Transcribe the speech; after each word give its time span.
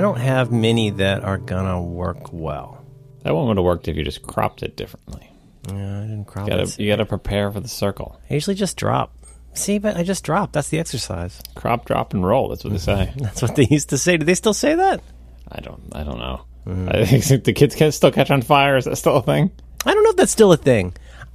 I 0.00 0.02
don't 0.02 0.16
have 0.18 0.50
many 0.50 0.88
that 0.88 1.24
are 1.24 1.36
gonna 1.36 1.78
work 1.78 2.32
well. 2.32 2.82
That 3.22 3.34
one 3.34 3.48
would 3.48 3.58
have 3.58 3.64
worked 3.64 3.86
if 3.86 3.96
you 3.96 4.02
just 4.02 4.22
cropped 4.22 4.62
it 4.62 4.74
differently. 4.74 5.30
Yeah, 5.68 5.74
I 5.74 6.00
didn't 6.06 6.24
crop 6.24 6.48
You 6.48 6.54
it. 6.54 6.64
gotta, 6.64 6.82
you 6.82 6.88
gotta 6.90 7.04
prepare 7.04 7.52
for 7.52 7.60
the 7.60 7.68
circle. 7.68 8.18
I 8.30 8.32
usually 8.32 8.56
just 8.56 8.78
drop. 8.78 9.14
See, 9.52 9.76
but 9.78 9.98
I 9.98 10.02
just 10.02 10.24
drop. 10.24 10.52
That's 10.52 10.70
the 10.70 10.78
exercise. 10.78 11.42
Crop, 11.54 11.84
drop, 11.84 12.14
and 12.14 12.26
roll. 12.26 12.48
That's 12.48 12.64
what 12.64 12.72
they 12.72 12.78
say. 12.78 13.12
That's 13.18 13.42
what 13.42 13.56
they 13.56 13.66
used 13.70 13.90
to 13.90 13.98
say. 13.98 14.16
Do 14.16 14.24
they 14.24 14.32
still 14.32 14.54
say 14.54 14.74
that? 14.74 15.02
I 15.52 15.60
don't. 15.60 15.82
I 15.92 16.02
don't 16.02 16.18
know. 16.18 16.46
I 16.88 17.04
think 17.04 17.44
the 17.44 17.52
kids 17.52 17.74
can 17.74 17.92
still 17.92 18.10
catch 18.10 18.30
on 18.30 18.40
fire. 18.40 18.78
Is 18.78 18.86
that 18.86 18.96
still 18.96 19.16
a 19.16 19.22
thing? 19.22 19.50
I 19.84 19.92
don't 19.92 20.02
know 20.02 20.10
if 20.12 20.16
that's 20.16 20.32
still 20.32 20.50
a 20.50 20.56
thing. 20.56 20.94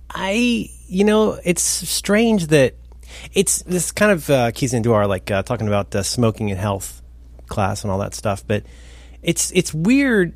I, 0.10 0.72
you 0.88 1.04
know, 1.04 1.40
it's 1.46 1.62
strange 1.62 2.48
that 2.48 2.74
it's 3.32 3.62
this 3.62 3.92
kind 3.92 4.12
of 4.12 4.28
uh, 4.28 4.50
keys 4.56 4.74
into 4.74 4.94
our 4.94 5.06
like 5.06 5.30
uh, 5.30 5.44
talking 5.44 5.68
about 5.68 5.94
uh, 5.94 6.02
smoking 6.02 6.50
and 6.50 6.60
health 6.60 7.04
class 7.48 7.84
and 7.84 7.92
all 7.92 8.00
that 8.00 8.14
stuff. 8.14 8.44
But 8.46 8.64
it's 9.22 9.52
it's 9.54 9.74
weird. 9.74 10.36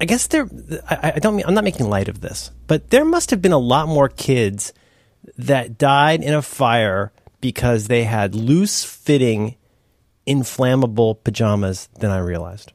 I 0.00 0.04
guess 0.04 0.26
there. 0.28 0.48
I, 0.88 1.12
I 1.16 1.18
don't. 1.18 1.36
Mean, 1.36 1.44
I'm 1.46 1.54
not 1.54 1.64
making 1.64 1.88
light 1.90 2.08
of 2.08 2.20
this, 2.20 2.50
but 2.66 2.90
there 2.90 3.04
must 3.04 3.30
have 3.30 3.42
been 3.42 3.52
a 3.52 3.58
lot 3.58 3.88
more 3.88 4.08
kids 4.08 4.72
that 5.36 5.78
died 5.78 6.22
in 6.22 6.34
a 6.34 6.42
fire 6.42 7.12
because 7.40 7.88
they 7.88 8.04
had 8.04 8.34
loose 8.34 8.84
fitting, 8.84 9.56
inflammable 10.26 11.16
pajamas 11.16 11.88
than 11.98 12.10
I 12.10 12.18
realized. 12.18 12.72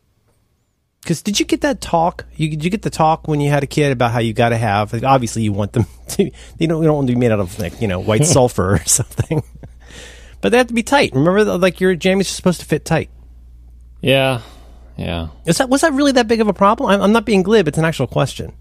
Because 1.02 1.22
did 1.22 1.40
you 1.40 1.46
get 1.46 1.62
that 1.62 1.82
talk? 1.82 2.26
You, 2.36 2.50
did 2.50 2.64
you 2.64 2.70
get 2.70 2.82
the 2.82 2.90
talk 2.90 3.28
when 3.28 3.42
you 3.42 3.50
had 3.50 3.62
a 3.62 3.68
kid 3.68 3.92
about 3.92 4.12
how 4.12 4.20
you 4.20 4.32
got 4.32 4.50
to 4.50 4.58
have? 4.58 4.94
Like, 4.94 5.04
obviously, 5.04 5.44
you 5.44 5.52
want 5.52 5.74
them 5.74 5.86
to. 6.10 6.24
You 6.58 6.68
don't. 6.68 6.82
You 6.82 6.88
don't 6.88 6.96
want 6.96 7.08
to 7.08 7.14
be 7.14 7.20
made 7.20 7.32
out 7.32 7.40
of 7.40 7.60
like 7.60 7.82
you 7.82 7.88
know 7.88 8.00
white 8.00 8.26
sulfur 8.36 8.76
or 8.76 8.86
something. 8.86 9.44
But 10.42 10.52
they 10.52 10.58
have 10.58 10.68
to 10.68 10.74
be 10.74 10.84
tight. 10.84 11.14
Remember, 11.14 11.58
like 11.58 11.80
your 11.80 11.96
jammies 11.96 12.24
are 12.24 12.26
supposed 12.26 12.60
to 12.60 12.66
fit 12.66 12.84
tight. 12.84 13.10
Yeah, 14.04 14.42
yeah. 14.98 15.30
Is 15.46 15.58
that 15.58 15.70
was 15.70 15.82
that 15.82 15.94
really 15.94 16.12
that 16.12 16.28
big 16.28 16.42
of 16.42 16.48
a 16.48 16.54
problem? 16.54 16.90
I'm, 16.90 17.02
I'm 17.02 17.12
not 17.14 17.26
being 17.26 17.42
glib. 17.42 17.68
It's 17.68 17.78
an 17.78 17.86
actual 17.86 18.06
question. 18.08 18.54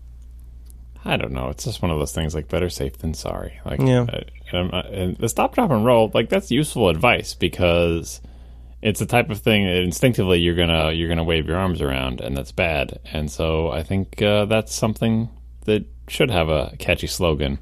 I 1.04 1.16
don't 1.16 1.32
know. 1.32 1.48
It's 1.48 1.64
just 1.64 1.82
one 1.82 1.90
of 1.90 1.98
those 1.98 2.12
things 2.12 2.32
like 2.32 2.46
better 2.48 2.70
safe 2.70 2.96
than 2.98 3.12
sorry. 3.12 3.58
Like, 3.64 3.80
Yeah. 3.80 4.06
not- 4.52 4.86
and 4.92 5.16
the 5.16 5.28
stop, 5.28 5.54
drop, 5.54 5.70
and 5.72 5.84
roll, 5.84 6.10
like 6.14 6.28
that's 6.28 6.50
useful 6.52 6.88
advice 6.88 7.34
because 7.34 8.20
it's 8.82 9.00
the 9.00 9.06
type 9.06 9.30
of 9.30 9.40
thing 9.40 9.64
that 9.66 9.82
instinctively 9.82 10.38
you're 10.38 10.54
gonna 10.54 10.92
you're 10.92 11.08
gonna 11.08 11.24
wave 11.24 11.48
your 11.48 11.56
arms 11.56 11.82
around, 11.82 12.20
and 12.20 12.36
that's 12.36 12.52
bad. 12.52 13.00
And 13.12 13.30
so 13.30 13.70
I 13.70 13.82
think 13.82 14.22
uh, 14.22 14.44
that's 14.44 14.72
something 14.72 15.28
that 15.64 15.84
should 16.08 16.30
have 16.30 16.48
a 16.48 16.74
catchy 16.78 17.08
slogan 17.08 17.58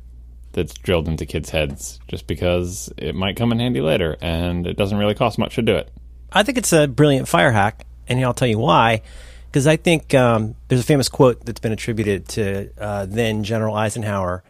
that's 0.52 0.74
drilled 0.74 1.08
into 1.08 1.24
kids' 1.24 1.48
heads, 1.50 1.98
just 2.08 2.26
because 2.26 2.92
it 2.98 3.14
might 3.14 3.36
come 3.36 3.52
in 3.52 3.58
handy 3.60 3.80
later, 3.80 4.18
and 4.20 4.66
it 4.66 4.76
doesn't 4.76 4.98
really 4.98 5.14
cost 5.14 5.38
much 5.38 5.54
to 5.54 5.62
do 5.62 5.76
it. 5.76 5.90
I 6.32 6.42
think 6.42 6.58
it's 6.58 6.72
a 6.72 6.86
brilliant 6.86 7.28
fire 7.28 7.52
hack, 7.52 7.86
and 8.08 8.20
I'll 8.24 8.34
tell 8.34 8.48
you 8.48 8.58
why. 8.58 9.02
Because 9.46 9.66
I 9.66 9.76
think 9.76 10.14
um, 10.14 10.54
there's 10.68 10.80
a 10.80 10.84
famous 10.84 11.08
quote 11.08 11.44
that's 11.44 11.60
been 11.60 11.72
attributed 11.72 12.28
to 12.28 12.70
uh, 12.78 13.06
then 13.06 13.42
General 13.42 13.74
Eisenhower, 13.74 14.44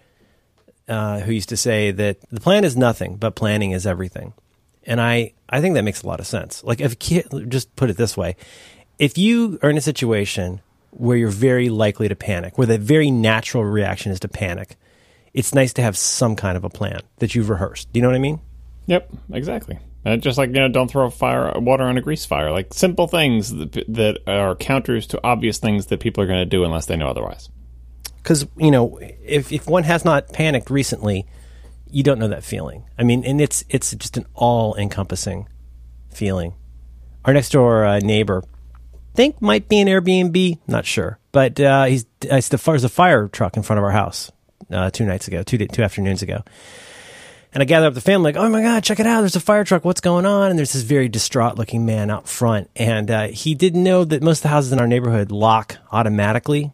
uh, 0.88 1.20
who 1.20 1.32
used 1.32 1.48
to 1.48 1.56
say 1.56 1.90
that 1.90 2.18
the 2.30 2.40
plan 2.40 2.64
is 2.64 2.76
nothing, 2.76 3.16
but 3.16 3.34
planning 3.34 3.70
is 3.70 3.86
everything. 3.86 4.34
And 4.84 5.00
I, 5.00 5.32
I 5.48 5.60
think 5.62 5.74
that 5.74 5.84
makes 5.84 6.02
a 6.02 6.06
lot 6.06 6.20
of 6.20 6.26
sense. 6.26 6.62
Like, 6.64 6.80
if 6.80 6.98
just 6.98 7.74
put 7.76 7.88
it 7.88 7.96
this 7.96 8.16
way 8.16 8.36
if 9.00 9.16
you 9.16 9.58
are 9.62 9.70
in 9.70 9.78
a 9.78 9.80
situation 9.80 10.60
where 10.90 11.16
you're 11.16 11.30
very 11.30 11.70
likely 11.70 12.06
to 12.06 12.14
panic, 12.14 12.58
where 12.58 12.66
the 12.66 12.76
very 12.76 13.10
natural 13.10 13.64
reaction 13.64 14.12
is 14.12 14.20
to 14.20 14.28
panic, 14.28 14.76
it's 15.32 15.54
nice 15.54 15.72
to 15.72 15.82
have 15.82 15.96
some 15.96 16.36
kind 16.36 16.56
of 16.56 16.64
a 16.64 16.68
plan 16.68 17.00
that 17.16 17.34
you've 17.34 17.48
rehearsed. 17.48 17.90
Do 17.92 17.98
you 17.98 18.02
know 18.02 18.10
what 18.10 18.16
I 18.16 18.20
mean? 18.20 18.40
Yep, 18.86 19.10
exactly. 19.32 19.78
And 20.04 20.22
just 20.22 20.38
like 20.38 20.48
you 20.48 20.54
know, 20.54 20.68
don't 20.68 20.90
throw 20.90 21.10
fire 21.10 21.52
water 21.60 21.84
on 21.84 21.98
a 21.98 22.00
grease 22.00 22.24
fire. 22.24 22.50
Like 22.50 22.72
simple 22.72 23.06
things 23.06 23.54
that, 23.54 23.84
that 23.88 24.18
are 24.26 24.56
counters 24.56 25.06
to 25.08 25.20
obvious 25.22 25.58
things 25.58 25.86
that 25.86 26.00
people 26.00 26.22
are 26.24 26.26
going 26.26 26.38
to 26.40 26.46
do 26.46 26.64
unless 26.64 26.86
they 26.86 26.96
know 26.96 27.08
otherwise. 27.08 27.50
because 28.22 28.46
you 28.56 28.70
know 28.70 28.98
if 29.24 29.52
if 29.52 29.66
one 29.66 29.82
has 29.84 30.04
not 30.04 30.32
panicked 30.32 30.70
recently, 30.70 31.26
you 31.90 32.02
don't 32.02 32.18
know 32.18 32.28
that 32.28 32.44
feeling. 32.44 32.84
I 32.98 33.02
mean, 33.02 33.24
and 33.24 33.40
it's 33.40 33.64
it's 33.68 33.92
just 33.94 34.16
an 34.16 34.26
all 34.34 34.74
encompassing 34.76 35.48
feeling. 36.10 36.54
Our 37.24 37.34
next 37.34 37.50
door 37.50 37.84
uh, 37.84 37.98
neighbor, 37.98 38.42
think 39.14 39.42
might 39.42 39.68
be 39.68 39.80
an 39.80 39.88
Airbnb, 39.88 40.58
not 40.66 40.86
sure, 40.86 41.18
but 41.32 41.60
uh, 41.60 41.84
he's 41.84 42.06
as 42.30 42.48
there's 42.48 42.84
a 42.84 42.88
fire 42.88 43.28
truck 43.28 43.56
in 43.56 43.62
front 43.62 43.78
of 43.78 43.84
our 43.84 43.90
house 43.90 44.32
uh, 44.70 44.90
two 44.90 45.04
nights 45.04 45.28
ago, 45.28 45.42
two 45.42 45.58
two 45.58 45.82
afternoons 45.82 46.22
ago. 46.22 46.42
And 47.52 47.62
I 47.62 47.66
gather 47.66 47.86
up 47.86 47.94
the 47.94 48.00
family, 48.00 48.32
like, 48.32 48.40
oh 48.40 48.48
my 48.48 48.62
God, 48.62 48.84
check 48.84 49.00
it 49.00 49.06
out. 49.06 49.20
There's 49.20 49.34
a 49.34 49.40
fire 49.40 49.64
truck. 49.64 49.84
What's 49.84 50.00
going 50.00 50.24
on? 50.24 50.50
And 50.50 50.58
there's 50.58 50.72
this 50.72 50.82
very 50.82 51.08
distraught 51.08 51.58
looking 51.58 51.84
man 51.84 52.08
out 52.08 52.28
front. 52.28 52.70
And 52.76 53.10
uh, 53.10 53.28
he 53.28 53.54
didn't 53.54 53.82
know 53.82 54.04
that 54.04 54.22
most 54.22 54.38
of 54.38 54.42
the 54.44 54.48
houses 54.48 54.72
in 54.72 54.78
our 54.78 54.86
neighborhood 54.86 55.32
lock 55.32 55.76
automatically 55.90 56.72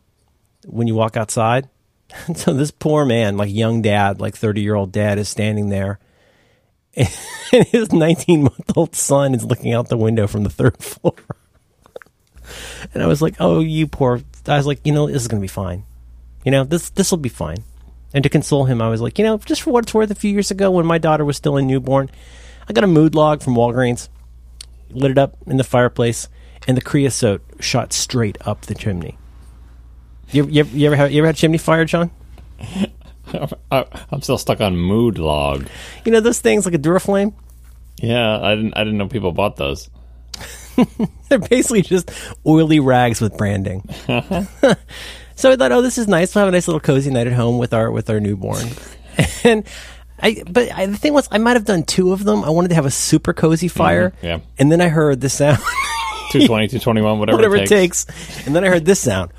when 0.67 0.87
you 0.87 0.95
walk 0.95 1.17
outside. 1.17 1.69
so 2.35 2.53
this 2.53 2.71
poor 2.71 3.07
man, 3.07 3.39
like 3.39 3.51
young 3.51 3.81
dad, 3.81 4.21
like 4.21 4.37
30 4.37 4.61
year 4.61 4.75
old 4.75 4.93
dad, 4.93 5.19
is 5.19 5.29
standing 5.29 5.69
there. 5.69 5.99
And 7.53 7.65
his 7.69 7.93
19 7.93 8.43
month 8.43 8.77
old 8.77 8.97
son 8.97 9.33
is 9.33 9.45
looking 9.45 9.73
out 9.73 9.89
the 9.89 9.97
window 9.97 10.27
from 10.27 10.43
the 10.43 10.51
third 10.51 10.77
floor. 10.83 11.15
and 12.93 13.01
I 13.01 13.07
was 13.07 13.23
like, 13.23 13.37
oh, 13.39 13.61
you 13.61 13.87
poor. 13.87 14.21
I 14.49 14.57
was 14.57 14.67
like, 14.67 14.81
you 14.85 14.93
know, 14.93 15.07
this 15.07 15.23
is 15.23 15.29
going 15.29 15.41
to 15.41 15.45
be 15.45 15.49
fine. 15.49 15.85
You 16.45 16.51
know, 16.51 16.65
this 16.65 16.91
this 16.91 17.13
will 17.13 17.19
be 17.19 17.29
fine. 17.29 17.59
And 18.17 18.23
to 18.23 18.31
console 18.31 18.65
him, 18.65 18.81
I 18.81 18.89
was 18.89 19.03
like, 19.03 19.19
you 19.19 19.27
know, 19.27 19.37
just 19.37 19.61
for 19.61 19.73
what 19.73 19.85
it's 19.85 19.93
worth, 19.93 20.11
a 20.11 20.15
few 20.15 20.31
years 20.31 20.51
ago 20.51 20.71
when 20.71 20.87
my 20.87 20.97
daughter 20.97 21.23
was 21.23 21.37
still 21.37 21.59
a 21.59 21.63
newborn, 21.63 22.09
I 22.67 22.73
got 22.73 22.83
a 22.83 22.87
mood 22.87 23.15
log 23.15 23.43
from 23.43 23.55
Walgreens, 23.55 24.09
lit 24.89 25.11
it 25.11 25.19
up 25.19 25.37
in 25.47 25.59
the 25.59 25.65
fireplace, 25.65 26.27
and 26.67 26.79
the 26.79 26.81
creosote 26.81 27.43
shot 27.61 27.93
straight 27.93 28.39
up 28.47 28.63
the 28.63 28.75
chimney. 28.75 29.19
You, 30.31 30.47
you, 30.47 30.61
ever- 30.61 30.75
you 30.75 30.87
ever 30.87 30.97
have, 30.97 31.13
you 31.13 31.19
ever 31.19 31.27
had 31.27 31.37
chimney 31.37 31.59
fire, 31.59 31.85
John? 31.85 32.11
I'm 33.71 34.23
still 34.23 34.39
stuck 34.39 34.63
on 34.63 34.79
mood 34.79 35.19
log. 35.19 35.67
You 36.07 36.13
know 36.13 36.21
those 36.21 36.41
things 36.41 36.65
like 36.65 36.75
a 36.75 36.79
Duraflame? 36.79 37.35
Yeah, 38.01 38.41
I 38.41 38.55
didn't. 38.55 38.73
I 38.79 38.85
didn't 38.85 38.97
know 38.97 39.09
people 39.09 39.33
bought 39.33 39.57
those. 39.57 39.91
They're 41.29 41.39
basically 41.39 41.83
just 41.83 42.11
oily 42.47 42.81
rags 42.81 43.21
with 43.21 43.37
branding. 43.37 43.87
so 45.37 45.53
I 45.53 45.57
thought, 45.57 45.71
oh, 45.71 45.83
this 45.83 45.99
is 45.99 46.09
nice. 46.09 46.35
We'll 46.35 46.41
have 46.41 46.49
a 46.49 46.53
nice 46.53 46.67
little 46.67 46.81
cozy 46.81 47.11
night 47.11 47.27
at 47.27 47.33
home 47.33 47.59
with 47.59 47.73
our 47.73 47.91
with 47.91 48.11
our 48.11 48.21
newborn. 48.21 48.67
and 49.45 49.67
I, 50.21 50.43
but 50.51 50.73
I, 50.73 50.87
the 50.87 50.97
thing 50.97 51.13
was, 51.13 51.29
I 51.31 51.39
might 51.39 51.55
have 51.55 51.65
done 51.65 51.85
two 51.85 52.13
of 52.13 52.25
them. 52.25 52.43
I 52.45 52.51
wanted 52.51 52.69
to 52.69 52.75
have 52.75 52.87
a 52.87 52.91
super 52.91 53.33
cozy 53.33 53.69
mm-hmm. 53.69 53.79
fire. 53.79 54.13
yeah. 54.23 54.41
And 54.59 54.73
then 54.73 54.81
I 54.81 54.89
heard 54.89 55.21
the 55.21 55.29
sound, 55.29 55.59
220, 56.31 56.69
221, 56.69 57.19
whatever, 57.19 57.37
whatever 57.37 57.57
it 57.57 57.69
takes. 57.69 58.05
it 58.05 58.13
takes. 58.13 58.47
And 58.47 58.57
then 58.57 58.65
I 58.65 58.69
heard 58.69 58.85
this 58.85 59.01
sound. 59.01 59.33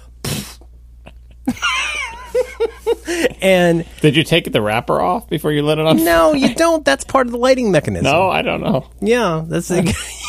and 3.41 3.85
Did 4.01 4.15
you 4.15 4.23
take 4.23 4.51
the 4.51 4.61
wrapper 4.61 5.01
off 5.01 5.29
before 5.29 5.51
you 5.51 5.63
lit 5.63 5.79
it 5.79 5.85
on? 5.85 6.03
no, 6.03 6.33
you 6.33 6.53
don't. 6.53 6.85
That's 6.85 7.03
part 7.03 7.25
of 7.27 7.31
the 7.31 7.39
lighting 7.39 7.71
mechanism. 7.71 8.03
No, 8.03 8.29
I 8.29 8.43
don't 8.43 8.61
know. 8.61 8.89
Yeah, 9.01 9.45
that's 9.47 9.71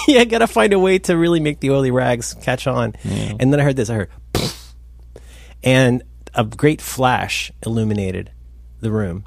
yeah. 0.09 0.25
Got 0.25 0.39
to 0.39 0.47
find 0.47 0.73
a 0.73 0.79
way 0.79 0.99
to 1.01 1.17
really 1.17 1.41
make 1.41 1.61
the 1.61 1.71
oily 1.71 1.91
rags 1.91 2.35
catch 2.35 2.67
on. 2.67 2.95
And 3.05 3.53
then 3.53 3.61
I 3.61 3.65
heard 3.65 3.77
this. 3.77 3.91
I 3.91 3.95
heard, 3.95 4.11
and 5.63 6.03
a 6.35 6.45
great 6.45 6.81
flash 6.81 7.51
illuminated 7.65 8.31
the 8.81 8.91
room, 8.91 9.25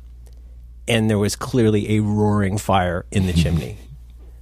and 0.87 1.09
there 1.09 1.17
was 1.17 1.35
clearly 1.35 1.97
a 1.97 2.01
roaring 2.01 2.57
fire 2.57 3.05
in 3.11 3.27
the 3.27 3.33
chimney. 3.33 3.77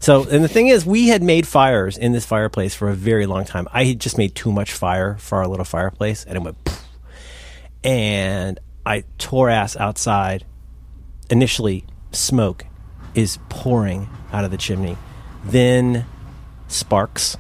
So, 0.02 0.24
and 0.30 0.42
the 0.42 0.48
thing 0.48 0.68
is, 0.68 0.86
we 0.86 1.10
had 1.10 1.22
made 1.22 1.46
fires 1.46 1.98
in 1.98 2.14
this 2.14 2.26
fireplace 2.26 2.74
for 2.74 2.88
a 2.88 2.94
very 2.94 3.26
long 3.26 3.44
time. 3.44 3.68
I 3.74 3.84
had 3.84 4.00
just 4.00 4.18
made 4.18 4.34
too 4.34 4.50
much 4.50 4.72
fire 4.72 5.18
for 5.18 5.40
our 5.40 5.48
little 5.48 5.66
fireplace, 5.66 6.24
and 6.24 6.38
it 6.38 6.42
went, 6.42 6.58
and 7.84 8.58
I 8.86 9.04
tore 9.18 9.50
ass 9.50 9.76
outside. 9.76 10.46
Initially, 11.30 11.84
smoke 12.14 12.66
is 13.14 13.40
pouring 13.50 14.10
out 14.32 14.46
of 14.46 14.52
the 14.52 14.58
chimney. 14.58 14.98
Then 15.44 16.06
sparks 16.70 17.36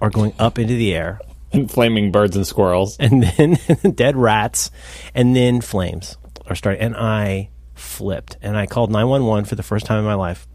are 0.00 0.10
going 0.10 0.32
up 0.38 0.60
into 0.60 0.74
the 0.74 0.94
air, 0.94 1.20
flaming 1.68 2.12
birds 2.12 2.36
and 2.36 2.46
squirrels. 2.46 2.96
and 2.98 3.22
then 3.22 3.58
dead 3.94 4.16
rats, 4.16 4.70
and 5.14 5.34
then 5.34 5.60
flames 5.60 6.16
are 6.46 6.54
starting. 6.54 6.80
And 6.82 6.96
I 6.96 7.50
flipped, 7.74 8.36
and 8.42 8.56
I 8.56 8.66
called 8.66 8.90
nine 8.90 9.08
one 9.08 9.26
one 9.26 9.44
for 9.44 9.54
the 9.54 9.62
first 9.62 9.86
time 9.86 9.98
in 9.98 10.04
my 10.04 10.14
life, 10.14 10.46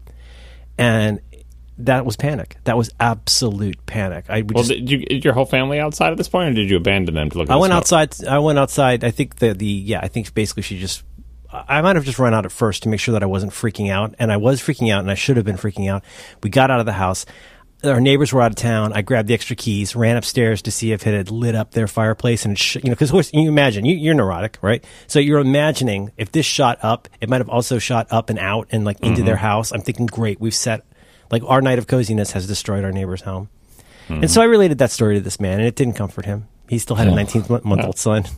and 0.78 1.20
that 1.78 2.04
was 2.04 2.16
panic. 2.16 2.56
That 2.64 2.76
was 2.76 2.90
absolute 3.00 3.84
panic. 3.86 4.26
I 4.28 4.42
Well, 4.42 4.62
just 4.62 4.68
did 4.68 4.90
you 4.90 5.04
is 5.08 5.24
your 5.24 5.32
whole 5.34 5.46
family 5.46 5.80
outside 5.80 6.10
at 6.12 6.16
this 6.18 6.28
point, 6.28 6.50
or 6.50 6.54
did 6.54 6.70
you 6.70 6.76
abandon 6.76 7.14
them 7.14 7.30
to 7.30 7.38
look? 7.38 7.48
At 7.50 7.54
I 7.54 7.56
went 7.56 7.72
outside. 7.72 8.14
I 8.24 8.38
went 8.38 8.58
outside. 8.58 9.04
I 9.04 9.10
think 9.10 9.36
the 9.36 9.54
the 9.54 9.66
yeah. 9.66 10.00
I 10.02 10.08
think 10.08 10.32
basically 10.34 10.62
she 10.62 10.78
just. 10.78 11.04
I 11.54 11.82
might 11.82 11.96
have 11.96 12.06
just 12.06 12.18
run 12.18 12.32
out 12.32 12.46
at 12.46 12.52
first 12.52 12.84
to 12.84 12.88
make 12.88 12.98
sure 12.98 13.12
that 13.12 13.22
I 13.22 13.26
wasn't 13.26 13.52
freaking 13.52 13.90
out, 13.90 14.14
and 14.18 14.32
I 14.32 14.38
was 14.38 14.62
freaking 14.62 14.90
out, 14.90 15.00
and 15.00 15.10
I 15.10 15.14
should 15.14 15.36
have 15.36 15.44
been 15.44 15.58
freaking 15.58 15.90
out. 15.90 16.02
We 16.42 16.48
got 16.48 16.70
out 16.70 16.80
of 16.80 16.86
the 16.86 16.92
house. 16.92 17.26
Our 17.84 18.00
neighbors 18.00 18.32
were 18.32 18.40
out 18.42 18.52
of 18.52 18.56
town. 18.56 18.92
I 18.92 19.02
grabbed 19.02 19.28
the 19.28 19.34
extra 19.34 19.56
keys, 19.56 19.96
ran 19.96 20.16
upstairs 20.16 20.62
to 20.62 20.70
see 20.70 20.92
if 20.92 21.06
it 21.06 21.14
had 21.14 21.30
lit 21.30 21.54
up 21.54 21.72
their 21.72 21.88
fireplace, 21.88 22.44
and 22.44 22.58
sh- 22.58 22.76
you 22.76 22.90
know, 22.90 22.94
because 22.96 23.32
you 23.32 23.48
imagine 23.48 23.84
you, 23.84 23.96
you're 23.96 24.14
neurotic, 24.14 24.58
right? 24.62 24.84
So 25.08 25.18
you're 25.18 25.40
imagining 25.40 26.12
if 26.16 26.30
this 26.30 26.46
shot 26.46 26.78
up, 26.82 27.08
it 27.20 27.28
might 27.28 27.40
have 27.40 27.48
also 27.48 27.78
shot 27.78 28.06
up 28.10 28.30
and 28.30 28.38
out 28.38 28.68
and 28.70 28.84
like 28.84 29.00
into 29.00 29.18
mm-hmm. 29.18 29.26
their 29.26 29.36
house. 29.36 29.72
I'm 29.72 29.80
thinking, 29.80 30.06
great, 30.06 30.40
we've 30.40 30.54
set 30.54 30.84
like 31.30 31.42
our 31.46 31.60
night 31.60 31.78
of 31.78 31.86
coziness 31.88 32.32
has 32.32 32.46
destroyed 32.46 32.84
our 32.84 32.92
neighbor's 32.92 33.22
home. 33.22 33.48
And 34.08 34.18
mm-hmm. 34.18 34.26
so 34.26 34.42
I 34.42 34.44
related 34.44 34.78
that 34.78 34.90
story 34.90 35.16
to 35.16 35.20
this 35.20 35.40
man, 35.40 35.58
and 35.58 35.66
it 35.66 35.74
didn't 35.74 35.94
comfort 35.94 36.26
him. 36.26 36.46
He 36.68 36.78
still 36.78 36.96
had 36.96 37.08
a 37.08 37.14
19 37.14 37.46
month 37.64 37.84
old 37.84 37.98
son. 37.98 38.24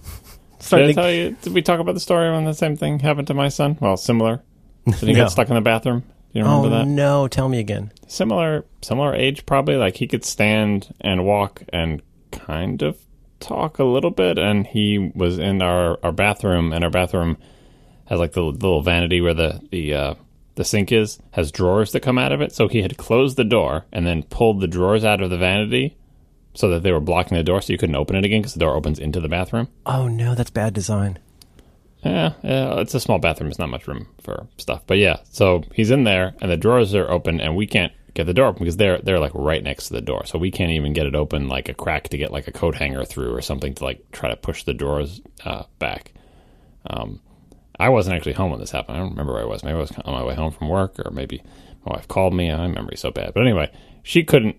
Did 0.70 0.73
I 0.73 0.87
to- 0.87 0.94
tell 0.94 1.12
you? 1.12 1.37
Did 1.43 1.52
we 1.52 1.62
talk 1.62 1.81
about 1.81 1.93
the 1.93 2.00
story 2.00 2.31
when 2.31 2.44
the 2.44 2.55
same 2.55 2.76
thing 2.76 3.00
happened 3.00 3.26
to 3.26 3.35
my 3.35 3.49
son? 3.49 3.76
Well, 3.81 3.96
similar. 3.96 4.43
Did 4.87 4.94
he 4.94 5.12
No. 5.12 5.25
get 5.25 5.31
stuck 5.31 5.49
in 5.49 5.55
the 5.55 5.61
bathroom? 5.61 6.00
Do 6.00 6.41
you 6.41 6.44
oh, 6.44 6.56
remember 6.56 6.76
oh 6.76 6.79
that? 6.79 6.87
no! 6.87 7.29
Tell 7.29 7.49
me 7.49 7.61
again. 7.61 7.93
Similar, 8.09 8.65
similar 8.83 9.15
age 9.15 9.47
probably. 9.47 9.77
Like 9.77 9.97
he 9.97 10.06
could 10.06 10.25
stand 10.25 10.95
and 11.01 11.25
walk 11.25 11.62
and 11.71 12.03
kind 12.31 12.83
of 12.83 12.99
talk 13.41 13.79
a 13.79 13.85
little 13.85 14.11
bit. 14.11 14.39
And 14.39 14.67
he 14.67 15.12
was 15.15 15.39
in 15.39 15.62
our, 15.62 15.99
our 16.03 16.12
bathroom, 16.12 16.73
and 16.73 16.85
our 16.85 16.91
bathroom 16.91 17.37
has 18.06 18.19
like 18.19 18.33
the, 18.33 18.43
little 18.43 18.83
vanity 18.83 19.21
where 19.21 19.35
the 19.35 19.61
the 19.71 19.95
uh, 19.95 20.15
the 20.55 20.65
sink 20.65 20.93
is 20.93 21.19
has 21.33 21.51
drawers 21.51 21.93
that 21.93 22.01
come 22.01 22.19
out 22.19 22.33
of 22.33 22.41
it. 22.41 22.53
So 22.53 22.69
he 22.69 22.83
had 22.83 22.97
closed 22.97 23.37
the 23.37 23.45
door 23.45 23.87
and 23.93 24.06
then 24.06 24.23
pulled 24.23 24.61
the 24.61 24.69
drawers 24.69 25.05
out 25.05 25.23
of 25.23 25.31
the 25.31 25.39
vanity 25.39 25.97
so 26.55 26.69
that 26.69 26.83
they 26.83 26.93
were 26.93 27.01
blocking 27.01 27.37
the 27.37 27.43
door, 27.43 27.61
so 27.61 27.73
you 27.73 27.79
couldn't 27.79 27.97
open 27.97 28.15
it 28.17 28.25
again 28.25 28.41
because 28.41 28.55
the 28.55 28.61
door 28.61 28.77
opens 28.77 28.99
into 28.99 29.21
the 29.21 29.29
bathroom. 29.29 29.69
Oh 29.87 30.09
no, 30.09 30.35
that's 30.35 30.51
bad 30.51 30.73
design. 30.73 31.19
Yeah, 32.05 32.35
yeah, 32.43 32.81
it's 32.81 32.95
a 32.95 33.01
small 33.01 33.19
bathroom. 33.19 33.51
It's 33.51 33.59
not 33.59 33.71
much 33.71 33.89
room 33.89 34.09
for 34.21 34.47
stuff. 34.59 34.83
But 34.87 34.99
yeah, 34.99 35.19
so 35.31 35.62
he's 35.73 35.91
in 35.91 36.05
there, 36.05 36.35
and 36.41 36.51
the 36.51 36.56
drawers 36.56 36.95
are 36.95 37.11
open, 37.11 37.41
and 37.41 37.56
we 37.56 37.67
can't 37.67 37.93
get 38.12 38.27
the 38.27 38.35
door 38.35 38.49
open 38.49 38.61
because 38.61 38.77
they're 38.77 38.99
they're 38.99 39.19
like 39.19 39.35
right 39.35 39.62
next 39.62 39.89
to 39.89 39.95
the 39.95 40.01
door, 40.01 40.25
so 40.27 40.39
we 40.39 40.51
can't 40.51 40.71
even 40.71 40.93
get 40.93 41.06
it 41.06 41.15
open 41.15 41.49
like 41.49 41.69
a 41.69 41.75
crack 41.75 42.09
to 42.11 42.19
get 42.19 42.31
like 42.31 42.47
a 42.47 42.53
coat 42.53 42.75
hanger 42.75 43.05
through 43.05 43.35
or 43.35 43.41
something 43.41 43.75
to 43.75 43.85
like 43.85 44.11
try 44.12 44.29
to 44.29 44.37
push 44.37 44.65
the 44.65 44.75
drawers 44.75 45.21
uh, 45.45 45.65
back. 45.79 46.12
Um, 46.87 47.21
I 47.79 47.89
wasn't 47.89 48.17
actually 48.17 48.35
home 48.35 48.51
when 48.51 48.61
this 48.61 48.71
happened. 48.71 48.97
I 48.97 49.01
don't 49.01 49.11
remember 49.11 49.33
where 49.33 49.43
I 49.43 49.47
was. 49.47 49.65
Maybe 49.65 49.77
I 49.77 49.81
was 49.81 49.93
on 50.05 50.15
my 50.15 50.23
way 50.23 50.35
home 50.35 50.53
from 50.53 50.69
work, 50.69 50.99
or 51.05 51.11
maybe 51.11 51.43
my 51.85 51.97
wife 51.97 52.06
called 52.06 52.35
me. 52.35 52.51
My 52.51 52.69
memory's 52.69 53.01
so 53.01 53.11
bad. 53.11 53.35
But 53.35 53.43
anyway, 53.43 53.73
she 54.03 54.23
couldn't 54.23 54.56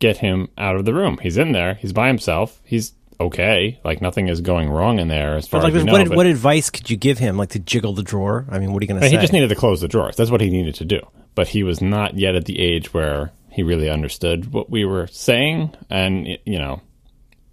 get 0.00 0.18
him 0.18 0.48
out 0.58 0.76
of 0.76 0.84
the 0.84 0.92
room. 0.92 1.18
He's 1.22 1.38
in 1.38 1.52
there. 1.52 1.74
He's 1.74 1.92
by 1.92 2.08
himself. 2.08 2.60
He's 2.64 2.92
okay. 3.26 3.80
Like 3.84 4.00
nothing 4.00 4.28
is 4.28 4.40
going 4.40 4.68
wrong 4.70 4.98
in 4.98 5.08
there 5.08 5.36
as 5.36 5.46
far 5.48 5.60
But 5.60 5.68
like, 5.72 5.74
as 5.74 5.84
know. 5.84 5.92
what, 5.92 6.08
but- 6.08 6.16
what 6.16 6.26
advice 6.26 6.70
could 6.70 6.90
you 6.90 6.96
give 6.96 7.18
him? 7.18 7.36
Like 7.36 7.50
to 7.50 7.58
jiggle 7.58 7.92
the 7.94 8.02
drawer? 8.02 8.46
I 8.50 8.58
mean, 8.58 8.72
what 8.72 8.80
are 8.82 8.84
you 8.84 8.88
going 8.88 9.00
to 9.00 9.06
say? 9.06 9.14
he 9.14 9.20
just 9.20 9.32
needed 9.32 9.48
to 9.48 9.54
close 9.56 9.80
the 9.80 9.88
drawers. 9.88 10.16
That's 10.16 10.30
what 10.30 10.40
he 10.40 10.50
needed 10.50 10.74
to 10.76 10.84
do. 10.84 11.00
But 11.34 11.48
he 11.48 11.62
was 11.62 11.80
not 11.80 12.18
yet 12.18 12.34
at 12.34 12.44
the 12.44 12.58
age 12.60 12.92
where 12.94 13.32
he 13.50 13.62
really 13.62 13.88
understood 13.90 14.52
what 14.52 14.70
we 14.70 14.84
were 14.84 15.06
saying. 15.08 15.74
And, 15.90 16.26
you 16.44 16.58
know, 16.58 16.80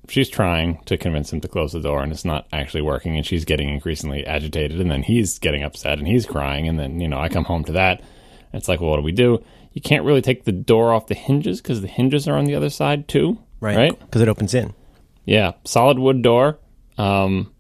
she's 0.10 0.30
trying 0.30 0.80
to 0.86 0.98
convince 0.98 1.32
him 1.32 1.42
to 1.42 1.48
close 1.48 1.72
the 1.74 1.80
door 1.80 2.02
and 2.02 2.12
it's 2.12 2.26
not 2.26 2.48
actually 2.52 2.82
working. 2.82 3.16
And 3.18 3.26
she's 3.26 3.46
getting 3.46 3.70
increasingly 3.70 4.26
agitated. 4.26 4.80
And 4.82 4.90
then 4.92 5.04
he's 5.04 5.40
getting 5.40 5.64
upset 5.64 5.98
and 6.00 6.08
he's 6.08 6.26
crying. 6.26 6.68
And 6.68 6.80
then, 6.80 7.00
you 7.00 7.08
know, 7.08 7.20
I 7.20 7.30
come 7.30 7.46
home 7.46 7.64
to 7.66 7.74
that. 7.74 8.02
It's 8.54 8.68
like, 8.68 8.80
well, 8.82 8.90
what 8.92 8.98
do 8.98 9.04
we 9.04 9.12
do? 9.12 9.44
You 9.74 9.82
can't 9.82 10.04
really 10.04 10.22
take 10.22 10.46
the 10.46 10.52
door 10.52 10.92
off 10.94 11.08
the 11.08 11.16
hinges 11.16 11.62
because 11.62 11.82
the 11.82 11.88
hinges 11.88 12.28
are 12.28 12.36
on 12.36 12.46
the 12.46 12.56
other 12.56 12.70
side 12.72 13.08
too. 13.08 13.38
right? 13.60 13.78
Right? 13.78 14.00
Because 14.00 14.22
it 14.22 14.28
opens 14.28 14.54
in. 14.56 14.74
Yeah, 15.30 15.52
solid 15.64 16.00
wood 16.00 16.24
door. 16.24 16.58
Um, 16.98 17.54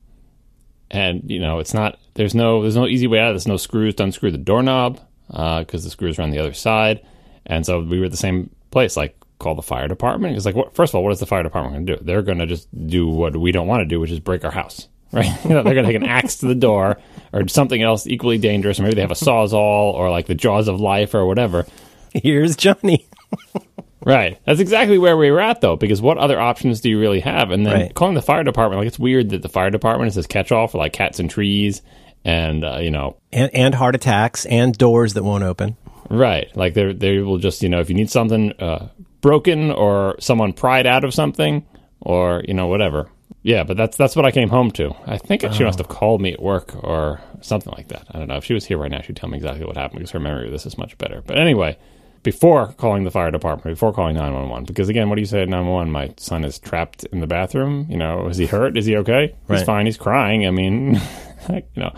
and 0.89 1.29
you 1.29 1.39
know, 1.39 1.59
it's 1.59 1.75
not. 1.75 1.99
There's 2.15 2.33
no. 2.33 2.63
There's 2.63 2.75
no 2.75 2.87
easy 2.87 3.05
way 3.05 3.19
out. 3.19 3.33
There's 3.33 3.47
no 3.47 3.57
screws 3.57 3.93
to 3.95 4.03
unscrew 4.03 4.31
the 4.31 4.39
doorknob 4.39 4.99
because 5.27 5.83
the 5.83 5.91
screws 5.91 6.17
are 6.17 6.23
on 6.23 6.31
the 6.31 6.39
other 6.39 6.53
side. 6.53 7.05
And 7.45 7.63
so 7.63 7.81
we 7.81 7.99
were 7.99 8.05
at 8.05 8.11
the 8.11 8.17
same 8.17 8.49
place. 8.71 8.97
Like, 8.97 9.15
call 9.37 9.53
the 9.53 9.61
fire 9.61 9.87
department. 9.87 10.35
It's 10.35 10.47
like, 10.47 10.55
what, 10.55 10.73
first 10.73 10.91
of 10.91 10.95
all, 10.95 11.03
what 11.03 11.13
is 11.13 11.19
the 11.19 11.27
fire 11.27 11.43
department 11.43 11.75
going 11.75 11.85
to 11.85 11.95
do? 11.95 12.03
They're 12.03 12.23
going 12.23 12.39
to 12.39 12.47
just 12.47 12.67
do 12.87 13.07
what 13.07 13.37
we 13.37 13.51
don't 13.51 13.67
want 13.67 13.81
to 13.81 13.85
do, 13.85 13.99
which 13.99 14.09
is 14.09 14.19
break 14.19 14.43
our 14.43 14.51
house. 14.51 14.87
Right? 15.11 15.43
You 15.43 15.49
know, 15.49 15.63
they're 15.63 15.73
going 15.73 15.87
to 15.87 15.91
take 15.91 16.01
an 16.03 16.07
axe 16.07 16.35
to 16.37 16.47
the 16.47 16.53
door 16.53 16.99
or 17.33 17.47
something 17.47 17.81
else 17.81 18.05
equally 18.05 18.37
dangerous. 18.37 18.79
Or 18.79 18.83
maybe 18.83 18.93
they 18.93 19.01
have 19.01 19.09
a 19.09 19.15
sawzall 19.15 19.93
or 19.93 20.11
like 20.11 20.27
the 20.27 20.35
jaws 20.35 20.67
of 20.67 20.79
life 20.79 21.15
or 21.15 21.25
whatever. 21.25 21.65
Here's 22.13 22.55
Johnny. 22.55 23.07
Right. 24.05 24.37
That's 24.45 24.59
exactly 24.59 24.97
where 24.97 25.17
we 25.17 25.29
were 25.31 25.41
at, 25.41 25.61
though, 25.61 25.75
because 25.75 26.01
what 26.01 26.17
other 26.17 26.39
options 26.39 26.79
do 26.81 26.89
you 26.89 26.99
really 26.99 27.19
have? 27.19 27.51
And 27.51 27.65
then 27.65 27.73
Right. 27.73 27.93
calling 27.93 28.15
the 28.15 28.21
fire 28.21 28.43
department, 28.43 28.79
like, 28.79 28.87
it's 28.87 28.99
weird 28.99 29.29
that 29.29 29.41
the 29.41 29.49
fire 29.49 29.69
department 29.69 30.07
is 30.09 30.15
this 30.15 30.27
catch 30.27 30.51
all 30.51 30.67
for 30.67 30.77
like 30.77 30.93
cats 30.93 31.19
and 31.19 31.29
trees 31.29 31.81
and, 32.23 32.63
uh, 32.63 32.77
you 32.81 32.91
know, 32.91 33.17
And, 33.33 33.49
and 33.53 33.75
heart 33.75 33.95
attacks 33.95 34.45
and 34.45 34.77
doors 34.77 35.13
that 35.15 35.23
won't 35.23 35.43
open. 35.43 35.75
right. 36.09 36.47
Like, 36.55 36.73
they 36.75 36.93
they 36.93 37.19
will 37.19 37.37
just, 37.39 37.61
you 37.61 37.69
know, 37.69 37.79
if 37.81 37.89
you 37.89 37.95
need 37.95 38.09
something 38.09 38.53
uh, 38.53 38.87
broken 39.21 39.69
or 39.71 40.15
someone 40.19 40.53
pried 40.53 40.85
out 40.87 41.03
of 41.03 41.13
something 41.13 41.65
or, 42.01 42.41
you 42.47 42.53
know, 42.53 42.67
whatever. 42.67 43.09
Yeah, 43.43 43.63
but 43.63 43.77
that's 43.77 43.95
that's 43.95 44.15
what 44.17 44.25
I 44.25 44.31
came 44.31 44.49
home 44.49 44.69
to. 44.71 44.93
I 45.05 45.17
think 45.17 45.41
she 45.53 45.63
must 45.63 45.77
have 45.77 45.87
called 45.87 46.19
me 46.21 46.33
at 46.33 46.41
work 46.41 46.73
or 46.83 47.21
something 47.41 47.71
like 47.77 47.87
that. 47.89 48.05
I 48.11 48.19
don't 48.19 48.27
know. 48.27 48.35
If 48.35 48.43
she 48.43 48.53
was 48.53 48.65
here 48.65 48.77
right 48.77 48.91
now, 48.91 48.99
she'd 49.01 49.15
tell 49.15 49.29
me 49.29 49.37
exactly 49.37 49.65
what 49.65 49.77
happened 49.77 49.99
because 49.99 50.11
her 50.11 50.19
memory 50.19 50.47
of 50.47 50.51
this 50.51 50.65
is 50.65 50.77
much 50.77 50.97
better. 50.97 51.21
But 51.25 51.37
anyway, 51.39 51.77
before 52.23 52.73
calling 52.73 53.03
the 53.03 53.11
fire 53.11 53.31
department, 53.31 53.75
before 53.75 53.93
calling 53.93 54.15
911, 54.15 54.65
because 54.65 54.89
again, 54.89 55.09
what 55.09 55.15
do 55.15 55.21
you 55.21 55.27
say 55.27 55.41
at 55.41 55.49
911? 55.49 55.91
My 55.91 56.13
son 56.17 56.43
is 56.43 56.59
trapped 56.59 57.05
in 57.05 57.19
the 57.19 57.27
bathroom. 57.27 57.87
You 57.89 57.97
know, 57.97 58.27
is 58.27 58.37
he 58.37 58.45
hurt? 58.45 58.77
Is 58.77 58.85
he 58.85 58.97
okay? 58.97 59.35
He's 59.47 59.63
fine. 59.63 59.85
He's 59.85 59.97
crying. 59.97 60.45
I 60.45 60.51
mean, 60.51 60.95
you 61.49 61.63
know, 61.75 61.93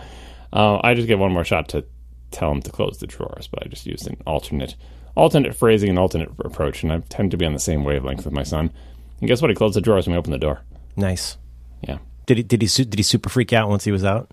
uh, 0.52 0.80
I 0.82 0.94
just 0.94 1.08
get 1.08 1.18
one 1.18 1.32
more 1.32 1.44
shot 1.44 1.68
to 1.70 1.84
tell 2.30 2.50
him 2.50 2.62
to 2.62 2.70
close 2.70 2.98
the 2.98 3.06
drawers, 3.06 3.48
but 3.48 3.62
I 3.64 3.68
just 3.68 3.86
used 3.86 4.06
an 4.06 4.16
alternate, 4.26 4.76
alternate 5.14 5.54
phrasing 5.54 5.90
and 5.90 5.98
alternate 5.98 6.30
approach, 6.44 6.82
and 6.82 6.92
I 6.92 6.98
tend 7.08 7.30
to 7.32 7.36
be 7.36 7.46
on 7.46 7.52
the 7.52 7.58
same 7.58 7.84
wavelength 7.84 8.24
with 8.24 8.34
my 8.34 8.42
son. 8.42 8.72
And 9.20 9.28
guess 9.28 9.40
what? 9.42 9.50
He 9.50 9.54
closed 9.54 9.76
the 9.76 9.80
drawers 9.80 10.06
when 10.06 10.14
we 10.14 10.18
opened 10.18 10.34
the 10.34 10.38
door. 10.38 10.62
Nice. 10.96 11.36
Yeah. 11.82 11.98
Did 12.26 12.36
he 12.36 12.42
did 12.42 12.62
he 12.62 12.68
su- 12.68 12.84
did 12.84 12.98
he 12.98 13.02
super 13.02 13.28
freak 13.28 13.52
out 13.52 13.68
once 13.68 13.84
he 13.84 13.92
was 13.92 14.04
out? 14.04 14.30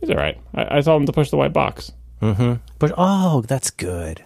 He's 0.00 0.10
all 0.10 0.16
right. 0.16 0.38
I, 0.54 0.78
I 0.78 0.80
told 0.80 1.02
him 1.02 1.06
to 1.06 1.12
push 1.12 1.30
the 1.30 1.36
white 1.36 1.52
box. 1.52 1.92
Mm-hmm. 2.20 2.54
But 2.78 2.92
oh, 2.96 3.42
that's 3.42 3.70
good. 3.70 4.24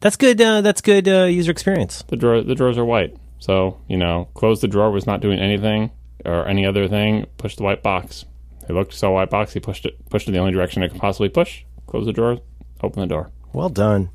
That's 0.00 0.16
good. 0.16 0.40
Uh, 0.40 0.60
that's 0.60 0.80
good 0.80 1.08
uh, 1.08 1.24
user 1.24 1.50
experience. 1.50 2.04
The 2.08 2.16
drawer, 2.16 2.42
the 2.42 2.54
drawers 2.54 2.78
are 2.78 2.84
white, 2.84 3.16
so 3.38 3.80
you 3.88 3.96
know, 3.96 4.28
close 4.34 4.60
the 4.60 4.68
drawer 4.68 4.90
was 4.90 5.06
not 5.06 5.20
doing 5.20 5.38
anything 5.38 5.90
or 6.24 6.46
any 6.46 6.64
other 6.64 6.88
thing. 6.88 7.26
Push 7.36 7.56
the 7.56 7.64
white 7.64 7.82
box. 7.82 8.24
He 8.66 8.72
looked 8.72 8.94
saw 8.94 9.08
a 9.08 9.12
white 9.12 9.30
box. 9.30 9.52
He 9.52 9.60
pushed 9.60 9.86
it, 9.86 10.08
pushed 10.10 10.28
it 10.28 10.32
the 10.32 10.38
only 10.38 10.52
direction 10.52 10.82
it 10.82 10.92
could 10.92 11.00
possibly 11.00 11.28
push. 11.28 11.64
Close 11.86 12.06
the 12.06 12.12
drawer, 12.12 12.38
open 12.82 13.00
the 13.00 13.06
door. 13.06 13.30
Well 13.52 13.70
done. 13.70 14.10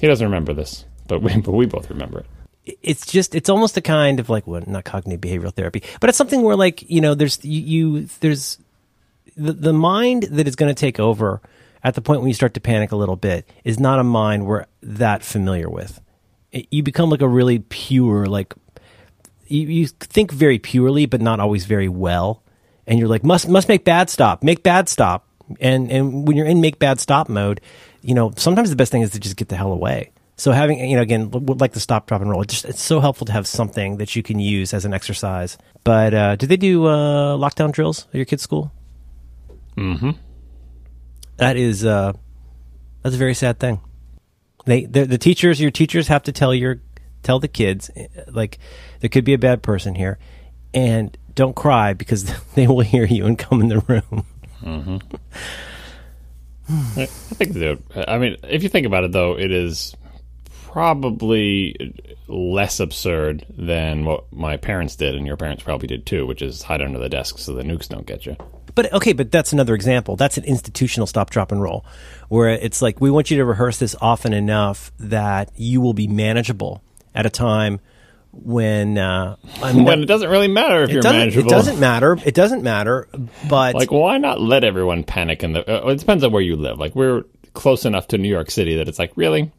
He 0.00 0.06
doesn't 0.06 0.26
remember 0.26 0.52
this, 0.52 0.84
but 1.06 1.22
we, 1.22 1.36
but 1.40 1.52
we 1.52 1.66
both 1.66 1.88
remember 1.90 2.20
it. 2.20 2.78
It's 2.82 3.06
just 3.06 3.36
it's 3.36 3.48
almost 3.48 3.76
a 3.76 3.80
kind 3.80 4.18
of 4.18 4.28
like 4.28 4.46
what 4.46 4.66
not 4.66 4.84
cognitive 4.84 5.20
behavioral 5.20 5.54
therapy, 5.54 5.84
but 6.00 6.08
it's 6.08 6.18
something 6.18 6.42
where 6.42 6.56
like 6.56 6.88
you 6.90 7.00
know 7.00 7.14
there's 7.14 7.44
you, 7.44 7.60
you 7.60 8.08
there's 8.20 8.58
the 9.36 9.52
the 9.52 9.72
mind 9.72 10.24
that 10.24 10.48
is 10.48 10.56
going 10.56 10.74
to 10.74 10.78
take 10.78 10.98
over 10.98 11.40
at 11.86 11.94
the 11.94 12.02
point 12.02 12.20
when 12.20 12.26
you 12.26 12.34
start 12.34 12.52
to 12.54 12.60
panic 12.60 12.90
a 12.90 12.96
little 12.96 13.14
bit 13.14 13.48
is 13.62 13.78
not 13.78 14.00
a 14.00 14.04
mind 14.04 14.44
we're 14.44 14.66
that 14.82 15.22
familiar 15.22 15.70
with. 15.70 16.00
It, 16.50 16.66
you 16.72 16.82
become 16.82 17.10
like 17.10 17.22
a 17.22 17.28
really 17.28 17.60
pure 17.60 18.26
like 18.26 18.54
you, 19.46 19.68
you 19.68 19.86
think 19.86 20.32
very 20.32 20.58
purely, 20.58 21.06
but 21.06 21.20
not 21.20 21.38
always 21.38 21.64
very 21.64 21.88
well. 21.88 22.42
And 22.88 22.98
you're 22.98 23.06
like, 23.06 23.22
must 23.22 23.48
must 23.48 23.68
make 23.68 23.84
bad 23.84 24.10
stop, 24.10 24.42
make 24.42 24.64
bad 24.64 24.88
stop. 24.88 25.28
And 25.60 25.92
and 25.92 26.26
when 26.26 26.36
you're 26.36 26.46
in 26.46 26.60
make 26.60 26.80
bad 26.80 26.98
stop 26.98 27.28
mode, 27.28 27.60
you 28.02 28.14
know 28.14 28.32
sometimes 28.36 28.70
the 28.70 28.76
best 28.76 28.90
thing 28.90 29.02
is 29.02 29.12
to 29.12 29.20
just 29.20 29.36
get 29.36 29.48
the 29.48 29.56
hell 29.56 29.70
away. 29.70 30.10
So 30.34 30.50
having 30.50 30.80
you 30.90 30.96
know 30.96 31.02
again 31.02 31.30
like 31.30 31.72
the 31.72 31.78
stop, 31.78 32.08
drop, 32.08 32.20
and 32.20 32.28
roll, 32.28 32.42
it 32.42 32.48
just 32.48 32.64
it's 32.64 32.82
so 32.82 32.98
helpful 32.98 33.26
to 33.26 33.32
have 33.32 33.46
something 33.46 33.98
that 33.98 34.16
you 34.16 34.24
can 34.24 34.40
use 34.40 34.74
as 34.74 34.84
an 34.84 34.92
exercise. 34.92 35.56
But 35.84 36.14
uh, 36.14 36.34
do 36.34 36.48
they 36.48 36.56
do 36.56 36.86
uh, 36.86 37.36
lockdown 37.36 37.70
drills 37.70 38.08
at 38.08 38.16
your 38.16 38.24
kids' 38.24 38.42
school? 38.42 38.72
Mm-hmm. 39.76 40.10
That 41.36 41.56
is 41.56 41.84
uh, 41.84 42.12
that's 43.02 43.14
a 43.14 43.18
very 43.18 43.34
sad 43.34 43.58
thing. 43.58 43.80
They 44.64 44.84
the 44.84 45.18
teachers, 45.18 45.60
your 45.60 45.70
teachers 45.70 46.08
have 46.08 46.24
to 46.24 46.32
tell 46.32 46.54
your 46.54 46.80
tell 47.22 47.38
the 47.38 47.48
kids 47.48 47.90
eh, 47.94 48.06
like 48.28 48.58
there 49.00 49.08
could 49.08 49.24
be 49.24 49.34
a 49.34 49.38
bad 49.38 49.62
person 49.62 49.94
here, 49.94 50.18
and 50.74 51.16
don't 51.34 51.54
cry 51.54 51.92
because 51.92 52.24
they 52.54 52.66
will 52.66 52.80
hear 52.80 53.04
you 53.04 53.26
and 53.26 53.38
come 53.38 53.60
in 53.60 53.68
the 53.68 53.80
room. 53.80 54.24
I 56.68 57.02
I 57.02 57.06
think. 57.06 57.80
I 57.94 58.18
mean, 58.18 58.36
if 58.42 58.62
you 58.62 58.68
think 58.68 58.86
about 58.86 59.04
it, 59.04 59.12
though, 59.12 59.38
it 59.38 59.52
is 59.52 59.94
probably 60.64 61.94
less 62.26 62.80
absurd 62.80 63.46
than 63.56 64.04
what 64.04 64.32
my 64.32 64.56
parents 64.56 64.96
did, 64.96 65.14
and 65.14 65.26
your 65.26 65.36
parents 65.36 65.62
probably 65.62 65.86
did 65.86 66.06
too, 66.06 66.26
which 66.26 66.42
is 66.42 66.62
hide 66.62 66.82
under 66.82 66.98
the 66.98 67.08
desk 67.08 67.38
so 67.38 67.54
the 67.54 67.62
nukes 67.62 67.88
don't 67.88 68.06
get 68.06 68.26
you. 68.26 68.36
But 68.76 68.92
okay, 68.92 69.12
but 69.12 69.32
that's 69.32 69.52
another 69.52 69.74
example. 69.74 70.14
That's 70.14 70.38
an 70.38 70.44
institutional 70.44 71.08
stop, 71.08 71.30
drop, 71.30 71.50
and 71.50 71.60
roll, 71.60 71.84
where 72.28 72.50
it's 72.50 72.80
like 72.80 73.00
we 73.00 73.10
want 73.10 73.30
you 73.30 73.38
to 73.38 73.44
rehearse 73.44 73.78
this 73.78 73.96
often 74.00 74.32
enough 74.32 74.92
that 75.00 75.50
you 75.56 75.80
will 75.80 75.94
be 75.94 76.06
manageable 76.06 76.82
at 77.14 77.26
a 77.26 77.30
time 77.30 77.80
when 78.32 78.98
uh, 78.98 79.36
When 79.62 80.02
it 80.02 80.06
doesn't 80.06 80.28
really 80.28 80.48
matter 80.48 80.82
if 80.82 80.90
it 80.90 80.92
you're 80.92 81.02
manageable. 81.02 81.46
it 81.46 81.50
doesn't 81.50 81.80
matter. 81.80 82.18
It 82.24 82.34
doesn't 82.34 82.62
matter. 82.62 83.08
But 83.48 83.74
Like, 83.74 83.90
why 83.90 84.18
not 84.18 84.40
let 84.40 84.62
everyone 84.62 85.04
panic 85.04 85.42
in 85.42 85.54
the? 85.54 85.60
Uh, 85.86 85.88
it 85.88 85.98
depends 85.98 86.22
on 86.22 86.32
where 86.32 86.42
you 86.42 86.56
live. 86.56 86.78
Like, 86.78 86.94
we're 86.94 87.24
close 87.54 87.84
enough 87.84 88.08
to 88.08 88.18
New 88.18 88.28
York 88.28 88.50
City 88.50 88.76
that 88.76 88.88
it's 88.88 88.98
like, 88.98 89.12
really, 89.16 89.50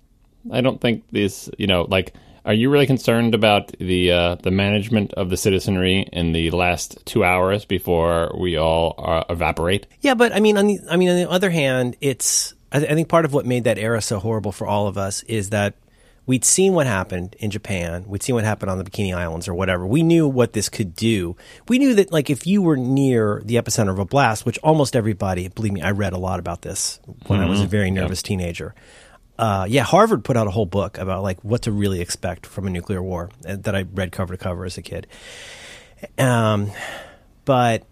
I 0.52 0.62
don't 0.62 0.80
think 0.80 1.04
these. 1.12 1.50
You 1.58 1.68
know, 1.68 1.88
like, 1.90 2.14
are 2.48 2.54
you 2.54 2.70
really 2.70 2.88
concerned 2.88 3.36
about 3.36 3.78
the 3.78 4.12
uh, 4.12 4.36
the 4.36 4.52
management 4.52 5.14
of 5.14 5.30
the 5.30 5.38
citizenry 5.38 6.08
in 6.14 6.32
the 6.32 6.50
last 6.52 7.06
two 7.06 7.24
hours 7.24 7.66
before 7.66 8.34
we 8.40 8.56
all 8.56 8.96
uh, 8.98 9.26
evaporate? 9.30 9.86
Yeah, 10.00 10.14
but 10.14 10.32
I 10.34 10.40
mean, 10.40 10.58
on 10.58 10.68
the, 10.68 10.80
I 10.90 10.96
mean, 10.96 11.10
on 11.10 11.18
the 11.18 11.30
other 11.30 11.50
hand, 11.50 11.98
it's 12.00 12.54
I, 12.72 12.80
th- 12.80 12.90
I 12.90 12.96
think 12.96 13.10
part 13.10 13.26
of 13.26 13.34
what 13.34 13.46
made 13.46 13.66
that 13.66 13.78
era 13.78 14.02
so 14.02 14.18
horrible 14.18 14.54
for 14.54 14.66
all 14.66 14.88
of 14.88 14.98
us 14.98 15.24
is 15.24 15.50
that 15.50 15.76
We'd 16.28 16.44
seen 16.44 16.74
what 16.74 16.88
happened 16.88 17.38
in 17.40 17.52
Japan. 17.52 18.04
We'd 18.06 18.22
seen 18.22 18.36
what 18.36 18.44
happened 18.44 18.70
on 18.70 18.78
the 18.78 18.84
Bikini 18.84 19.16
Islands 19.16 19.48
or 19.48 19.54
whatever. 19.54 19.88
We 19.88 20.04
knew 20.04 20.28
what 20.28 20.52
this 20.52 20.68
could 20.68 20.94
do. 20.94 21.38
We 21.70 21.80
knew 21.80 21.96
that, 21.96 22.12
like, 22.12 22.30
if 22.30 22.46
you 22.46 22.62
were 22.62 22.76
near 22.76 23.42
the 23.46 23.56
epicenter 23.56 23.92
of 23.92 24.00
a 24.00 24.04
blast, 24.04 24.46
which 24.46 24.58
almost 24.58 24.98
everybody, 24.98 25.48
believe 25.48 25.72
me, 25.72 25.82
I 25.82 25.92
read 25.92 26.12
a 26.12 26.18
lot 26.18 26.40
about 26.40 26.64
this 26.64 27.00
when 27.28 27.40
I 27.40 27.46
was 27.46 27.62
a 27.62 27.66
very 27.66 27.92
nervous 27.92 28.22
teenager. 28.22 28.76
Uh, 29.38 29.66
yeah, 29.70 29.84
Harvard 29.84 30.24
put 30.24 30.36
out 30.36 30.48
a 30.48 30.52
whole 30.52 30.66
book 30.66 30.98
about 30.98 31.22
like 31.22 31.44
what 31.44 31.64
to 31.64 31.72
really 31.72 32.02
expect 32.02 32.46
from 32.46 32.66
a 32.68 32.70
nuclear 32.70 33.02
war 33.04 33.30
uh, 33.48 33.56
that 33.58 33.76
I 33.76 33.84
read 33.94 34.12
cover 34.12 34.36
to 34.36 34.38
cover 34.38 34.66
as 34.66 34.78
a 34.78 34.82
kid. 34.82 35.08
Um, 36.18 36.72
but 37.46 37.84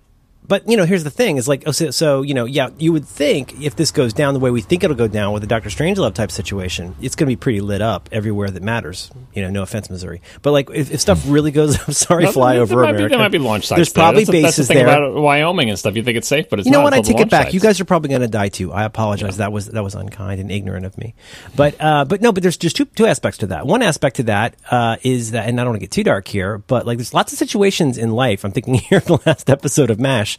but 0.48 0.70
you 0.70 0.78
know, 0.78 0.86
here's 0.86 1.04
the 1.04 1.10
thing: 1.10 1.38
is 1.38 1.48
like, 1.48 1.64
oh, 1.66 1.72
so, 1.72 1.92
so 1.92 2.22
you 2.22 2.34
know, 2.34 2.46
yeah, 2.46 2.70
you 2.78 2.94
would 2.94 3.06
think 3.06 3.62
if 3.62 3.76
this 3.76 3.92
goes 3.92 4.14
down 4.14 4.34
the 4.34 4.40
way 4.40 4.52
we 4.52 4.62
think 4.62 4.84
it'll 4.84 4.96
go 4.96 5.08
down 5.08 5.34
with 5.34 5.44
a 5.44 5.48
Doctor 5.48 5.70
Strangelove 5.70 6.14
type 6.14 6.32
situation, 6.32 6.96
it's 7.02 7.16
going 7.16 7.26
to 7.26 7.32
be 7.32 7.36
pretty 7.36 7.62
lit 7.62 7.82
up 7.82 8.10
everywhere 8.12 8.50
that 8.50 8.64
matters. 8.64 9.12
You 9.34 9.42
know, 9.42 9.50
no 9.50 9.64
offense, 9.64 9.90
Missouri, 9.90 10.22
but 10.42 10.52
like 10.52 10.70
if, 10.72 10.92
if 10.92 11.00
stuff 11.02 11.24
really 11.28 11.52
goes, 11.52 11.78
I'm 11.88 11.94
sorry, 11.94 12.24
No, 12.26 12.32
fly 12.32 12.58
over 12.58 12.76
there 12.76 12.84
might 12.84 12.90
America. 12.92 13.06
Be, 13.06 13.10
there 13.10 13.20
might 13.20 13.32
be 13.32 13.40
launch 13.40 13.68
sites. 13.68 13.78
There's 13.78 13.94
there. 13.94 14.02
probably 14.04 14.24
that's 14.24 14.32
the, 14.32 14.42
that's 14.42 14.56
the 14.56 14.62
bases 14.62 14.68
thing 14.68 14.78
there. 14.78 14.88
about 14.88 15.22
Wyoming 15.22 15.70
and 15.70 15.80
stuff. 15.80 15.96
You 15.96 16.04
think 16.04 16.18
it's 16.18 16.28
safe, 16.28 16.50
but 16.50 16.60
it's 16.60 16.66
You 16.66 16.72
know 16.72 16.82
what? 16.82 16.94
I 16.94 17.02
take 17.02 17.20
it 17.20 17.30
back. 17.30 17.46
sites. 17.46 17.54
You 17.54 17.60
guys 17.60 17.80
are 17.80 17.86
probably 17.86 18.10
going 18.10 18.22
to 18.22 18.28
die 18.28 18.50
too. 18.50 18.72
I 18.72 18.84
apologize. 18.84 19.38
That 19.38 19.52
was 19.52 19.68
that 19.68 19.84
was 19.84 19.96
unkind 19.96 20.40
and 20.40 20.52
ignorant 20.52 20.86
of 20.86 20.98
me. 20.98 21.16
But 21.56 21.76
uh, 21.80 22.06
but 22.06 22.22
no. 22.22 22.32
But 22.32 22.44
there's 22.44 22.58
just 22.58 22.76
two 22.76 22.86
two 22.86 23.06
aspects 23.06 23.40
to 23.40 23.48
that. 23.48 23.66
One 23.66 23.82
aspect 23.82 24.18
to 24.18 24.24
that 24.24 24.56
uh, 24.70 24.98
is 25.04 25.32
that, 25.32 25.48
and 25.48 25.60
I 25.60 25.64
don't 25.64 25.72
want 25.72 25.82
to 25.82 25.86
get 25.86 25.92
too 25.92 26.04
dark 26.04 26.28
here, 26.28 26.58
but 26.60 26.86
like 26.86 26.98
there's 26.98 27.14
lots 27.14 27.32
of 27.34 27.40
situations 27.40 27.98
in 27.98 28.12
life. 28.12 28.44
I'm 28.44 28.52
thinking 28.52 28.74
here 28.76 29.00
the 29.00 29.20
last 29.26 29.50
episode 29.50 29.90
of 29.90 30.00
Mash, 30.00 30.35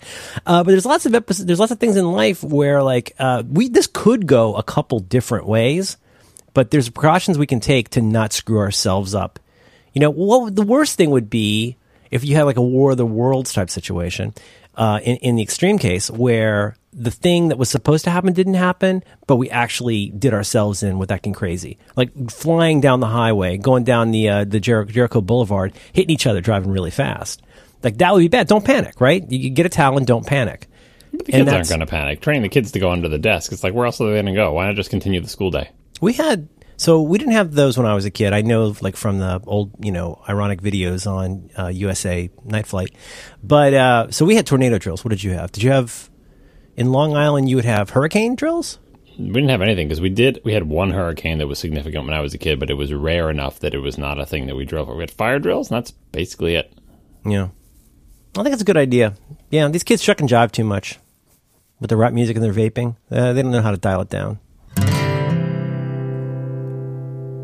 uh, 0.47 0.65
but 0.65 0.71
there's 0.71 0.87
lots 0.87 1.07
of 1.07 1.15
episodes. 1.15 1.47
There's 1.47 1.61
lots 1.61 1.73
of 1.73 1.79
things 1.79 1.97
in 1.97 2.11
life 2.11 2.43
where 2.43 2.83
like 2.83 3.15
uh, 3.19 3.43
we 3.49 3.69
this 3.69 3.87
could 3.87 4.27
go 4.27 4.55
a 4.55 4.63
couple 4.63 5.01
different 5.01 5.47
ways, 5.47 5.97
but 6.55 6.71
there's 6.71 6.89
precautions 6.89 7.39
we 7.39 7.47
can 7.47 7.61
take 7.61 7.91
to 7.91 8.03
not 8.03 8.33
screw 8.33 8.59
ourselves 8.59 9.15
up. 9.15 9.39
You 9.93 10.01
know, 10.01 10.11
what 10.11 10.55
the 10.55 10.63
worst 10.63 10.97
thing 10.97 11.11
would 11.11 11.31
be 11.31 11.77
if 12.11 12.25
you 12.25 12.37
had 12.37 12.45
like 12.45 12.57
a 12.57 12.63
War 12.63 12.93
of 12.93 12.97
the 12.97 13.07
Worlds 13.07 13.53
type 13.53 13.71
situation. 13.71 14.35
Uh, 14.75 15.01
in, 15.03 15.17
in 15.17 15.37
the 15.37 15.43
extreme 15.43 15.79
case, 15.79 16.11
where 16.11 16.77
the 16.93 17.11
thing 17.11 17.49
that 17.49 17.57
was 17.57 17.71
supposed 17.71 18.05
to 18.05 18.11
happen 18.11 18.35
didn't 18.35 18.55
happen, 18.55 19.03
but 19.27 19.37
we 19.37 19.49
actually 19.51 20.11
did 20.11 20.35
ourselves 20.35 20.83
in 20.83 20.99
with 20.99 21.11
acting 21.11 21.33
crazy, 21.33 21.79
like 21.95 22.11
flying 22.31 22.81
down 22.83 23.01
the 23.01 23.07
highway, 23.07 23.57
going 23.57 23.85
down 23.85 24.11
the 24.11 24.29
uh, 24.29 24.45
the 24.45 24.61
Jer- 24.61 24.85
Jericho 24.85 25.23
Boulevard, 25.23 25.73
hitting 25.93 26.11
each 26.11 26.27
other, 26.27 26.43
driving 26.43 26.71
really 26.71 26.91
fast. 26.91 27.43
Like 27.83 27.99
that 27.99 28.13
would 28.13 28.21
be 28.21 28.29
bad. 28.29 28.49
Don't 28.49 28.65
panic, 28.65 29.01
right? 29.01 29.25
You, 29.31 29.51
get 29.51 29.67
a 29.67 29.69
towel 29.69 29.97
and 29.97 30.07
don't 30.07 30.27
panic. 30.27 30.69
The 31.13 31.19
and 31.19 31.27
kids 31.27 31.53
aren't 31.53 31.69
going 31.69 31.81
to 31.81 31.87
panic. 31.87 32.21
Training 32.21 32.43
the 32.43 32.49
kids 32.49 32.73
to 32.73 32.79
go 32.79 32.91
under 32.91 33.09
the 33.09 33.19
desk. 33.19 33.53
It's 33.53 33.65
like, 33.65 33.75
where 33.75 33.87
else 33.87 34.01
are 34.01 34.07
they 34.07 34.15
going 34.15 34.27
to 34.27 34.33
go? 34.33 34.53
Why 34.53 34.67
not 34.67 34.77
just 34.77 34.91
continue 34.91 35.21
the 35.21 35.29
school 35.29 35.51
day? 35.51 35.71
We 36.01 36.13
had 36.13 36.49
so 36.77 37.01
we 37.01 37.19
didn't 37.19 37.33
have 37.33 37.53
those 37.53 37.79
when 37.79 37.87
I 37.87 37.95
was 37.95 38.05
a 38.05 38.11
kid. 38.11 38.33
I 38.33 38.43
know 38.43 38.75
like 38.81 38.97
from 38.97 39.19
the 39.19 39.41
old 39.47 39.73
you 39.81 39.93
know 39.93 40.23
ironic 40.29 40.61
videos 40.61 41.11
on 41.11 41.51
uh, 41.59 41.69
USA 41.69 42.31
Night 42.45 42.67
Flight, 42.67 42.95
but 43.43 43.75
uh, 43.75 44.11
so 44.11 44.25
we 44.25 44.37
had 44.37 44.47
tornado 44.47 44.79
drills. 44.79 45.05
What 45.05 45.11
did 45.11 45.23
you 45.23 45.33
have? 45.33 45.53
Did 45.53 45.63
you 45.63 45.71
have 45.71 46.11
in 46.77 46.93
Long 46.93 47.17
Island? 47.17 47.49
You 47.49 47.57
would 47.57 47.65
have 47.65 47.91
hurricane 47.91 48.35
drills. 48.35 48.79
We 49.19 49.29
didn't 49.29 49.49
have 49.49 49.63
anything 49.63 49.89
because 49.89 50.03
we 50.03 50.11
did. 50.11 50.41
We 50.45 50.53
had 50.53 50.65
one 50.65 50.91
hurricane 50.91 51.39
that 51.39 51.47
was 51.47 51.59
significant 51.59 52.05
when 52.05 52.13
I 52.13 52.21
was 52.21 52.35
a 52.35 52.39
kid, 52.39 52.61
but 52.61 52.69
it 52.69 52.75
was 52.75 52.93
rare 52.93 53.31
enough 53.31 53.61
that 53.61 53.73
it 53.73 53.79
was 53.79 53.97
not 53.97 54.21
a 54.21 54.27
thing 54.27 54.47
that 54.47 54.57
we 54.57 54.67
drove. 54.67 54.89
We 54.89 55.01
had 55.01 55.11
fire 55.11 55.39
drills, 55.39 55.71
and 55.71 55.79
that's 55.79 55.91
basically 55.91 56.57
it. 56.57 56.71
Yeah, 57.25 57.49
I 58.39 58.43
think 58.43 58.53
it's 58.53 58.63
a 58.63 58.67
good 58.67 58.77
idea. 58.77 59.15
Yeah, 59.51 59.69
these 59.69 59.85
kids 59.85 60.03
shuck 60.03 60.21
and 60.21 60.29
jive 60.29 60.53
too 60.53 60.65
much 60.65 60.99
with 61.81 61.89
the 61.89 61.97
rap 61.97 62.13
music 62.13 62.37
and 62.37 62.45
their 62.45 62.53
vaping. 62.53 62.97
Uh, 63.11 63.33
they 63.33 63.43
don't 63.43 63.51
know 63.51 63.63
how 63.63 63.71
to 63.71 63.77
dial 63.79 64.03
it 64.03 64.11
down. 64.11 64.39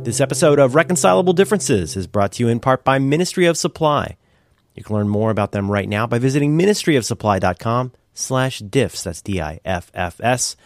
This 0.05 0.21
episode 0.21 0.59
of 0.59 0.75
Reconcilable 0.75 1.33
Differences 1.33 1.97
is 1.97 2.07
brought 2.07 2.33
to 2.33 2.43
you 2.43 2.49
in 2.49 2.61
part 2.61 2.85
by 2.85 2.99
Ministry 2.99 3.47
of 3.47 3.57
Supply. 3.57 4.17
You 4.75 4.83
can 4.83 4.97
learn 4.97 5.09
more 5.09 5.31
about 5.31 5.53
them 5.53 5.71
right 5.71 5.89
now 5.89 6.07
by 6.07 6.19
visiting 6.19 6.59
ministryofsupply.com 6.59 7.93
slash 8.13 8.61
diffs. 8.61 9.05
That's 9.05 9.23
D-I-F-F-S. 9.23 10.57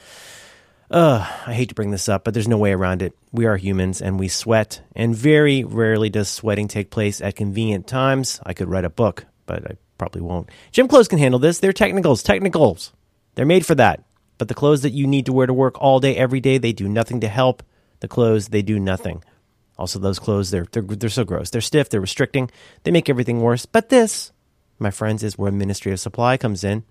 Ugh, 0.91 1.21
I 1.47 1.53
hate 1.53 1.69
to 1.69 1.75
bring 1.75 1.91
this 1.91 2.09
up, 2.09 2.25
but 2.25 2.33
there's 2.33 2.49
no 2.49 2.59
way 2.59 2.73
around 2.73 3.03
it. 3.03 3.15
We 3.31 3.47
are 3.47 3.57
humans 3.57 4.01
and 4.01 4.19
we 4.19 4.29
sweat, 4.29 4.81
and 4.95 5.15
very 5.15 5.65
rarely 5.65 6.09
does 6.09 6.29
sweating 6.29 6.67
take 6.67 6.91
place 6.91 7.21
at 7.21 7.37
convenient 7.37 7.87
times. 7.87 8.41
I 8.45 8.55
could 8.55 8.69
write 8.69 8.85
a 8.85 8.91
book, 8.91 9.27
but 9.45 9.71
I 9.71 9.77
probably 9.99 10.23
won't. 10.23 10.51
Gym 10.73 10.89
clothes 10.89 11.09
can 11.09 11.19
handle 11.19 11.41
this. 11.41 11.59
They're 11.59 11.73
technicals, 11.73 12.23
technicals. 12.23 12.93
They're 13.35 13.47
made 13.47 13.67
for 13.67 13.75
that. 13.75 14.05
But 14.39 14.49
the 14.49 14.55
clothes 14.55 14.83
that 14.83 14.93
you 14.93 15.07
need 15.07 15.27
to 15.27 15.33
wear 15.33 15.47
to 15.47 15.55
work 15.55 15.81
all 15.81 16.01
day, 16.01 16.17
every 16.17 16.41
day, 16.41 16.59
they 16.59 16.73
do 16.73 16.89
nothing 16.89 17.21
to 17.21 17.29
help. 17.29 17.63
The 18.01 18.09
clothes, 18.09 18.49
they 18.49 18.63
do 18.63 18.79
nothing. 18.79 19.23
Also, 19.79 19.99
those 19.99 20.19
clothes, 20.19 20.51
they're, 20.51 20.67
they're, 20.73 20.83
they're 20.83 21.11
so 21.11 21.25
gross. 21.25 21.51
They're 21.51 21.61
stiff, 21.61 21.89
they're 21.89 22.01
restricting, 22.01 22.51
they 22.85 22.91
make 22.91 23.09
everything 23.09 23.41
worse. 23.41 23.67
But 23.67 23.89
this, 23.89 24.33
my 24.79 24.91
friends, 24.91 25.23
is 25.23 25.39
where 25.39 25.53
Ministry 25.53 25.93
of 25.93 26.01
Supply 26.01 26.37
comes 26.37 26.65
in. 26.65 26.85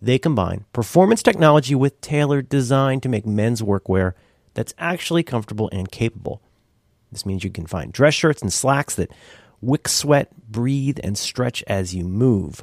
They 0.00 0.18
combine 0.18 0.64
performance 0.72 1.22
technology 1.22 1.74
with 1.74 2.00
tailored 2.00 2.48
design 2.48 3.00
to 3.00 3.08
make 3.08 3.26
men's 3.26 3.62
workwear 3.62 4.14
that's 4.54 4.74
actually 4.78 5.22
comfortable 5.22 5.68
and 5.72 5.90
capable. 5.90 6.42
This 7.12 7.26
means 7.26 7.44
you 7.44 7.50
can 7.50 7.66
find 7.66 7.92
dress 7.92 8.14
shirts 8.14 8.42
and 8.42 8.52
slacks 8.52 8.94
that 8.96 9.12
wick 9.62 9.88
sweat, 9.88 10.28
breathe, 10.50 10.98
and 11.02 11.16
stretch 11.16 11.62
as 11.66 11.94
you 11.94 12.04
move. 12.04 12.62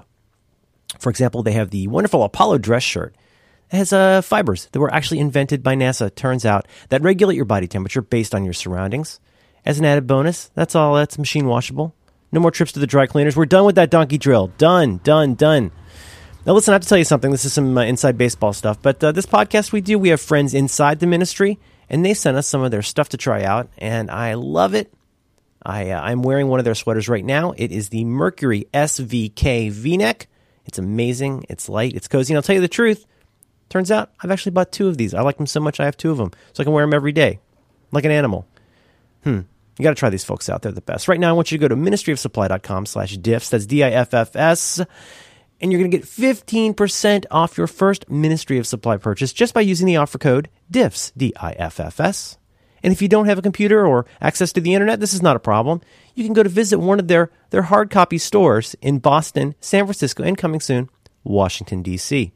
For 0.99 1.09
example, 1.09 1.41
they 1.41 1.53
have 1.53 1.71
the 1.71 1.87
wonderful 1.87 2.23
Apollo 2.23 2.59
dress 2.59 2.83
shirt. 2.83 3.15
It 3.71 3.77
has 3.77 3.93
uh, 3.93 4.21
fibers 4.21 4.67
that 4.71 4.79
were 4.79 4.93
actually 4.93 5.19
invented 5.19 5.63
by 5.63 5.75
NASA, 5.75 6.13
turns 6.13 6.45
out, 6.45 6.67
that 6.89 7.01
regulate 7.01 7.35
your 7.35 7.45
body 7.45 7.67
temperature 7.67 8.01
based 8.01 8.35
on 8.35 8.43
your 8.43 8.53
surroundings. 8.53 9.19
As 9.65 9.79
an 9.79 9.85
added 9.85 10.07
bonus, 10.07 10.49
that's 10.55 10.75
all, 10.75 10.95
that's 10.95 11.17
machine 11.17 11.45
washable. 11.45 11.93
No 12.31 12.39
more 12.39 12.51
trips 12.51 12.71
to 12.73 12.79
the 12.79 12.87
dry 12.87 13.07
cleaners. 13.07 13.35
We're 13.35 13.45
done 13.45 13.65
with 13.65 13.75
that 13.75 13.89
donkey 13.89 14.17
drill. 14.17 14.47
Done, 14.57 14.99
done, 15.03 15.35
done. 15.35 15.71
Now, 16.45 16.53
listen, 16.53 16.71
I 16.71 16.75
have 16.75 16.83
to 16.83 16.87
tell 16.87 16.97
you 16.97 17.03
something. 17.03 17.31
This 17.31 17.45
is 17.45 17.53
some 17.53 17.77
uh, 17.77 17.83
inside 17.83 18.17
baseball 18.17 18.53
stuff, 18.53 18.81
but 18.81 19.03
uh, 19.03 19.11
this 19.11 19.25
podcast 19.25 19.71
we 19.71 19.81
do, 19.81 19.99
we 19.99 20.09
have 20.09 20.21
friends 20.21 20.53
inside 20.53 20.99
the 20.99 21.07
ministry, 21.07 21.59
and 21.89 22.03
they 22.03 22.13
sent 22.13 22.37
us 22.37 22.47
some 22.47 22.61
of 22.61 22.71
their 22.71 22.81
stuff 22.81 23.09
to 23.09 23.17
try 23.17 23.43
out, 23.43 23.69
and 23.77 24.09
I 24.09 24.35
love 24.35 24.73
it. 24.73 24.91
I, 25.63 25.91
uh, 25.91 26.01
I'm 26.01 26.21
wearing 26.21 26.47
one 26.47 26.59
of 26.59 26.65
their 26.65 26.75
sweaters 26.75 27.09
right 27.09 27.25
now. 27.25 27.53
It 27.57 27.71
is 27.71 27.89
the 27.89 28.05
Mercury 28.05 28.67
SVK 28.73 29.71
V 29.71 29.97
neck. 29.97 30.27
It's 30.65 30.77
amazing. 30.77 31.45
It's 31.49 31.67
light. 31.67 31.95
It's 31.95 32.07
cozy. 32.07 32.33
And 32.33 32.37
I'll 32.37 32.43
tell 32.43 32.55
you 32.55 32.61
the 32.61 32.67
truth. 32.67 33.05
Turns 33.69 33.91
out 33.91 34.11
I've 34.21 34.31
actually 34.31 34.51
bought 34.51 34.71
two 34.71 34.87
of 34.87 34.97
these. 34.97 35.13
I 35.13 35.21
like 35.21 35.37
them 35.37 35.45
so 35.47 35.59
much 35.59 35.79
I 35.79 35.85
have 35.85 35.97
two 35.97 36.11
of 36.11 36.17
them, 36.17 36.31
so 36.53 36.61
I 36.61 36.63
can 36.63 36.73
wear 36.73 36.83
them 36.83 36.93
every 36.93 37.11
day, 37.11 37.39
like 37.91 38.05
an 38.05 38.11
animal. 38.11 38.47
Hmm. 39.23 39.41
You 39.77 39.83
got 39.83 39.91
to 39.91 39.95
try 39.95 40.09
these 40.09 40.25
folks 40.25 40.49
out. 40.49 40.61
They're 40.61 40.73
the 40.73 40.81
best. 40.81 41.07
Right 41.07 41.19
now, 41.19 41.29
I 41.29 41.33
want 41.33 41.51
you 41.51 41.57
to 41.57 41.61
go 41.61 41.69
to 41.69 41.75
ministryofsupply.com 41.75 42.85
slash 42.85 43.17
diffs. 43.17 43.49
That's 43.49 43.65
D-I-F-F-S. 43.65 44.81
And 45.61 45.71
you're 45.71 45.79
going 45.79 45.91
to 45.91 45.97
get 45.97 46.05
15% 46.05 47.25
off 47.31 47.57
your 47.57 47.67
first 47.67 48.09
Ministry 48.09 48.57
of 48.57 48.67
Supply 48.67 48.97
purchase 48.97 49.31
just 49.31 49.53
by 49.53 49.61
using 49.61 49.87
the 49.87 49.95
offer 49.95 50.17
code 50.17 50.49
DIFFS, 50.69 51.13
D-I-F-F-S. 51.15 52.38
And 52.83 52.93
if 52.93 53.01
you 53.01 53.07
don't 53.07 53.25
have 53.25 53.38
a 53.38 53.43
computer 53.43 53.86
or 53.86 54.05
access 54.21 54.51
to 54.53 54.62
the 54.62 54.74
internet, 54.74 55.00
this 55.00 55.13
is 55.13 55.21
not 55.21 55.36
a 55.36 55.39
problem. 55.39 55.81
You 56.15 56.24
can 56.24 56.33
go 56.33 56.43
to 56.43 56.50
visit 56.50 56.79
one 56.79 57.00
of 57.00 57.07
their, 57.07 57.31
their 57.50 57.63
hard 57.63 57.89
copy 57.89 58.17
stores 58.17 58.75
in 58.81 59.00
Boston, 59.00 59.55
San 59.59 59.86
Francisco, 59.86 60.24
and 60.24 60.38
coming 60.38 60.59
soon, 60.59 60.89
Washington, 61.24 61.81
D.C. 61.81 62.33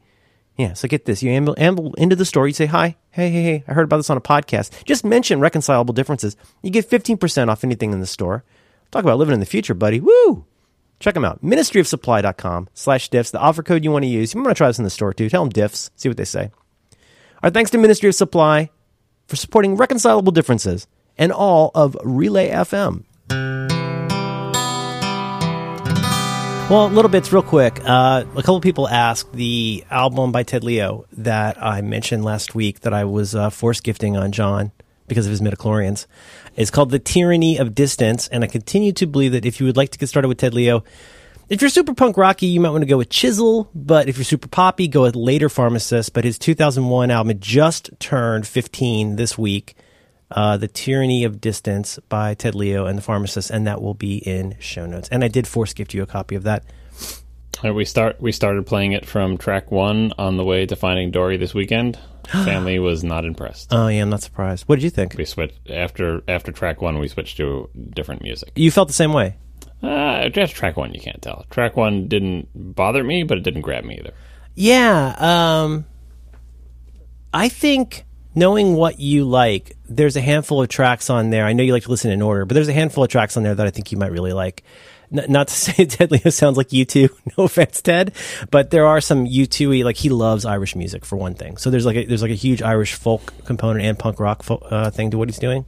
Yeah, 0.56 0.74
so 0.74 0.86
get 0.86 1.04
this. 1.04 1.22
You 1.22 1.30
amble, 1.30 1.54
amble 1.58 1.94
into 1.94 2.16
the 2.16 2.24
store, 2.24 2.46
you 2.46 2.54
say, 2.54 2.66
Hi, 2.66 2.96
hey, 3.10 3.30
hey, 3.30 3.42
hey, 3.42 3.64
I 3.66 3.72
heard 3.72 3.84
about 3.84 3.96
this 3.96 4.10
on 4.10 4.16
a 4.16 4.20
podcast. 4.20 4.84
Just 4.84 5.04
mention 5.04 5.40
reconcilable 5.40 5.94
differences. 5.94 6.36
You 6.62 6.70
get 6.70 6.88
15% 6.88 7.48
off 7.48 7.64
anything 7.64 7.92
in 7.92 8.00
the 8.00 8.06
store. 8.06 8.44
Talk 8.90 9.02
about 9.02 9.18
living 9.18 9.34
in 9.34 9.40
the 9.40 9.46
future, 9.46 9.74
buddy. 9.74 10.00
Woo! 10.00 10.44
Check 11.00 11.14
them 11.14 11.24
out. 11.24 11.42
Ministryofsupply.com 11.42 12.68
slash 12.72 13.10
diffs. 13.10 13.32
The 13.32 13.40
offer 13.40 13.62
code 13.62 13.84
you 13.84 13.90
want 13.90 14.04
to 14.04 14.08
use. 14.08 14.32
You 14.32 14.40
want 14.40 14.56
to 14.56 14.58
try 14.58 14.68
this 14.68 14.78
in 14.78 14.84
the 14.84 14.90
store 14.90 15.12
too. 15.12 15.28
Tell 15.28 15.44
them 15.44 15.52
diffs. 15.52 15.90
See 15.96 16.08
what 16.08 16.16
they 16.16 16.24
say. 16.24 16.50
Our 17.42 17.50
thanks 17.50 17.70
to 17.72 17.78
Ministry 17.78 18.08
of 18.08 18.14
Supply 18.14 18.70
for 19.26 19.36
supporting 19.36 19.76
reconcilable 19.76 20.32
differences 20.32 20.86
and 21.16 21.32
all 21.32 21.70
of 21.74 21.96
Relay 22.02 22.50
FM. 22.50 23.04
Well, 26.70 26.88
little 26.88 27.10
bits, 27.10 27.30
real 27.30 27.42
quick. 27.42 27.78
Uh, 27.84 28.24
a 28.32 28.36
couple 28.36 28.58
people 28.60 28.88
asked 28.88 29.34
the 29.34 29.84
album 29.90 30.32
by 30.32 30.44
Ted 30.44 30.64
Leo 30.64 31.04
that 31.12 31.62
I 31.62 31.82
mentioned 31.82 32.24
last 32.24 32.54
week 32.54 32.80
that 32.80 32.94
I 32.94 33.04
was 33.04 33.34
uh, 33.34 33.50
force 33.50 33.80
gifting 33.80 34.16
on 34.16 34.32
John 34.32 34.72
because 35.06 35.26
of 35.26 35.30
his 35.30 35.42
midichlorians. 35.42 36.06
It's 36.56 36.70
called 36.70 36.90
The 36.90 36.98
Tyranny 36.98 37.58
of 37.58 37.74
Distance, 37.74 38.28
and 38.28 38.42
I 38.42 38.46
continue 38.46 38.92
to 38.92 39.06
believe 39.06 39.32
that 39.32 39.44
if 39.44 39.60
you 39.60 39.66
would 39.66 39.76
like 39.76 39.90
to 39.90 39.98
get 39.98 40.08
started 40.08 40.28
with 40.28 40.38
Ted 40.38 40.54
Leo, 40.54 40.84
if 41.48 41.60
you're 41.60 41.70
super 41.70 41.94
punk 41.94 42.16
rocky, 42.16 42.46
you 42.46 42.60
might 42.60 42.70
want 42.70 42.82
to 42.82 42.88
go 42.88 42.96
with 42.96 43.10
Chisel, 43.10 43.70
but 43.74 44.08
if 44.08 44.16
you're 44.16 44.24
super 44.24 44.48
poppy, 44.48 44.88
go 44.88 45.02
with 45.02 45.16
Later 45.16 45.48
Pharmacist. 45.48 46.12
But 46.12 46.24
his 46.24 46.38
2001 46.38 47.10
album 47.10 47.28
had 47.28 47.40
just 47.40 47.90
turned 47.98 48.46
15 48.46 49.16
this 49.16 49.36
week. 49.36 49.76
Uh, 50.30 50.56
the 50.56 50.66
Tyranny 50.66 51.24
of 51.24 51.40
Distance 51.40 51.98
by 52.08 52.34
Ted 52.34 52.54
Leo 52.54 52.86
and 52.86 52.98
the 52.98 53.02
Pharmacist, 53.02 53.50
and 53.50 53.66
that 53.66 53.80
will 53.80 53.94
be 53.94 54.16
in 54.16 54.56
show 54.58 54.86
notes. 54.86 55.08
And 55.10 55.22
I 55.22 55.28
did 55.28 55.46
force 55.46 55.72
gift 55.74 55.94
you 55.94 56.02
a 56.02 56.06
copy 56.06 56.34
of 56.34 56.44
that. 56.44 56.64
Uh, 57.64 57.72
we 57.72 57.84
start 57.84 58.20
we 58.20 58.32
started 58.32 58.66
playing 58.66 58.92
it 58.92 59.06
from 59.06 59.38
track 59.38 59.70
one 59.70 60.12
on 60.18 60.36
the 60.36 60.44
way 60.44 60.66
to 60.66 60.74
Finding 60.74 61.10
Dory 61.10 61.36
this 61.36 61.54
weekend. 61.54 61.98
Family 62.26 62.78
was 62.78 63.04
not 63.04 63.24
impressed. 63.24 63.68
Oh 63.70 63.86
yeah, 63.86 64.02
I'm 64.02 64.10
not 64.10 64.22
surprised. 64.22 64.64
What 64.66 64.76
did 64.76 64.84
you 64.84 64.90
think? 64.90 65.14
We 65.16 65.24
switched 65.24 65.70
after 65.70 66.22
after 66.26 66.50
track 66.50 66.82
one. 66.82 66.98
We 66.98 67.08
switched 67.08 67.36
to 67.36 67.68
different 67.90 68.22
music. 68.22 68.52
You 68.56 68.70
felt 68.70 68.88
the 68.88 68.94
same 68.94 69.12
way. 69.12 69.36
Uh, 69.84 70.28
just 70.30 70.54
track 70.54 70.76
one, 70.76 70.94
you 70.94 71.00
can't 71.00 71.20
tell. 71.20 71.44
Track 71.50 71.76
one 71.76 72.08
didn't 72.08 72.48
bother 72.54 73.04
me, 73.04 73.22
but 73.22 73.38
it 73.38 73.44
didn't 73.44 73.60
grab 73.62 73.84
me 73.84 73.98
either. 73.98 74.14
Yeah, 74.54 75.14
um, 75.18 75.84
I 77.32 77.48
think 77.48 78.04
knowing 78.34 78.74
what 78.74 79.00
you 79.00 79.24
like, 79.24 79.76
there's 79.88 80.16
a 80.16 80.20
handful 80.20 80.62
of 80.62 80.68
tracks 80.68 81.10
on 81.10 81.30
there. 81.30 81.44
I 81.44 81.52
know 81.52 81.62
you 81.62 81.72
like 81.72 81.82
to 81.84 81.90
listen 81.90 82.10
in 82.10 82.22
order, 82.22 82.44
but 82.44 82.54
there's 82.54 82.68
a 82.68 82.72
handful 82.72 83.04
of 83.04 83.10
tracks 83.10 83.36
on 83.36 83.42
there 83.42 83.54
that 83.54 83.66
I 83.66 83.70
think 83.70 83.92
you 83.92 83.98
might 83.98 84.12
really 84.12 84.32
like. 84.32 84.62
N- 85.12 85.26
not 85.28 85.48
to 85.48 85.54
say 85.72 85.84
Ted 85.84 86.10
Leo 86.10 86.30
sounds 86.30 86.56
like 86.56 86.72
you 86.72 86.84
two. 86.84 87.08
No 87.36 87.44
offense, 87.44 87.82
Ted, 87.82 88.14
but 88.52 88.70
there 88.70 88.86
are 88.86 89.00
some 89.00 89.26
U 89.26 89.44
two 89.46 89.72
like 89.82 89.96
he 89.96 90.08
loves 90.08 90.44
Irish 90.44 90.76
music 90.76 91.04
for 91.04 91.16
one 91.16 91.34
thing. 91.34 91.56
So 91.56 91.68
there's 91.70 91.84
like 91.84 91.96
a, 91.96 92.04
there's 92.04 92.22
like 92.22 92.30
a 92.30 92.34
huge 92.34 92.62
Irish 92.62 92.94
folk 92.94 93.34
component 93.44 93.84
and 93.84 93.98
punk 93.98 94.20
rock 94.20 94.44
fo- 94.44 94.58
uh, 94.58 94.90
thing 94.90 95.10
to 95.10 95.18
what 95.18 95.28
he's 95.28 95.38
doing. 95.38 95.66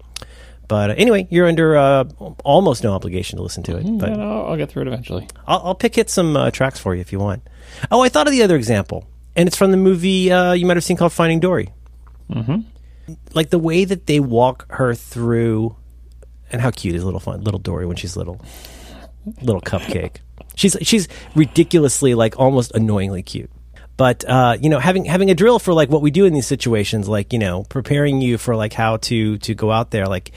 But 0.69 0.91
uh, 0.91 0.95
anyway, 0.97 1.29
you're 1.31 1.47
under 1.47 1.77
uh, 1.77 2.05
almost 2.45 2.83
no 2.83 2.93
obligation 2.93 3.37
to 3.37 3.43
listen 3.43 3.63
to 3.65 3.77
it. 3.77 3.85
But 3.99 4.11
Yeah, 4.11 4.25
I'll, 4.25 4.47
I'll 4.49 4.57
get 4.57 4.71
through 4.71 4.83
it 4.83 4.89
eventually. 4.89 5.29
I'll, 5.47 5.61
I'll 5.65 5.75
pick 5.75 5.95
hit 5.95 6.11
some 6.11 6.37
uh, 6.37 6.51
tracks 6.51 6.79
for 6.79 6.95
you 6.95 7.01
if 7.01 7.13
you 7.13 7.19
want. 7.19 7.47
Oh, 7.91 8.03
I 8.03 8.09
thought 8.09 8.27
of 8.27 8.33
the 8.33 8.43
other 8.43 8.57
example, 8.57 9.07
and 9.35 9.47
it's 9.47 9.57
from 9.57 9.71
the 9.71 9.77
movie 9.77 10.33
uh, 10.33 10.53
you 10.53 10.67
might 10.67 10.77
have 10.77 10.85
seen 10.85 10.97
called 10.97 11.13
Finding 11.13 11.41
Dory. 11.41 11.71
Mm-hmm. 12.31 12.63
Like 13.35 13.51
the 13.51 13.59
way 13.59 13.85
that 13.85 14.07
they 14.07 14.19
walk 14.19 14.67
her 14.73 14.95
through, 14.95 15.77
and 16.51 16.61
how 16.61 16.71
cute 16.71 16.95
is 16.97 17.05
little 17.05 17.21
fun 17.21 17.45
little 17.45 17.61
Dory 17.61 17.87
when 17.87 17.97
she's 17.97 18.17
little, 18.17 18.41
little 19.43 19.61
cupcake. 19.61 20.17
She's 20.57 20.77
she's 20.83 21.07
ridiculously 21.35 22.15
like 22.15 22.39
almost 22.39 22.73
annoyingly 22.75 23.23
cute. 23.23 23.51
But 23.97 24.25
uh, 24.29 24.57
you 24.61 24.69
know, 24.69 24.79
having 24.79 25.05
having 25.07 25.31
a 25.31 25.35
drill 25.35 25.59
for 25.59 25.73
like 25.73 25.89
what 25.89 26.03
we 26.03 26.11
do 26.11 26.27
in 26.27 26.35
these 26.35 26.47
situations, 26.47 27.09
like 27.09 27.33
you 27.33 27.39
know, 27.39 27.65
preparing 27.65 28.21
you 28.21 28.37
for 28.39 28.55
like 28.55 28.73
how 28.73 28.99
to 28.99 29.39
to 29.39 29.55
go 29.55 29.71
out 29.71 29.91
there. 29.91 30.07
Like 30.07 30.33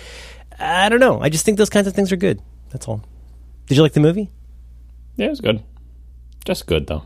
I 0.58 0.90
don't 0.90 1.00
know, 1.00 1.20
I 1.20 1.30
just 1.30 1.46
think 1.46 1.58
those 1.58 1.70
kinds 1.70 1.88
of 1.88 1.94
things 1.94 2.12
are 2.12 2.18
good. 2.18 2.42
That's 2.70 2.88
all. 2.88 3.04
Did 3.68 3.78
you 3.78 3.84
like 3.84 3.94
the 3.94 4.00
movie? 4.00 4.30
Yeah, 5.16 5.28
it 5.28 5.30
was 5.32 5.42
good. 5.42 5.64
Just 6.46 6.66
good 6.68 6.88
though. 6.88 7.04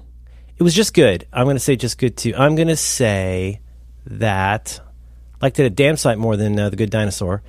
It 0.58 0.64
was 0.64 0.76
just 0.76 0.94
good. 0.94 1.28
I'm 1.34 1.46
going 1.46 1.56
to 1.56 1.60
say 1.60 1.76
just 1.76 1.98
good 1.98 2.16
too. 2.16 2.34
I'm 2.38 2.56
going 2.56 2.68
to 2.68 2.78
say 2.78 3.60
that 4.06 4.80
I 5.42 5.46
liked 5.48 5.60
it 5.60 5.66
a 5.66 5.70
damn 5.70 5.98
sight 5.98 6.18
more 6.18 6.38
than 6.38 6.60
uh, 6.60 6.70
the 6.70 6.76
Good 6.76 6.92
Dinosaur, 6.92 7.42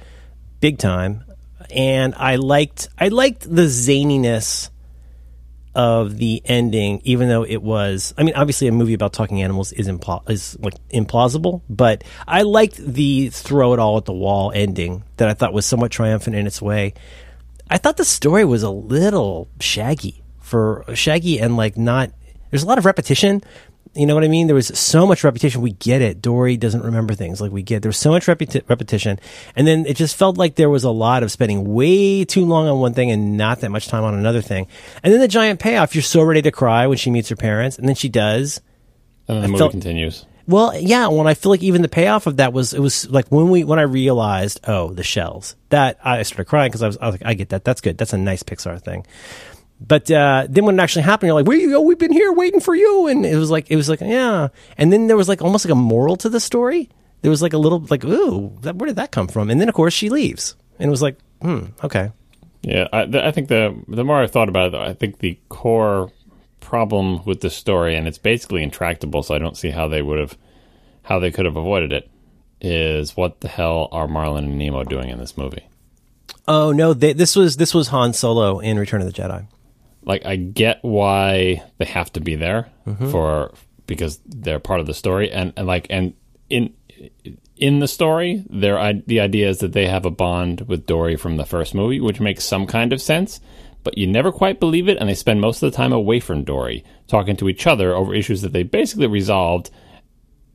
big 0.60 0.78
time. 0.78 1.24
And 1.70 2.14
I 2.14 2.36
liked 2.36 2.88
I 2.98 3.08
liked 3.08 3.42
the 3.42 3.66
zaniness 3.66 4.70
of 5.74 6.16
the 6.16 6.42
ending, 6.44 7.00
even 7.04 7.28
though 7.28 7.44
it 7.44 7.62
was. 7.62 8.14
I 8.16 8.22
mean, 8.22 8.34
obviously, 8.34 8.68
a 8.68 8.72
movie 8.72 8.94
about 8.94 9.12
talking 9.12 9.42
animals 9.42 9.72
is 9.72 9.88
impl- 9.88 10.28
is 10.30 10.56
like 10.60 10.74
implausible, 10.90 11.62
but 11.68 12.04
I 12.26 12.42
liked 12.42 12.76
the 12.76 13.30
throw 13.30 13.72
it 13.72 13.78
all 13.78 13.96
at 13.96 14.04
the 14.04 14.12
wall 14.12 14.52
ending 14.54 15.04
that 15.16 15.28
I 15.28 15.34
thought 15.34 15.52
was 15.52 15.66
somewhat 15.66 15.90
triumphant 15.90 16.36
in 16.36 16.46
its 16.46 16.62
way. 16.62 16.94
I 17.68 17.78
thought 17.78 17.96
the 17.96 18.04
story 18.04 18.44
was 18.44 18.62
a 18.62 18.70
little 18.70 19.48
shaggy 19.60 20.22
for 20.40 20.84
shaggy 20.94 21.40
and 21.40 21.56
like 21.56 21.76
not. 21.76 22.10
There's 22.50 22.62
a 22.62 22.66
lot 22.66 22.78
of 22.78 22.84
repetition. 22.84 23.42
You 23.96 24.06
know 24.06 24.14
what 24.14 24.24
I 24.24 24.28
mean? 24.28 24.48
There 24.48 24.56
was 24.56 24.66
so 24.78 25.06
much 25.06 25.22
repetition. 25.22 25.60
We 25.62 25.72
get 25.72 26.02
it. 26.02 26.20
Dory 26.20 26.56
doesn't 26.56 26.82
remember 26.82 27.14
things 27.14 27.40
like 27.40 27.52
we 27.52 27.62
get. 27.62 27.82
There 27.82 27.88
was 27.88 27.96
so 27.96 28.10
much 28.10 28.26
repeti- 28.26 28.68
repetition, 28.68 29.20
and 29.54 29.66
then 29.66 29.86
it 29.86 29.96
just 29.96 30.16
felt 30.16 30.36
like 30.36 30.56
there 30.56 30.70
was 30.70 30.82
a 30.84 30.90
lot 30.90 31.22
of 31.22 31.30
spending 31.30 31.72
way 31.74 32.24
too 32.24 32.44
long 32.44 32.66
on 32.68 32.80
one 32.80 32.94
thing 32.94 33.10
and 33.10 33.36
not 33.36 33.60
that 33.60 33.70
much 33.70 33.86
time 33.86 34.02
on 34.04 34.14
another 34.14 34.42
thing. 34.42 34.66
And 35.02 35.12
then 35.12 35.20
the 35.20 35.28
giant 35.28 35.60
payoff. 35.60 35.94
You're 35.94 36.02
so 36.02 36.22
ready 36.22 36.42
to 36.42 36.50
cry 36.50 36.86
when 36.88 36.98
she 36.98 37.10
meets 37.10 37.28
her 37.28 37.36
parents, 37.36 37.78
and 37.78 37.88
then 37.88 37.94
she 37.94 38.08
does. 38.08 38.60
And 39.28 39.36
then 39.36 39.42
the 39.42 39.48
movie 39.48 39.58
felt- 39.58 39.70
continues. 39.70 40.26
Well, 40.46 40.76
yeah. 40.78 41.08
When 41.08 41.26
I 41.26 41.32
feel 41.32 41.50
like 41.50 41.62
even 41.62 41.80
the 41.80 41.88
payoff 41.88 42.26
of 42.26 42.36
that 42.36 42.52
was 42.52 42.74
it 42.74 42.80
was 42.80 43.08
like 43.08 43.28
when 43.28 43.48
we 43.48 43.64
when 43.64 43.78
I 43.78 43.82
realized 43.82 44.60
oh 44.68 44.92
the 44.92 45.02
shells 45.02 45.56
that 45.70 45.98
I 46.04 46.22
started 46.22 46.44
crying 46.46 46.68
because 46.68 46.82
I 46.82 46.86
was 46.86 46.98
I 46.98 47.06
was 47.06 47.14
like 47.14 47.22
I 47.24 47.32
get 47.32 47.48
that 47.48 47.64
that's 47.64 47.80
good 47.80 47.96
that's 47.96 48.12
a 48.12 48.18
nice 48.18 48.42
Pixar 48.42 48.82
thing. 48.82 49.06
But 49.80 50.10
uh, 50.10 50.46
then 50.48 50.64
when 50.64 50.78
it 50.78 50.82
actually 50.82 51.02
happened, 51.02 51.28
you're 51.28 51.34
like, 51.34 51.46
"We 51.46 51.74
oh, 51.74 51.80
we've 51.80 51.98
been 51.98 52.12
here 52.12 52.32
waiting 52.32 52.60
for 52.60 52.74
you," 52.74 53.08
and 53.08 53.26
it 53.26 53.36
was 53.36 53.50
like 53.50 53.70
it 53.70 53.76
was 53.76 53.88
like 53.88 54.00
yeah. 54.00 54.48
And 54.78 54.92
then 54.92 55.08
there 55.08 55.16
was 55.16 55.28
like 55.28 55.42
almost 55.42 55.64
like 55.64 55.72
a 55.72 55.76
moral 55.76 56.16
to 56.16 56.28
the 56.28 56.40
story. 56.40 56.88
There 57.22 57.30
was 57.30 57.42
like 57.42 57.52
a 57.52 57.58
little 57.58 57.80
like 57.90 58.04
ooh, 58.04 58.56
that, 58.62 58.76
where 58.76 58.86
did 58.86 58.96
that 58.96 59.10
come 59.10 59.28
from? 59.28 59.50
And 59.50 59.60
then 59.60 59.68
of 59.68 59.74
course 59.74 59.92
she 59.92 60.10
leaves, 60.10 60.56
and 60.78 60.88
it 60.88 60.90
was 60.90 61.02
like 61.02 61.18
hmm 61.42 61.66
okay. 61.82 62.12
Yeah, 62.62 62.88
I, 62.94 63.04
th- 63.04 63.22
I 63.22 63.30
think 63.30 63.48
the 63.48 63.78
the 63.88 64.04
more 64.04 64.22
I 64.22 64.26
thought 64.26 64.48
about 64.48 64.72
it, 64.72 64.78
I 64.78 64.94
think 64.94 65.18
the 65.18 65.38
core 65.50 66.10
problem 66.60 67.22
with 67.24 67.40
the 67.40 67.50
story, 67.50 67.94
and 67.94 68.08
it's 68.08 68.16
basically 68.18 68.62
intractable, 68.62 69.22
so 69.22 69.34
I 69.34 69.38
don't 69.38 69.56
see 69.56 69.70
how 69.70 69.86
they 69.86 70.00
would 70.00 70.18
have, 70.18 70.38
how 71.02 71.18
they 71.18 71.30
could 71.30 71.44
have 71.44 71.56
avoided 71.56 71.92
it, 71.92 72.10
is 72.62 73.16
what 73.16 73.40
the 73.40 73.48
hell 73.48 73.88
are 73.92 74.08
Marlin 74.08 74.44
and 74.44 74.58
Nemo 74.58 74.82
doing 74.82 75.10
in 75.10 75.18
this 75.18 75.36
movie? 75.36 75.68
Oh 76.48 76.72
no, 76.72 76.94
they, 76.94 77.12
this 77.12 77.36
was 77.36 77.58
this 77.58 77.74
was 77.74 77.88
Han 77.88 78.14
Solo 78.14 78.60
in 78.60 78.78
Return 78.78 79.02
of 79.02 79.06
the 79.06 79.12
Jedi. 79.12 79.46
Like, 80.04 80.24
I 80.26 80.36
get 80.36 80.78
why 80.82 81.62
they 81.78 81.86
have 81.86 82.12
to 82.14 82.20
be 82.20 82.34
there 82.34 82.70
for 83.10 83.52
because 83.86 84.20
they're 84.26 84.58
part 84.58 84.80
of 84.80 84.86
the 84.86 84.94
story, 84.94 85.30
and, 85.30 85.52
and 85.56 85.66
like, 85.66 85.86
and 85.90 86.14
in 86.48 86.74
in 87.56 87.78
the 87.78 87.88
story, 87.88 88.44
there 88.50 88.78
I, 88.78 89.02
the 89.06 89.20
idea 89.20 89.48
is 89.48 89.58
that 89.58 89.72
they 89.72 89.86
have 89.86 90.04
a 90.04 90.10
bond 90.10 90.62
with 90.62 90.86
Dory 90.86 91.16
from 91.16 91.36
the 91.36 91.44
first 91.44 91.74
movie, 91.74 92.00
which 92.00 92.20
makes 92.20 92.44
some 92.44 92.66
kind 92.66 92.92
of 92.92 93.00
sense. 93.00 93.40
But 93.84 93.98
you 93.98 94.06
never 94.06 94.32
quite 94.32 94.60
believe 94.60 94.88
it, 94.88 94.96
and 94.98 95.08
they 95.08 95.14
spend 95.14 95.40
most 95.40 95.62
of 95.62 95.70
the 95.70 95.76
time 95.76 95.92
away 95.92 96.18
from 96.18 96.42
Dory, 96.42 96.84
talking 97.06 97.36
to 97.36 97.48
each 97.50 97.66
other 97.66 97.94
over 97.94 98.14
issues 98.14 98.40
that 98.40 98.52
they 98.52 98.62
basically 98.62 99.06
resolved. 99.06 99.70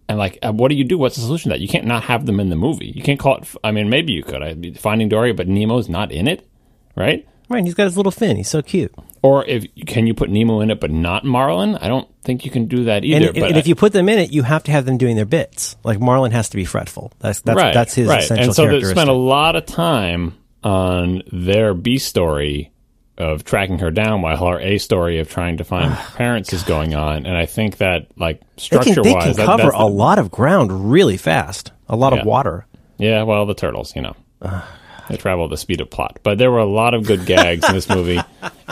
And 0.08 0.18
like, 0.18 0.40
uh, 0.42 0.52
what 0.52 0.70
do 0.70 0.76
you 0.76 0.84
do? 0.84 0.98
What's 0.98 1.16
the 1.16 1.22
solution 1.22 1.52
to 1.52 1.56
that? 1.56 1.62
You 1.62 1.68
can't 1.68 1.86
not 1.86 2.04
have 2.06 2.26
them 2.26 2.40
in 2.40 2.50
the 2.50 2.56
movie. 2.56 2.92
You 2.96 3.04
can't 3.04 3.20
call 3.20 3.38
it. 3.38 3.48
I 3.64 3.72
mean, 3.72 3.90
maybe 3.90 4.14
you 4.14 4.24
could. 4.24 4.42
I, 4.42 4.56
Finding 4.80 5.10
Dory, 5.10 5.32
but 5.32 5.48
Nemo's 5.48 5.88
not 5.88 6.12
in 6.12 6.28
it, 6.28 6.50
right? 6.96 7.28
Right, 7.50 7.64
he's 7.66 7.74
got 7.74 7.86
his 7.86 7.98
little 7.98 8.12
fin. 8.12 8.38
He's 8.38 8.48
so 8.50 8.62
cute. 8.62 8.94
Or 9.22 9.44
if 9.46 9.66
can 9.88 10.06
you 10.08 10.14
put 10.14 10.30
Nemo 10.30 10.62
in 10.62 10.70
it 10.72 10.80
but 10.80 10.92
not 10.92 11.26
Marlin? 11.26 11.76
I 11.76 11.88
don't 11.88 12.08
think 12.24 12.46
you 12.46 12.52
can 12.52 12.68
do 12.68 12.86
that 12.86 12.98
And, 12.98 13.06
either. 13.06 13.28
and 13.30 13.40
but 13.40 13.58
if 13.58 13.68
you 13.68 13.76
put 13.76 13.92
them 13.92 14.08
in 14.08 14.20
it, 14.20 14.32
you 14.32 14.44
have 14.44 14.64
to 14.66 14.72
have 14.72 14.86
them 14.86 14.98
doing 14.98 15.16
their 15.16 15.26
bits. 15.26 15.76
Like 15.84 16.00
Marlin 16.00 16.32
has 16.32 16.50
to 16.50 16.56
be 16.58 16.64
fretful. 16.64 17.12
That's 17.20 17.42
that's 17.42 17.58
right, 17.58 17.74
that's 17.74 17.94
his 17.96 18.08
right. 18.08 18.24
essential 18.24 18.46
And 18.46 18.56
so 18.56 18.68
they 18.68 18.84
spent 18.84 19.10
a 19.10 19.14
lot 19.14 19.56
of 19.56 19.66
time 19.66 20.38
on 20.64 21.24
their 21.32 21.74
B 21.74 21.98
story 21.98 22.72
of 23.18 23.44
tracking 23.44 23.80
her 23.80 23.92
down, 23.92 24.22
while 24.22 24.38
her 24.48 24.60
A 24.62 24.78
story 24.78 25.20
of 25.20 25.30
trying 25.30 25.58
to 25.58 25.64
find 25.66 25.92
her 25.92 26.12
parents 26.18 26.54
is 26.54 26.64
going 26.64 26.94
on. 26.94 27.26
And 27.26 27.36
I 27.36 27.46
think 27.48 27.78
that 27.78 28.08
like 28.16 28.40
they 28.40 28.46
can, 28.46 28.60
structure 28.60 29.02
they 29.04 29.12
wise, 29.14 29.24
can 29.24 29.34
that, 29.38 29.46
cover 29.46 29.70
a 29.72 29.86
lot 29.88 30.20
of 30.20 30.32
ground 30.32 30.92
really 30.92 31.18
fast. 31.18 31.72
A 31.90 31.96
lot 31.98 32.14
Yeah. 32.14 32.20
of 32.22 32.26
water. 32.26 32.66
Yeah, 32.98 33.24
well, 33.24 33.46
the 33.46 33.54
turtles, 33.56 33.94
you 33.96 34.02
know. 34.04 34.16
They 35.10 35.18
travel 35.18 35.46
at 35.46 35.50
the 35.50 35.58
speed 35.58 35.82
of 35.82 35.90
plot. 35.90 36.20
But 36.24 36.38
there 36.38 36.52
were 36.52 36.60
a 36.60 36.66
lot 36.66 36.94
of 36.94 37.06
good 37.06 37.26
gags 37.26 37.68
in 37.68 37.76
this 37.76 37.90
movie. 37.90 38.20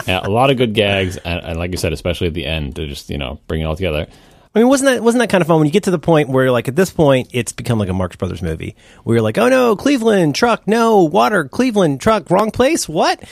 Yeah, 0.08 0.22
a 0.24 0.30
lot 0.30 0.52
of 0.52 0.58
good 0.58 0.76
gags. 0.76 1.18
And, 1.18 1.44
and 1.44 1.58
like 1.58 1.72
you 1.72 1.78
said, 1.78 1.92
especially 1.92 2.28
at 2.28 2.36
the 2.36 2.46
end 2.46 2.76
to 2.76 2.86
just, 2.86 3.10
you 3.10 3.18
know, 3.18 3.40
bring 3.48 3.62
it 3.62 3.64
all 3.66 3.76
together. 3.76 4.06
I 4.54 4.60
mean, 4.60 4.70
wasn't 4.70 4.92
that 4.92 5.04
wasn't 5.04 5.22
that 5.22 5.30
kind 5.30 5.42
of 5.42 5.48
fun 5.48 5.58
when 5.58 5.66
you 5.66 5.72
get 5.72 5.84
to 5.84 5.92
the 5.92 6.00
point 6.00 6.30
where 6.30 6.52
like 6.52 6.68
at 6.68 6.76
this 6.76 6.92
point 6.92 7.30
it's 7.32 7.52
become 7.52 7.80
like 7.80 7.90
a 7.90 7.94
Marx 7.94 8.16
Brothers 8.16 8.42
movie 8.42 8.76
where 9.04 9.16
you're 9.16 9.24
like, 9.24 9.38
oh 9.38 9.50
no, 9.50 9.76
Cleveland 9.76 10.36
truck, 10.36 10.68
no 10.68 11.04
water, 11.04 11.46
Cleveland 11.46 12.00
truck, 12.00 12.30
wrong 12.30 12.52
place, 12.52 12.88
what? 12.88 13.24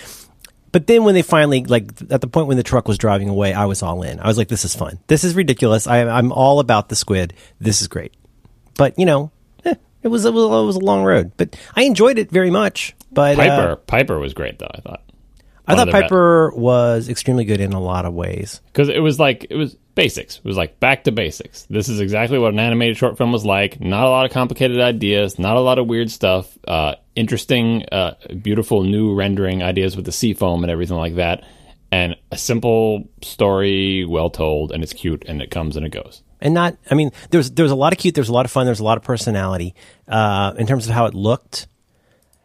But 0.72 0.88
then 0.88 1.04
when 1.04 1.13
they 1.15 1.22
finally 1.22 1.63
like 1.63 1.89
at 2.12 2.22
the 2.22 2.28
point 2.28 2.48
when 2.48 2.58
the 2.58 2.63
truck 2.63 2.88
was 2.88 2.98
driving 2.98 3.30
away, 3.30 3.54
I 3.54 3.65
was 3.65 3.82
all 3.82 4.04
in. 4.04 4.20
I 4.20 4.28
was 4.28 4.38
like, 4.38 4.50
this 4.50 4.65
is 4.65 4.76
fun. 4.76 5.00
This 5.08 5.24
is 5.24 5.34
ridiculous. 5.34 5.88
I, 5.88 6.02
I'm 6.02 6.32
all 6.32 6.60
about 6.60 6.89
the 6.89 6.96
squid. 6.96 7.34
This 7.60 7.82
is 7.82 7.88
great. 7.88 8.13
But 8.76 9.00
you 9.00 9.06
know, 9.06 9.32
it 10.06 10.10
was 10.10 10.24
it 10.24 10.34
was 10.34 10.46
it 10.46 10.65
was 10.65 10.76
a 10.78 10.80
long 10.80 11.04
road, 11.04 11.32
but 11.36 11.58
I 11.76 11.84
enjoyed 11.84 12.18
it 12.18 12.32
very 12.32 12.52
much. 12.52 12.96
But 13.12 13.38
uh, 13.39 13.44
Piper, 13.44 13.76
Piper 13.76 14.20
was 14.20 14.34
great 14.34 14.60
though. 14.60 14.70
I 14.74 14.80
thought 14.80 15.02
I 15.68 15.76
thought 15.76 15.89
Piper 15.89 16.52
was 16.56 17.10
extremely 17.10 17.44
good 17.44 17.60
in 17.60 17.74
a 17.74 17.82
lot 17.82 18.06
of 18.06 18.13
ways. 18.13 18.62
because 18.68 18.88
it 18.88 19.00
was 19.00 19.20
like 19.20 19.48
it 19.50 19.56
was 19.56 19.76
basics. 19.96 20.38
It 20.38 20.46
was 20.46 20.58
like 20.58 20.80
back 20.80 21.06
to 21.06 21.12
basics. 21.12 21.63
This 21.70 21.89
is 21.89 22.00
exactly 22.00 22.38
what 22.38 22.54
an 22.54 22.60
animated 22.60 22.98
short 22.98 23.18
film 23.18 23.32
was 23.32 23.46
like. 23.46 23.80
Not 23.80 24.06
a 24.06 24.10
lot 24.10 24.26
of 24.26 24.32
complicated 24.32 24.80
ideas. 24.80 25.39
Not 25.39 25.58
a 25.58 25.62
lot 25.62 25.80
of 25.80 25.88
weird 25.88 26.12
stuff. 26.12 26.56
Uh, 26.68 26.96
interesting, 27.15 27.86
uh, 27.91 28.13
beautiful 28.41 28.84
new 28.84 29.15
rendering 29.15 29.63
ideas 29.63 29.96
with 29.96 30.06
the 30.06 30.12
sea 30.12 30.34
foam 30.34 30.63
and 30.63 30.72
everything 30.72 30.98
like 30.98 31.15
that. 31.15 31.44
And 31.91 32.15
a 32.32 32.38
simple 32.38 33.10
story, 33.22 34.06
well 34.06 34.30
told, 34.30 34.72
and 34.72 34.84
it's 34.84 34.91
cute, 34.94 35.24
and 35.28 35.41
it 35.41 35.50
comes 35.50 35.78
and 35.78 35.86
it 35.86 35.91
goes. 35.91 36.22
And 36.41 36.54
not 36.54 36.78
i 36.91 36.95
mean 36.95 37.12
there's 37.30 37.52
there's 37.52 37.71
a 37.71 37.76
lot 37.76 37.93
of 37.93 38.00
cute 38.00 38.13
there's 38.15 38.30
a 38.30 38.34
lot 38.34 38.45
of 38.45 38.52
fun 38.52 38.65
there's 38.65 38.80
a 38.80 38.84
lot 38.84 38.98
of 38.98 39.04
personality 39.04 39.74
uh, 40.08 40.54
in 40.58 40.67
terms 40.67 40.88
of 40.88 40.93
how 40.93 41.06
it 41.06 41.13
looked. 41.13 41.67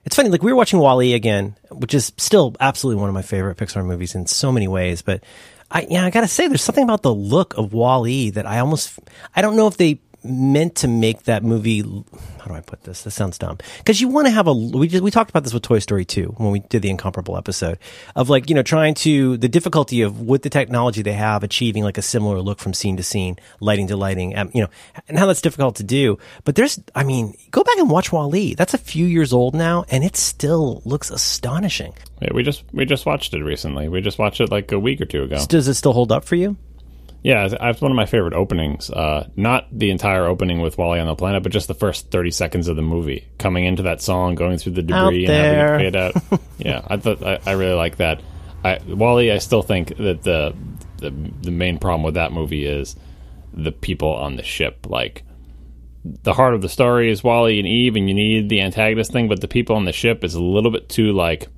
It's 0.04 0.16
funny 0.16 0.30
like 0.30 0.42
we 0.42 0.50
were 0.50 0.56
watching 0.56 0.78
Wall-E 0.78 1.14
again 1.14 1.56
which 1.70 1.94
is 1.94 2.12
still 2.16 2.56
absolutely 2.60 3.00
one 3.00 3.10
of 3.10 3.14
my 3.14 3.22
favorite 3.22 3.56
pixar 3.58 3.84
movies 3.84 4.14
in 4.14 4.26
so 4.26 4.50
many 4.50 4.68
ways 4.68 5.02
but 5.02 5.22
i 5.70 5.86
yeah 5.90 6.04
i 6.04 6.10
gotta 6.10 6.28
say 6.28 6.48
there's 6.48 6.62
something 6.62 6.84
about 6.84 7.02
the 7.02 7.14
look 7.14 7.56
of 7.58 7.72
Wall-E 7.72 8.30
that 8.30 8.46
i 8.46 8.58
almost 8.60 8.98
i 9.36 9.42
don't 9.42 9.56
know 9.56 9.66
if 9.66 9.76
they 9.76 10.00
meant 10.22 10.76
to 10.76 10.88
make 10.88 11.24
that 11.24 11.42
movie. 11.42 11.80
How 11.80 12.46
do 12.46 12.54
I 12.54 12.60
put 12.60 12.84
this? 12.84 13.02
This 13.02 13.14
sounds 13.14 13.38
dumb 13.38 13.58
because 13.78 14.00
you 14.00 14.08
want 14.08 14.26
to 14.26 14.30
have 14.30 14.46
a. 14.46 14.52
We 14.52 14.88
just, 14.88 15.02
we 15.02 15.10
talked 15.10 15.30
about 15.30 15.44
this 15.44 15.54
with 15.54 15.62
Toy 15.62 15.78
Story 15.78 16.04
2 16.04 16.34
when 16.38 16.50
we 16.50 16.60
did 16.60 16.82
the 16.82 16.90
incomparable 16.90 17.36
episode 17.36 17.78
of 18.16 18.28
like 18.30 18.48
you 18.48 18.54
know 18.54 18.62
trying 18.62 18.94
to 18.94 19.36
the 19.36 19.48
difficulty 19.48 20.02
of 20.02 20.20
with 20.20 20.42
the 20.42 20.50
technology 20.50 21.02
they 21.02 21.12
have 21.12 21.42
achieving 21.42 21.84
like 21.84 21.98
a 21.98 22.02
similar 22.02 22.40
look 22.40 22.58
from 22.58 22.72
scene 22.74 22.96
to 22.96 23.02
scene, 23.02 23.36
lighting 23.60 23.88
to 23.88 23.96
lighting, 23.96 24.32
you 24.54 24.62
know, 24.62 24.68
and 25.08 25.18
how 25.18 25.26
that's 25.26 25.40
difficult 25.40 25.76
to 25.76 25.82
do. 25.82 26.18
But 26.44 26.54
there's, 26.54 26.80
I 26.94 27.04
mean, 27.04 27.34
go 27.50 27.62
back 27.62 27.78
and 27.78 27.90
watch 27.90 28.12
Wall-E. 28.12 28.54
That's 28.54 28.74
a 28.74 28.78
few 28.78 29.06
years 29.06 29.32
old 29.32 29.54
now, 29.54 29.84
and 29.90 30.04
it 30.04 30.16
still 30.16 30.82
looks 30.84 31.10
astonishing. 31.10 31.94
Yeah, 32.20 32.30
we 32.34 32.42
just 32.42 32.64
we 32.72 32.84
just 32.84 33.06
watched 33.06 33.34
it 33.34 33.42
recently. 33.42 33.88
We 33.88 34.00
just 34.00 34.18
watched 34.18 34.40
it 34.40 34.50
like 34.50 34.72
a 34.72 34.78
week 34.78 35.00
or 35.00 35.06
two 35.06 35.22
ago. 35.22 35.44
Does 35.48 35.68
it 35.68 35.74
still 35.74 35.92
hold 35.92 36.12
up 36.12 36.24
for 36.24 36.36
you? 36.36 36.56
Yeah, 37.22 37.44
it's- 37.46 37.80
one 37.82 37.90
of 37.90 37.96
my 37.96 38.06
favorite 38.06 38.32
openings. 38.32 38.88
Uh, 38.90 39.28
not 39.36 39.66
the 39.70 39.90
entire 39.90 40.24
opening 40.26 40.60
with 40.60 40.78
Wall-E 40.78 40.98
on 41.00 41.06
the 41.06 41.14
planet, 41.14 41.42
but 41.42 41.52
just 41.52 41.68
the 41.68 41.74
first 41.74 42.10
thirty 42.10 42.30
seconds 42.30 42.66
of 42.68 42.76
the 42.76 42.82
movie, 42.82 43.26
coming 43.38 43.64
into 43.66 43.82
that 43.82 44.00
song, 44.00 44.34
going 44.36 44.56
through 44.58 44.72
the 44.72 44.82
debris, 44.82 45.26
and 45.26 45.34
having 45.34 45.86
it 45.86 45.92
fade 45.92 45.96
out. 45.96 46.40
yeah, 46.58 46.82
I 46.88 46.96
thought 46.96 47.22
I, 47.22 47.38
I 47.44 47.52
really 47.52 47.74
like 47.74 47.96
that. 47.96 48.22
I, 48.64 48.78
Wall-E, 48.86 49.30
I 49.30 49.38
still 49.38 49.62
think 49.62 49.96
that 49.98 50.22
the, 50.22 50.54
the 50.98 51.10
the 51.42 51.50
main 51.50 51.78
problem 51.78 52.02
with 52.02 52.14
that 52.14 52.32
movie 52.32 52.64
is 52.64 52.96
the 53.52 53.72
people 53.72 54.14
on 54.14 54.36
the 54.36 54.42
ship. 54.42 54.86
Like 54.88 55.22
the 56.04 56.32
heart 56.32 56.54
of 56.54 56.62
the 56.62 56.68
story 56.70 57.10
is 57.10 57.22
Wall-E 57.22 57.58
and 57.58 57.68
Eve, 57.68 57.96
and 57.96 58.08
you 58.08 58.14
need 58.14 58.48
the 58.48 58.62
antagonist 58.62 59.12
thing, 59.12 59.28
but 59.28 59.40
the 59.42 59.48
people 59.48 59.76
on 59.76 59.84
the 59.84 59.92
ship 59.92 60.24
is 60.24 60.34
a 60.34 60.42
little 60.42 60.70
bit 60.70 60.88
too 60.88 61.12
like 61.12 61.48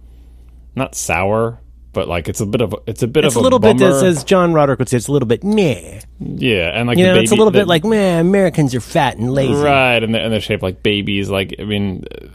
not 0.74 0.94
sour. 0.96 1.60
But 1.92 2.08
like 2.08 2.28
it's 2.28 2.40
a 2.40 2.46
bit 2.46 2.60
of 2.62 2.72
a, 2.72 2.76
it's 2.86 3.02
a 3.02 3.06
bit 3.06 3.24
It's 3.24 3.34
of 3.36 3.40
a 3.40 3.42
little 3.42 3.58
bit, 3.58 3.76
bummer. 3.78 3.90
as, 3.96 4.02
as 4.02 4.24
John 4.24 4.54
Roderick 4.54 4.78
would 4.78 4.88
say, 4.88 4.96
it's 4.96 5.08
a 5.08 5.12
little 5.12 5.28
bit 5.28 5.44
meh. 5.44 6.00
yeah, 6.20 6.70
and 6.78 6.86
like 6.88 6.96
You 6.96 7.04
know, 7.04 7.16
it's 7.16 7.32
a 7.32 7.34
little 7.34 7.50
the- 7.50 7.58
bit 7.58 7.68
like, 7.68 7.84
meh, 7.84 8.18
Americans 8.18 8.74
are 8.74 8.80
fat 8.80 9.18
and 9.18 9.32
lazy. 9.32 9.52
Right, 9.52 10.02
and 10.02 10.14
they're, 10.14 10.22
and 10.24 10.32
they're 10.32 10.40
shaped 10.40 10.62
like 10.62 10.82
babies. 10.82 11.28
Like, 11.28 11.54
I 11.58 11.64
mean, 11.64 12.04
uh, 12.10 12.26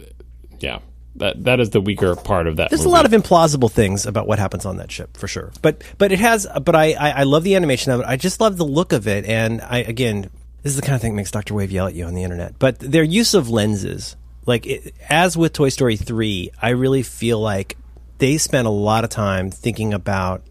yeah, 0.60 0.80
that 1.16 1.44
that 1.46 1.60
is 1.60 1.72
the 1.72 1.82
weaker 1.82 2.16
part 2.16 2.46
of 2.46 2.58
that. 2.58 2.70
There's 2.70 2.82
movie. 2.82 2.90
a 2.90 2.94
lot 2.94 3.06
of 3.06 3.12
implausible 3.14 3.72
things 3.72 4.06
about 4.06 4.28
what 4.28 4.38
happens 4.38 4.64
on 4.66 4.78
that 4.78 4.92
ship, 4.92 5.18
for 5.18 5.28
sure. 5.28 5.52
But 5.64 5.84
but 5.98 6.12
it 6.12 6.20
has. 6.20 6.46
But 6.64 6.76
I, 6.76 6.94
I 6.94 7.10
I 7.10 7.24
love 7.24 7.44
the 7.44 7.56
animation 7.56 7.92
of 7.92 8.02
it. 8.02 8.06
I 8.06 8.16
just 8.18 8.40
love 8.40 8.58
the 8.58 8.66
look 8.66 8.94
of 8.94 9.08
it. 9.08 9.26
And 9.26 9.62
I 9.62 9.80
again, 9.80 10.30
this 10.62 10.72
is 10.74 10.76
the 10.76 10.84
kind 10.84 10.94
of 10.94 11.02
thing 11.02 11.14
that 11.14 11.18
makes 11.18 11.32
Doctor 11.32 11.56
Wave 11.56 11.72
yell 11.72 11.88
at 11.88 11.96
you 11.96 12.06
on 12.06 12.14
the 12.14 12.22
internet. 12.24 12.60
But 12.60 12.78
their 12.78 13.02
use 13.02 13.34
of 13.34 13.50
lenses, 13.50 14.16
like 14.46 14.68
it, 14.68 14.94
as 15.10 15.36
with 15.36 15.54
Toy 15.54 15.70
Story 15.70 15.96
three, 15.96 16.52
I 16.62 16.70
really 16.70 17.02
feel 17.02 17.40
like 17.40 17.76
they 18.18 18.38
spent 18.38 18.68
a 18.68 18.72
lot 18.72 19.04
of 19.04 19.10
time 19.10 19.52
thinking 19.52 19.94
about 19.94 20.44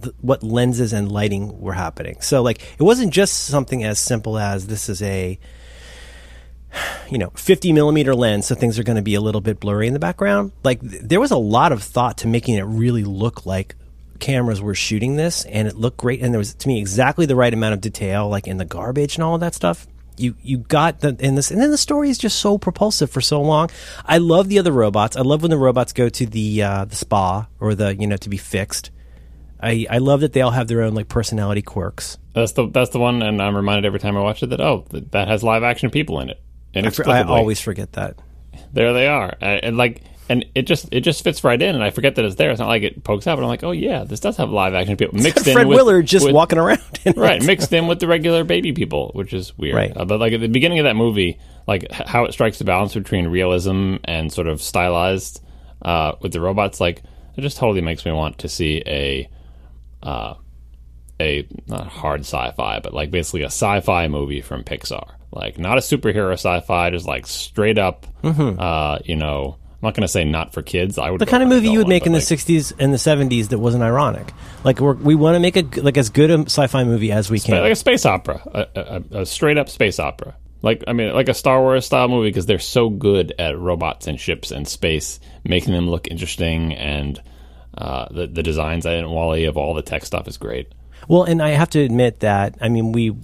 the, 0.00 0.14
what 0.20 0.42
lenses 0.42 0.92
and 0.92 1.10
lighting 1.10 1.60
were 1.60 1.72
happening. 1.72 2.20
So 2.20 2.42
like 2.42 2.62
it 2.78 2.82
wasn't 2.82 3.12
just 3.12 3.46
something 3.46 3.84
as 3.84 3.98
simple 3.98 4.38
as 4.38 4.66
this 4.66 4.88
is 4.88 5.02
a 5.02 5.38
you 7.10 7.18
know 7.18 7.30
50 7.30 7.72
millimeter 7.72 8.14
lens 8.14 8.46
so 8.46 8.54
things 8.54 8.78
are 8.78 8.82
going 8.82 8.96
to 8.96 9.02
be 9.02 9.14
a 9.14 9.20
little 9.20 9.40
bit 9.40 9.60
blurry 9.60 9.86
in 9.86 9.94
the 9.94 9.98
background 9.98 10.52
like 10.62 10.80
th- 10.80 11.02
there 11.02 11.20
was 11.20 11.30
a 11.30 11.36
lot 11.36 11.72
of 11.72 11.82
thought 11.82 12.18
to 12.18 12.28
making 12.28 12.56
it 12.56 12.62
really 12.62 13.04
look 13.04 13.46
like 13.46 13.74
cameras 14.20 14.60
were 14.60 14.74
shooting 14.74 15.16
this 15.16 15.44
and 15.46 15.68
it 15.68 15.76
looked 15.76 15.96
great 15.96 16.20
and 16.20 16.34
there 16.34 16.38
was 16.38 16.54
to 16.54 16.68
me 16.68 16.78
exactly 16.78 17.24
the 17.24 17.36
right 17.36 17.54
amount 17.54 17.72
of 17.72 17.80
detail 17.80 18.28
like 18.28 18.46
in 18.46 18.56
the 18.56 18.64
garbage 18.64 19.14
and 19.14 19.24
all 19.24 19.34
of 19.34 19.40
that 19.40 19.54
stuff 19.54 19.86
you 20.18 20.34
you 20.42 20.58
got 20.58 21.00
the 21.00 21.16
in 21.20 21.34
this 21.34 21.50
and 21.50 21.60
then 21.60 21.70
the 21.70 21.78
story 21.78 22.10
is 22.10 22.18
just 22.18 22.38
so 22.38 22.58
propulsive 22.58 23.10
for 23.10 23.20
so 23.20 23.40
long 23.40 23.68
i 24.04 24.18
love 24.18 24.48
the 24.48 24.58
other 24.58 24.72
robots 24.72 25.16
i 25.16 25.20
love 25.20 25.42
when 25.42 25.50
the 25.50 25.56
robots 25.58 25.92
go 25.92 26.08
to 26.08 26.26
the 26.26 26.62
uh, 26.62 26.84
the 26.84 26.96
spa 26.96 27.46
or 27.60 27.74
the 27.74 27.94
you 27.96 28.06
know 28.06 28.16
to 28.16 28.28
be 28.28 28.36
fixed 28.36 28.90
I, 29.60 29.86
I 29.90 29.98
love 29.98 30.20
that 30.20 30.32
they 30.34 30.40
all 30.40 30.52
have 30.52 30.68
their 30.68 30.82
own 30.82 30.94
like 30.94 31.08
personality 31.08 31.62
quirks. 31.62 32.16
That's 32.32 32.52
the 32.52 32.68
that's 32.68 32.90
the 32.90 33.00
one, 33.00 33.22
and 33.22 33.42
I'm 33.42 33.56
reminded 33.56 33.86
every 33.86 33.98
time 33.98 34.16
I 34.16 34.20
watch 34.20 34.40
it 34.44 34.50
that 34.50 34.60
oh, 34.60 34.84
th- 34.88 35.06
that 35.10 35.26
has 35.26 35.42
live 35.42 35.64
action 35.64 35.90
people 35.90 36.20
in 36.20 36.30
it. 36.30 36.40
And 36.74 36.86
I 36.86 36.86
Inexplicably, 36.86 37.34
always 37.34 37.60
forget 37.60 37.92
that. 37.94 38.14
there 38.72 38.92
they 38.92 39.08
are, 39.08 39.34
and, 39.40 39.64
and 39.64 39.76
like, 39.76 40.02
and 40.28 40.44
it 40.54 40.62
just 40.62 40.88
it 40.92 41.00
just 41.00 41.24
fits 41.24 41.42
right 41.44 41.60
in, 41.60 41.74
and 41.74 41.82
I 41.82 41.90
forget 41.90 42.16
that 42.16 42.24
it's 42.24 42.34
there. 42.34 42.50
It's 42.50 42.58
not 42.60 42.68
like 42.68 42.82
it 42.82 43.02
pokes 43.04 43.26
out, 43.26 43.36
but 43.36 43.42
I'm 43.42 43.48
like, 43.48 43.64
oh 43.64 43.70
yeah, 43.70 44.04
this 44.04 44.20
does 44.20 44.36
have 44.36 44.50
live 44.50 44.74
action 44.74 44.96
people 44.96 45.18
mixed 45.18 45.46
in 45.46 45.54
Fred 45.54 45.66
with 45.66 45.76
Willard 45.76 46.06
just 46.06 46.24
with- 46.26 46.34
walking 46.34 46.58
around. 46.58 46.80
Right 47.16 47.42
it. 47.42 47.46
mixed 47.46 47.72
in 47.72 47.86
with 47.86 48.00
the 48.00 48.06
regular 48.08 48.44
baby 48.54 48.72
people 48.72 49.12
which 49.14 49.32
is 49.32 49.56
weird 49.56 49.76
Right. 49.76 49.96
Uh, 49.96 50.04
but 50.04 50.20
like 50.20 50.32
at 50.32 50.40
the 50.40 50.48
beginning 50.48 50.78
of 50.80 50.84
that 50.84 50.96
movie 50.96 51.38
like 51.66 51.90
how 51.90 52.24
it 52.24 52.32
strikes 52.32 52.58
the 52.58 52.64
balance 52.64 52.92
between 52.92 53.28
realism 53.28 53.96
and 54.04 54.30
sort 54.32 54.46
of 54.48 54.60
stylized 54.60 55.40
uh, 55.82 56.12
with 56.20 56.32
the 56.32 56.40
robots 56.40 56.80
like 56.80 57.02
it 57.36 57.40
just 57.40 57.56
totally 57.56 57.80
makes 57.80 58.04
me 58.04 58.12
want 58.12 58.38
to 58.38 58.48
see 58.48 58.82
a 58.86 59.30
uh, 60.02 60.34
a 61.20 61.46
not 61.66 61.86
hard 61.86 62.20
sci-fi 62.20 62.80
but 62.80 62.92
like 62.92 63.10
basically 63.10 63.42
a 63.42 63.46
sci-fi 63.46 64.08
movie 64.08 64.40
from 64.42 64.64
pixar 64.64 65.14
like 65.32 65.58
not 65.58 65.78
a 65.78 65.80
superhero 65.80 66.32
sci-fi 66.32 66.90
just 66.90 67.06
like 67.06 67.26
straight 67.26 67.78
up 67.78 68.06
uh, 68.58 68.98
you 69.04 69.16
know 69.16 69.56
i'm 69.80 69.86
not 69.86 69.94
going 69.94 70.02
to 70.02 70.08
say 70.08 70.24
not 70.24 70.52
for 70.52 70.62
kids 70.62 70.98
i 70.98 71.10
would 71.10 71.20
the 71.20 71.26
kind 71.26 71.42
of 71.42 71.48
movie 71.48 71.68
you 71.68 71.78
would 71.78 71.88
make 71.88 72.06
in 72.06 72.12
the 72.12 72.18
'60s 72.18 72.72
and 72.78 72.92
the 72.92 72.98
'70s 72.98 73.48
that 73.48 73.58
wasn't 73.58 73.82
ironic. 73.82 74.32
Like 74.64 74.80
we're, 74.80 74.94
we 74.94 75.14
want 75.14 75.36
to 75.36 75.40
make 75.40 75.56
a 75.56 75.80
like 75.80 75.96
as 75.96 76.10
good 76.10 76.30
a 76.30 76.38
sci-fi 76.40 76.84
movie 76.84 77.12
as 77.12 77.30
we 77.30 77.40
can. 77.40 77.62
like 77.62 77.72
a 77.72 77.76
space 77.76 78.04
opera, 78.04 78.42
a, 78.46 79.02
a, 79.12 79.20
a 79.20 79.26
straight 79.26 79.58
up 79.58 79.68
space 79.68 79.98
opera. 79.98 80.36
Like 80.62 80.84
I 80.86 80.92
mean, 80.92 81.12
like 81.14 81.28
a 81.28 81.34
Star 81.34 81.60
Wars 81.60 81.86
style 81.86 82.08
movie 82.08 82.28
because 82.28 82.46
they're 82.46 82.58
so 82.58 82.90
good 82.90 83.32
at 83.38 83.58
robots 83.58 84.06
and 84.06 84.18
ships 84.18 84.50
and 84.50 84.66
space, 84.66 85.20
making 85.44 85.72
them 85.72 85.88
look 85.88 86.08
interesting, 86.08 86.74
and 86.74 87.22
uh, 87.76 88.06
the 88.10 88.26
the 88.26 88.42
designs 88.42 88.84
in 88.84 89.08
Wall-E 89.08 89.44
of 89.44 89.56
all 89.56 89.74
the 89.74 89.82
tech 89.82 90.04
stuff 90.04 90.26
is 90.26 90.36
great. 90.36 90.72
Well, 91.06 91.22
and 91.22 91.40
I 91.40 91.50
have 91.50 91.70
to 91.70 91.80
admit 91.80 92.20
that 92.20 92.56
I 92.60 92.68
mean 92.68 92.92
we 92.92 93.14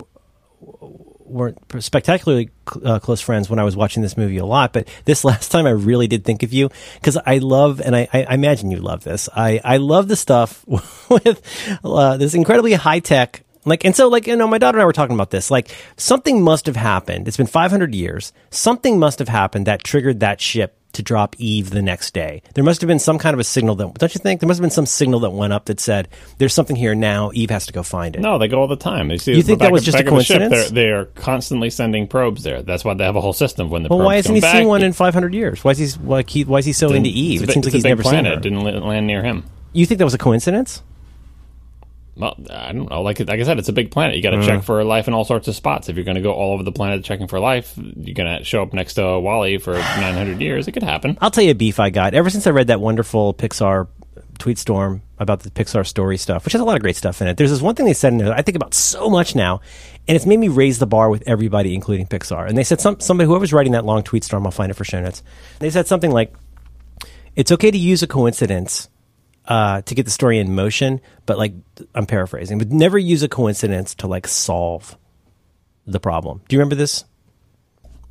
weren't 1.35 1.59
spectacularly 1.81 2.51
cl- 2.71 2.87
uh, 2.87 2.99
close 2.99 3.21
friends 3.21 3.51
when 3.51 3.59
I 3.59 3.65
was 3.65 3.77
watching 3.77 4.03
this 4.03 4.17
movie 4.17 4.39
a 4.39 4.47
lot, 4.47 4.73
but 4.73 4.89
this 5.05 5.25
last 5.31 5.51
time 5.51 5.67
I 5.67 5.71
really 5.71 6.07
did 6.07 6.25
think 6.25 6.43
of 6.43 6.53
you 6.53 6.71
because 6.95 7.19
I 7.27 7.39
love, 7.39 7.81
and 7.81 7.95
I, 7.95 8.09
I, 8.13 8.35
imagine 8.35 8.71
you 8.71 8.79
love 8.79 9.05
this. 9.05 9.29
I, 9.35 9.61
I 9.65 9.77
love 9.79 10.09
the 10.09 10.17
stuff 10.17 10.65
with 11.11 11.43
uh, 11.85 12.17
this 12.17 12.35
incredibly 12.35 12.73
high 12.75 13.01
tech. 13.01 13.43
Like, 13.67 13.85
and 13.85 13.97
so, 13.97 14.09
like, 14.09 14.27
you 14.27 14.37
know, 14.37 14.47
my 14.47 14.59
daughter 14.59 14.77
and 14.77 14.83
I 14.83 14.87
were 14.87 14.93
talking 14.93 15.15
about 15.15 15.31
this. 15.31 15.51
Like, 15.51 15.75
something 15.97 16.43
must 16.43 16.67
have 16.67 16.77
happened. 16.77 17.27
It's 17.27 17.39
been 17.39 17.47
500 17.47 17.95
years. 17.95 18.33
Something 18.51 18.99
must 18.99 19.19
have 19.19 19.29
happened 19.29 19.67
that 19.67 19.83
triggered 19.83 20.21
that 20.21 20.41
ship 20.41 20.79
to 20.95 21.03
drop 21.03 21.37
Eve 21.39 21.71
the 21.71 21.83
next 21.83 22.15
day. 22.15 22.43
There 22.55 22.65
must 22.65 22.81
have 22.81 22.89
been 22.89 22.99
some 22.99 23.19
kind 23.19 23.35
of 23.35 23.41
a 23.41 23.45
signal 23.45 23.75
that, 23.77 23.95
don't 23.95 24.15
you 24.15 24.19
think? 24.19 24.41
There 24.41 24.49
must 24.49 24.59
have 24.59 24.63
been 24.63 24.71
some 24.71 24.87
signal 24.87 25.21
that 25.21 25.31
went 25.31 25.53
up 25.53 25.67
that 25.67 25.81
said, 25.81 26.09
there's 26.39 26.55
something 26.55 26.77
here 26.77 26.95
now. 26.95 27.31
Eve 27.35 27.51
has 27.51 27.67
to 27.67 27.73
go 27.73 27.83
find 27.83 28.17
it. 28.17 28.21
No, 28.21 28.39
they 28.39 28.49
go 28.49 28.61
all 28.61 28.67
the 28.69 28.77
time. 28.77 29.11
You, 29.11 29.19
see 29.19 29.35
You 29.35 29.43
think 29.43 29.61
that 29.61 29.73
was 29.73 29.83
of- 29.83 29.87
just 29.87 29.97
a 29.97 30.01
of 30.01 30.05
the 30.07 30.11
coincidence? 30.11 30.71
They're, 30.71 31.05
constantly 31.07 31.71
sending 31.71 32.07
probes 32.09 32.43
there. 32.43 32.63
That's 32.63 32.85
why 32.85 32.95
they 32.95 33.05
have 33.05 33.17
a 33.17 33.21
whole 33.21 33.33
system 33.33 33.71
when 33.71 33.83
the 33.83 33.89
Well, 33.89 34.01
why 34.01 34.17
hasn't 34.17 34.35
he 34.35 34.41
back. 34.41 34.57
seen 34.57 34.69
one 34.69 34.83
in 34.83 34.93
500 34.93 35.35
years? 35.35 35.63
Why 35.65 35.73
is 35.73 35.79
he 35.79 36.01
like 36.05 36.31
he, 36.31 36.45
why 36.45 36.59
is 36.59 36.65
he 36.67 36.73
so 36.73 36.93
into 36.93 37.11
Eve? 37.11 37.43
It 37.43 37.51
seems 37.51 37.67
like 37.67 37.75
he's 37.75 37.85
never 37.85 38.03
planet. 38.03 38.43
seen 38.45 38.53
her. 38.55 38.63
Didn't 38.65 38.85
land 38.87 39.07
near 39.07 39.23
him. 39.23 39.45
You 39.73 39.87
think 39.87 39.99
that 39.99 40.05
was 40.05 40.15
a 40.15 40.19
coincidence? 40.19 40.83
Well, 42.17 42.37
I 42.51 42.73
don't 42.73 42.89
know. 42.89 43.03
Like, 43.03 43.19
like 43.19 43.41
I 43.41 43.43
said, 43.43 43.59
it's 43.59 43.69
a 43.69 43.73
big 43.73 43.91
planet. 43.91 44.15
You 44.17 44.23
got 44.23 44.31
to 44.31 44.37
Mm. 44.37 44.47
check 44.47 44.63
for 44.63 44.85
life 44.85 45.09
in 45.09 45.15
all 45.15 45.25
sorts 45.25 45.49
of 45.49 45.57
spots. 45.57 45.89
If 45.89 45.97
you're 45.97 46.05
going 46.05 46.15
to 46.15 46.21
go 46.21 46.33
all 46.33 46.53
over 46.55 46.63
the 46.63 46.71
planet 46.73 47.03
checking 47.05 47.27
for 47.27 47.41
life, 47.41 47.73
you're 47.77 48.15
going 48.15 48.39
to 48.39 48.45
show 48.45 48.63
up 48.63 48.73
next 48.73 48.95
to 48.95 49.19
Wall-E 49.19 49.59
for 49.59 49.73
900 49.79 50.41
years. 50.41 50.69
It 50.69 50.73
could 50.73 50.83
happen. 50.85 51.19
I'll 51.21 51.31
tell 51.33 51.43
you 51.45 51.51
a 51.51 51.55
beef 51.57 51.81
I 51.81 51.91
got 51.91 52.15
ever 52.15 52.31
since 52.31 52.47
I 52.47 52.51
read 52.51 52.69
that 52.69 52.81
wonderful 52.81 53.35
Pixar 53.35 53.89
tweet 54.39 54.59
storm 54.59 55.03
about 55.19 55.41
the 55.41 55.51
Pixar 55.51 55.87
story 55.87 56.17
stuff, 56.17 56.45
which 56.45 56.53
has 56.53 56.61
a 56.61 56.65
lot 56.65 56.77
of 56.77 56.83
great 56.83 56.97
stuff 56.97 57.21
in 57.23 57.29
it. 57.29 57.37
There's 57.37 57.51
this 57.51 57.63
one 57.63 57.75
thing 57.75 57.87
they 57.87 57.93
said 57.95 58.13
in 58.13 58.19
there 58.19 58.29
that 58.29 58.39
I 58.39 58.43
think 58.43 58.57
about 58.57 58.75
so 58.75 59.09
much 59.11 59.35
now, 59.35 59.61
and 60.09 60.17
it's 60.17 60.27
made 60.27 60.39
me 60.39 60.49
raise 60.49 60.79
the 60.81 60.87
bar 60.87 61.09
with 61.11 61.23
everybody, 61.27 61.75
including 61.75 62.07
Pixar. 62.07 62.49
And 62.49 62.57
they 62.59 62.65
said 62.65 62.81
some 62.81 62.99
somebody 63.01 63.27
whoever's 63.29 63.53
writing 63.53 63.73
that 63.73 63.85
long 63.85 64.03
tweet 64.03 64.23
storm, 64.25 64.45
I'll 64.47 64.51
find 64.53 64.71
it 64.71 64.75
for 64.75 64.85
show 64.85 65.01
notes. 65.01 65.23
They 65.61 65.71
said 65.71 65.87
something 65.87 66.11
like, 66.11 66.33
"It's 67.37 67.53
okay 67.53 67.71
to 67.71 67.79
use 67.79 68.03
a 68.03 68.07
coincidence." 68.09 68.89
Uh, 69.47 69.83
to 69.83 69.95
get 69.95 70.07
the 70.07 70.11
story 70.11 70.39
in 70.39 70.55
motion, 70.55 71.03
but 71.27 71.37
like 71.37 71.53
I'm 71.95 72.07
paraphrasing, 72.07 72.57
but 72.57 72.71
never 72.71 72.97
use 72.97 73.23
a 73.23 73.29
coincidence 73.29 73.95
to 73.97 74.07
like 74.07 74.27
solve 74.27 74.97
the 75.87 76.01
problem. 76.01 76.41
Do 76.49 76.57
you 76.57 76.61
remember 76.61 76.77
this? 76.77 77.05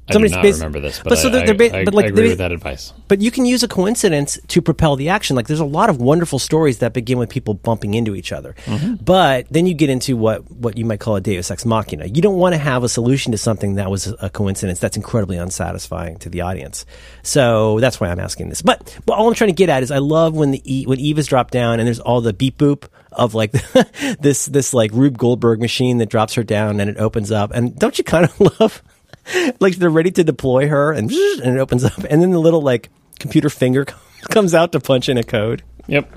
I 0.10 0.12
do 0.12 0.28
Somebody's 0.28 0.60
not 0.60 0.66
remember 0.66 0.80
this, 0.82 0.98
but, 1.00 1.10
but 1.10 1.18
so 1.18 1.30
they're- 1.30 1.46
they're 1.46 1.56
ba- 1.56 1.78
I- 1.78 1.84
but, 1.86 1.94
I 1.94 1.98
like, 1.98 2.06
agree 2.08 2.24
they- 2.24 2.30
with 2.30 2.38
that 2.40 2.52
advice. 2.52 2.92
But 3.08 3.22
you 3.22 3.32
can 3.32 3.46
use 3.46 3.64
a 3.64 3.68
coincidence 3.70 4.38
to 4.50 4.62
propel 4.62 4.96
the 4.98 5.08
action. 5.08 5.36
Like 5.38 5.48
there's 5.48 5.62
a 5.62 5.66
lot 5.66 5.90
of 5.90 6.02
wonderful 6.02 6.40
stories 6.40 6.80
that 6.80 6.92
begin 6.94 7.18
with 7.18 7.30
people 7.30 7.54
bumping 7.54 7.94
into 7.94 8.14
each 8.16 8.32
other. 8.34 8.54
Mm-hmm. 8.66 8.96
But 8.96 9.48
then 9.50 9.66
you 9.66 9.74
get 9.74 9.90
into 9.90 10.18
what 10.18 10.50
what 10.52 10.78
you 10.78 10.84
might 10.84 11.00
call 11.00 11.16
a 11.16 11.22
Deus 11.22 11.50
ex 11.52 11.66
machina. 11.66 12.06
You 12.08 12.22
don't 12.22 12.38
want 12.38 12.54
to 12.54 12.60
have 12.60 12.84
a 12.84 12.90
solution 12.90 13.32
to 13.32 13.38
something 13.38 13.76
that 13.76 13.90
was 13.90 14.14
a 14.20 14.30
coincidence. 14.30 14.80
That's 14.80 14.98
incredibly 14.98 15.38
unsatisfying 15.38 16.18
to 16.20 16.30
the 16.30 16.42
audience. 16.42 16.86
So 17.22 17.80
that's 17.80 18.00
why 18.02 18.10
I'm 18.10 18.20
asking 18.20 18.50
this. 18.50 18.62
But, 18.62 19.00
but 19.06 19.14
all 19.18 19.28
I'm 19.30 19.34
trying 19.36 19.50
to 19.52 19.56
get 19.56 19.70
at 19.70 19.84
is 19.84 19.92
I 19.92 20.00
love 20.00 20.36
when 20.36 20.52
the 20.52 20.62
e, 20.66 20.86
when 20.86 21.00
Eve 21.00 21.18
is 21.20 21.28
dropped 21.28 21.54
down 21.54 21.80
and 21.80 21.88
there's 21.88 22.00
all 22.02 22.20
the 22.20 22.34
beep 22.34 22.58
boop 22.58 22.88
of 23.14 23.34
like 23.36 23.52
this 24.20 24.48
this 24.48 24.74
like 24.74 24.92
Rube 24.92 25.18
Goldberg 25.18 25.62
machine 25.62 26.00
that 26.00 26.10
drops 26.10 26.34
her 26.34 26.44
down 26.44 26.80
and 26.82 26.90
it 26.90 26.98
opens 26.98 27.32
up. 27.32 27.52
And 27.54 27.78
don't 27.78 27.98
you 27.98 28.04
kind 28.04 28.26
of 28.26 28.40
love 28.60 28.84
like 29.60 29.76
they're 29.76 29.90
ready 29.90 30.12
to 30.12 30.24
deploy 30.24 30.68
her 30.68 30.92
and, 30.92 31.12
and 31.44 31.58
it 31.58 31.60
opens 31.60 31.84
up 31.84 31.98
and 32.10 32.22
then 32.22 32.32
the 32.32 32.40
little 32.40 32.62
like 32.62 32.90
computer 33.20 33.50
finger 33.50 33.86
comes 34.30 34.54
out 34.54 34.72
to 34.72 34.80
punch 34.80 35.10
in 35.10 35.18
a 35.18 35.24
code 35.24 35.64
Yep. 35.88 36.12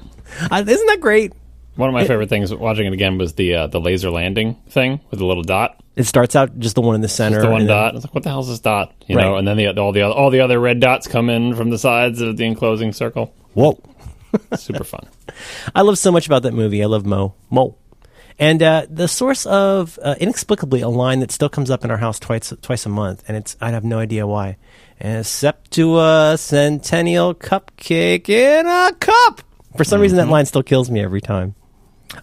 uh, 0.50 0.64
isn't 0.66 0.86
that 0.86 1.00
great 1.00 1.32
One 1.76 1.88
of 1.88 1.92
my 1.94 2.06
favorite 2.06 2.28
things 2.28 2.54
watching 2.54 2.86
it 2.86 2.92
again 2.92 3.18
was 3.18 3.34
the 3.34 3.54
uh, 3.54 3.66
the 3.66 3.80
laser 3.80 4.10
landing 4.10 4.54
thing 4.68 5.00
with 5.10 5.18
the 5.20 5.26
little 5.26 5.42
dot. 5.42 5.80
It 5.94 6.04
starts 6.04 6.36
out 6.36 6.58
just 6.58 6.74
the 6.74 6.82
one 6.82 6.94
in 6.94 7.00
the 7.00 7.08
center. 7.08 7.40
The 7.40 7.50
one 7.50 7.62
and 7.62 7.70
then- 7.70 7.76
dot. 7.76 7.92
I 7.92 7.94
was 7.94 8.04
like, 8.04 8.14
what 8.14 8.22
the 8.24 8.28
hell 8.30 8.40
is 8.40 8.48
this 8.48 8.60
dot? 8.60 8.92
You 9.06 9.16
know, 9.16 9.36
and 9.36 9.46
then 9.48 9.56
the 9.56 9.68
all 9.78 9.92
the 9.92 10.02
other, 10.02 10.14
all 10.14 10.30
the 10.30 10.40
other 10.40 10.58
red 10.60 10.78
dots 10.80 11.06
come 11.08 11.28
in 11.30 11.54
from 11.54 11.70
the 11.70 11.78
sides 11.78 12.20
of 12.20 12.36
the 12.36 12.44
enclosing 12.44 12.92
circle. 12.92 13.32
Whoa. 13.54 13.78
Super 14.56 14.84
fun. 14.84 15.06
I 15.74 15.80
love 15.82 15.96
so 15.98 16.12
much 16.12 16.26
about 16.26 16.42
that 16.42 16.52
movie. 16.52 16.82
I 16.82 16.86
love 16.86 17.06
Mo. 17.06 17.34
Mo. 17.50 17.76
And 18.38 18.62
uh, 18.62 18.86
the 18.90 19.08
source 19.08 19.46
of 19.46 19.98
uh, 20.02 20.14
inexplicably 20.20 20.82
a 20.82 20.88
line 20.88 21.20
that 21.20 21.30
still 21.30 21.48
comes 21.48 21.70
up 21.70 21.84
in 21.84 21.90
our 21.90 21.96
house 21.96 22.18
twice 22.18 22.52
twice 22.60 22.84
a 22.84 22.90
month, 22.90 23.24
and 23.28 23.36
it's 23.36 23.56
I 23.60 23.70
have 23.70 23.84
no 23.84 23.98
idea 23.98 24.26
why. 24.26 24.56
And 25.00 25.24
Septua 25.24 26.36
Centennial 26.38 27.34
Cupcake 27.34 28.28
in 28.28 28.66
a 28.66 28.92
cup. 28.98 29.42
For 29.76 29.84
some 29.84 30.00
reason, 30.00 30.16
that 30.18 30.28
line 30.28 30.46
still 30.46 30.62
kills 30.62 30.90
me 30.90 31.00
every 31.00 31.20
time. 31.20 31.54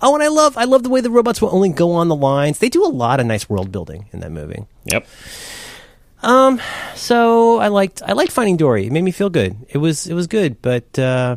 Oh, 0.01 0.13
and 0.13 0.23
I 0.23 0.27
love 0.27 0.55
I 0.57 0.63
love 0.65 0.83
the 0.83 0.89
way 0.89 1.01
the 1.01 1.09
robots 1.09 1.41
will 1.41 1.53
only 1.53 1.69
go 1.69 1.93
on 1.93 2.07
the 2.09 2.15
lines. 2.15 2.59
They 2.59 2.69
do 2.69 2.85
a 2.85 2.87
lot 2.89 3.19
of 3.19 3.25
nice 3.25 3.49
world 3.49 3.71
building 3.71 4.07
in 4.13 4.19
that 4.21 4.31
movie. 4.31 4.65
Yep. 4.85 5.07
Um, 6.21 6.61
So 6.95 7.57
I 7.59 7.67
liked 7.67 8.01
I 8.05 8.13
liked 8.13 8.31
Finding 8.31 8.57
Dory. 8.57 8.85
It 8.87 8.91
made 8.91 9.03
me 9.03 9.11
feel 9.11 9.29
good. 9.29 9.55
It 9.69 9.77
was 9.79 10.07
it 10.07 10.13
was 10.13 10.27
good, 10.27 10.61
but 10.61 10.97
uh, 10.97 11.35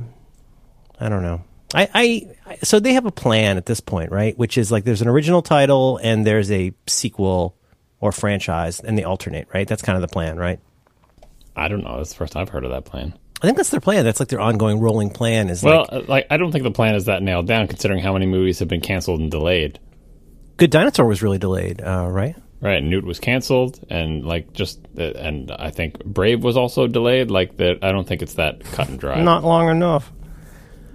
I 1.01 1.09
don't 1.09 1.23
know. 1.23 1.43
I, 1.75 2.29
I 2.45 2.57
so 2.63 2.81
they 2.81 2.95
have 2.95 3.07
a 3.07 3.13
plan 3.13 3.57
at 3.57 3.67
this 3.67 3.81
point, 3.81 4.13
right? 4.13 4.37
Which 4.39 4.57
is 4.57 4.71
like 4.71 4.85
there's 4.85 5.03
an 5.03 5.09
original 5.09 5.43
title 5.43 5.99
and 6.03 6.27
there's 6.27 6.51
a 6.51 6.73
sequel 6.87 7.57
or 8.01 8.13
franchise, 8.13 8.81
and 8.81 8.97
they 8.97 9.05
alternate, 9.05 9.49
right? 9.53 9.67
That's 9.67 9.83
kind 9.83 9.97
of 9.97 10.03
the 10.03 10.09
plan, 10.09 10.37
right? 10.37 10.61
I 11.57 11.69
don't 11.69 11.83
know. 11.83 11.97
That's 11.97 12.11
the 12.11 12.17
first 12.17 12.37
I've 12.37 12.51
heard 12.51 12.65
of 12.65 12.71
that 12.71 12.85
plan. 12.85 13.15
I 13.43 13.47
think 13.47 13.57
that's 13.57 13.71
their 13.71 13.81
plan. 13.81 14.05
That's 14.05 14.21
like 14.21 14.29
their 14.29 14.41
ongoing 14.41 14.81
rolling 14.81 15.11
plan. 15.11 15.51
Is 15.51 15.63
Well, 15.63 15.87
like 15.91 15.93
uh, 15.93 16.03
like 16.07 16.27
I 16.31 16.37
don't 16.37 16.53
think 16.53 16.65
the 16.65 16.71
plan 16.71 16.95
is 16.95 17.07
that 17.07 17.23
nailed 17.23 17.47
down, 17.47 17.67
considering 17.69 18.01
how 18.01 18.13
many 18.13 18.27
movies 18.27 18.59
have 18.61 18.69
been 18.69 18.81
canceled 18.81 19.21
and 19.21 19.31
delayed. 19.31 19.79
Good 20.57 20.71
Dinosaur 20.71 21.07
was 21.07 21.23
really 21.23 21.39
delayed, 21.39 21.83
uh, 21.83 22.07
right? 22.09 22.35
Right, 22.63 22.83
Newt 22.83 23.05
was 23.05 23.21
canceled, 23.21 23.85
and 23.91 24.25
like 24.25 24.55
just, 24.55 24.81
uh, 24.99 25.03
and 25.03 25.53
I 25.53 25.71
think 25.71 26.03
Brave 26.05 26.43
was 26.43 26.57
also 26.57 26.87
delayed. 26.87 27.31
Like 27.31 27.59
that, 27.59 27.81
I 27.83 27.93
don't 27.93 28.09
think 28.09 28.23
it's 28.23 28.35
that 28.35 28.65
cut 28.65 28.89
and 28.89 28.99
dry. 28.99 29.21
Not 29.21 29.45
long 29.45 29.69
enough. 29.69 30.11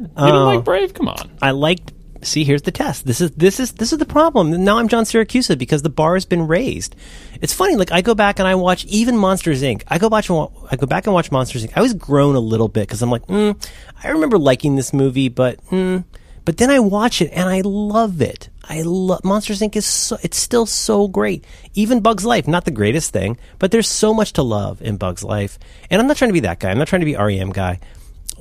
You 0.01 0.25
didn't 0.25 0.45
like 0.45 0.63
Brave? 0.63 0.93
Come 0.93 1.07
on. 1.07 1.29
I 1.41 1.51
liked. 1.51 1.93
See, 2.23 2.43
here's 2.43 2.61
the 2.61 2.71
test. 2.71 3.07
This 3.07 3.19
is 3.19 3.31
this 3.31 3.59
is 3.59 3.73
this 3.73 3.91
is 3.91 3.97
the 3.97 4.05
problem. 4.05 4.63
Now 4.63 4.77
I'm 4.77 4.87
John 4.87 5.05
Siracusa 5.05 5.57
because 5.57 5.81
the 5.81 5.89
bar 5.89 6.13
has 6.13 6.25
been 6.25 6.45
raised. 6.45 6.95
It's 7.41 7.53
funny. 7.53 7.75
Like 7.75 7.91
I 7.91 8.01
go 8.01 8.13
back 8.13 8.37
and 8.37 8.47
I 8.47 8.53
watch 8.55 8.85
even 8.85 9.17
Monsters 9.17 9.63
Inc. 9.63 9.83
I 9.87 9.97
go 9.97 10.07
watch 10.07 10.29
I 10.29 10.75
go 10.75 10.85
back 10.85 11.07
and 11.07 11.13
watch 11.15 11.31
Monsters 11.31 11.65
Inc. 11.65 11.73
I 11.75 11.81
was 11.81 11.95
grown 11.95 12.35
a 12.35 12.39
little 12.39 12.67
bit 12.67 12.81
because 12.87 13.01
I'm 13.01 13.09
like, 13.09 13.25
mm, 13.25 13.55
I 14.03 14.09
remember 14.09 14.37
liking 14.37 14.75
this 14.75 14.93
movie, 14.93 15.29
but 15.29 15.65
mm, 15.67 16.03
but 16.45 16.57
then 16.57 16.69
I 16.69 16.79
watch 16.79 17.21
it 17.21 17.31
and 17.33 17.49
I 17.49 17.61
love 17.61 18.21
it. 18.21 18.49
I 18.69 18.83
love 18.83 19.23
Monsters 19.23 19.61
Inc. 19.61 19.75
is 19.75 19.87
so 19.87 20.17
it's 20.21 20.37
still 20.37 20.67
so 20.67 21.07
great. 21.07 21.43
Even 21.73 22.01
Bugs 22.01 22.23
Life, 22.23 22.47
not 22.47 22.65
the 22.65 22.71
greatest 22.71 23.11
thing, 23.11 23.39
but 23.57 23.71
there's 23.71 23.89
so 23.89 24.13
much 24.13 24.33
to 24.33 24.43
love 24.43 24.79
in 24.83 24.97
Bugs 24.97 25.23
Life. 25.23 25.57
And 25.89 25.99
I'm 25.99 26.07
not 26.07 26.17
trying 26.17 26.29
to 26.29 26.33
be 26.33 26.41
that 26.41 26.59
guy. 26.59 26.69
I'm 26.69 26.77
not 26.77 26.87
trying 26.87 27.01
to 27.01 27.05
be 27.05 27.15
REM 27.15 27.49
guy 27.51 27.79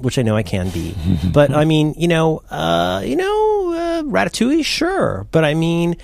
which 0.02 0.18
I 0.18 0.22
know 0.22 0.36
I 0.36 0.42
can 0.42 0.70
be. 0.70 0.94
but 1.32 1.52
I 1.52 1.64
mean, 1.64 1.94
you 1.96 2.08
know, 2.08 2.42
uh, 2.50 3.02
you 3.04 3.16
know, 3.16 3.72
uh, 3.72 4.02
Ratatouille, 4.02 4.64
sure. 4.64 5.26
But 5.30 5.44
I 5.44 5.54
mean, 5.54 5.96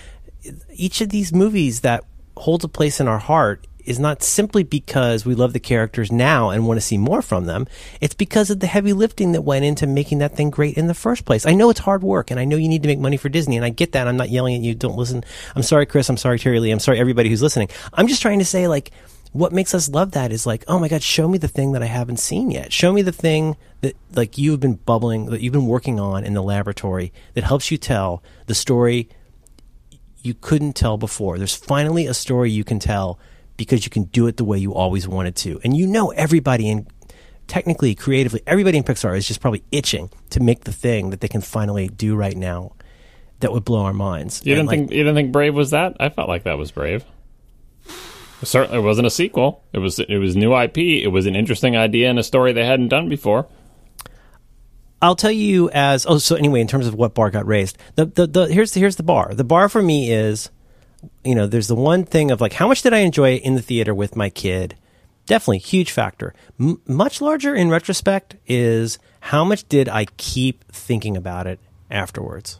each 0.74 1.00
of 1.00 1.08
these 1.08 1.32
movies 1.32 1.80
that 1.80 2.04
holds 2.36 2.64
a 2.64 2.68
place 2.68 3.00
in 3.00 3.08
our 3.08 3.18
heart 3.18 3.66
is 3.86 3.98
not 4.00 4.22
simply 4.22 4.64
because 4.64 5.24
we 5.24 5.34
love 5.34 5.52
the 5.52 5.60
characters 5.60 6.10
now 6.10 6.50
and 6.50 6.66
want 6.66 6.76
to 6.76 6.84
see 6.84 6.98
more 6.98 7.22
from 7.22 7.46
them. 7.46 7.66
It's 8.00 8.14
because 8.14 8.50
of 8.50 8.58
the 8.58 8.66
heavy 8.66 8.92
lifting 8.92 9.32
that 9.32 9.42
went 9.42 9.64
into 9.64 9.86
making 9.86 10.18
that 10.18 10.36
thing 10.36 10.50
great 10.50 10.76
in 10.76 10.88
the 10.88 10.94
first 10.94 11.24
place. 11.24 11.46
I 11.46 11.54
know 11.54 11.70
it's 11.70 11.80
hard 11.80 12.02
work 12.02 12.30
and 12.30 12.40
I 12.40 12.44
know 12.44 12.56
you 12.56 12.68
need 12.68 12.82
to 12.82 12.88
make 12.88 12.98
money 12.98 13.16
for 13.16 13.28
Disney 13.28 13.56
and 13.56 13.64
I 13.64 13.70
get 13.70 13.92
that. 13.92 14.08
I'm 14.08 14.16
not 14.16 14.28
yelling 14.28 14.56
at 14.56 14.62
you. 14.62 14.74
Don't 14.74 14.96
listen. 14.96 15.24
I'm 15.54 15.62
sorry, 15.62 15.86
Chris. 15.86 16.08
I'm 16.08 16.16
sorry, 16.16 16.38
Terry 16.38 16.58
Lee. 16.58 16.72
I'm 16.72 16.80
sorry, 16.80 16.98
everybody 16.98 17.28
who's 17.28 17.42
listening. 17.42 17.68
I'm 17.92 18.08
just 18.08 18.22
trying 18.22 18.40
to 18.40 18.44
say, 18.44 18.66
like, 18.66 18.90
what 19.36 19.52
makes 19.52 19.74
us 19.74 19.88
love 19.88 20.12
that 20.12 20.32
is 20.32 20.46
like, 20.46 20.64
oh 20.68 20.78
my 20.78 20.88
God, 20.88 21.02
show 21.02 21.28
me 21.28 21.38
the 21.38 21.48
thing 21.48 21.72
that 21.72 21.82
I 21.82 21.86
haven't 21.86 22.18
seen 22.18 22.50
yet. 22.50 22.72
Show 22.72 22.92
me 22.92 23.02
the 23.02 23.12
thing 23.12 23.56
that 23.80 23.96
like 24.14 24.38
you've 24.38 24.60
been 24.60 24.74
bubbling, 24.74 25.26
that 25.26 25.40
you've 25.40 25.52
been 25.52 25.66
working 25.66 26.00
on 26.00 26.24
in 26.24 26.34
the 26.34 26.42
laboratory 26.42 27.12
that 27.34 27.44
helps 27.44 27.70
you 27.70 27.78
tell 27.78 28.22
the 28.46 28.54
story 28.54 29.08
you 30.22 30.34
couldn't 30.34 30.74
tell 30.74 30.96
before. 30.96 31.38
There's 31.38 31.54
finally 31.54 32.06
a 32.06 32.14
story 32.14 32.50
you 32.50 32.64
can 32.64 32.78
tell 32.78 33.18
because 33.56 33.84
you 33.84 33.90
can 33.90 34.04
do 34.04 34.26
it 34.26 34.36
the 34.36 34.44
way 34.44 34.58
you 34.58 34.74
always 34.74 35.06
wanted 35.06 35.36
to. 35.36 35.60
And 35.64 35.76
you 35.76 35.86
know 35.86 36.10
everybody 36.10 36.68
in 36.68 36.86
technically, 37.46 37.94
creatively, 37.94 38.42
everybody 38.46 38.78
in 38.78 38.84
Pixar 38.84 39.16
is 39.16 39.26
just 39.26 39.40
probably 39.40 39.62
itching 39.70 40.10
to 40.30 40.40
make 40.40 40.64
the 40.64 40.72
thing 40.72 41.10
that 41.10 41.20
they 41.20 41.28
can 41.28 41.40
finally 41.40 41.88
do 41.88 42.16
right 42.16 42.36
now 42.36 42.72
that 43.40 43.52
would 43.52 43.64
blow 43.64 43.84
our 43.84 43.92
minds. 43.92 44.42
You 44.44 44.54
didn't 44.54 44.68
like, 44.68 44.78
think 44.78 44.90
you 44.90 44.98
didn't 44.98 45.14
think 45.14 45.32
Brave 45.32 45.54
was 45.54 45.70
that? 45.70 45.96
I 46.00 46.08
felt 46.08 46.28
like 46.28 46.44
that 46.44 46.58
was 46.58 46.70
Brave. 46.70 47.04
It 48.42 48.46
certainly 48.46 48.80
wasn't 48.80 49.06
a 49.06 49.10
sequel. 49.10 49.64
It 49.72 49.78
was 49.78 49.98
it 49.98 50.18
was 50.18 50.36
new 50.36 50.54
IP. 50.56 50.78
It 50.78 51.08
was 51.08 51.26
an 51.26 51.34
interesting 51.34 51.76
idea 51.76 52.10
and 52.10 52.18
a 52.18 52.22
story 52.22 52.52
they 52.52 52.66
hadn't 52.66 52.88
done 52.88 53.08
before. 53.08 53.46
I'll 55.00 55.16
tell 55.16 55.30
you 55.30 55.70
as 55.70 56.06
oh 56.06 56.18
so 56.18 56.36
anyway 56.36 56.60
in 56.60 56.66
terms 56.66 56.86
of 56.86 56.94
what 56.94 57.14
bar 57.14 57.30
got 57.30 57.46
raised 57.46 57.76
the 57.96 58.06
the, 58.06 58.26
the 58.26 58.46
here's 58.46 58.72
here's 58.74 58.96
the 58.96 59.02
bar 59.02 59.34
the 59.34 59.44
bar 59.44 59.68
for 59.68 59.82
me 59.82 60.10
is 60.10 60.50
you 61.22 61.34
know 61.34 61.46
there's 61.46 61.68
the 61.68 61.74
one 61.74 62.04
thing 62.04 62.30
of 62.30 62.40
like 62.40 62.54
how 62.54 62.66
much 62.66 62.82
did 62.82 62.94
I 62.94 62.98
enjoy 62.98 63.36
in 63.36 63.54
the 63.54 63.62
theater 63.62 63.94
with 63.94 64.16
my 64.16 64.30
kid 64.30 64.74
definitely 65.26 65.58
huge 65.58 65.90
factor 65.90 66.34
M- 66.58 66.80
much 66.86 67.20
larger 67.20 67.54
in 67.54 67.68
retrospect 67.68 68.36
is 68.46 68.98
how 69.20 69.44
much 69.44 69.68
did 69.68 69.88
I 69.88 70.06
keep 70.16 70.64
thinking 70.72 71.16
about 71.16 71.46
it 71.46 71.60
afterwards 71.90 72.58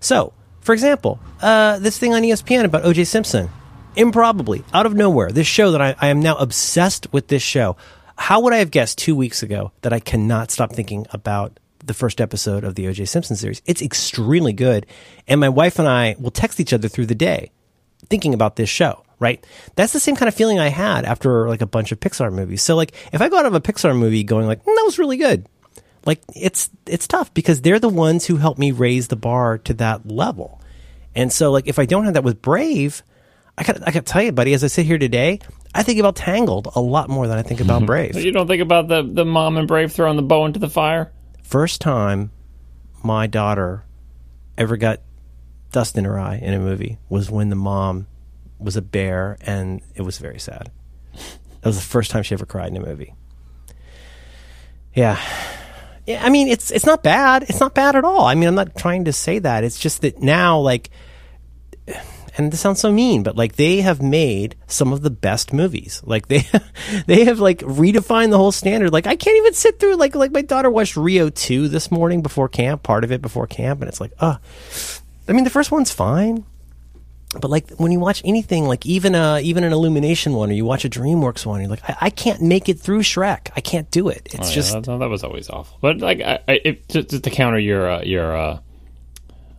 so 0.00 0.32
for 0.62 0.72
example 0.72 1.20
uh, 1.42 1.78
this 1.78 1.98
thing 1.98 2.14
on 2.14 2.22
ESPN 2.22 2.64
about 2.64 2.84
OJ 2.84 3.06
Simpson 3.06 3.50
improbably 3.96 4.64
out 4.72 4.86
of 4.86 4.94
nowhere 4.94 5.30
this 5.30 5.46
show 5.46 5.70
that 5.72 5.80
I, 5.80 5.94
I 6.00 6.08
am 6.08 6.20
now 6.20 6.36
obsessed 6.36 7.12
with 7.12 7.28
this 7.28 7.42
show 7.42 7.76
how 8.16 8.40
would 8.40 8.52
I 8.52 8.58
have 8.58 8.70
guessed 8.70 8.98
two 8.98 9.16
weeks 9.16 9.42
ago 9.42 9.72
that 9.82 9.92
I 9.92 10.00
cannot 10.00 10.50
stop 10.50 10.72
thinking 10.72 11.06
about 11.10 11.58
the 11.84 11.94
first 11.94 12.20
episode 12.20 12.64
of 12.64 12.74
the 12.74 12.86
OJ 12.86 13.08
Simpson 13.08 13.36
series? 13.36 13.60
It's 13.66 13.82
extremely 13.82 14.52
good. 14.52 14.86
And 15.26 15.40
my 15.40 15.48
wife 15.48 15.78
and 15.78 15.88
I 15.88 16.16
will 16.18 16.30
text 16.30 16.60
each 16.60 16.72
other 16.72 16.88
through 16.88 17.06
the 17.06 17.14
day 17.14 17.50
thinking 18.08 18.34
about 18.34 18.56
this 18.56 18.68
show, 18.68 19.02
right? 19.18 19.44
That's 19.76 19.92
the 19.92 20.00
same 20.00 20.14
kind 20.14 20.28
of 20.28 20.34
feeling 20.34 20.58
I 20.58 20.68
had 20.68 21.04
after 21.04 21.48
like 21.48 21.62
a 21.62 21.66
bunch 21.66 21.90
of 21.90 22.00
Pixar 22.00 22.32
movies. 22.32 22.62
So 22.62 22.76
like 22.76 22.92
if 23.12 23.20
I 23.20 23.28
go 23.28 23.38
out 23.38 23.46
of 23.46 23.54
a 23.54 23.60
Pixar 23.60 23.96
movie 23.96 24.24
going 24.24 24.46
like, 24.46 24.60
"Mm, 24.60 24.74
that 24.74 24.82
was 24.84 24.98
really 24.98 25.16
good. 25.16 25.46
Like 26.06 26.20
it's 26.36 26.70
it's 26.86 27.08
tough 27.08 27.32
because 27.32 27.62
they're 27.62 27.80
the 27.80 27.88
ones 27.88 28.26
who 28.26 28.36
helped 28.36 28.58
me 28.58 28.72
raise 28.72 29.08
the 29.08 29.16
bar 29.16 29.58
to 29.58 29.74
that 29.74 30.06
level. 30.06 30.60
And 31.14 31.32
so 31.32 31.50
like 31.50 31.66
if 31.66 31.78
I 31.78 31.86
don't 31.86 32.04
have 32.04 32.14
that 32.14 32.24
with 32.24 32.42
Brave, 32.42 33.02
I 33.56 33.62
got 33.62 33.76
I 33.86 33.92
got 33.92 34.06
to 34.06 34.12
tell 34.12 34.22
you, 34.22 34.32
buddy, 34.32 34.52
as 34.54 34.64
I 34.64 34.66
sit 34.66 34.86
here 34.86 34.98
today, 34.98 35.40
I 35.74 35.82
think 35.82 35.98
about 35.98 36.16
Tangled 36.16 36.68
a 36.74 36.80
lot 36.80 37.08
more 37.08 37.26
than 37.26 37.38
I 37.38 37.42
think 37.42 37.60
about 37.60 37.86
Brave. 37.86 38.16
You 38.16 38.32
don't 38.32 38.46
think 38.46 38.62
about 38.62 38.88
the 38.88 39.02
the 39.02 39.24
mom 39.24 39.56
and 39.56 39.68
Brave 39.68 39.92
throwing 39.92 40.16
the 40.16 40.22
bow 40.22 40.44
into 40.46 40.58
the 40.58 40.68
fire? 40.68 41.12
First 41.42 41.80
time 41.80 42.32
my 43.02 43.26
daughter 43.26 43.84
ever 44.56 44.76
got 44.76 45.00
dust 45.72 45.98
in 45.98 46.04
her 46.04 46.18
eye 46.18 46.36
in 46.36 46.54
a 46.54 46.58
movie 46.58 46.98
was 47.08 47.30
when 47.30 47.48
the 47.50 47.56
mom 47.56 48.06
was 48.58 48.76
a 48.76 48.82
bear 48.82 49.36
and 49.42 49.82
it 49.94 50.02
was 50.02 50.18
very 50.18 50.38
sad. 50.38 50.70
That 51.12 51.66
was 51.66 51.76
the 51.76 51.82
first 51.82 52.10
time 52.10 52.22
she 52.22 52.34
ever 52.34 52.46
cried 52.46 52.68
in 52.68 52.76
a 52.76 52.86
movie. 52.86 53.14
Yeah. 54.94 55.20
Yeah, 56.06 56.24
I 56.24 56.28
mean 56.28 56.48
it's 56.48 56.70
it's 56.70 56.84
not 56.86 57.02
bad. 57.02 57.44
It's 57.44 57.60
not 57.60 57.74
bad 57.74 57.96
at 57.96 58.04
all. 58.04 58.26
I 58.26 58.34
mean, 58.34 58.48
I'm 58.48 58.54
not 58.54 58.76
trying 58.76 59.06
to 59.06 59.12
say 59.12 59.38
that. 59.38 59.64
It's 59.64 59.78
just 59.78 60.02
that 60.02 60.20
now 60.20 60.58
like 60.60 60.90
and 62.36 62.52
this 62.52 62.60
sounds 62.60 62.80
so 62.80 62.90
mean, 62.90 63.22
but 63.22 63.36
like 63.36 63.56
they 63.56 63.80
have 63.80 64.02
made 64.02 64.56
some 64.66 64.92
of 64.92 65.02
the 65.02 65.10
best 65.10 65.52
movies. 65.52 66.02
Like 66.04 66.28
they 66.28 66.42
they 67.06 67.24
have 67.24 67.38
like 67.38 67.58
redefined 67.60 68.30
the 68.30 68.38
whole 68.38 68.52
standard. 68.52 68.92
Like 68.92 69.06
I 69.06 69.16
can't 69.16 69.36
even 69.36 69.54
sit 69.54 69.78
through 69.78 69.96
like 69.96 70.14
like 70.14 70.32
my 70.32 70.42
daughter 70.42 70.70
watched 70.70 70.96
Rio 70.96 71.30
2 71.30 71.68
this 71.68 71.90
morning 71.90 72.22
before 72.22 72.48
camp, 72.48 72.82
part 72.82 73.04
of 73.04 73.12
it 73.12 73.22
before 73.22 73.46
camp, 73.46 73.80
and 73.80 73.88
it's 73.88 74.00
like, 74.00 74.12
uh 74.20 74.36
I 75.28 75.32
mean 75.32 75.44
the 75.44 75.50
first 75.50 75.70
one's 75.70 75.90
fine. 75.90 76.44
But 77.40 77.50
like 77.50 77.70
when 77.78 77.90
you 77.90 77.98
watch 77.98 78.22
anything, 78.24 78.66
like 78.66 78.86
even 78.86 79.14
a 79.14 79.40
even 79.40 79.64
an 79.64 79.72
Illumination 79.72 80.34
one, 80.34 80.50
or 80.50 80.54
you 80.54 80.64
watch 80.64 80.84
a 80.84 80.88
DreamWorks 80.88 81.44
one, 81.44 81.60
you're 81.60 81.70
like, 81.70 81.88
I, 81.88 81.96
I 82.02 82.10
can't 82.10 82.40
make 82.40 82.68
it 82.68 82.78
through 82.78 83.00
Shrek. 83.00 83.50
I 83.56 83.60
can't 83.60 83.90
do 83.90 84.08
it. 84.08 84.22
It's 84.26 84.36
Oh, 84.36 84.48
yeah, 84.48 84.54
just 84.54 84.72
that, 84.72 84.98
that 84.98 85.08
was 85.08 85.24
always 85.24 85.50
awful. 85.50 85.76
But 85.80 85.98
like, 85.98 86.20
I, 86.20 86.38
I, 86.46 86.60
it, 86.64 86.88
just, 86.88 87.10
just 87.10 87.24
to 87.24 87.30
counter 87.30 87.58
your 87.58 87.90
uh, 87.90 88.02
your 88.02 88.36
uh, 88.36 88.60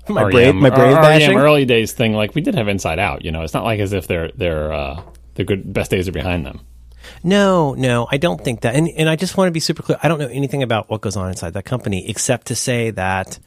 my 0.09 0.23
REM, 0.23 0.31
brave 0.31 0.55
my 0.55 0.69
brave 0.69 0.95
bashing. 0.95 1.37
Early 1.37 1.65
days 1.65 1.93
thing. 1.93 2.13
Like 2.13 2.35
we 2.35 2.41
did 2.41 2.55
have 2.55 2.67
Inside 2.67 2.99
Out. 2.99 3.25
You 3.25 3.31
know, 3.31 3.41
it's 3.41 3.53
not 3.53 3.63
like 3.63 3.79
as 3.79 3.93
if 3.93 4.07
they're 4.07 4.31
they're 4.35 4.71
uh, 4.71 5.01
the 5.35 5.43
good 5.43 5.71
best 5.71 5.91
days 5.91 6.07
are 6.07 6.13
behind 6.13 6.45
them. 6.45 6.61
No, 7.23 7.73
no, 7.73 8.07
I 8.09 8.17
don't 8.17 8.43
think 8.43 8.61
that. 8.61 8.75
And 8.75 8.89
and 8.89 9.09
I 9.09 9.15
just 9.15 9.37
want 9.37 9.47
to 9.47 9.51
be 9.51 9.59
super 9.59 9.83
clear. 9.83 9.97
I 10.01 10.07
don't 10.07 10.19
know 10.19 10.27
anything 10.27 10.63
about 10.63 10.89
what 10.89 11.01
goes 11.01 11.15
on 11.15 11.29
inside 11.29 11.53
that 11.53 11.65
company 11.65 12.09
except 12.09 12.47
to 12.47 12.55
say 12.55 12.91
that 12.91 13.39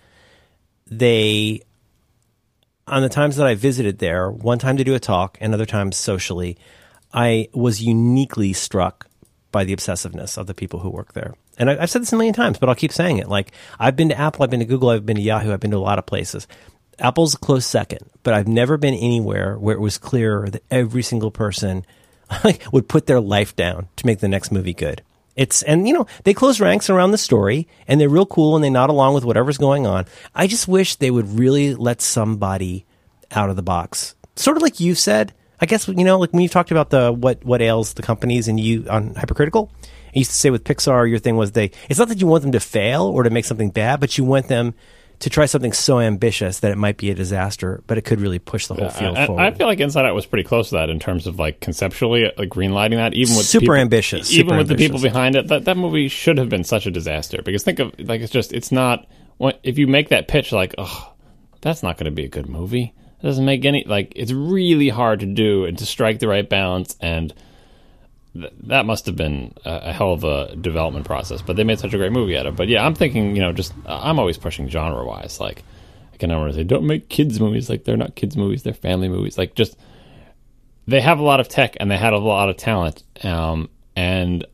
they 0.87 1.63
on 2.87 3.03
the 3.03 3.09
times 3.09 3.37
that 3.37 3.47
I 3.47 3.55
visited 3.55 3.99
there, 3.99 4.31
one 4.31 4.59
time 4.59 4.77
to 4.79 4.85
do 4.85 4.95
a 4.95 5.01
talk 5.01 5.39
and 5.41 5.53
other 5.53 5.67
times 5.67 5.97
socially, 5.97 6.57
I 7.13 7.49
was 7.53 7.83
uniquely 7.83 8.53
struck 8.53 9.09
by 9.53 9.65
the 9.65 9.75
obsessiveness 9.75 10.39
of 10.39 10.47
the 10.47 10.55
people 10.55 10.81
who 10.81 10.91
work 10.91 11.13
there. 11.13 11.35
And 11.59 11.71
I, 11.71 11.83
I've 11.83 11.91
said 11.91 12.03
this 12.03 12.13
a 12.13 12.17
million 12.17 12.35
times, 12.35 12.59
but 12.59 12.69
I'll 12.69 12.75
keep 12.75 12.93
saying 12.93 13.19
it. 13.19 13.29
Like 13.29 13.53
I've 13.79 13.97
been 13.97 14.09
to 14.09 14.19
Apple, 14.19 14.45
I've 14.45 14.51
been 14.51 14.61
to 14.61 14.67
Google, 14.67 14.91
I've 14.91 15.07
been 15.07 15.17
to 15.17 15.23
Yahoo, 15.23 15.53
I've 15.53 15.61
been 15.61 15.73
to 15.73 15.77
a 15.77 15.79
lot 15.79 15.99
of 15.99 16.07
places. 16.07 16.47
Apple's 16.99 17.35
a 17.35 17.39
close 17.39 17.65
second, 17.65 18.11
but 18.23 18.35
I've 18.35 18.49
never 18.49 18.77
been 18.77 18.95
anywhere 18.95 19.57
where 19.57 19.77
it 19.77 19.81
was 19.81 19.99
clear 19.99 20.49
that 20.51 20.65
every 20.71 21.03
single 21.03 21.31
person 21.31 21.85
would 22.73 22.89
put 22.89 23.07
their 23.07 23.21
life 23.21 23.55
down 23.55 23.89
to 23.97 24.07
make 24.07 24.19
the 24.19 24.29
next 24.29 24.51
movie 24.51 24.75
good. 24.75 25.03
It's 25.37 25.63
and 25.63 25.87
you 25.87 25.95
know 25.95 26.07
they 26.25 26.35
close 26.35 26.59
ranks 26.59 26.91
around 26.91 27.13
the 27.13 27.19
story 27.19 27.69
and 27.87 28.01
they're 28.01 28.09
real 28.09 28.27
cool 28.27 28.57
and 28.57 28.65
they 28.65 28.71
nod 28.71 28.91
along 28.91 29.15
with 29.15 29.25
whatever's 29.25 29.57
going 29.57 29.87
on. 29.87 30.07
I 30.35 30.49
just 30.49 30.67
wish 30.67 30.97
they 30.97 31.13
would 31.13 31.39
really 31.39 31.77
let 31.77 32.03
somebody 32.03 32.85
out 33.31 33.49
of 33.49 33.57
the 33.57 33.63
box, 33.63 34.17
sort 34.35 34.57
of 34.57 34.63
like 34.63 34.81
you 34.81 34.97
said. 34.97 35.33
I 35.61 35.67
guess 35.67 35.87
you 35.87 36.05
know, 36.05 36.19
like 36.19 36.33
when 36.33 36.43
you 36.43 36.49
talked 36.49 36.73
about 36.73 36.91
the 36.91 37.13
what 37.13 37.45
what 37.45 37.63
ails 37.63 37.95
the 37.95 38.03
companies 38.03 38.49
and 38.49 38.59
you 38.59 38.87
on 38.91 39.15
hypercritical. 39.15 39.71
I 40.15 40.19
used 40.19 40.31
to 40.31 40.37
say 40.37 40.51
with 40.51 40.65
Pixar, 40.65 41.09
your 41.09 41.19
thing 41.19 41.37
was 41.37 41.53
they. 41.53 41.71
It's 41.89 41.99
not 41.99 42.09
that 42.09 42.21
you 42.21 42.27
want 42.27 42.43
them 42.43 42.53
to 42.53 42.61
fail 42.61 43.05
or 43.05 43.23
to 43.23 43.31
make 43.31 43.45
something 43.45 43.71
bad, 43.71 44.01
but 44.01 44.19
you 44.19 44.25
want 44.25 44.49
them 44.49 44.75
to 45.21 45.31
try 45.31 45.47
something 45.47 45.73
so 45.73 45.99
ambitious 45.99 46.61
that 46.61 46.71
it 46.71 46.79
might 46.79 46.97
be 46.97 47.11
a 47.11 47.15
disaster, 47.15 47.83
but 47.87 47.99
it 47.99 48.03
could 48.03 48.21
really 48.21 48.39
push 48.39 48.69
the 48.69 48.75
whole 48.75 48.89
field 48.89 49.17
I, 49.17 49.27
forward. 49.27 49.43
I 49.43 49.51
feel 49.51 49.67
like 49.67 49.81
Inside 49.81 50.05
Out 50.05 50.15
was 50.15 50.27
pretty 50.27 50.45
close 50.45 50.69
to 50.69 50.77
that 50.77 50.91
in 50.91 51.01
terms 51.01 51.27
of 51.27 51.39
like 51.39 51.61
conceptually, 51.61 52.31
like 52.39 52.49
greenlighting 52.49 52.97
that. 52.97 53.15
Even 53.15 53.37
with 53.37 53.47
Super 53.47 53.63
people, 53.63 53.75
ambitious, 53.75 54.31
even 54.33 54.49
super 54.49 54.59
with 54.59 54.69
the 54.69 54.77
people 54.77 55.01
behind 55.01 55.35
it, 55.35 55.49
that 55.49 55.65
that 55.65 55.77
movie 55.77 56.09
should 56.09 56.39
have 56.39 56.49
been 56.49 56.65
such 56.65 56.87
a 56.87 56.91
disaster. 56.91 57.43
Because 57.43 57.65
think 57.65 57.81
of 57.81 57.93
like 57.99 58.21
it's 58.21 58.33
just 58.33 58.53
it's 58.53 58.71
not. 58.71 59.07
If 59.63 59.79
you 59.79 59.87
make 59.87 60.09
that 60.09 60.29
pitch, 60.29 60.53
like, 60.53 60.75
oh, 60.79 61.13
that's 61.61 61.83
not 61.83 61.97
going 61.97 62.07
to 62.07 62.11
be 62.11 62.25
a 62.25 62.29
good 62.29 62.49
movie. 62.49 62.95
It 63.21 63.23
doesn't 63.27 63.45
make 63.45 63.65
any 63.65 63.85
like. 63.87 64.13
It's 64.15 64.33
really 64.33 64.89
hard 64.89 65.21
to 65.21 65.27
do 65.27 65.65
and 65.65 65.77
to 65.79 65.87
strike 65.87 66.21
the 66.21 66.29
right 66.29 66.49
balance 66.49 66.97
and. 67.01 67.35
Th- 68.41 68.53
That 68.65 68.87
must 68.87 69.07
have 69.07 69.17
been 69.17 69.55
a, 69.65 69.89
a 69.89 69.93
hell 69.93 70.13
of 70.13 70.25
a 70.25 70.55
development 70.57 71.07
process, 71.07 71.43
but 71.43 71.57
they 71.57 71.65
made 71.65 71.79
such 71.79 71.95
a 71.95 71.99
great 71.99 72.13
movie 72.13 72.37
out 72.37 72.47
of 72.47 72.55
it. 72.55 72.57
But 72.57 72.69
yeah, 72.69 72.85
I'm 72.85 72.95
thinking, 72.95 73.35
you 73.37 73.43
know, 73.43 73.53
just 73.53 73.73
I'm 73.87 74.19
always 74.19 74.39
pushing 74.39 74.69
genre 74.69 75.05
wise. 75.05 75.41
Like, 75.41 75.63
I 76.13 76.17
can 76.17 76.31
never 76.31 76.53
say, 76.53 76.65
don't 76.65 76.87
make 76.87 77.09
kids 77.09 77.41
movies. 77.41 77.69
Like, 77.69 77.85
they're 77.85 77.97
not 77.97 78.15
kids 78.15 78.37
movies; 78.37 78.63
they're 78.63 78.73
family 78.75 79.09
movies. 79.09 79.37
Like, 79.39 79.55
just 79.55 79.77
they 80.87 81.01
have 81.01 81.19
a 81.19 81.23
lot 81.23 81.41
of 81.41 81.49
tech 81.49 81.77
and 81.81 81.91
they 81.91 81.97
had 81.99 82.13
a 82.15 82.19
lot 82.19 82.49
of 82.49 82.57
talent. 82.57 83.03
Um, 83.23 83.69
and 83.95 84.47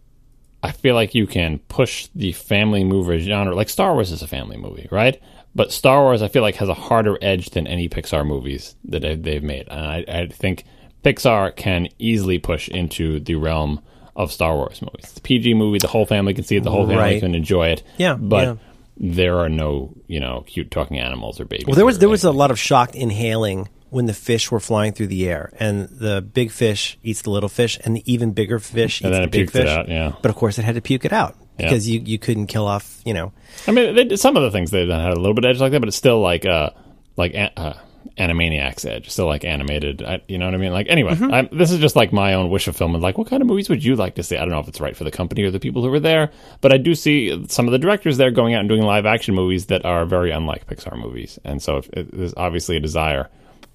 I 0.62 0.73
feel 0.73 0.94
like 0.94 1.14
you 1.14 1.27
can 1.27 1.59
push 1.61 2.09
the 2.14 2.33
family 2.33 2.83
movie 2.85 3.18
genre. 3.20 3.55
Like 3.55 3.68
Star 3.68 3.92
Wars 3.94 4.11
is 4.11 4.23
a 4.23 4.27
family 4.27 4.57
movie, 4.57 4.88
right? 4.90 5.20
But 5.55 5.70
Star 5.70 6.01
Wars, 6.03 6.23
I 6.23 6.29
feel 6.29 6.42
like, 6.42 6.57
has 6.57 6.68
a 6.68 6.75
harder 6.75 7.16
edge 7.23 7.51
than 7.51 7.68
any 7.68 7.88
Pixar 7.88 8.27
movies 8.27 8.75
that 8.87 9.03
they- 9.03 9.14
they've 9.14 9.42
made. 9.42 9.68
And 9.68 9.87
I, 9.87 10.05
I 10.09 10.27
think 10.27 10.64
Pixar 11.05 11.55
can 11.55 11.88
easily 11.99 12.38
push 12.38 12.69
into 12.69 13.21
the 13.21 13.35
realm 13.37 13.81
of 14.17 14.33
Star 14.33 14.55
Wars 14.57 14.81
movies. 14.81 15.05
It's 15.11 15.19
a 15.19 15.21
PG 15.21 15.55
movie; 15.55 15.79
the 15.79 15.88
whole 15.88 16.07
family 16.07 16.35
can 16.35 16.45
see 16.45 16.57
it, 16.57 16.62
the 16.64 16.71
whole 16.71 16.87
family 16.87 16.97
Right. 17.03 17.21
can 17.21 17.35
enjoy 17.35 17.69
it. 17.69 17.83
Yeah, 17.99 18.14
but 18.14 18.45
yeah. 18.47 18.55
there 18.97 19.38
are 19.38 19.49
no, 19.49 19.93
you 20.07 20.21
know, 20.21 20.45
cute 20.47 20.71
talking 20.71 20.99
animals 20.99 21.40
or 21.40 21.45
babies. 21.45 21.67
Well, 21.67 21.77
there 21.77 21.85
was 21.87 21.99
there 21.99 22.09
was 22.09 22.25
a 22.25 22.33
lot 22.33 22.51
of 22.51 22.59
shocked 22.59 22.95
inhaling 22.95 23.69
when 23.90 24.07
the 24.07 24.14
fish 24.14 24.51
were 24.51 24.59
flying 24.61 24.93
through 24.93 25.07
the 25.09 25.29
air, 25.29 25.53
and 25.61 25.88
the 25.88 26.21
big 26.23 26.51
fish 26.51 26.99
eats 27.03 27.23
the 27.23 27.31
little 27.31 27.49
fish, 27.49 27.79
and 27.85 27.97
the 27.97 28.12
even 28.12 28.33
bigger 28.33 28.59
fish 28.59 29.03
eats 29.05 29.11
the 29.19 29.27
big 29.29 29.51
fish. 29.51 29.69
out, 29.69 29.88
yeah. 29.88 30.12
But 30.23 30.31
of 30.31 30.37
course, 30.37 30.59
it 30.59 30.64
had 30.64 30.75
to 30.77 30.81
puke 30.81 31.05
it 31.05 31.12
out 31.12 31.37
Yeah. 31.59 31.67
because 31.67 31.88
you 31.88 32.01
you 32.05 32.19
couldn't 32.19 32.47
kill 32.47 32.67
off. 32.67 33.01
You 33.05 33.14
know, 33.14 33.33
I 33.67 33.73
mean, 33.73 33.95
they, 34.09 34.17
some 34.17 34.37
of 34.37 34.43
the 34.43 34.51
things 34.51 34.71
they've 34.71 34.88
done 34.88 35.01
had 35.01 35.12
a 35.12 35.21
little 35.21 35.35
bit 35.35 35.45
of 35.45 35.51
edge 35.51 35.61
like 35.61 35.73
that, 35.73 35.81
but 35.81 35.88
it's 35.88 35.97
still 35.97 36.21
like 36.21 36.45
uh 36.47 36.71
like 37.17 37.35
uh, 37.57 37.75
Animaniacs 38.19 38.85
edge, 38.85 39.11
still 39.11 39.27
like 39.27 39.45
animated. 39.45 40.03
I, 40.03 40.21
you 40.29 40.38
know 40.38 40.47
what 40.47 40.55
I 40.55 40.59
mean? 40.59 40.73
Like 40.73 40.87
anyway, 40.88 41.14
Mm-hmm. 41.14 41.33
I'm, 41.33 41.49
this 41.53 41.71
is 41.71 41.81
just 41.81 41.97
like 41.97 42.12
my 42.12 42.35
own 42.35 42.51
wish 42.51 42.69
of 42.69 42.77
film. 42.77 42.95
And 42.95 43.03
like, 43.03 43.19
what 43.19 43.29
kind 43.29 43.40
of 43.43 43.47
movies 43.47 43.69
would 43.69 43.85
you 43.85 43.97
like 43.97 44.14
to 44.17 44.23
see? 44.23 44.37
I 44.37 44.40
don't 44.40 44.51
know 44.51 44.59
if 44.59 44.69
it's 44.69 44.81
right 44.81 44.97
for 44.97 45.05
the 45.05 45.11
company 45.11 45.43
or 45.43 45.51
the 45.51 45.61
people 45.61 45.83
who 45.83 45.90
were 45.90 46.01
there, 46.01 46.31
but 46.61 46.73
I 46.73 46.77
do 46.79 46.95
see 46.95 47.47
some 47.49 47.67
of 47.67 47.73
the 47.73 47.79
directors 47.79 48.17
there 48.17 48.31
going 48.31 48.55
out 48.55 48.61
and 48.61 48.69
doing 48.69 48.83
live 48.83 49.07
action 49.07 49.35
movies 49.35 49.67
that 49.67 49.85
are 49.85 50.05
very 50.05 50.31
unlike 50.31 50.67
Pixar 50.67 50.99
movies. 50.99 51.38
And 51.45 51.62
so 51.62 51.79
if, 51.79 51.88
if 51.90 52.11
there's 52.11 52.35
obviously 52.37 52.77
a 52.77 52.81
desire 52.81 53.29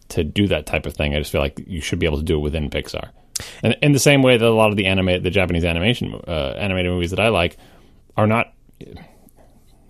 to 0.09 0.23
do 0.23 0.47
that 0.47 0.65
type 0.65 0.85
of 0.85 0.93
thing. 0.93 1.15
I 1.15 1.19
just 1.19 1.31
feel 1.31 1.41
like 1.41 1.61
you 1.67 1.81
should 1.81 1.99
be 1.99 2.05
able 2.05 2.17
to 2.17 2.23
do 2.23 2.35
it 2.35 2.41
within 2.41 2.69
Pixar. 2.69 3.09
And 3.63 3.77
in 3.81 3.93
the 3.93 3.99
same 3.99 4.21
way 4.21 4.37
that 4.37 4.45
a 4.45 4.49
lot 4.51 4.71
of 4.71 4.75
the 4.75 4.87
anime, 4.87 5.23
the 5.23 5.29
Japanese 5.29 5.63
animation, 5.63 6.19
uh, 6.27 6.55
animated 6.57 6.91
movies 6.91 7.11
that 7.11 7.19
I 7.19 7.29
like 7.29 7.57
are 8.17 8.27
not 8.27 8.53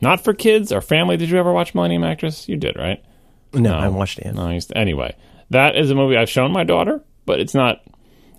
not 0.02 0.24
for 0.24 0.34
kids 0.34 0.72
or 0.72 0.82
family. 0.82 1.18
Did 1.18 1.30
you 1.30 1.38
ever 1.38 1.52
watch 1.52 1.74
Millennium 1.74 2.04
Actress? 2.04 2.48
You 2.48 2.58
did, 2.58 2.76
right? 2.76 3.04
No, 3.54 3.76
I 3.76 3.88
watched 3.88 4.20
it. 4.20 4.34
No, 4.34 4.58
anyway, 4.76 5.16
that 5.50 5.76
is 5.76 5.90
a 5.92 5.96
movie 5.96 6.18
I've 6.18 6.30
shown 6.30 6.52
my 6.52 6.64
daughter, 6.64 7.02
but 7.26 7.40
it's 7.40 7.54
not. 7.54 7.82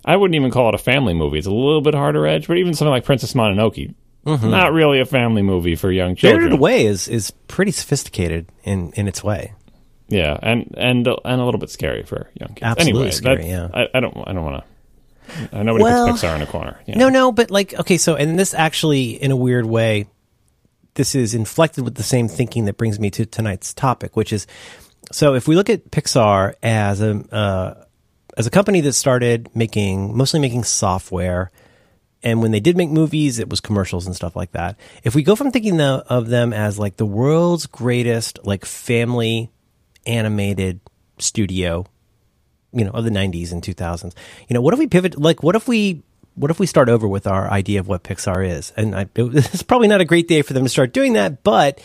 I 0.03 0.15
wouldn't 0.15 0.35
even 0.35 0.51
call 0.51 0.69
it 0.69 0.75
a 0.75 0.79
family 0.79 1.13
movie. 1.13 1.37
It's 1.37 1.47
a 1.47 1.51
little 1.51 1.81
bit 1.81 1.93
harder 1.93 2.25
edge, 2.25 2.47
but 2.47 2.57
even 2.57 2.73
something 2.73 2.91
like 2.91 3.05
Princess 3.05 3.33
Mononoke, 3.33 3.93
mm-hmm. 4.25 4.49
not 4.49 4.73
really 4.73 4.99
a 4.99 5.05
family 5.05 5.43
movie 5.43 5.75
for 5.75 5.91
young 5.91 6.15
children. 6.15 6.41
Spirited 6.41 6.59
Away 6.59 6.85
is 6.85 7.07
is 7.07 7.31
pretty 7.47 7.71
sophisticated 7.71 8.47
in 8.63 8.91
in 8.93 9.07
its 9.07 9.23
way. 9.23 9.53
Yeah, 10.07 10.37
and 10.41 10.73
and 10.77 11.07
and 11.07 11.41
a 11.41 11.45
little 11.45 11.59
bit 11.59 11.69
scary 11.69 12.03
for 12.03 12.29
young 12.33 12.49
kids. 12.49 12.63
Absolutely 12.63 13.01
anyway, 13.01 13.11
scary, 13.11 13.47
yeah. 13.47 13.69
I, 13.73 13.87
I 13.93 13.99
don't. 13.99 14.17
I 14.27 14.33
don't 14.33 14.43
want 14.43 14.63
to. 14.63 14.71
I 15.53 15.63
nobody 15.63 15.83
Well, 15.83 16.09
puts 16.09 16.21
Pixar 16.21 16.35
in 16.35 16.41
a 16.41 16.47
corner. 16.47 16.79
you 16.85 16.95
No, 16.95 17.09
no, 17.09 17.31
but 17.31 17.51
like 17.51 17.73
okay, 17.79 17.97
so 17.97 18.15
and 18.15 18.37
this 18.37 18.53
actually, 18.53 19.11
in 19.11 19.31
a 19.31 19.35
weird 19.35 19.65
way, 19.65 20.07
this 20.95 21.15
is 21.15 21.33
inflected 21.33 21.83
with 21.83 21.95
the 21.95 22.03
same 22.03 22.27
thinking 22.27 22.65
that 22.65 22.77
brings 22.77 22.99
me 22.99 23.09
to 23.11 23.25
tonight's 23.25 23.73
topic, 23.73 24.17
which 24.17 24.33
is 24.33 24.47
so 25.11 25.35
if 25.35 25.47
we 25.47 25.55
look 25.55 25.69
at 25.69 25.91
Pixar 25.91 26.55
as 26.61 27.01
a 27.01 27.23
uh, 27.33 27.83
as 28.37 28.47
a 28.47 28.49
company 28.49 28.81
that 28.81 28.93
started 28.93 29.49
making 29.55 30.15
mostly 30.15 30.39
making 30.39 30.63
software, 30.63 31.51
and 32.23 32.41
when 32.41 32.51
they 32.51 32.59
did 32.59 32.77
make 32.77 32.89
movies, 32.89 33.39
it 33.39 33.49
was 33.49 33.59
commercials 33.59 34.05
and 34.05 34.15
stuff 34.15 34.35
like 34.35 34.51
that. 34.51 34.77
If 35.03 35.15
we 35.15 35.23
go 35.23 35.35
from 35.35 35.51
thinking 35.51 35.77
the, 35.77 36.03
of 36.07 36.27
them 36.27 36.53
as 36.53 36.79
like 36.79 36.97
the 36.97 37.05
world's 37.05 37.65
greatest 37.65 38.39
like 38.43 38.65
family 38.65 39.51
animated 40.05 40.79
studio 41.19 41.85
you 42.73 42.85
know 42.85 42.91
of 42.91 43.03
the 43.03 43.09
90s 43.09 43.51
and 43.51 43.61
2000s 43.61 44.13
you 44.47 44.53
know 44.53 44.61
what 44.61 44.73
if 44.73 44.79
we 44.79 44.87
pivot 44.87 45.19
like 45.19 45.43
what 45.43 45.55
if 45.55 45.67
we 45.67 46.01
what 46.35 46.49
if 46.49 46.59
we 46.59 46.65
start 46.65 46.89
over 46.89 47.07
with 47.07 47.27
our 47.27 47.49
idea 47.51 47.79
of 47.79 47.87
what 47.87 48.03
pixar 48.03 48.47
is 48.47 48.71
and 48.77 48.95
I, 48.95 49.07
it's 49.15 49.63
probably 49.63 49.87
not 49.87 50.01
a 50.01 50.05
great 50.05 50.27
day 50.27 50.41
for 50.41 50.53
them 50.53 50.63
to 50.63 50.69
start 50.69 50.93
doing 50.93 51.13
that 51.13 51.43
but 51.43 51.79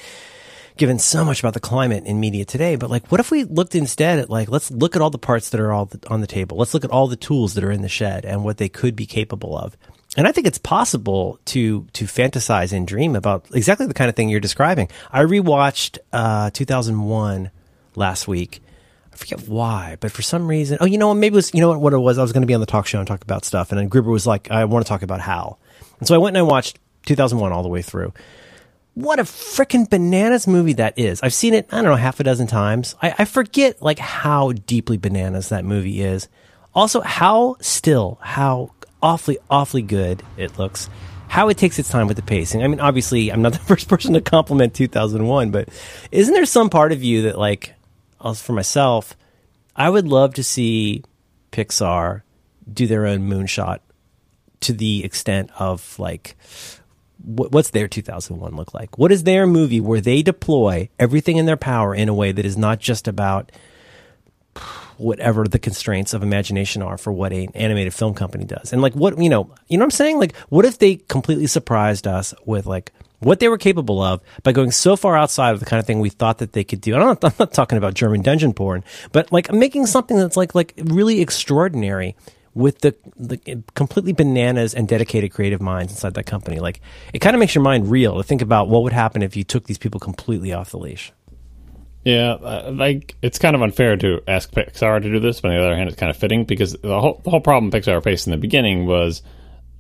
given 0.76 0.98
so 0.98 1.24
much 1.24 1.40
about 1.40 1.54
the 1.54 1.60
climate 1.60 2.04
in 2.04 2.20
media 2.20 2.44
today 2.44 2.76
but 2.76 2.90
like 2.90 3.10
what 3.10 3.20
if 3.20 3.30
we 3.30 3.44
looked 3.44 3.74
instead 3.74 4.18
at 4.18 4.30
like 4.30 4.48
let's 4.48 4.70
look 4.70 4.96
at 4.96 5.02
all 5.02 5.10
the 5.10 5.18
parts 5.18 5.50
that 5.50 5.60
are 5.60 5.72
all 5.72 5.86
the, 5.86 6.00
on 6.08 6.20
the 6.20 6.26
table 6.26 6.56
let's 6.56 6.74
look 6.74 6.84
at 6.84 6.90
all 6.90 7.06
the 7.06 7.16
tools 7.16 7.54
that 7.54 7.64
are 7.64 7.70
in 7.70 7.82
the 7.82 7.88
shed 7.88 8.24
and 8.24 8.44
what 8.44 8.58
they 8.58 8.68
could 8.68 8.94
be 8.94 9.06
capable 9.06 9.56
of 9.56 9.76
and 10.16 10.26
I 10.26 10.32
think 10.32 10.46
it's 10.46 10.58
possible 10.58 11.38
to 11.46 11.86
to 11.92 12.04
fantasize 12.06 12.72
and 12.72 12.86
dream 12.86 13.14
about 13.14 13.46
exactly 13.54 13.86
the 13.86 13.94
kind 13.94 14.08
of 14.08 14.16
thing 14.16 14.28
you're 14.28 14.40
describing. 14.40 14.88
I 15.12 15.22
rewatched 15.22 15.98
uh, 16.12 16.50
2001 16.50 17.50
last 17.94 18.26
week. 18.26 18.60
I 19.12 19.16
forget 19.16 19.48
why, 19.48 19.96
but 20.00 20.12
for 20.12 20.22
some 20.22 20.46
reason, 20.46 20.78
oh, 20.80 20.84
you 20.84 20.98
know? 20.98 21.14
Maybe 21.14 21.34
it 21.34 21.36
was, 21.36 21.54
you 21.54 21.60
know 21.60 21.68
what, 21.68 21.80
what 21.80 21.92
it 21.94 21.98
was? 21.98 22.18
I 22.18 22.22
was 22.22 22.32
going 22.32 22.42
to 22.42 22.46
be 22.46 22.54
on 22.54 22.60
the 22.60 22.66
talk 22.66 22.86
show 22.86 22.98
and 22.98 23.08
talk 23.08 23.22
about 23.22 23.46
stuff. 23.46 23.72
And 23.72 23.78
then 23.78 23.88
Gruber 23.88 24.10
was 24.10 24.26
like, 24.26 24.50
I 24.50 24.66
want 24.66 24.84
to 24.84 24.88
talk 24.88 25.02
about 25.02 25.20
Hal. 25.20 25.58
And 25.98 26.06
so 26.06 26.14
I 26.14 26.18
went 26.18 26.36
and 26.36 26.46
I 26.46 26.50
watched 26.50 26.78
2001 27.06 27.50
all 27.50 27.62
the 27.62 27.70
way 27.70 27.80
through. 27.80 28.12
What 28.96 29.18
a 29.18 29.24
freaking 29.24 29.90
bananas 29.90 30.46
movie 30.46 30.72
that 30.72 30.98
is. 30.98 31.20
I've 31.22 31.34
seen 31.34 31.52
it, 31.52 31.68
I 31.70 31.76
don't 31.76 31.84
know, 31.84 31.96
half 31.96 32.18
a 32.18 32.24
dozen 32.24 32.46
times. 32.46 32.94
I, 33.02 33.14
I 33.18 33.24
forget 33.26 33.82
like 33.82 33.98
how 33.98 34.52
deeply 34.52 34.96
bananas 34.96 35.50
that 35.50 35.66
movie 35.66 36.00
is. 36.00 36.28
Also, 36.74 37.02
how 37.02 37.56
still, 37.60 38.18
how 38.22 38.72
awfully, 39.02 39.36
awfully 39.50 39.82
good 39.82 40.22
it 40.38 40.58
looks. 40.58 40.88
How 41.28 41.50
it 41.50 41.58
takes 41.58 41.78
its 41.78 41.90
time 41.90 42.06
with 42.06 42.16
the 42.16 42.22
pacing. 42.22 42.62
I 42.62 42.68
mean, 42.68 42.80
obviously, 42.80 43.30
I'm 43.30 43.42
not 43.42 43.52
the 43.52 43.58
first 43.58 43.86
person 43.86 44.14
to 44.14 44.22
compliment 44.22 44.72
2001, 44.72 45.50
but 45.50 45.68
isn't 46.10 46.32
there 46.32 46.46
some 46.46 46.70
part 46.70 46.90
of 46.90 47.04
you 47.04 47.20
that, 47.22 47.38
like, 47.38 47.74
also 48.18 48.42
for 48.42 48.54
myself, 48.54 49.14
I 49.76 49.90
would 49.90 50.08
love 50.08 50.32
to 50.34 50.42
see 50.42 51.04
Pixar 51.52 52.22
do 52.72 52.86
their 52.86 53.04
own 53.04 53.28
moonshot 53.28 53.80
to 54.60 54.72
the 54.72 55.04
extent 55.04 55.50
of 55.58 55.98
like 55.98 56.34
what's 57.26 57.70
their 57.70 57.88
2001 57.88 58.54
look 58.54 58.72
like? 58.72 58.96
What 58.98 59.10
is 59.10 59.24
their 59.24 59.46
movie 59.46 59.80
where 59.80 60.00
they 60.00 60.22
deploy 60.22 60.88
everything 60.98 61.36
in 61.36 61.46
their 61.46 61.56
power 61.56 61.94
in 61.94 62.08
a 62.08 62.14
way 62.14 62.30
that 62.32 62.46
is 62.46 62.56
not 62.56 62.78
just 62.78 63.08
about 63.08 63.50
whatever 64.96 65.46
the 65.46 65.58
constraints 65.58 66.14
of 66.14 66.22
imagination 66.22 66.82
are 66.82 66.96
for 66.96 67.12
what 67.12 67.32
an 67.32 67.48
animated 67.54 67.92
film 67.92 68.14
company 68.14 68.44
does. 68.44 68.72
And 68.72 68.80
like 68.80 68.94
what 68.94 69.18
you 69.18 69.28
know, 69.28 69.50
you 69.68 69.76
know 69.76 69.82
what 69.82 69.86
I'm 69.86 69.90
saying? 69.90 70.18
Like 70.18 70.36
what 70.48 70.64
if 70.64 70.78
they 70.78 70.96
completely 70.96 71.46
surprised 71.48 72.06
us 72.06 72.32
with 72.46 72.64
like 72.64 72.92
what 73.18 73.40
they 73.40 73.48
were 73.48 73.58
capable 73.58 74.00
of 74.00 74.20
by 74.42 74.52
going 74.52 74.70
so 74.70 74.94
far 74.96 75.16
outside 75.16 75.52
of 75.52 75.60
the 75.60 75.66
kind 75.66 75.80
of 75.80 75.86
thing 75.86 76.00
we 76.00 76.10
thought 76.10 76.38
that 76.38 76.52
they 76.52 76.64
could 76.64 76.80
do. 76.80 76.94
I'm 76.94 77.00
not, 77.00 77.24
I'm 77.24 77.32
not 77.38 77.52
talking 77.52 77.78
about 77.78 77.94
German 77.94 78.22
dungeon 78.22 78.52
porn, 78.52 78.84
but 79.12 79.32
like 79.32 79.52
making 79.52 79.86
something 79.86 80.16
that's 80.16 80.36
like 80.36 80.54
like 80.54 80.74
really 80.76 81.20
extraordinary 81.20 82.16
with 82.56 82.80
the, 82.80 82.96
the 83.16 83.62
completely 83.74 84.14
bananas 84.14 84.72
and 84.72 84.88
dedicated 84.88 85.30
creative 85.30 85.60
minds 85.60 85.92
inside 85.92 86.14
that 86.14 86.24
company. 86.24 86.58
Like 86.58 86.80
it 87.12 87.18
kind 87.18 87.36
of 87.36 87.40
makes 87.40 87.54
your 87.54 87.62
mind 87.62 87.90
real 87.90 88.16
to 88.16 88.22
think 88.22 88.40
about 88.40 88.68
what 88.68 88.82
would 88.82 88.94
happen 88.94 89.22
if 89.22 89.36
you 89.36 89.44
took 89.44 89.64
these 89.64 89.76
people 89.76 90.00
completely 90.00 90.54
off 90.54 90.70
the 90.70 90.78
leash. 90.78 91.12
Yeah, 92.02 92.32
uh, 92.34 92.70
like 92.72 93.14
it's 93.20 93.38
kind 93.38 93.54
of 93.54 93.60
unfair 93.60 93.96
to 93.98 94.22
ask 94.26 94.50
Pixar 94.52 95.02
to 95.02 95.10
do 95.12 95.20
this, 95.20 95.40
but 95.42 95.50
on 95.50 95.56
the 95.56 95.62
other 95.62 95.76
hand, 95.76 95.90
it's 95.90 95.98
kind 95.98 96.08
of 96.08 96.16
fitting 96.16 96.44
because 96.44 96.72
the 96.72 96.98
whole 96.98 97.20
the 97.24 97.30
whole 97.30 97.40
problem 97.40 97.70
Pixar 97.70 98.02
faced 98.02 98.26
in 98.26 98.30
the 98.30 98.36
beginning 98.38 98.86
was 98.86 99.22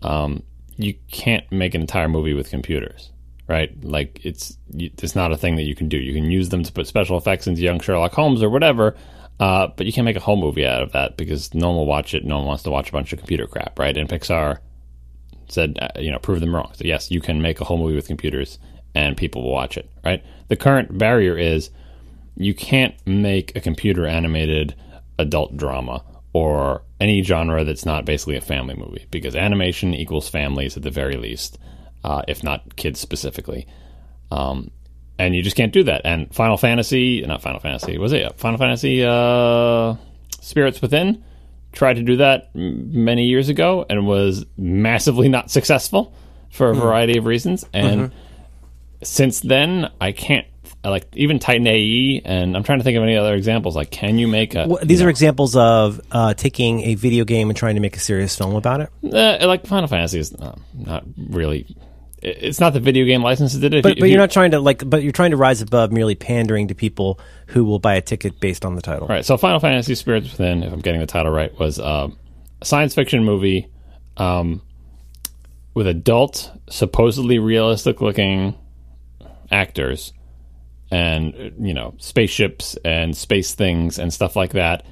um, 0.02 0.42
you 0.76 0.94
can't 1.10 1.50
make 1.50 1.74
an 1.74 1.80
entire 1.80 2.08
movie 2.08 2.34
with 2.34 2.50
computers. 2.50 3.10
right? 3.48 3.72
Like 3.84 4.20
it's 4.24 4.56
it's 4.74 5.14
not 5.14 5.32
a 5.32 5.36
thing 5.36 5.56
that 5.56 5.62
you 5.62 5.74
can 5.74 5.88
do. 5.88 5.96
You 5.96 6.12
can 6.12 6.30
use 6.30 6.48
them 6.48 6.62
to 6.62 6.72
put 6.72 6.86
special 6.86 7.16
effects 7.16 7.46
into 7.46 7.62
young 7.62 7.80
Sherlock 7.80 8.12
Holmes 8.12 8.42
or 8.42 8.50
whatever, 8.50 8.96
uh, 9.38 9.68
but 9.76 9.86
you 9.86 9.92
can't 9.92 10.04
make 10.04 10.16
a 10.16 10.20
whole 10.20 10.36
movie 10.36 10.66
out 10.66 10.82
of 10.82 10.92
that 10.92 11.16
because 11.16 11.52
no 11.54 11.68
one 11.68 11.76
will 11.76 11.86
watch 11.86 12.14
it. 12.14 12.24
No 12.24 12.38
one 12.38 12.46
wants 12.46 12.62
to 12.64 12.70
watch 12.70 12.88
a 12.88 12.92
bunch 12.92 13.12
of 13.12 13.18
computer 13.18 13.46
crap, 13.46 13.78
right? 13.78 13.96
And 13.96 14.08
Pixar 14.08 14.58
said, 15.48 15.78
uh, 15.80 16.00
you 16.00 16.10
know, 16.10 16.18
prove 16.18 16.40
them 16.40 16.54
wrong. 16.54 16.72
So 16.74 16.84
yes, 16.84 17.10
you 17.10 17.20
can 17.20 17.42
make 17.42 17.60
a 17.60 17.64
whole 17.64 17.78
movie 17.78 17.94
with 17.94 18.06
computers 18.06 18.58
and 18.94 19.16
people 19.16 19.42
will 19.42 19.52
watch 19.52 19.76
it, 19.76 19.90
right? 20.04 20.24
The 20.48 20.56
current 20.56 20.96
barrier 20.96 21.36
is 21.36 21.70
you 22.36 22.54
can't 22.54 22.94
make 23.06 23.54
a 23.54 23.60
computer 23.60 24.06
animated 24.06 24.74
adult 25.18 25.56
drama 25.56 26.02
or 26.32 26.82
any 27.00 27.22
genre 27.22 27.64
that's 27.64 27.84
not 27.84 28.04
basically 28.04 28.36
a 28.36 28.40
family 28.40 28.74
movie 28.74 29.06
because 29.10 29.36
animation 29.36 29.94
equals 29.94 30.28
families 30.28 30.76
at 30.76 30.82
the 30.82 30.90
very 30.90 31.16
least, 31.16 31.58
uh, 32.04 32.22
if 32.26 32.42
not 32.42 32.76
kids 32.76 33.00
specifically. 33.00 33.66
Um, 34.30 34.70
and 35.18 35.34
you 35.34 35.42
just 35.42 35.56
can't 35.56 35.72
do 35.72 35.84
that. 35.84 36.02
And 36.04 36.32
Final 36.34 36.56
Fantasy, 36.56 37.22
not 37.22 37.42
Final 37.42 37.60
Fantasy, 37.60 37.98
was 37.98 38.12
it 38.12 38.38
Final 38.38 38.58
Fantasy 38.58 39.04
uh, 39.04 39.94
Spirits 40.40 40.80
Within? 40.80 41.24
Tried 41.72 41.94
to 41.94 42.02
do 42.02 42.16
that 42.16 42.54
many 42.54 43.26
years 43.26 43.48
ago 43.48 43.84
and 43.88 44.06
was 44.06 44.46
massively 44.56 45.28
not 45.28 45.50
successful 45.50 46.14
for 46.50 46.70
a 46.70 46.74
mm. 46.74 46.80
variety 46.80 47.18
of 47.18 47.26
reasons. 47.26 47.66
And 47.72 48.00
mm-hmm. 48.00 48.14
since 49.02 49.40
then, 49.40 49.90
I 50.00 50.12
can't 50.12 50.46
like 50.90 51.06
even 51.14 51.38
Titan 51.38 51.66
AE, 51.66 52.22
and 52.24 52.56
I'm 52.56 52.62
trying 52.62 52.78
to 52.78 52.84
think 52.84 52.96
of 52.96 53.02
any 53.02 53.16
other 53.16 53.34
examples. 53.34 53.76
Like, 53.76 53.90
can 53.90 54.18
you 54.18 54.28
make 54.28 54.54
a? 54.54 54.66
Well, 54.68 54.78
these 54.82 55.00
are 55.00 55.04
know, 55.04 55.10
examples 55.10 55.56
of 55.56 56.00
uh, 56.10 56.34
taking 56.34 56.82
a 56.82 56.94
video 56.94 57.24
game 57.24 57.50
and 57.50 57.56
trying 57.56 57.74
to 57.74 57.80
make 57.80 57.96
a 57.96 58.00
serious 58.00 58.36
film 58.36 58.54
about 58.54 58.80
it. 58.80 58.90
Uh, 59.02 59.46
like 59.46 59.66
Final 59.66 59.88
Fantasy 59.88 60.18
is 60.18 60.34
uh, 60.34 60.56
not 60.74 61.04
really. 61.28 61.76
It's 62.26 62.58
not 62.58 62.72
the 62.72 62.80
video 62.80 63.04
game 63.04 63.22
licenses 63.22 63.60
did 63.60 63.72
it, 63.72 63.84
but, 63.84 63.96
you, 63.96 64.00
but 64.00 64.08
you're 64.10 64.18
not 64.18 64.32
trying 64.32 64.50
to 64.50 64.58
like. 64.58 64.88
But 64.88 65.04
you're 65.04 65.12
trying 65.12 65.30
to 65.30 65.36
rise 65.36 65.62
above 65.62 65.92
merely 65.92 66.16
pandering 66.16 66.66
to 66.68 66.74
people 66.74 67.20
who 67.46 67.64
will 67.64 67.78
buy 67.78 67.94
a 67.94 68.00
ticket 68.00 68.40
based 68.40 68.64
on 68.64 68.74
the 68.74 68.82
title. 68.82 69.06
Right. 69.06 69.24
So 69.24 69.36
Final 69.36 69.60
Fantasy 69.60 69.94
Spirits 69.94 70.32
Within, 70.32 70.64
if 70.64 70.72
I'm 70.72 70.80
getting 70.80 71.00
the 71.00 71.06
title 71.06 71.30
right, 71.30 71.56
was 71.56 71.78
uh, 71.78 72.08
a 72.60 72.64
science 72.64 72.96
fiction 72.96 73.24
movie 73.24 73.68
um, 74.16 74.60
with 75.72 75.86
adult, 75.86 76.50
supposedly 76.68 77.38
realistic 77.38 78.00
looking 78.00 78.58
actors 79.52 80.12
and 80.90 81.54
you 81.60 81.74
know 81.74 81.94
spaceships 81.98 82.76
and 82.84 83.16
space 83.16 83.54
things 83.54 83.98
and 83.98 84.12
stuff 84.12 84.36
like 84.36 84.52
that 84.52 84.84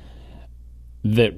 that 1.05 1.35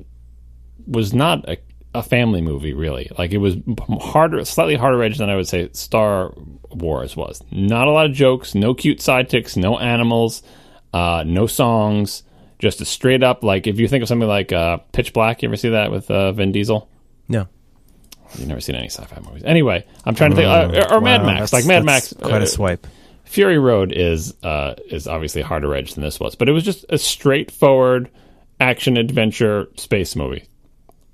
was 0.87 1.13
not 1.13 1.49
a, 1.49 1.59
a 1.97 2.03
family 2.03 2.41
movie 2.41 2.75
really 2.75 3.11
like 3.19 3.33
it 3.33 3.39
was 3.39 3.57
harder 4.01 4.45
slightly 4.45 4.77
harder 4.77 5.03
edge 5.03 5.19
than 5.19 5.31
i 5.31 5.37
would 5.37 5.49
say 5.49 5.69
star 5.73 6.33
wars 6.71 7.17
was 7.17 7.43
not 7.51 7.89
a 7.89 7.91
lot 7.91 8.07
of 8.07 8.13
jokes 8.13 8.55
no 8.55 8.75
cute 8.75 8.99
sidekicks 8.99 9.57
no 9.57 9.79
animals 9.79 10.43
uh, 10.93 11.25
no 11.27 11.47
songs 11.47 12.23
just 12.59 12.81
a 12.81 12.85
straight 12.85 13.23
up 13.23 13.43
like 13.43 13.67
if 13.67 13.79
you 13.79 13.87
think 13.87 14.03
of 14.03 14.09
something 14.09 14.29
like 14.29 14.53
uh, 14.53 14.79
pitch 14.93 15.13
black 15.13 15.43
you 15.43 15.49
ever 15.49 15.57
see 15.57 15.71
that 15.71 15.91
with 15.91 16.11
uh, 16.11 16.33
vin 16.33 16.53
diesel 16.53 16.89
no 17.29 17.49
You've 18.35 18.49
never 18.49 18.61
seen 18.61 18.75
any 18.75 18.89
sci-fi 18.89 19.21
movies. 19.21 19.45
Anyway, 19.45 19.87
I'm 20.05 20.15
trying 20.15 20.31
to 20.31 20.37
think, 20.37 20.49
uh, 20.49 20.91
or, 20.91 20.95
or 20.95 21.01
wow, 21.01 21.05
Mad 21.05 21.23
Max, 21.25 21.53
like 21.53 21.65
Mad 21.65 21.85
Max. 21.85 22.13
Quite 22.13 22.43
a 22.43 22.45
uh, 22.45 22.47
swipe. 22.47 22.87
Fury 23.25 23.59
Road 23.59 23.93
is 23.93 24.35
uh, 24.43 24.75
is 24.91 25.07
obviously 25.07 25.43
harder 25.43 25.75
edge 25.75 25.95
than 25.95 26.03
this 26.03 26.19
was, 26.21 26.35
but 26.35 26.49
it 26.49 26.53
was 26.53 26.65
just 26.65 26.85
a 26.89 26.99
straightforward 26.99 28.11
action 28.61 28.97
adventure 28.97 29.69
space 29.77 30.17
movie 30.17 30.45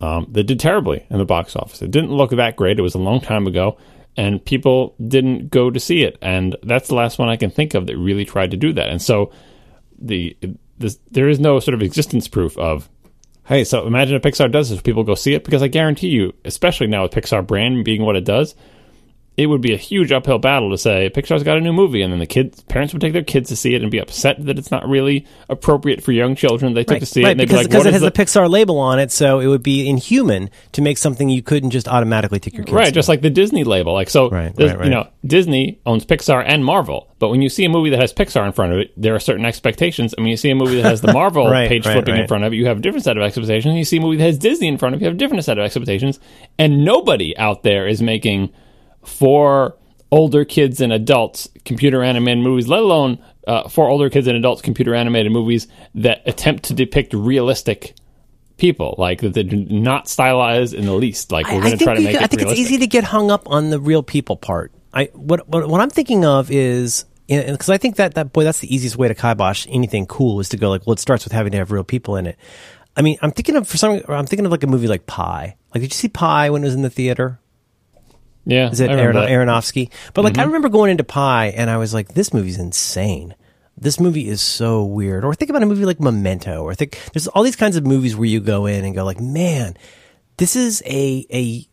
um, 0.03 0.27
that 0.33 0.45
did 0.45 0.59
terribly 0.59 1.07
in 1.09 1.19
the 1.19 1.25
box 1.25 1.55
office. 1.55 1.81
It 1.81 1.93
didn't 1.93 2.11
look 2.11 2.31
that 2.31 2.57
great. 2.57 2.79
It 2.79 2.83
was 2.83 2.97
a 2.97 2.99
long 2.99 3.21
time 3.21 3.47
ago, 3.47 3.79
and 4.17 4.45
people 4.45 4.95
didn't 5.07 5.49
go 5.49 5.71
to 5.71 5.79
see 5.79 6.03
it. 6.03 6.19
And 6.21 6.57
that's 6.65 6.89
the 6.89 6.97
last 6.97 7.19
one 7.19 7.29
I 7.29 7.37
can 7.37 7.51
think 7.51 7.75
of 7.75 7.87
that 7.87 7.97
really 7.97 8.25
tried 8.25 8.51
to 8.51 8.57
do 8.57 8.73
that. 8.73 8.89
And 8.89 9.01
so 9.01 9.33
the 9.99 10.37
this, 10.77 10.99
there 11.13 11.29
is 11.29 11.39
no 11.39 11.61
sort 11.61 11.75
of 11.75 11.83
existence 11.83 12.27
proof 12.27 12.59
of 12.59 12.89
hey, 13.47 13.65
so 13.65 13.87
imagine 13.87 14.17
if 14.17 14.23
Pixar 14.23 14.51
does 14.51 14.71
this, 14.71 14.81
people 14.81 15.05
go 15.05 15.15
see 15.15 15.35
it 15.35 15.45
because 15.45 15.63
I 15.63 15.69
guarantee 15.69 16.09
you, 16.09 16.35
especially 16.45 16.87
now 16.87 17.03
with 17.03 17.13
Pixar 17.13 17.47
brand 17.47 17.85
being 17.85 18.03
what 18.03 18.17
it 18.17 18.25
does, 18.25 18.55
it 19.37 19.47
would 19.47 19.63
be 19.63 19.73
a 19.73 19.79
huge 19.79 20.13
uphill 20.13 20.39
battle 20.39 20.71
to 20.71 20.79
say 20.79 21.11
Pixar's 21.15 21.43
got 21.43 21.57
a 21.57 21.61
new 21.61 21.73
movie, 21.73 22.03
and 22.03 22.13
then 22.13 22.21
the 22.21 22.27
kids, 22.27 22.61
parents 22.65 22.93
would 22.93 23.01
take 23.01 23.15
their 23.15 23.25
kids 23.25 23.49
to 23.49 23.57
see 23.57 23.75
it 23.75 23.81
and 23.81 23.91
be 23.91 23.99
upset 23.99 24.45
that 24.45 24.59
it's 24.59 24.71
not 24.71 24.87
really 24.87 25.27
appropriate 25.49 26.03
for 26.03 26.13
young 26.13 26.35
children. 26.35 26.75
They 26.75 26.85
took 26.85 26.97
right. 26.97 27.01
to 27.01 27.07
see 27.07 27.25
right, 27.25 27.31
it, 27.33 27.39
because, 27.39 27.57
like, 27.57 27.69
because 27.69 27.87
it 27.87 27.93
has 27.95 28.03
the, 28.03 28.11
the, 28.11 28.25
Pixar 28.25 28.51
label 28.51 28.79
on 28.79 28.99
it, 28.99 29.11
so 29.11 29.41
it 29.41 29.47
would 29.47 29.63
be 29.63 29.89
inhuman 29.89 30.51
to 30.73 30.83
make 30.83 30.99
something 30.99 31.31
you 31.31 31.43
couldn't 31.43 31.71
just 31.71 31.89
automatically 31.89 32.41
take 32.41 32.55
your 32.55 32.65
kids. 32.65 32.75
Right, 32.75 32.87
to. 32.87 32.93
just 32.93 33.09
like 33.09 33.23
the 33.23 33.31
Disney 33.31 33.65
label. 33.65 33.95
Like 33.95 34.11
so, 34.11 34.29
right, 34.29 34.53
you 34.59 34.91
know, 34.91 35.09
Disney 35.25 35.81
owns 35.87 36.05
Pixar 36.05 36.45
and 36.47 36.63
Marvel, 36.63 37.09
but 37.19 37.31
when 37.31 37.41
you 37.41 37.49
see 37.49 37.65
a 37.65 37.71
movie 37.71 37.89
that 37.91 38.01
has 38.01 38.13
Pixar 38.13 38.45
in 38.45 38.53
front 38.53 38.75
of 38.75 38.81
it, 38.81 38.93
there 38.99 39.15
are 39.15 39.21
certain 39.21 39.47
expectations. 39.47 40.15
I 40.19 40.21
mean, 40.21 40.31
you 40.31 40.37
see 40.37 40.51
a 40.51 40.55
movie 40.55 40.77
that 40.77 40.85
has 40.85 41.01
the 41.01 41.13
Marvel 41.15 41.49
page 41.51 41.85
flipping 41.85 42.17
in 42.17 42.29
front 42.29 42.45
of 42.45 42.53
it, 42.53 42.57
you 42.57 42.67
have 42.67 42.79
a 42.79 42.81
different 42.83 43.05
set 43.05 43.17
of 43.17 43.23
expectations. 43.23 43.75
You 43.75 43.85
see 43.87 43.97
a 43.97 44.01
movie 44.01 44.19
that 44.19 44.25
has 44.25 44.37
Disney 44.37 44.69
in 44.69 44.77
front 44.77 44.95
of 44.95 45.01
it, 45.01 45.05
you 45.05 45.09
have 45.09 45.15
a 45.15 45.19
different 45.19 45.43
set 45.43 45.59
of 45.59 45.65
expectations, 45.65 46.21
and 46.59 46.85
nobody 46.85 47.35
out 47.39 47.63
there 47.63 47.89
is 47.89 48.03
making 48.03 48.53
for 49.05 49.77
older 50.11 50.45
kids 50.45 50.81
and 50.81 50.93
adults 50.93 51.49
computer 51.65 52.03
animated 52.03 52.45
movies, 52.45 52.69
let 52.69 52.81
alone 52.81 53.19
uh, 53.47 53.69
for 53.69 53.89
older 53.89 54.11
kids 54.11 54.27
and 54.27 54.37
adults 54.37 54.63
computer 54.63 54.95
animated 54.95 55.33
movies 55.33 55.67
that 55.95 56.23
attempt 56.27 56.65
to 56.65 56.75
depict 56.75 57.15
realistic 57.15 57.95
people, 58.59 58.95
like 58.99 59.21
that 59.21 59.35
they're 59.35 59.45
not 59.45 60.09
stylized 60.09 60.75
in 60.75 60.85
the 60.85 60.95
least. 60.95 61.33
Like 61.33 61.47
we're 61.47 61.63
going 61.63 61.77
to 61.77 61.85
try 61.85 61.95
to 61.95 62.01
make. 62.01 62.17
I 62.17 62.27
think 62.27 62.43
realistic. 62.43 62.63
it's 62.63 62.71
easy 62.71 62.79
to 62.79 62.87
get 62.87 63.05
hung 63.05 63.31
up 63.31 63.51
on 63.51 63.71
the 63.71 63.81
real 63.81 64.03
people 64.03 64.37
part. 64.37 64.73
I 64.95 65.07
what 65.15 65.49
what, 65.49 65.69
what 65.69 65.81
I'm 65.81 65.91
thinking 65.91 66.25
of 66.25 66.51
is 66.51 67.05
because 67.27 67.71
I 67.71 67.79
think 67.79 67.97
that 67.97 68.15
that 68.15 68.33
boy 68.33 68.45
that's 68.45 68.61
the 68.61 68.73
easiest 68.73 68.97
way 68.97 69.09
to 69.09 69.15
kibosh 69.15 69.67
anything 69.71 70.07
cool 70.07 70.41
is 70.41 70.51
to 70.51 70.57
go 70.57 70.71
like 70.71 70.87
well 70.87 70.95
it 70.95 70.99
starts 70.99 71.25
with 71.25 71.33
having 71.33 71.53
to 71.53 71.59
have 71.59 71.71
real 71.71 71.85
people 71.85 72.17
in 72.17 72.27
it. 72.27 72.37
I 72.97 73.03
mean 73.03 73.17
I'm 73.23 73.31
thinking 73.31 73.57
of 73.57 73.67
for 73.67 73.79
some 73.79 74.03
I'm 74.09 74.27
thinking 74.27 74.45
of 74.45 74.53
like 74.53 74.63
a 74.63 74.67
movie 74.67 74.89
like 74.89 75.07
Pi 75.07 75.57
Like 75.75 75.81
did 75.81 75.93
you 75.93 75.97
see 75.97 76.09
Pi 76.09 76.51
when 76.51 76.63
it 76.63 76.67
was 76.67 76.75
in 76.75 76.83
the 76.83 76.91
theater? 76.91 77.41
Yeah, 78.45 78.71
is 78.71 78.81
it 78.81 78.91
Aron- 78.91 79.17
Aronofsky? 79.17 79.91
But 80.15 80.25
like, 80.25 80.35
mm-hmm. 80.35 80.41
I 80.41 80.45
remember 80.45 80.69
going 80.69 80.91
into 80.91 81.05
Pi, 81.05 81.47
and 81.49 81.71
I 81.71 81.77
was 81.77 81.95
like, 81.95 82.15
"This 82.15 82.35
movie's 82.35 82.59
insane. 82.59 83.35
This 83.77 84.01
movie 84.01 84.29
is 84.29 84.41
so 84.41 84.85
weird." 84.85 85.25
Or 85.25 85.35
think 85.35 85.51
about 85.51 85.63
a 85.63 85.67
movie 85.67 85.85
like 85.85 86.01
Memento, 86.01 86.63
or 86.63 86.75
think 86.75 86.99
there's 87.13 87.29
all 87.29 87.43
these 87.43 87.57
kinds 87.57 87.77
of 87.77 87.87
movies 87.87 88.17
where 88.17 88.29
you 88.29 88.41
go 88.41 88.67
in 88.67 88.85
and 88.85 88.95
go 88.95 89.05
like, 89.05 89.21
"Man, 89.21 89.77
this 90.39 90.57
is 90.57 90.83
a 90.87 91.27
a 91.33 91.67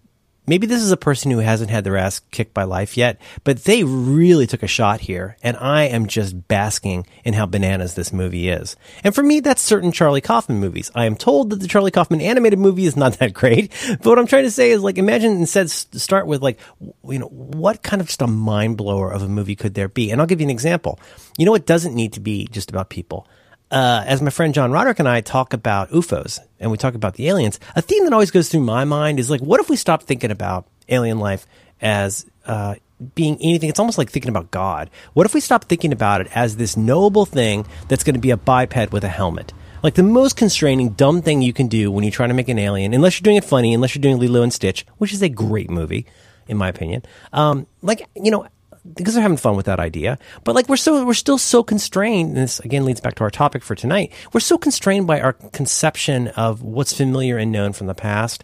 maybe 0.49 0.67
this 0.67 0.81
is 0.81 0.91
a 0.91 0.97
person 0.97 1.31
who 1.31 1.37
hasn't 1.37 1.69
had 1.69 1.83
their 1.83 1.95
ass 1.95 2.19
kicked 2.31 2.53
by 2.53 2.63
life 2.63 2.97
yet, 2.97 3.21
but 3.43 3.63
they 3.63 3.83
really 3.83 4.47
took 4.47 4.63
a 4.63 4.67
shot 4.67 4.99
here. 4.99 5.37
And 5.43 5.55
I 5.55 5.83
am 5.83 6.07
just 6.07 6.47
basking 6.47 7.05
in 7.23 7.35
how 7.35 7.45
bananas 7.45 7.93
this 7.93 8.11
movie 8.11 8.49
is. 8.49 8.75
And 9.03 9.13
for 9.13 9.23
me, 9.23 9.39
that's 9.39 9.61
certain 9.61 9.91
Charlie 9.91 10.21
Kaufman 10.21 10.59
movies. 10.59 10.91
I 10.95 11.05
am 11.05 11.15
told 11.15 11.51
that 11.51 11.59
the 11.59 11.67
Charlie 11.67 11.91
Kaufman 11.91 12.19
animated 12.19 12.59
movie 12.59 12.85
is 12.85 12.97
not 12.97 13.13
that 13.19 13.33
great. 13.33 13.71
But 13.87 14.05
what 14.05 14.19
I'm 14.19 14.27
trying 14.27 14.43
to 14.43 14.51
say 14.51 14.71
is 14.71 14.81
like, 14.81 14.97
imagine 14.97 15.33
instead 15.33 15.69
start 15.69 16.27
with 16.27 16.41
like, 16.41 16.59
you 17.07 17.19
know, 17.19 17.27
what 17.27 17.83
kind 17.83 18.01
of 18.01 18.07
just 18.07 18.21
a 18.21 18.27
mind 18.27 18.77
blower 18.77 19.11
of 19.11 19.21
a 19.21 19.27
movie 19.29 19.55
could 19.55 19.75
there 19.75 19.87
be? 19.87 20.09
And 20.09 20.19
I'll 20.19 20.27
give 20.27 20.41
you 20.41 20.47
an 20.47 20.51
example. 20.51 20.99
You 21.37 21.45
know, 21.45 21.53
it 21.53 21.67
doesn't 21.67 21.95
need 21.95 22.13
to 22.13 22.19
be 22.19 22.47
just 22.47 22.71
about 22.71 22.89
people 22.89 23.27
uh, 23.71 24.03
as 24.05 24.21
my 24.21 24.29
friend 24.29 24.53
John 24.53 24.71
Roderick 24.71 24.99
and 24.99 25.07
I 25.07 25.21
talk 25.21 25.53
about 25.53 25.91
UFOs 25.91 26.39
and 26.59 26.71
we 26.71 26.77
talk 26.77 26.95
about 26.95 27.15
the 27.15 27.27
aliens, 27.27 27.59
a 27.75 27.81
theme 27.81 28.03
that 28.05 28.13
always 28.13 28.31
goes 28.31 28.49
through 28.49 28.61
my 28.61 28.85
mind 28.85 29.19
is 29.19 29.29
like, 29.29 29.41
what 29.41 29.59
if 29.59 29.69
we 29.69 29.75
stop 29.75 30.03
thinking 30.03 30.31
about 30.31 30.67
alien 30.87 31.19
life 31.19 31.45
as 31.81 32.25
uh, 32.45 32.75
being 33.15 33.37
anything? 33.41 33.69
It's 33.69 33.79
almost 33.79 33.97
like 33.97 34.09
thinking 34.09 34.29
about 34.29 34.51
God. 34.51 34.89
What 35.13 35.25
if 35.25 35.33
we 35.33 35.39
stop 35.39 35.65
thinking 35.65 35.93
about 35.93 36.21
it 36.21 36.27
as 36.35 36.57
this 36.57 36.75
knowable 36.75 37.25
thing 37.25 37.65
that's 37.87 38.03
going 38.03 38.15
to 38.15 38.19
be 38.19 38.31
a 38.31 38.37
biped 38.37 38.91
with 38.91 39.03
a 39.03 39.09
helmet? 39.09 39.53
Like 39.83 39.93
the 39.93 40.03
most 40.03 40.35
constraining, 40.35 40.89
dumb 40.89 41.21
thing 41.21 41.41
you 41.41 41.53
can 41.53 41.67
do 41.67 41.89
when 41.91 42.03
you're 42.03 42.11
trying 42.11 42.29
to 42.29 42.35
make 42.35 42.49
an 42.49 42.59
alien, 42.59 42.93
unless 42.93 43.19
you're 43.19 43.23
doing 43.23 43.37
it 43.37 43.45
funny, 43.45 43.73
unless 43.73 43.95
you're 43.95 44.01
doing 44.01 44.19
Lilo 44.19 44.41
and 44.41 44.51
Stitch, 44.51 44.85
which 44.97 45.13
is 45.13 45.21
a 45.21 45.29
great 45.29 45.69
movie, 45.69 46.05
in 46.47 46.57
my 46.57 46.67
opinion. 46.67 47.03
Um, 47.31 47.65
like, 47.81 48.05
you 48.15 48.31
know, 48.31 48.47
because 48.93 49.13
they're 49.13 49.23
having 49.23 49.37
fun 49.37 49.55
with 49.55 49.65
that 49.65 49.79
idea. 49.79 50.17
But 50.43 50.55
like 50.55 50.69
we're 50.69 50.77
so 50.77 51.05
we're 51.05 51.13
still 51.13 51.37
so 51.37 51.63
constrained. 51.63 52.29
And 52.29 52.37
this 52.37 52.59
again 52.59 52.85
leads 52.85 53.01
back 53.01 53.15
to 53.15 53.23
our 53.23 53.29
topic 53.29 53.63
for 53.63 53.75
tonight. 53.75 54.11
We're 54.33 54.39
so 54.39 54.57
constrained 54.57 55.07
by 55.07 55.21
our 55.21 55.33
conception 55.33 56.29
of 56.29 56.61
what's 56.61 56.93
familiar 56.93 57.37
and 57.37 57.51
known 57.51 57.73
from 57.73 57.87
the 57.87 57.95
past, 57.95 58.43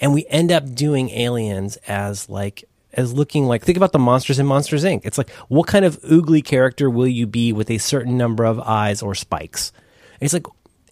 and 0.00 0.12
we 0.12 0.26
end 0.28 0.52
up 0.52 0.74
doing 0.74 1.10
aliens 1.10 1.76
as 1.88 2.28
like 2.28 2.64
as 2.92 3.12
looking 3.12 3.46
like 3.46 3.62
think 3.62 3.76
about 3.76 3.92
the 3.92 3.98
monsters 3.98 4.38
in 4.38 4.46
Monsters 4.46 4.84
Inc. 4.84 5.02
It's 5.04 5.18
like 5.18 5.30
what 5.48 5.66
kind 5.66 5.84
of 5.84 6.00
oogly 6.02 6.44
character 6.44 6.88
will 6.90 7.08
you 7.08 7.26
be 7.26 7.52
with 7.52 7.70
a 7.70 7.78
certain 7.78 8.16
number 8.16 8.44
of 8.44 8.60
eyes 8.60 9.02
or 9.02 9.14
spikes? 9.14 9.72
And 10.14 10.22
it's 10.22 10.34
like 10.34 10.46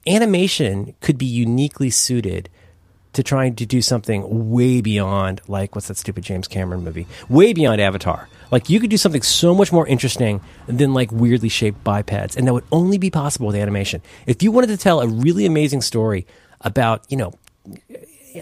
animation 0.06 0.94
could 1.00 1.18
be 1.18 1.26
uniquely 1.26 1.90
suited 1.90 2.50
to 3.14 3.22
trying 3.22 3.56
to 3.56 3.66
do 3.66 3.82
something 3.82 4.50
way 4.50 4.80
beyond 4.80 5.40
like 5.48 5.74
what's 5.74 5.88
that 5.88 5.96
stupid 5.96 6.24
James 6.24 6.48
Cameron 6.48 6.84
movie? 6.84 7.06
Way 7.28 7.52
beyond 7.52 7.80
Avatar. 7.80 8.28
Like 8.50 8.68
you 8.68 8.78
could 8.78 8.90
do 8.90 8.96
something 8.96 9.22
so 9.22 9.54
much 9.54 9.72
more 9.72 9.86
interesting 9.86 10.40
than 10.66 10.94
like 10.94 11.10
weirdly 11.10 11.48
shaped 11.48 11.82
bipeds, 11.82 12.36
and 12.36 12.46
that 12.46 12.52
would 12.52 12.64
only 12.70 12.98
be 12.98 13.10
possible 13.10 13.48
with 13.48 13.56
animation. 13.56 14.02
If 14.26 14.42
you 14.42 14.52
wanted 14.52 14.68
to 14.68 14.76
tell 14.76 15.00
a 15.00 15.08
really 15.08 15.46
amazing 15.46 15.80
story 15.80 16.26
about, 16.60 17.04
you 17.08 17.16
know, 17.16 17.32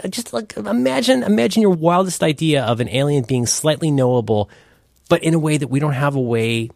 just 0.09 0.33
like 0.33 0.57
imagine 0.57 1.23
imagine 1.23 1.63
your 1.63 1.73
wildest 1.73 2.23
idea 2.23 2.65
of 2.65 2.81
an 2.81 2.89
alien 2.89 3.25
being 3.25 3.47
slightly 3.47 3.91
knowable 3.91 4.49
but 5.09 5.23
in 5.23 5.35
a 5.35 5.39
way 5.39 5.59
that 5.59 5.69
we 5.69 5.79
don't 5.79 5.93
have 5.93 6.17
a 6.17 6.21
way 6.21 6.71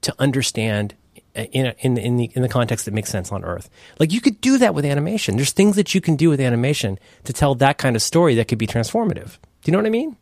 to 0.00 0.14
understand 0.18 0.94
in 1.34 1.66
a, 1.66 1.74
in 1.80 1.96
in 1.98 2.16
the 2.16 2.30
in 2.34 2.42
the 2.42 2.48
context 2.48 2.84
that 2.84 2.94
makes 2.94 3.10
sense 3.10 3.32
on 3.32 3.44
Earth. 3.44 3.68
Like 3.98 4.12
you 4.12 4.20
could 4.20 4.40
do 4.40 4.58
that 4.58 4.74
with 4.74 4.84
animation. 4.84 5.36
There's 5.36 5.52
things 5.52 5.76
that 5.76 5.94
you 5.94 6.00
can 6.00 6.16
do 6.16 6.28
with 6.30 6.40
animation 6.40 6.98
to 7.24 7.32
tell 7.32 7.54
that 7.56 7.78
kind 7.78 7.96
of 7.96 8.02
story 8.02 8.34
that 8.36 8.48
could 8.48 8.58
be 8.58 8.66
transformative. 8.66 9.38
Do 9.62 9.70
you 9.70 9.72
know 9.72 9.78
what 9.78 9.86
I 9.86 9.90
mean? 9.90 10.16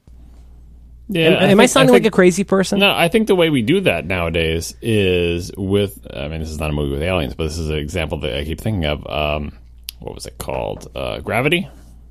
Yeah. 1.08 1.28
Am, 1.28 1.32
am 1.50 1.60
I 1.60 1.62
think- 1.64 1.70
sounding 1.70 1.94
think- 1.94 2.04
like 2.04 2.12
a 2.12 2.14
crazy 2.14 2.44
person? 2.44 2.78
No, 2.78 2.92
I 2.94 3.08
think 3.08 3.26
the 3.26 3.34
way 3.34 3.50
we 3.50 3.60
do 3.62 3.80
that 3.80 4.06
nowadays 4.06 4.74
is 4.80 5.50
with. 5.56 6.06
I 6.14 6.28
mean, 6.28 6.40
this 6.40 6.48
is 6.50 6.58
not 6.58 6.70
a 6.70 6.72
movie 6.72 6.92
with 6.92 7.02
aliens, 7.02 7.34
but 7.34 7.44
this 7.44 7.58
is 7.58 7.68
an 7.68 7.76
example 7.78 8.18
that 8.20 8.36
I 8.38 8.44
keep 8.44 8.60
thinking 8.60 8.84
of. 8.86 9.06
Um, 9.06 9.58
what 9.98 10.14
was 10.14 10.26
it 10.26 10.38
called? 10.38 10.90
Uh, 10.96 11.18
Gravity. 11.18 11.68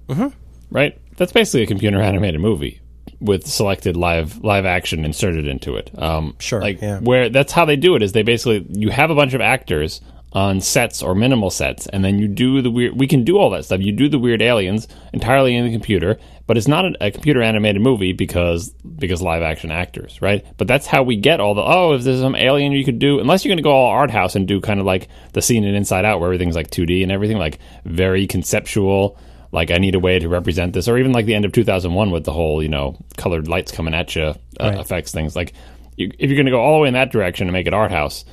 Mm-hmm. 0.07 0.27
Right. 0.69 0.99
That's 1.17 1.31
basically 1.31 1.63
a 1.63 1.67
computer 1.67 2.01
animated 2.01 2.39
movie 2.41 2.80
with 3.21 3.47
selected 3.47 3.95
live 3.95 4.43
live 4.43 4.65
action 4.65 5.05
inserted 5.05 5.47
into 5.47 5.75
it. 5.75 5.91
Um, 5.97 6.35
Sure, 6.39 6.61
Like 6.61 6.81
yeah. 6.81 6.99
where 6.99 7.29
that's 7.29 7.53
how 7.53 7.65
they 7.65 7.75
do 7.75 7.95
it 7.95 8.01
is 8.01 8.11
they 8.11 8.23
basically 8.23 8.65
you 8.69 8.89
have 8.89 9.11
a 9.11 9.15
bunch 9.15 9.33
of 9.33 9.41
actors 9.41 10.01
on 10.33 10.61
sets 10.61 11.03
or 11.03 11.13
minimal 11.13 11.49
sets, 11.49 11.87
and 11.87 12.05
then 12.05 12.17
you 12.17 12.27
do 12.27 12.61
the 12.61 12.71
weird. 12.71 12.97
We 12.97 13.07
can 13.07 13.23
do 13.23 13.37
all 13.37 13.49
that 13.51 13.65
stuff. 13.65 13.81
You 13.81 13.91
do 13.91 14.07
the 14.07 14.19
weird 14.19 14.41
aliens 14.41 14.87
entirely 15.11 15.55
in 15.55 15.65
the 15.65 15.71
computer, 15.71 16.17
but 16.47 16.57
it's 16.57 16.69
not 16.69 16.85
a, 16.85 17.07
a 17.07 17.11
computer 17.11 17.41
animated 17.41 17.81
movie 17.81 18.13
because 18.13 18.69
because 18.69 19.21
live 19.21 19.41
action 19.41 19.71
actors, 19.71 20.21
right? 20.21 20.45
But 20.57 20.67
that's 20.67 20.87
how 20.87 21.03
we 21.03 21.17
get 21.17 21.41
all 21.41 21.53
the 21.53 21.63
oh, 21.63 21.93
if 21.93 22.03
there's 22.03 22.21
some 22.21 22.35
alien 22.35 22.71
you 22.71 22.85
could 22.85 22.99
do, 22.99 23.19
unless 23.19 23.43
you're 23.43 23.49
going 23.49 23.57
to 23.57 23.63
go 23.63 23.71
all 23.71 23.87
art 23.91 24.11
house 24.11 24.35
and 24.35 24.47
do 24.47 24.61
kind 24.61 24.79
of 24.79 24.85
like 24.85 25.09
the 25.33 25.41
scene 25.41 25.65
in 25.65 25.75
Inside 25.75 26.05
Out 26.05 26.19
where 26.19 26.27
everything's 26.27 26.55
like 26.55 26.71
2D 26.71 27.03
and 27.03 27.11
everything 27.11 27.37
like 27.37 27.59
very 27.85 28.25
conceptual. 28.25 29.17
Like 29.51 29.69
I 29.71 29.77
need 29.77 29.95
a 29.95 29.99
way 29.99 30.17
to 30.19 30.29
represent 30.29 30.73
this, 30.73 30.87
or 30.87 30.97
even 30.97 31.11
like 31.11 31.25
the 31.25 31.35
end 31.35 31.45
of 31.45 31.51
2001 31.51 32.11
with 32.11 32.23
the 32.23 32.31
whole 32.33 32.63
you 32.63 32.69
know 32.69 32.97
colored 33.17 33.47
lights 33.47 33.71
coming 33.71 33.93
at 33.93 34.15
you 34.15 34.23
uh, 34.23 34.35
Right. 34.59 34.79
effects 34.79 35.11
things. 35.11 35.35
Like 35.35 35.53
you, 35.97 36.11
if 36.19 36.29
you're 36.29 36.37
going 36.37 36.45
to 36.45 36.51
go 36.51 36.61
all 36.61 36.75
the 36.77 36.81
way 36.83 36.87
in 36.87 36.93
that 36.93 37.11
direction 37.11 37.47
and 37.47 37.53
make 37.53 37.67
it 37.67 37.73
art 37.73 37.91
house, 37.91 38.23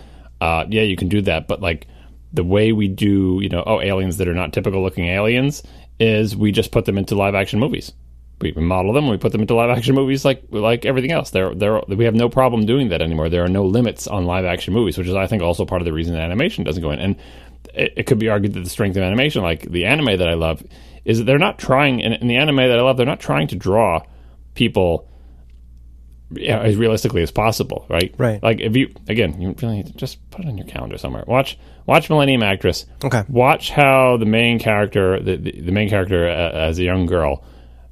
uh, 0.40 0.64
yeah, 0.68 0.82
you 0.82 0.96
can 0.96 1.08
do 1.08 1.20
that. 1.22 1.48
But 1.48 1.60
like 1.60 1.86
the 2.32 2.44
way 2.44 2.72
we 2.72 2.88
do, 2.88 3.40
you 3.42 3.48
know, 3.48 3.64
oh, 3.66 3.80
aliens 3.80 4.18
that 4.18 4.28
are 4.28 4.34
not 4.34 4.52
typical 4.52 4.82
looking 4.82 5.06
aliens 5.06 5.62
is 5.98 6.36
we 6.36 6.52
just 6.52 6.70
put 6.70 6.84
them 6.84 6.98
into 6.98 7.14
live 7.16 7.34
action 7.34 7.58
movies. 7.58 7.92
We 8.40 8.52
model 8.52 8.92
them, 8.92 9.04
and 9.06 9.10
we 9.10 9.16
put 9.16 9.32
them 9.32 9.40
into 9.40 9.56
live 9.56 9.70
action 9.76 9.96
movies 9.96 10.24
like 10.24 10.44
like 10.50 10.84
everything 10.84 11.10
else. 11.10 11.30
They're, 11.30 11.52
they're, 11.56 11.80
we 11.88 12.04
have 12.04 12.14
no 12.14 12.28
problem 12.28 12.66
doing 12.66 12.90
that 12.90 13.02
anymore. 13.02 13.28
There 13.28 13.42
are 13.44 13.48
no 13.48 13.64
limits 13.64 14.06
on 14.06 14.26
live 14.26 14.44
action 14.44 14.72
movies, 14.72 14.96
which 14.96 15.08
is 15.08 15.14
I 15.16 15.26
think 15.26 15.42
also 15.42 15.64
part 15.64 15.82
of 15.82 15.86
the 15.86 15.92
reason 15.92 16.14
that 16.14 16.22
animation 16.22 16.62
doesn't 16.62 16.80
go 16.80 16.92
in. 16.92 17.00
And 17.00 17.16
it, 17.74 17.94
it 17.96 18.02
could 18.06 18.20
be 18.20 18.28
argued 18.28 18.52
that 18.52 18.60
the 18.62 18.70
strength 18.70 18.96
of 18.96 19.02
animation, 19.02 19.42
like 19.42 19.62
the 19.62 19.86
anime 19.86 20.16
that 20.18 20.28
I 20.28 20.34
love, 20.34 20.62
is 21.04 21.18
that 21.18 21.24
they're 21.24 21.38
not 21.38 21.58
trying 21.58 22.00
in, 22.00 22.12
in 22.14 22.28
the 22.28 22.36
anime 22.36 22.56
that 22.56 22.78
I 22.78 22.82
love, 22.82 22.96
they're 22.96 23.06
not 23.06 23.20
trying 23.20 23.48
to 23.48 23.56
draw 23.56 24.02
people 24.54 25.08
yeah, 26.30 26.60
as 26.60 26.76
realistically 26.76 27.22
as 27.22 27.30
possible, 27.30 27.86
right? 27.88 28.14
Right. 28.18 28.42
Like 28.42 28.60
if 28.60 28.76
you 28.76 28.92
again, 29.08 29.40
you 29.40 29.54
really 29.62 29.82
just 29.96 30.30
put 30.30 30.44
it 30.44 30.48
on 30.48 30.58
your 30.58 30.66
calendar 30.66 30.98
somewhere. 30.98 31.24
Watch 31.26 31.58
watch 31.86 32.10
Millennium 32.10 32.42
Actress. 32.42 32.86
Okay. 33.02 33.24
Watch 33.28 33.70
how 33.70 34.18
the 34.18 34.26
main 34.26 34.58
character, 34.58 35.20
the 35.20 35.36
the, 35.36 35.60
the 35.60 35.72
main 35.72 35.88
character 35.88 36.28
uh, 36.28 36.50
as 36.52 36.78
a 36.78 36.84
young 36.84 37.06
girl, 37.06 37.44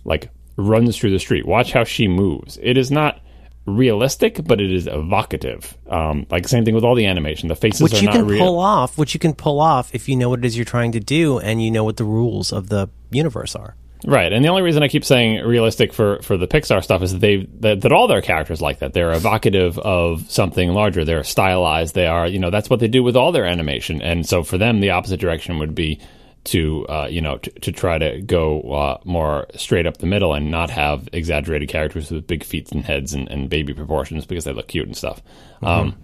like 0.04 0.30
runs 0.56 0.96
through 0.96 1.10
the 1.10 1.18
street. 1.18 1.46
Watch 1.46 1.72
how 1.72 1.84
she 1.84 2.08
moves. 2.08 2.58
It 2.62 2.76
is 2.76 2.90
not 2.90 3.20
realistic, 3.66 4.40
but 4.44 4.60
it 4.60 4.72
is 4.72 4.86
evocative. 4.86 5.76
Um, 5.90 6.26
like 6.30 6.48
same 6.48 6.64
thing 6.64 6.74
with 6.74 6.84
all 6.84 6.94
the 6.94 7.06
animation. 7.06 7.48
The 7.48 7.56
faces 7.56 7.82
which 7.82 7.94
are 7.94 7.98
you 7.98 8.06
not 8.06 8.14
can 8.14 8.26
real. 8.26 8.44
pull 8.44 8.58
off, 8.58 8.96
which 8.96 9.12
you 9.12 9.20
can 9.20 9.34
pull 9.34 9.60
off 9.60 9.94
if 9.94 10.08
you 10.08 10.16
know 10.16 10.30
what 10.30 10.38
it 10.38 10.44
is 10.44 10.56
you're 10.56 10.64
trying 10.64 10.92
to 10.92 11.00
do 11.00 11.38
and 11.38 11.62
you 11.62 11.70
know 11.70 11.84
what 11.84 11.96
the 11.96 12.04
rules 12.04 12.52
of 12.52 12.68
the 12.68 12.88
universe 13.10 13.54
are. 13.54 13.76
Right, 14.06 14.32
and 14.32 14.44
the 14.44 14.48
only 14.50 14.62
reason 14.62 14.82
I 14.82 14.88
keep 14.88 15.04
saying 15.04 15.44
realistic 15.44 15.92
for, 15.92 16.20
for 16.22 16.36
the 16.36 16.46
Pixar 16.46 16.84
stuff 16.84 17.02
is 17.02 17.12
that 17.12 17.18
they 17.18 17.48
that, 17.60 17.80
that 17.80 17.92
all 17.92 18.06
their 18.06 18.20
characters 18.20 18.60
like 18.60 18.78
that. 18.78 18.92
They're 18.92 19.12
evocative 19.12 19.78
of 19.78 20.30
something 20.30 20.70
larger. 20.72 21.04
They're 21.04 21.24
stylized. 21.24 21.94
They 21.94 22.06
are, 22.06 22.26
you 22.26 22.38
know, 22.38 22.50
that's 22.50 22.70
what 22.70 22.78
they 22.78 22.88
do 22.88 23.02
with 23.02 23.16
all 23.16 23.32
their 23.32 23.46
animation. 23.46 24.02
And 24.02 24.24
so 24.24 24.44
for 24.44 24.58
them, 24.58 24.80
the 24.80 24.90
opposite 24.90 25.18
direction 25.18 25.58
would 25.58 25.74
be 25.74 25.98
to, 26.46 26.86
uh, 26.88 27.08
you 27.10 27.20
know, 27.20 27.38
to, 27.38 27.50
to 27.50 27.72
try 27.72 27.98
to 27.98 28.20
go 28.22 28.60
uh, 28.72 28.98
more 29.04 29.46
straight 29.54 29.86
up 29.86 29.98
the 29.98 30.06
middle 30.06 30.34
and 30.34 30.50
not 30.50 30.70
have 30.70 31.08
exaggerated 31.12 31.68
characters 31.68 32.10
with 32.10 32.26
big 32.26 32.44
feet 32.44 32.72
and 32.72 32.84
heads 32.84 33.12
and, 33.12 33.28
and 33.28 33.50
baby 33.50 33.74
proportions 33.74 34.26
because 34.26 34.44
they 34.44 34.52
look 34.52 34.68
cute 34.68 34.86
and 34.86 34.96
stuff. 34.96 35.22
Um, 35.62 35.96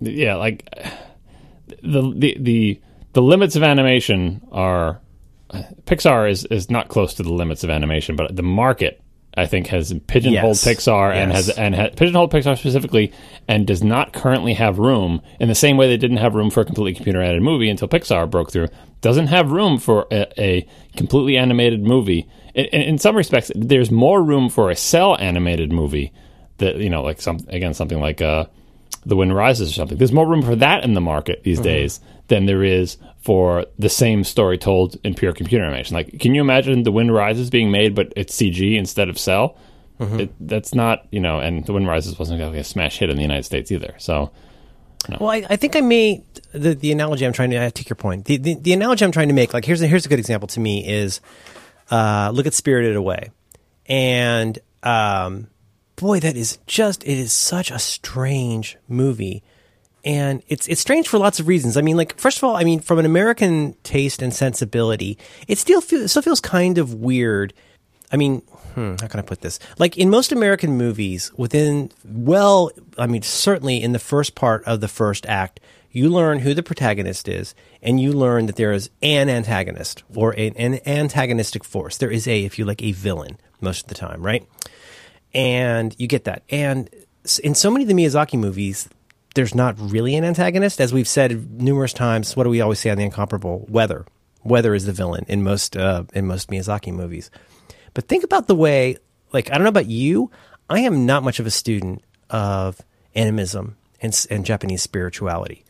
yeah, 0.00 0.36
like 0.36 0.68
the 1.82 2.12
the 2.16 2.36
the 2.38 2.80
the 3.12 3.22
limits 3.22 3.56
of 3.56 3.62
animation 3.62 4.40
are 4.50 5.00
Pixar 5.84 6.30
is 6.30 6.44
is 6.46 6.70
not 6.70 6.88
close 6.88 7.14
to 7.14 7.22
the 7.22 7.32
limits 7.32 7.64
of 7.64 7.70
animation, 7.70 8.16
but 8.16 8.34
the 8.34 8.42
market 8.42 8.99
I 9.36 9.46
think 9.46 9.68
has 9.68 9.92
pigeonholed 10.06 10.56
Yes. 10.56 10.64
Pixar 10.64 11.14
and 11.14 11.30
Yes. 11.32 11.46
has 11.46 11.56
and 11.56 11.74
ha 11.74 11.88
pigeonholed 11.94 12.32
Pixar 12.32 12.58
specifically, 12.58 13.12
and 13.46 13.66
does 13.66 13.82
not 13.82 14.12
currently 14.12 14.54
have 14.54 14.78
room 14.78 15.22
in 15.38 15.48
the 15.48 15.54
same 15.54 15.76
way 15.76 15.86
they 15.88 15.96
didn't 15.96 16.16
have 16.16 16.34
room 16.34 16.50
for 16.50 16.60
a 16.60 16.64
completely 16.64 16.94
computer 16.94 17.20
animated 17.20 17.42
movie 17.42 17.70
until 17.70 17.88
Pixar 17.88 18.28
broke 18.28 18.50
through. 18.50 18.68
Doesn't 19.00 19.28
have 19.28 19.52
room 19.52 19.78
for 19.78 20.06
a, 20.10 20.26
a 20.40 20.66
completely 20.96 21.36
animated 21.36 21.82
movie. 21.82 22.28
In, 22.54 22.66
in, 22.66 22.98
some 22.98 23.16
respects, 23.16 23.52
there's 23.54 23.90
more 23.90 24.22
room 24.22 24.48
for 24.48 24.70
a 24.70 24.76
cell 24.76 25.16
animated 25.16 25.72
movie 25.72 26.12
that 26.58 26.76
you 26.76 26.90
know, 26.90 27.02
like 27.02 27.20
some 27.20 27.38
again 27.48 27.72
something 27.72 28.00
like 28.00 28.20
uh, 28.20 28.46
The 29.06 29.16
Wind 29.16 29.34
Rises 29.34 29.70
or 29.70 29.74
something. 29.74 29.96
There's 29.96 30.12
more 30.12 30.26
room 30.26 30.42
for 30.42 30.56
that 30.56 30.82
in 30.84 30.94
the 30.94 31.00
market 31.00 31.44
these 31.44 31.60
days 31.60 32.00
than 32.26 32.46
there 32.46 32.64
is 32.64 32.96
for 33.20 33.66
the 33.78 33.88
same 33.88 34.24
story 34.24 34.56
told 34.58 34.96
in 35.04 35.14
pure 35.14 35.32
computer 35.32 35.64
animation. 35.64 35.94
Like, 35.94 36.18
can 36.18 36.34
you 36.34 36.40
imagine 36.40 36.84
The 36.84 36.92
Wind 36.92 37.12
Rises 37.12 37.50
being 37.50 37.70
made, 37.70 37.94
but 37.94 38.12
it's 38.16 38.34
CG 38.34 38.76
instead 38.76 39.08
of 39.08 39.18
cell? 39.18 39.56
It, 40.20 40.32
that's 40.40 40.74
not, 40.74 41.06
you 41.12 41.20
know, 41.20 41.40
and 41.40 41.64
The 41.66 41.74
Wind 41.74 41.86
Rises 41.86 42.18
wasn't 42.18 42.40
exactly 42.40 42.58
a 42.58 42.64
smash 42.64 42.98
hit 42.98 43.10
in 43.10 43.16
the 43.16 43.22
United 43.22 43.44
States 43.44 43.70
either. 43.70 43.94
So, 43.98 44.30
Well, 45.20 45.28
I, 45.28 45.44
I 45.50 45.56
think 45.56 45.76
I 45.76 45.82
may 45.82 46.24
the 46.52 46.74
the 46.74 46.90
analogy 46.90 47.26
I'm 47.26 47.34
trying 47.34 47.50
to 47.50 47.62
I 47.62 47.68
take 47.68 47.90
your 47.90 47.96
point. 47.96 48.24
The, 48.24 48.38
the 48.38 48.54
the 48.54 48.72
analogy 48.72 49.04
I'm 49.04 49.12
trying 49.12 49.28
to 49.28 49.34
make, 49.34 49.52
like 49.52 49.66
here's 49.66 49.82
a, 49.82 49.86
here's 49.86 50.06
a 50.06 50.08
good 50.08 50.18
example 50.18 50.48
to 50.48 50.60
me 50.60 50.88
is 50.88 51.20
uh, 51.90 52.30
look 52.32 52.46
at 52.46 52.54
Spirited 52.54 52.96
Away, 52.96 53.30
and 53.86 54.58
um, 54.82 55.48
boy, 55.96 56.20
that 56.20 56.36
is 56.36 56.58
just 56.66 57.04
it 57.04 57.18
is 57.18 57.32
such 57.32 57.70
a 57.70 57.78
strange 57.78 58.78
movie, 58.88 59.42
and 60.04 60.42
it's 60.48 60.66
it's 60.68 60.80
strange 60.80 61.08
for 61.08 61.18
lots 61.18 61.40
of 61.40 61.48
reasons. 61.48 61.76
I 61.76 61.82
mean, 61.82 61.96
like 61.96 62.18
first 62.18 62.38
of 62.38 62.44
all, 62.44 62.56
I 62.56 62.64
mean 62.64 62.80
from 62.80 62.98
an 62.98 63.06
American 63.06 63.74
taste 63.82 64.22
and 64.22 64.32
sensibility, 64.34 65.18
it 65.48 65.58
still 65.58 65.80
still 65.80 66.22
feels 66.22 66.40
kind 66.40 66.78
of 66.78 66.94
weird. 66.94 67.52
I 68.12 68.16
mean, 68.16 68.42
hmm, 68.74 68.96
how 69.00 69.06
can 69.06 69.20
I 69.20 69.22
put 69.22 69.40
this? 69.40 69.58
Like 69.78 69.96
in 69.96 70.10
most 70.10 70.32
American 70.32 70.76
movies, 70.76 71.30
within, 71.36 71.92
well, 72.04 72.70
I 72.98 73.06
mean, 73.06 73.22
certainly 73.22 73.80
in 73.80 73.92
the 73.92 74.00
first 74.00 74.34
part 74.34 74.64
of 74.64 74.80
the 74.80 74.88
first 74.88 75.26
act, 75.26 75.60
you 75.92 76.08
learn 76.08 76.40
who 76.40 76.54
the 76.54 76.62
protagonist 76.62 77.28
is, 77.28 77.54
and 77.82 78.00
you 78.00 78.12
learn 78.12 78.46
that 78.46 78.56
there 78.56 78.72
is 78.72 78.90
an 79.02 79.28
antagonist 79.28 80.02
or 80.14 80.32
an 80.32 80.80
antagonistic 80.86 81.64
force. 81.64 81.98
There 81.98 82.10
is 82.10 82.26
a, 82.26 82.44
if 82.44 82.58
you 82.58 82.64
like, 82.64 82.82
a 82.82 82.92
villain 82.92 83.38
most 83.60 83.82
of 83.82 83.88
the 83.88 83.94
time, 83.94 84.22
right? 84.22 84.46
And 85.34 85.94
you 85.98 86.06
get 86.06 86.24
that. 86.24 86.42
And 86.50 86.90
in 87.42 87.54
so 87.54 87.70
many 87.70 87.84
of 87.84 87.88
the 87.88 87.94
Miyazaki 87.94 88.38
movies, 88.38 88.88
there's 89.34 89.54
not 89.54 89.74
really 89.78 90.16
an 90.16 90.24
antagonist. 90.24 90.80
As 90.80 90.92
we've 90.92 91.08
said 91.08 91.60
numerous 91.60 91.92
times, 91.92 92.36
what 92.36 92.44
do 92.44 92.50
we 92.50 92.60
always 92.60 92.78
say 92.78 92.90
on 92.90 92.98
the 92.98 93.04
incomparable? 93.04 93.66
Weather. 93.68 94.06
Weather 94.42 94.74
is 94.74 94.86
the 94.86 94.92
villain 94.92 95.24
in 95.28 95.42
most 95.42 95.76
uh, 95.76 96.04
in 96.14 96.26
most 96.26 96.50
Miyazaki 96.50 96.92
movies. 96.92 97.30
But 97.94 98.08
think 98.08 98.24
about 98.24 98.46
the 98.46 98.54
way, 98.54 98.96
like, 99.32 99.50
I 99.50 99.54
don't 99.54 99.64
know 99.64 99.68
about 99.68 99.86
you, 99.86 100.30
I 100.68 100.80
am 100.80 101.06
not 101.06 101.22
much 101.22 101.40
of 101.40 101.46
a 101.46 101.50
student 101.50 102.02
of 102.30 102.80
animism 103.14 103.76
and, 104.00 104.26
and 104.30 104.44
Japanese 104.44 104.82
spirituality, 104.82 105.64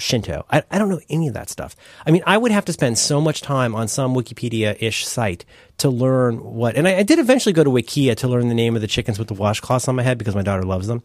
Shinto. 0.00 0.44
I, 0.50 0.62
I 0.70 0.78
don't 0.78 0.88
know 0.88 1.00
any 1.08 1.28
of 1.28 1.34
that 1.34 1.50
stuff. 1.50 1.76
I 2.04 2.10
mean, 2.10 2.22
I 2.26 2.36
would 2.36 2.50
have 2.50 2.64
to 2.64 2.72
spend 2.72 2.98
so 2.98 3.20
much 3.20 3.42
time 3.42 3.74
on 3.74 3.88
some 3.88 4.14
Wikipedia 4.14 4.76
ish 4.80 5.06
site 5.06 5.44
to 5.78 5.88
learn 5.88 6.42
what, 6.42 6.76
and 6.76 6.88
I, 6.88 6.98
I 6.98 7.02
did 7.02 7.18
eventually 7.18 7.52
go 7.52 7.64
to 7.64 7.70
Wikia 7.70 8.16
to 8.16 8.28
learn 8.28 8.48
the 8.48 8.54
name 8.54 8.74
of 8.74 8.82
the 8.82 8.88
chickens 8.88 9.18
with 9.18 9.28
the 9.28 9.34
washcloths 9.34 9.88
on 9.88 9.96
my 9.96 10.02
head 10.02 10.18
because 10.18 10.34
my 10.34 10.42
daughter 10.42 10.64
loves 10.64 10.86
them. 10.86 11.02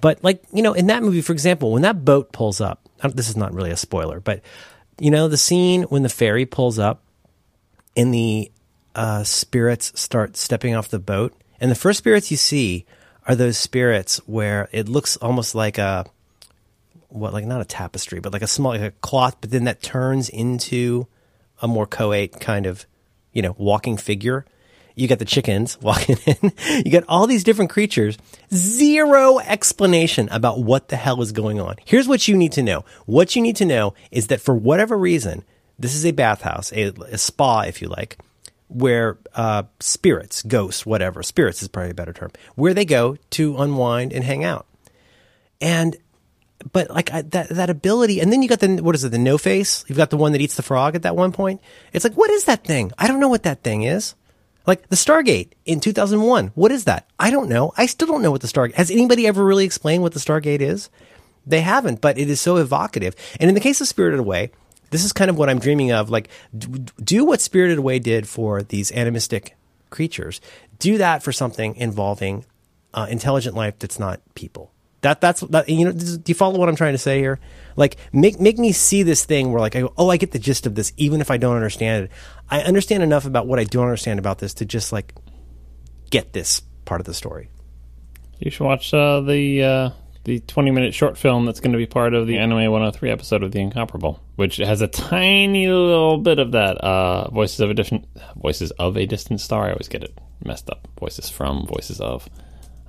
But, 0.00 0.22
like, 0.24 0.42
you 0.52 0.62
know, 0.62 0.72
in 0.72 0.86
that 0.88 1.02
movie, 1.02 1.20
for 1.20 1.32
example, 1.32 1.72
when 1.72 1.82
that 1.82 2.04
boat 2.04 2.32
pulls 2.32 2.60
up, 2.60 2.88
this 3.14 3.28
is 3.28 3.36
not 3.36 3.54
really 3.54 3.70
a 3.70 3.76
spoiler, 3.76 4.20
but, 4.20 4.42
you 4.98 5.10
know, 5.10 5.28
the 5.28 5.36
scene 5.36 5.82
when 5.84 6.02
the 6.02 6.08
ferry 6.08 6.46
pulls 6.46 6.78
up 6.78 7.04
and 7.96 8.12
the 8.12 8.50
uh, 8.94 9.22
spirits 9.24 9.98
start 10.00 10.36
stepping 10.36 10.74
off 10.74 10.88
the 10.88 10.98
boat. 10.98 11.34
And 11.60 11.70
the 11.70 11.76
first 11.76 11.98
spirits 11.98 12.30
you 12.30 12.36
see 12.36 12.86
are 13.26 13.34
those 13.34 13.58
spirits 13.58 14.18
where 14.26 14.68
it 14.72 14.88
looks 14.88 15.16
almost 15.16 15.54
like 15.54 15.78
a 15.78 16.06
what, 17.08 17.32
like 17.32 17.46
not 17.46 17.60
a 17.60 17.64
tapestry, 17.64 18.20
but 18.20 18.32
like 18.32 18.42
a 18.42 18.46
small 18.46 18.72
like 18.72 18.80
a 18.80 18.90
cloth, 18.90 19.36
but 19.40 19.50
then 19.50 19.64
that 19.64 19.82
turns 19.82 20.28
into 20.28 21.06
a 21.60 21.68
more 21.68 21.86
coate 21.86 22.38
kind 22.40 22.66
of, 22.66 22.86
you 23.32 23.42
know, 23.42 23.54
walking 23.58 23.96
figure. 23.96 24.44
You 24.94 25.06
got 25.06 25.18
the 25.20 25.24
chickens 25.24 25.78
walking 25.82 26.16
in. 26.26 26.52
you 26.84 26.90
got 26.90 27.04
all 27.08 27.26
these 27.26 27.44
different 27.44 27.70
creatures. 27.70 28.18
Zero 28.52 29.38
explanation 29.38 30.28
about 30.30 30.60
what 30.60 30.88
the 30.88 30.96
hell 30.96 31.22
is 31.22 31.32
going 31.32 31.60
on. 31.60 31.76
Here's 31.84 32.08
what 32.08 32.26
you 32.28 32.36
need 32.36 32.52
to 32.52 32.62
know. 32.62 32.84
What 33.06 33.36
you 33.36 33.42
need 33.42 33.56
to 33.56 33.64
know 33.64 33.94
is 34.10 34.26
that 34.26 34.40
for 34.40 34.54
whatever 34.54 34.96
reason, 34.98 35.44
this 35.78 35.94
is 35.94 36.04
a 36.04 36.10
bathhouse, 36.10 36.72
a, 36.72 36.92
a 37.12 37.18
spa, 37.18 37.60
if 37.62 37.80
you 37.80 37.88
like. 37.88 38.18
where 38.68 39.18
uh, 39.34 39.62
spirits, 39.80 40.42
ghosts, 40.42 40.84
whatever, 40.84 41.22
spirits 41.22 41.62
is 41.62 41.68
probably 41.68 41.90
a 41.90 41.94
better 41.94 42.12
term, 42.12 42.30
where 42.54 42.74
they 42.74 42.84
go 42.84 43.16
to 43.30 43.56
unwind 43.58 44.12
and 44.12 44.24
hang 44.24 44.44
out. 44.44 44.66
And 45.60 45.96
but 46.72 46.90
like 46.90 47.12
I, 47.12 47.22
that 47.22 47.50
that 47.50 47.70
ability, 47.70 48.20
and 48.20 48.32
then 48.32 48.42
you 48.42 48.48
got 48.48 48.60
the 48.60 48.76
what 48.80 48.94
is 48.94 49.04
it, 49.04 49.10
the 49.10 49.18
no 49.18 49.38
face? 49.38 49.84
You've 49.88 49.98
got 49.98 50.10
the 50.10 50.16
one 50.16 50.32
that 50.32 50.40
eats 50.40 50.56
the 50.56 50.62
frog 50.62 50.94
at 50.94 51.02
that 51.02 51.16
one 51.16 51.32
point. 51.32 51.60
It's 51.92 52.04
like, 52.04 52.14
what 52.14 52.30
is 52.30 52.44
that 52.44 52.64
thing? 52.64 52.92
I 52.98 53.06
don't 53.06 53.20
know 53.20 53.28
what 53.28 53.44
that 53.44 53.62
thing 53.62 53.82
is. 53.82 54.14
Like 54.66 54.88
the 54.88 54.96
Stargate 54.96 55.52
in 55.64 55.80
2001. 55.80 56.48
What 56.54 56.72
is 56.72 56.84
that? 56.84 57.08
I 57.18 57.30
don't 57.30 57.48
know. 57.48 57.72
I 57.76 57.86
still 57.86 58.08
don't 58.08 58.22
know 58.22 58.30
what 58.30 58.42
the 58.42 58.48
Stargate. 58.48 58.74
Has 58.74 58.90
anybody 58.90 59.26
ever 59.26 59.42
really 59.42 59.64
explained 59.64 60.02
what 60.02 60.12
the 60.12 60.20
Stargate 60.20 60.60
is? 60.60 60.90
They 61.46 61.62
haven't, 61.62 62.02
but 62.02 62.18
it 62.18 62.28
is 62.28 62.40
so 62.40 62.56
evocative. 62.56 63.14
And 63.40 63.48
in 63.48 63.54
the 63.54 63.62
case 63.62 63.80
of 63.80 63.88
Spirited 63.88 64.20
Away, 64.20 64.50
this 64.90 65.04
is 65.04 65.12
kind 65.14 65.30
of 65.30 65.38
what 65.38 65.48
I'm 65.48 65.58
dreaming 65.58 65.92
of. 65.92 66.10
Like, 66.10 66.28
do 67.02 67.24
what 67.24 67.40
Spirited 67.40 67.78
Away 67.78 67.98
did 67.98 68.28
for 68.28 68.62
these 68.62 68.92
animistic 68.92 69.56
creatures. 69.88 70.40
Do 70.78 70.98
that 70.98 71.22
for 71.22 71.32
something 71.32 71.74
involving 71.76 72.44
uh, 72.92 73.06
intelligent 73.08 73.54
life 73.54 73.78
that's 73.78 73.98
not 73.98 74.20
people. 74.34 74.72
That 75.02 75.20
that's 75.20 75.40
that. 75.42 75.68
You 75.68 75.86
know, 75.86 75.92
do 75.92 76.22
you 76.26 76.34
follow 76.34 76.58
what 76.58 76.68
I'm 76.68 76.76
trying 76.76 76.94
to 76.94 76.98
say 76.98 77.18
here? 77.20 77.38
Like, 77.76 77.96
make 78.12 78.40
make 78.40 78.58
me 78.58 78.72
see 78.72 79.04
this 79.04 79.24
thing 79.24 79.52
where 79.52 79.60
like 79.60 79.76
I 79.76 79.80
go, 79.80 79.92
oh, 79.96 80.10
I 80.10 80.16
get 80.16 80.32
the 80.32 80.38
gist 80.38 80.66
of 80.66 80.74
this, 80.74 80.92
even 80.96 81.20
if 81.20 81.30
I 81.30 81.36
don't 81.36 81.54
understand 81.54 82.06
it. 82.06 82.10
I 82.50 82.62
understand 82.62 83.02
enough 83.02 83.24
about 83.24 83.46
what 83.46 83.58
I 83.58 83.64
don't 83.64 83.84
understand 83.84 84.18
about 84.18 84.38
this 84.38 84.54
to 84.54 84.64
just 84.64 84.92
like 84.92 85.14
get 86.10 86.32
this 86.32 86.62
part 86.84 87.00
of 87.00 87.06
the 87.06 87.14
story. 87.14 87.48
You 88.40 88.50
should 88.50 88.64
watch 88.64 88.92
uh, 88.92 89.20
the 89.20 89.62
uh, 89.62 89.90
the 90.24 90.40
20 90.40 90.70
minute 90.72 90.94
short 90.94 91.16
film 91.16 91.46
that's 91.46 91.60
going 91.60 91.72
to 91.72 91.78
be 91.78 91.86
part 91.86 92.14
of 92.14 92.26
the 92.26 92.38
Anime 92.38 92.70
103 92.70 93.10
episode 93.10 93.42
of 93.42 93.52
The 93.52 93.60
Incomparable, 93.60 94.22
which 94.36 94.56
has 94.56 94.80
a 94.80 94.88
tiny 94.88 95.68
little 95.68 96.18
bit 96.18 96.38
of 96.38 96.52
that 96.52 96.76
uh, 96.78 97.30
voices 97.30 97.60
of 97.60 97.70
a 97.70 97.74
distant 97.74 98.06
voices 98.36 98.70
of 98.72 98.96
a 98.96 99.06
distant 99.06 99.40
star. 99.40 99.66
I 99.66 99.70
always 99.70 99.88
get 99.88 100.02
it 100.02 100.18
messed 100.44 100.68
up. 100.70 100.88
Voices 100.98 101.30
from, 101.30 101.66
voices 101.66 102.00
of. 102.00 102.28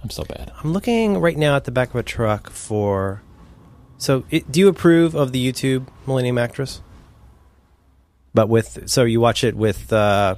I'm 0.04 0.10
so 0.10 0.24
bad. 0.24 0.52
I'm 0.64 0.72
looking 0.74 1.18
right 1.20 1.38
now 1.38 1.56
at 1.56 1.66
the 1.66 1.72
back 1.72 1.89
of 1.89 1.95
a 1.95 2.04
truck 2.04 2.50
for. 2.50 3.22
So, 3.97 4.24
it, 4.32 4.50
do 4.52 4.60
you 4.62 4.68
approve 4.70 5.14
of 5.14 5.32
the 5.34 5.52
YouTube 5.52 5.88
Millennium 6.08 6.38
Actress? 6.38 6.82
But 8.34 8.47
with 8.47 8.89
so 8.89 9.04
you 9.04 9.20
watch 9.20 9.43
it 9.43 9.56
with 9.56 9.91
uh, 9.91 10.36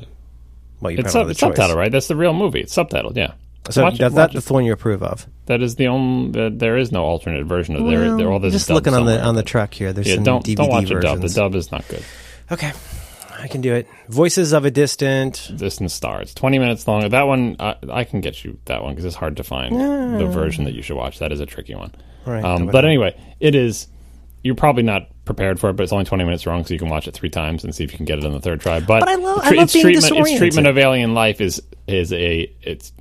well, 0.80 0.92
you 0.92 1.00
It's, 1.00 1.12
sub- 1.12 1.30
it's 1.30 1.42
subtitled, 1.42 1.76
right? 1.76 1.92
That's 1.92 2.08
the 2.08 2.16
real 2.16 2.34
movie. 2.34 2.62
It's 2.62 2.76
subtitled, 2.76 3.16
yeah. 3.16 3.34
So 3.70 3.84
Watch 3.84 3.96
it, 3.96 3.98
that, 4.00 4.14
watch 4.14 4.34
that's 4.34 4.46
it. 4.46 4.48
the 4.48 4.54
one 4.54 4.66
you 4.66 4.74
approve 4.74 5.04
of. 5.04 5.28
That 5.46 5.62
is 5.62 5.76
the 5.76 5.88
only. 5.88 6.48
Uh, 6.48 6.50
there 6.52 6.78
is 6.78 6.92
no 6.92 7.04
alternate 7.04 7.46
version 7.46 7.76
of 7.76 7.86
there. 7.86 8.18
There 8.18 8.32
all 8.32 8.40
there's 8.40 8.54
just 8.54 8.70
looking 8.72 8.96
on 8.96 9.06
the 9.06 9.22
on 9.22 9.36
the 9.36 9.44
truck 9.44 9.74
here. 9.74 9.94
There's 9.94 10.08
Yeah, 10.08 10.16
some 10.16 10.24
don't 10.24 10.44
DVD 10.46 10.56
don't 10.56 10.70
watch 10.70 10.90
a 10.90 11.00
dub. 11.00 11.22
The 11.22 11.30
dub 11.30 11.54
is 11.54 11.72
not 11.72 11.88
good. 11.88 12.04
Okay, 12.52 12.72
I 13.42 13.48
can 13.48 13.62
do 13.62 13.74
it. 13.74 13.88
Voices 14.10 14.54
of 14.54 14.66
a 14.66 14.72
distant. 14.72 15.52
Distant 15.56 15.90
Star. 15.92 16.22
It's 16.22 16.34
20 16.34 16.60
minutes 16.60 16.88
long. 16.88 17.10
That 17.10 17.24
one, 17.24 17.56
I, 17.60 17.76
I 17.90 18.04
can 18.04 18.22
get 18.22 18.44
you 18.44 18.58
that 18.66 18.84
one 18.84 18.92
because 18.94 19.06
it's 19.06 19.16
hard 19.16 19.38
to 19.38 19.44
find 19.44 19.76
the 20.20 20.28
version 20.28 20.66
that 20.66 20.74
you 20.74 20.82
should 20.84 20.96
watch. 20.98 21.20
That 21.20 21.32
is 21.32 21.40
a 21.40 21.46
tricky 21.46 21.74
one. 21.76 21.92
Right, 22.26 22.44
Um, 22.44 22.68
but 22.68 22.86
anyway, 22.86 23.20
it 23.40 23.56
is. 23.56 23.88
You're 24.44 24.56
probably 24.56 24.84
not 24.84 25.08
prepared 25.26 25.60
for 25.60 25.70
it, 25.70 25.74
but 25.74 25.84
it's 25.84 25.92
only 25.94 26.06
20 26.06 26.24
minutes 26.24 26.46
long, 26.46 26.66
so 26.66 26.74
you 26.74 26.80
can 26.80 26.90
watch 26.90 27.08
it 27.08 27.14
three 27.14 27.30
times 27.30 27.64
and 27.64 27.74
see 27.74 27.84
if 27.84 27.92
you 27.92 27.98
can 27.98 28.06
get 28.06 28.18
it 28.20 28.26
on 28.26 28.32
the 28.32 28.40
third 28.42 28.60
try. 28.62 28.80
But, 28.80 29.02
But 29.02 29.10
I 29.10 29.16
love- 29.16 29.38
it's 29.40 29.48
I 29.48 29.50
love 29.56 29.64
its 29.64 29.74
treatment. 29.74 30.06
Its 30.28 30.38
treatment 30.38 30.68
of 30.68 30.78
alien 30.78 31.14
life 31.14 31.42
is 31.42 31.62
is 31.88 32.12
a 32.14 32.52
it's 32.62 32.92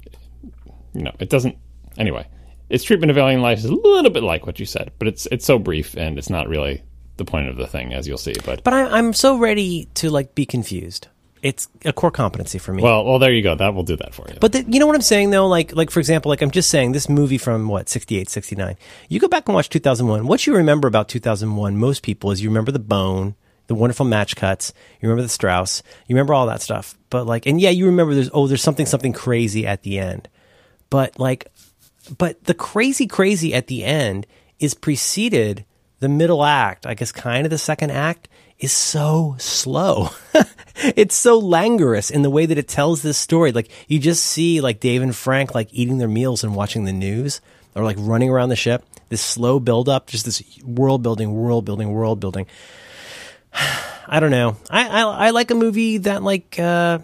you 0.95 1.03
know 1.03 1.13
it 1.19 1.29
doesn't 1.31 1.57
anyway. 1.99 2.27
Its 2.69 2.85
treatment 2.85 3.11
of 3.11 3.19
alien 3.19 3.41
life 3.43 3.59
is 3.59 3.65
a 3.65 3.75
little 3.75 4.11
bit 4.11 4.23
like 4.23 4.47
what 4.47 4.61
you 4.61 4.67
said, 4.67 4.93
but 4.99 5.09
it's 5.09 5.27
it's 5.33 5.45
so 5.45 5.59
brief 5.59 5.97
and 5.97 6.19
it's 6.19 6.31
not 6.31 6.49
really 6.49 6.83
the 7.21 7.31
point 7.31 7.49
of 7.49 7.57
the 7.57 7.67
thing, 7.67 7.93
as 7.93 8.09
you'll 8.09 8.19
see. 8.19 8.35
But 8.45 8.65
But 8.65 8.75
I, 8.75 8.99
I'm 8.99 9.13
so 9.13 9.39
ready 9.39 9.89
to 9.95 10.11
like 10.11 10.35
be 10.35 10.47
confused. 10.47 11.07
It's 11.43 11.69
a 11.85 11.93
core 11.93 12.11
competency 12.11 12.59
for 12.59 12.73
me. 12.73 12.83
well, 12.83 13.05
well, 13.05 13.19
there 13.19 13.33
you 13.33 13.43
go. 13.43 13.55
That 13.55 13.75
will 13.75 13.83
do 13.83 13.97
that 13.97 14.15
for 14.15 14.27
you. 14.29 14.37
But 14.41 14.53
the, 14.53 14.63
you 14.63 14.79
know 14.79 14.87
what 14.87 14.95
I'm 14.95 15.03
saying 15.03 15.31
though? 15.31 15.47
Like, 15.47 15.75
like 15.75 15.91
for 15.91 16.01
example, 16.01 16.31
like 16.31 16.43
I'm 16.43 16.51
just 16.51 16.69
saying 16.69 16.93
this 16.93 17.09
movie 17.09 17.39
from 17.39 17.69
what 17.69 17.89
68, 17.89 18.29
69. 18.29 18.77
You 19.09 19.21
go 19.21 19.29
back 19.29 19.49
and 19.49 19.55
watch 19.55 19.69
2001. 19.71 20.27
What 20.27 20.47
you 20.47 20.57
remember 20.57 20.89
about 20.89 21.09
2001, 21.09 21.77
most 21.77 22.03
people 22.03 22.31
is 22.31 22.43
you 22.43 22.51
remember 22.51 22.73
the 22.73 22.79
bone, 22.79 23.37
the 23.69 23.75
wonderful 23.75 24.05
match 24.05 24.37
cuts. 24.37 24.75
You 25.01 25.09
remember 25.09 25.23
the 25.23 25.29
Strauss. 25.29 25.83
You 26.07 26.15
remember 26.15 26.35
all 26.35 26.47
that 26.47 26.63
stuff. 26.63 26.99
But 27.09 27.27
like, 27.27 27.47
and 27.47 27.61
yeah, 27.61 27.71
you 27.71 27.87
remember 27.87 28.15
there's 28.15 28.31
oh, 28.35 28.47
there's 28.47 28.63
something 28.63 28.87
something 28.87 29.13
crazy 29.13 29.67
at 29.67 29.83
the 29.83 29.99
end. 29.99 30.29
But 30.91 31.19
like, 31.19 31.47
but 32.19 32.45
the 32.45 32.55
crazy 32.55 33.07
crazy 33.07 33.55
at 33.55 33.67
the 33.67 33.85
end 33.85 34.27
is 34.59 34.75
preceded 34.75 35.65
the 36.01 36.09
middle 36.09 36.45
act. 36.45 36.87
I 36.87 36.95
guess 36.95 37.13
kind 37.13 37.47
of 37.47 37.51
the 37.51 37.59
second 37.59 37.91
act 37.91 38.29
is 38.59 38.73
so 38.73 39.37
slow. 39.39 40.11
it's 40.77 41.15
so 41.15 41.39
languorous 41.39 42.11
in 42.11 42.23
the 42.23 42.31
way 42.31 42.47
that 42.47 42.59
it 42.59 42.69
tells 42.69 43.03
this 43.03 43.17
story. 43.17 43.53
Like 43.53 43.71
you 43.89 43.99
just 43.99 44.25
see 44.25 44.61
like 44.61 44.81
Dave 44.81 45.03
and 45.03 45.15
Frank 45.15 45.55
like 45.55 45.69
eating 45.73 45.99
their 45.99 46.09
meals 46.09 46.43
and 46.43 46.55
watching 46.55 46.85
the 46.85 46.93
news 46.93 47.41
or 47.75 47.85
like 47.85 47.97
running 47.99 48.31
around 48.31 48.49
the 48.49 48.57
ship. 48.57 48.85
This 49.09 49.23
slow 49.23 49.59
build 49.61 49.89
up, 49.89 50.07
just 50.07 50.25
this 50.25 50.43
world 50.65 51.03
building, 51.03 51.33
world 51.33 51.65
building, 51.65 51.91
world 51.93 52.21
building. 52.21 52.47
I 54.07 54.19
don't 54.19 54.31
know. 54.31 54.57
I, 54.69 54.89
I 54.89 55.03
I 55.03 55.31
like 55.31 55.51
a 55.51 55.55
movie 55.55 55.99
that 55.99 56.23
like 56.23 56.59
uh 56.59 56.99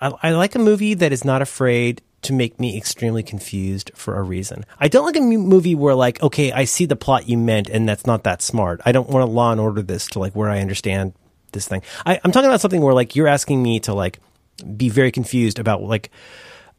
I, 0.00 0.12
I 0.22 0.30
like 0.32 0.54
a 0.54 0.58
movie 0.58 0.94
that 0.94 1.12
is 1.12 1.24
not 1.24 1.42
afraid 1.42 2.02
to 2.24 2.32
make 2.32 2.58
me 2.58 2.76
extremely 2.76 3.22
confused 3.22 3.90
for 3.94 4.16
a 4.16 4.22
reason. 4.22 4.64
I 4.78 4.88
don't 4.88 5.06
like 5.06 5.16
a 5.16 5.20
movie 5.20 5.74
where 5.74 5.94
like, 5.94 6.22
okay, 6.22 6.52
I 6.52 6.64
see 6.64 6.86
the 6.86 6.96
plot 6.96 7.28
you 7.28 7.38
meant, 7.38 7.68
and 7.68 7.88
that's 7.88 8.06
not 8.06 8.24
that 8.24 8.42
smart. 8.42 8.80
I 8.84 8.92
don't 8.92 9.08
want 9.08 9.26
to 9.26 9.30
law 9.30 9.52
and 9.52 9.60
order 9.60 9.82
this 9.82 10.06
to 10.08 10.18
like 10.18 10.34
where 10.34 10.50
I 10.50 10.60
understand 10.60 11.14
this 11.52 11.68
thing. 11.68 11.82
I, 12.04 12.20
I'm 12.22 12.32
talking 12.32 12.48
about 12.48 12.60
something 12.60 12.80
where 12.80 12.94
like 12.94 13.16
you're 13.16 13.28
asking 13.28 13.62
me 13.62 13.80
to 13.80 13.94
like 13.94 14.18
be 14.76 14.88
very 14.88 15.10
confused 15.10 15.58
about 15.58 15.82
like, 15.82 16.10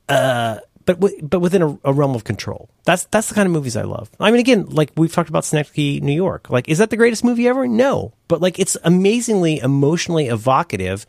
uh, 0.09 0.59
but 0.85 0.99
w- 0.99 1.21
but 1.21 1.39
within 1.39 1.61
a, 1.61 1.79
a 1.83 1.93
realm 1.93 2.15
of 2.15 2.23
control. 2.23 2.69
That's 2.83 3.05
that's 3.05 3.29
the 3.29 3.35
kind 3.35 3.47
of 3.47 3.51
movies 3.51 3.75
I 3.75 3.83
love. 3.83 4.11
I 4.19 4.29
mean, 4.31 4.39
again, 4.39 4.67
like 4.67 4.91
we've 4.95 5.11
talked 5.11 5.29
about 5.29 5.45
Synecdoche, 5.45 6.01
New 6.01 6.13
York. 6.13 6.49
Like, 6.49 6.69
is 6.69 6.77
that 6.77 6.89
the 6.91 6.97
greatest 6.97 7.23
movie 7.23 7.47
ever? 7.47 7.67
No, 7.67 8.13
but 8.27 8.41
like 8.41 8.59
it's 8.59 8.77
amazingly 8.83 9.59
emotionally 9.59 10.27
evocative 10.27 11.07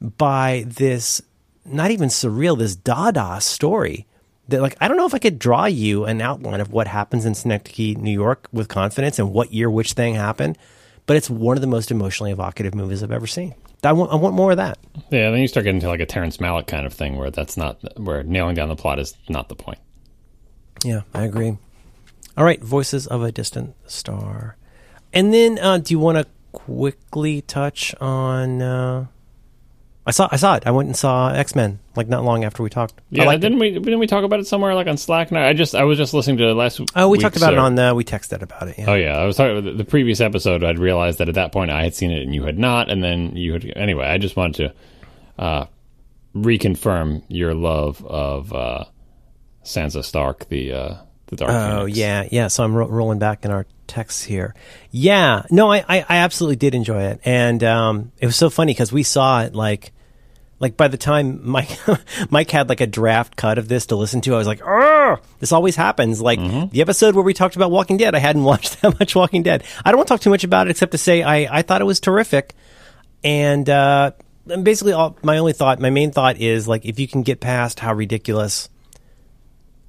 by 0.00 0.64
this 0.66 1.22
not 1.64 1.90
even 1.90 2.08
surreal, 2.08 2.58
this 2.58 2.76
Dada 2.76 3.40
story. 3.40 4.06
That 4.48 4.60
like 4.60 4.76
I 4.80 4.88
don't 4.88 4.96
know 4.96 5.06
if 5.06 5.14
I 5.14 5.18
could 5.18 5.38
draw 5.38 5.64
you 5.64 6.04
an 6.04 6.20
outline 6.20 6.60
of 6.60 6.70
what 6.70 6.86
happens 6.86 7.24
in 7.24 7.34
Synecdoche, 7.34 7.96
New 7.96 8.12
York, 8.12 8.48
with 8.52 8.68
confidence 8.68 9.18
and 9.18 9.32
what 9.32 9.52
year 9.52 9.70
which 9.70 9.94
thing 9.94 10.14
happened. 10.14 10.58
But 11.06 11.16
it's 11.16 11.30
one 11.30 11.56
of 11.56 11.60
the 11.60 11.66
most 11.66 11.90
emotionally 11.90 12.32
evocative 12.32 12.74
movies 12.74 13.02
I've 13.02 13.12
ever 13.12 13.26
seen. 13.26 13.54
I 13.82 13.92
want, 13.92 14.12
I 14.12 14.14
want 14.16 14.34
more 14.34 14.50
of 14.52 14.56
that. 14.56 14.78
Yeah, 15.10 15.30
then 15.30 15.40
you 15.40 15.48
start 15.48 15.64
getting 15.64 15.80
to 15.80 15.88
like 15.88 16.00
a 16.00 16.06
Terrence 16.06 16.38
Malick 16.38 16.66
kind 16.66 16.86
of 16.86 16.94
thing 16.94 17.16
where 17.16 17.30
that's 17.30 17.56
not 17.56 17.78
where 17.98 18.22
nailing 18.22 18.54
down 18.54 18.68
the 18.68 18.76
plot 18.76 18.98
is 18.98 19.14
not 19.28 19.48
the 19.48 19.54
point. 19.54 19.78
Yeah, 20.82 21.02
I 21.12 21.24
agree. 21.24 21.58
All 22.36 22.44
right, 22.44 22.60
Voices 22.62 23.06
of 23.06 23.22
a 23.22 23.30
Distant 23.30 23.74
Star. 23.86 24.56
And 25.12 25.32
then, 25.32 25.58
uh, 25.58 25.78
do 25.78 25.94
you 25.94 25.98
want 25.98 26.18
to 26.18 26.26
quickly 26.52 27.42
touch 27.42 27.94
on? 28.00 28.60
Uh, 28.60 29.06
I 30.06 30.10
saw, 30.10 30.28
I 30.30 30.36
saw 30.36 30.56
it. 30.56 30.64
I 30.66 30.70
went 30.70 30.88
and 30.88 30.96
saw 30.96 31.30
X 31.30 31.54
Men 31.54 31.78
like 31.96 32.08
not 32.08 32.24
long 32.24 32.44
after 32.44 32.62
we 32.62 32.68
talked. 32.68 32.94
I 32.98 33.02
Yeah, 33.10 33.32
it. 33.32 33.38
didn't 33.38 33.58
we 33.58 33.70
didn't 33.70 33.98
we 33.98 34.06
talk 34.06 34.22
about 34.22 34.38
it 34.38 34.46
somewhere 34.46 34.74
like 34.74 34.86
on 34.86 34.98
Slack? 34.98 35.32
No, 35.32 35.40
I 35.40 35.54
just 35.54 35.74
I 35.74 35.84
was 35.84 35.96
just 35.96 36.12
listening 36.12 36.36
to 36.38 36.52
last. 36.52 36.80
Oh, 36.94 37.08
we 37.08 37.12
week's, 37.12 37.22
talked 37.22 37.36
about 37.38 37.54
it 37.54 37.58
uh, 37.58 37.62
on 37.64 37.74
the. 37.74 37.94
We 37.94 38.04
texted 38.04 38.42
about 38.42 38.68
it. 38.68 38.76
Yeah. 38.78 38.90
Oh 38.90 38.94
yeah, 38.94 39.16
I 39.16 39.24
was 39.24 39.36
talking 39.36 39.64
the, 39.64 39.72
the 39.72 39.84
previous 39.84 40.20
episode. 40.20 40.62
I'd 40.62 40.78
realized 40.78 41.18
that 41.18 41.28
at 41.30 41.36
that 41.36 41.52
point 41.52 41.70
I 41.70 41.84
had 41.84 41.94
seen 41.94 42.10
it 42.10 42.22
and 42.22 42.34
you 42.34 42.44
had 42.44 42.58
not, 42.58 42.90
and 42.90 43.02
then 43.02 43.34
you 43.36 43.54
had. 43.54 43.64
Anyway, 43.76 44.04
I 44.04 44.18
just 44.18 44.36
wanted 44.36 44.74
to 45.36 45.42
uh, 45.42 45.66
reconfirm 46.34 47.22
your 47.28 47.54
love 47.54 48.04
of 48.04 48.52
uh, 48.52 48.84
Sansa 49.64 50.04
Stark, 50.04 50.48
the 50.48 50.72
uh, 50.72 50.94
the 51.26 51.36
Dark. 51.36 51.50
Oh 51.50 51.80
Phoenix. 51.86 51.98
yeah, 51.98 52.28
yeah. 52.30 52.48
So 52.48 52.64
I'm 52.64 52.74
ro- 52.74 52.88
rolling 52.88 53.18
back 53.18 53.44
in 53.44 53.50
our 53.50 53.66
texts 53.86 54.22
here. 54.22 54.54
Yeah, 54.90 55.44
no, 55.50 55.72
I, 55.72 55.78
I, 55.88 56.04
I 56.08 56.16
absolutely 56.18 56.56
did 56.56 56.74
enjoy 56.74 57.04
it, 57.04 57.20
and 57.24 57.62
um, 57.64 58.12
it 58.18 58.26
was 58.26 58.36
so 58.36 58.50
funny 58.50 58.72
because 58.72 58.92
we 58.92 59.02
saw 59.02 59.42
it 59.42 59.54
like, 59.54 59.92
like 60.64 60.78
by 60.78 60.88
the 60.88 60.96
time 60.96 61.46
Mike, 61.46 61.78
Mike 62.30 62.50
had 62.50 62.70
like 62.70 62.80
a 62.80 62.86
draft 62.86 63.36
cut 63.36 63.58
of 63.58 63.68
this 63.68 63.84
to 63.86 63.96
listen 63.96 64.22
to, 64.22 64.34
I 64.34 64.38
was 64.38 64.46
like, 64.46 64.62
oh, 64.64 65.18
this 65.38 65.52
always 65.52 65.76
happens. 65.76 66.22
Like 66.22 66.40
the 66.70 66.80
episode 66.80 67.14
where 67.14 67.22
we 67.22 67.34
talked 67.34 67.54
about 67.54 67.70
Walking 67.70 67.98
Dead, 67.98 68.14
I 68.14 68.18
hadn't 68.18 68.44
watched 68.52 68.80
that 68.80 68.98
much 68.98 69.14
Walking 69.14 69.42
Dead. 69.42 69.62
I 69.84 69.90
don't 69.90 69.98
want 69.98 70.08
to 70.08 70.14
talk 70.14 70.22
too 70.22 70.30
much 70.30 70.42
about 70.42 70.66
it 70.66 70.70
except 70.70 70.92
to 70.92 70.98
say 70.98 71.22
I, 71.22 71.58
I 71.58 71.60
thought 71.60 71.82
it 71.82 71.84
was 71.84 72.00
terrific, 72.00 72.54
and 73.22 73.68
uh, 73.68 74.12
basically 74.62 74.94
all 74.94 75.18
my 75.22 75.36
only 75.36 75.52
thought, 75.52 75.80
my 75.80 75.90
main 75.90 76.12
thought 76.12 76.38
is 76.38 76.66
like 76.66 76.86
if 76.86 76.98
you 76.98 77.06
can 77.06 77.22
get 77.24 77.40
past 77.40 77.78
how 77.78 77.92
ridiculous 77.92 78.70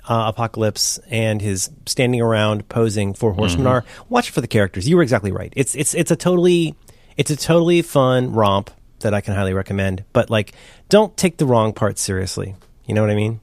uh, 0.10 0.26
Apocalypse 0.28 1.00
and 1.10 1.42
his 1.42 1.70
standing 1.86 2.20
around 2.20 2.68
posing 2.68 3.14
for 3.14 3.32
Horsemen 3.32 3.66
are. 3.66 3.86
Watch 4.10 4.28
it 4.28 4.34
for 4.34 4.42
the 4.42 4.48
characters. 4.48 4.90
You 4.90 4.98
were 4.98 5.04
exactly 5.04 5.32
right. 5.32 5.54
It's 5.56 5.74
it's 5.74 5.94
it's 5.94 6.12
a 6.12 6.18
totally 6.18 6.76
it's 7.16 7.32
a 7.32 7.38
totally 7.38 7.82
fun 7.82 8.34
romp 8.34 8.72
that 9.00 9.14
I 9.14 9.22
can 9.22 9.34
highly 9.34 9.54
recommend. 9.54 10.04
But 10.14 10.30
like, 10.30 10.54
don't 10.90 11.16
take 11.18 11.38
the 11.38 11.46
wrong 11.46 11.74
part 11.74 11.98
seriously. 11.98 12.56
You 12.86 12.94
know 12.94 13.02
what 13.02 13.10
I 13.10 13.16
mean? 13.16 13.40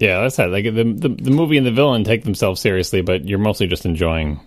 yeah, 0.00 0.22
that's 0.22 0.38
it. 0.38 0.46
Like 0.46 0.64
the, 0.64 0.70
the 0.70 1.08
the 1.08 1.30
movie 1.30 1.58
and 1.58 1.66
the 1.66 1.70
villain 1.70 2.04
take 2.04 2.24
themselves 2.24 2.58
seriously, 2.60 3.02
but 3.02 3.28
you're 3.28 3.38
mostly 3.38 3.66
just 3.66 3.84
enjoying 3.84 4.40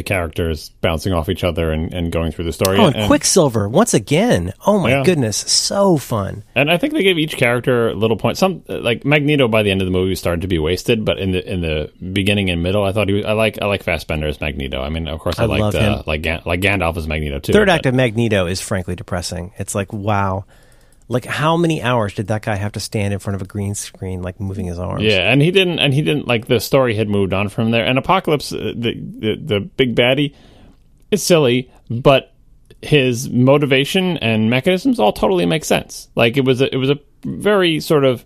the 0.00 0.04
characters 0.04 0.70
bouncing 0.80 1.12
off 1.12 1.28
each 1.28 1.44
other 1.44 1.70
and, 1.70 1.92
and 1.92 2.10
going 2.10 2.32
through 2.32 2.46
the 2.46 2.52
story. 2.52 2.78
Oh, 2.78 2.86
and, 2.86 3.06
Quicksilver 3.06 3.68
once 3.68 3.92
again. 3.92 4.54
Oh 4.66 4.78
my 4.78 4.90
yeah. 4.90 5.02
goodness, 5.04 5.36
so 5.36 5.98
fun. 5.98 6.42
And 6.54 6.70
I 6.70 6.78
think 6.78 6.94
they 6.94 7.02
gave 7.02 7.18
each 7.18 7.36
character 7.36 7.94
little 7.94 8.16
points. 8.16 8.40
Some 8.40 8.62
like 8.66 9.04
Magneto 9.04 9.46
by 9.46 9.62
the 9.62 9.70
end 9.70 9.82
of 9.82 9.86
the 9.86 9.92
movie 9.92 10.14
started 10.14 10.40
to 10.40 10.48
be 10.48 10.58
wasted, 10.58 11.04
but 11.04 11.18
in 11.18 11.32
the 11.32 11.46
in 11.46 11.60
the 11.60 11.92
beginning 12.12 12.48
and 12.48 12.62
middle, 12.62 12.82
I 12.82 12.92
thought 12.92 13.08
he 13.08 13.14
was. 13.14 13.26
I 13.26 13.32
like 13.32 13.60
I 13.60 13.66
like 13.66 13.82
Fassbender 13.82 14.26
as 14.26 14.40
Magneto. 14.40 14.80
I 14.80 14.88
mean, 14.88 15.06
of 15.06 15.20
course, 15.20 15.38
I, 15.38 15.44
I 15.44 15.46
liked 15.46 15.76
uh, 15.76 16.02
like 16.06 16.22
Gan- 16.22 16.42
like 16.46 16.60
Gandalf 16.60 16.96
as 16.96 17.06
Magneto 17.06 17.40
too. 17.40 17.52
Third 17.52 17.68
act 17.68 17.84
of 17.84 17.94
Magneto 17.94 18.46
is 18.46 18.60
frankly 18.60 18.96
depressing. 18.96 19.52
It's 19.58 19.74
like 19.74 19.92
wow. 19.92 20.46
Like 21.10 21.24
how 21.24 21.56
many 21.56 21.82
hours 21.82 22.14
did 22.14 22.28
that 22.28 22.42
guy 22.42 22.54
have 22.54 22.72
to 22.72 22.80
stand 22.80 23.12
in 23.12 23.18
front 23.18 23.34
of 23.34 23.42
a 23.42 23.44
green 23.44 23.74
screen, 23.74 24.22
like 24.22 24.38
moving 24.38 24.66
his 24.66 24.78
arms? 24.78 25.02
Yeah, 25.02 25.30
and 25.30 25.42
he 25.42 25.50
didn't, 25.50 25.80
and 25.80 25.92
he 25.92 26.02
didn't 26.02 26.28
like 26.28 26.46
the 26.46 26.60
story 26.60 26.94
had 26.94 27.08
moved 27.08 27.32
on 27.32 27.48
from 27.48 27.72
there. 27.72 27.84
And 27.84 27.98
Apocalypse, 27.98 28.52
uh, 28.52 28.72
the, 28.76 28.94
the 28.94 29.36
the 29.36 29.60
big 29.60 29.96
baddie, 29.96 30.34
is 31.10 31.20
silly, 31.20 31.70
but 31.90 32.32
his 32.80 33.28
motivation 33.28 34.18
and 34.18 34.48
mechanisms 34.48 35.00
all 35.00 35.12
totally 35.12 35.46
make 35.46 35.64
sense. 35.64 36.08
Like 36.14 36.36
it 36.36 36.44
was 36.44 36.60
a, 36.60 36.72
it 36.72 36.78
was 36.78 36.90
a 36.90 37.00
very 37.24 37.80
sort 37.80 38.04
of 38.04 38.24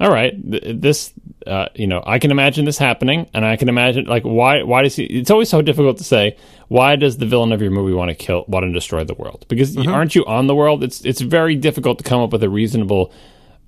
all 0.00 0.10
right, 0.10 0.32
this, 0.44 1.12
uh, 1.46 1.68
you 1.74 1.86
know, 1.86 2.02
I 2.06 2.18
can 2.18 2.30
imagine 2.30 2.64
this 2.64 2.78
happening, 2.78 3.28
and 3.32 3.44
I 3.44 3.56
can 3.56 3.68
imagine 3.68 4.06
like 4.06 4.22
why 4.24 4.62
why 4.62 4.82
does 4.82 4.96
he? 4.96 5.04
It's 5.04 5.30
always 5.30 5.48
so 5.48 5.62
difficult 5.62 5.98
to 5.98 6.04
say 6.04 6.36
why 6.68 6.96
does 6.96 7.18
the 7.18 7.26
villain 7.26 7.52
of 7.52 7.62
your 7.62 7.70
movie 7.70 7.94
want 7.94 8.10
to 8.10 8.14
kill, 8.14 8.44
want 8.48 8.64
to 8.64 8.72
destroy 8.72 9.04
the 9.04 9.14
world? 9.14 9.46
Because 9.48 9.76
mm-hmm. 9.76 9.92
aren't 9.92 10.14
you 10.14 10.24
on 10.26 10.46
the 10.46 10.54
world? 10.54 10.82
It's 10.84 11.04
it's 11.04 11.20
very 11.20 11.56
difficult 11.56 11.98
to 11.98 12.04
come 12.04 12.20
up 12.20 12.32
with 12.32 12.42
a 12.42 12.48
reasonable 12.48 13.12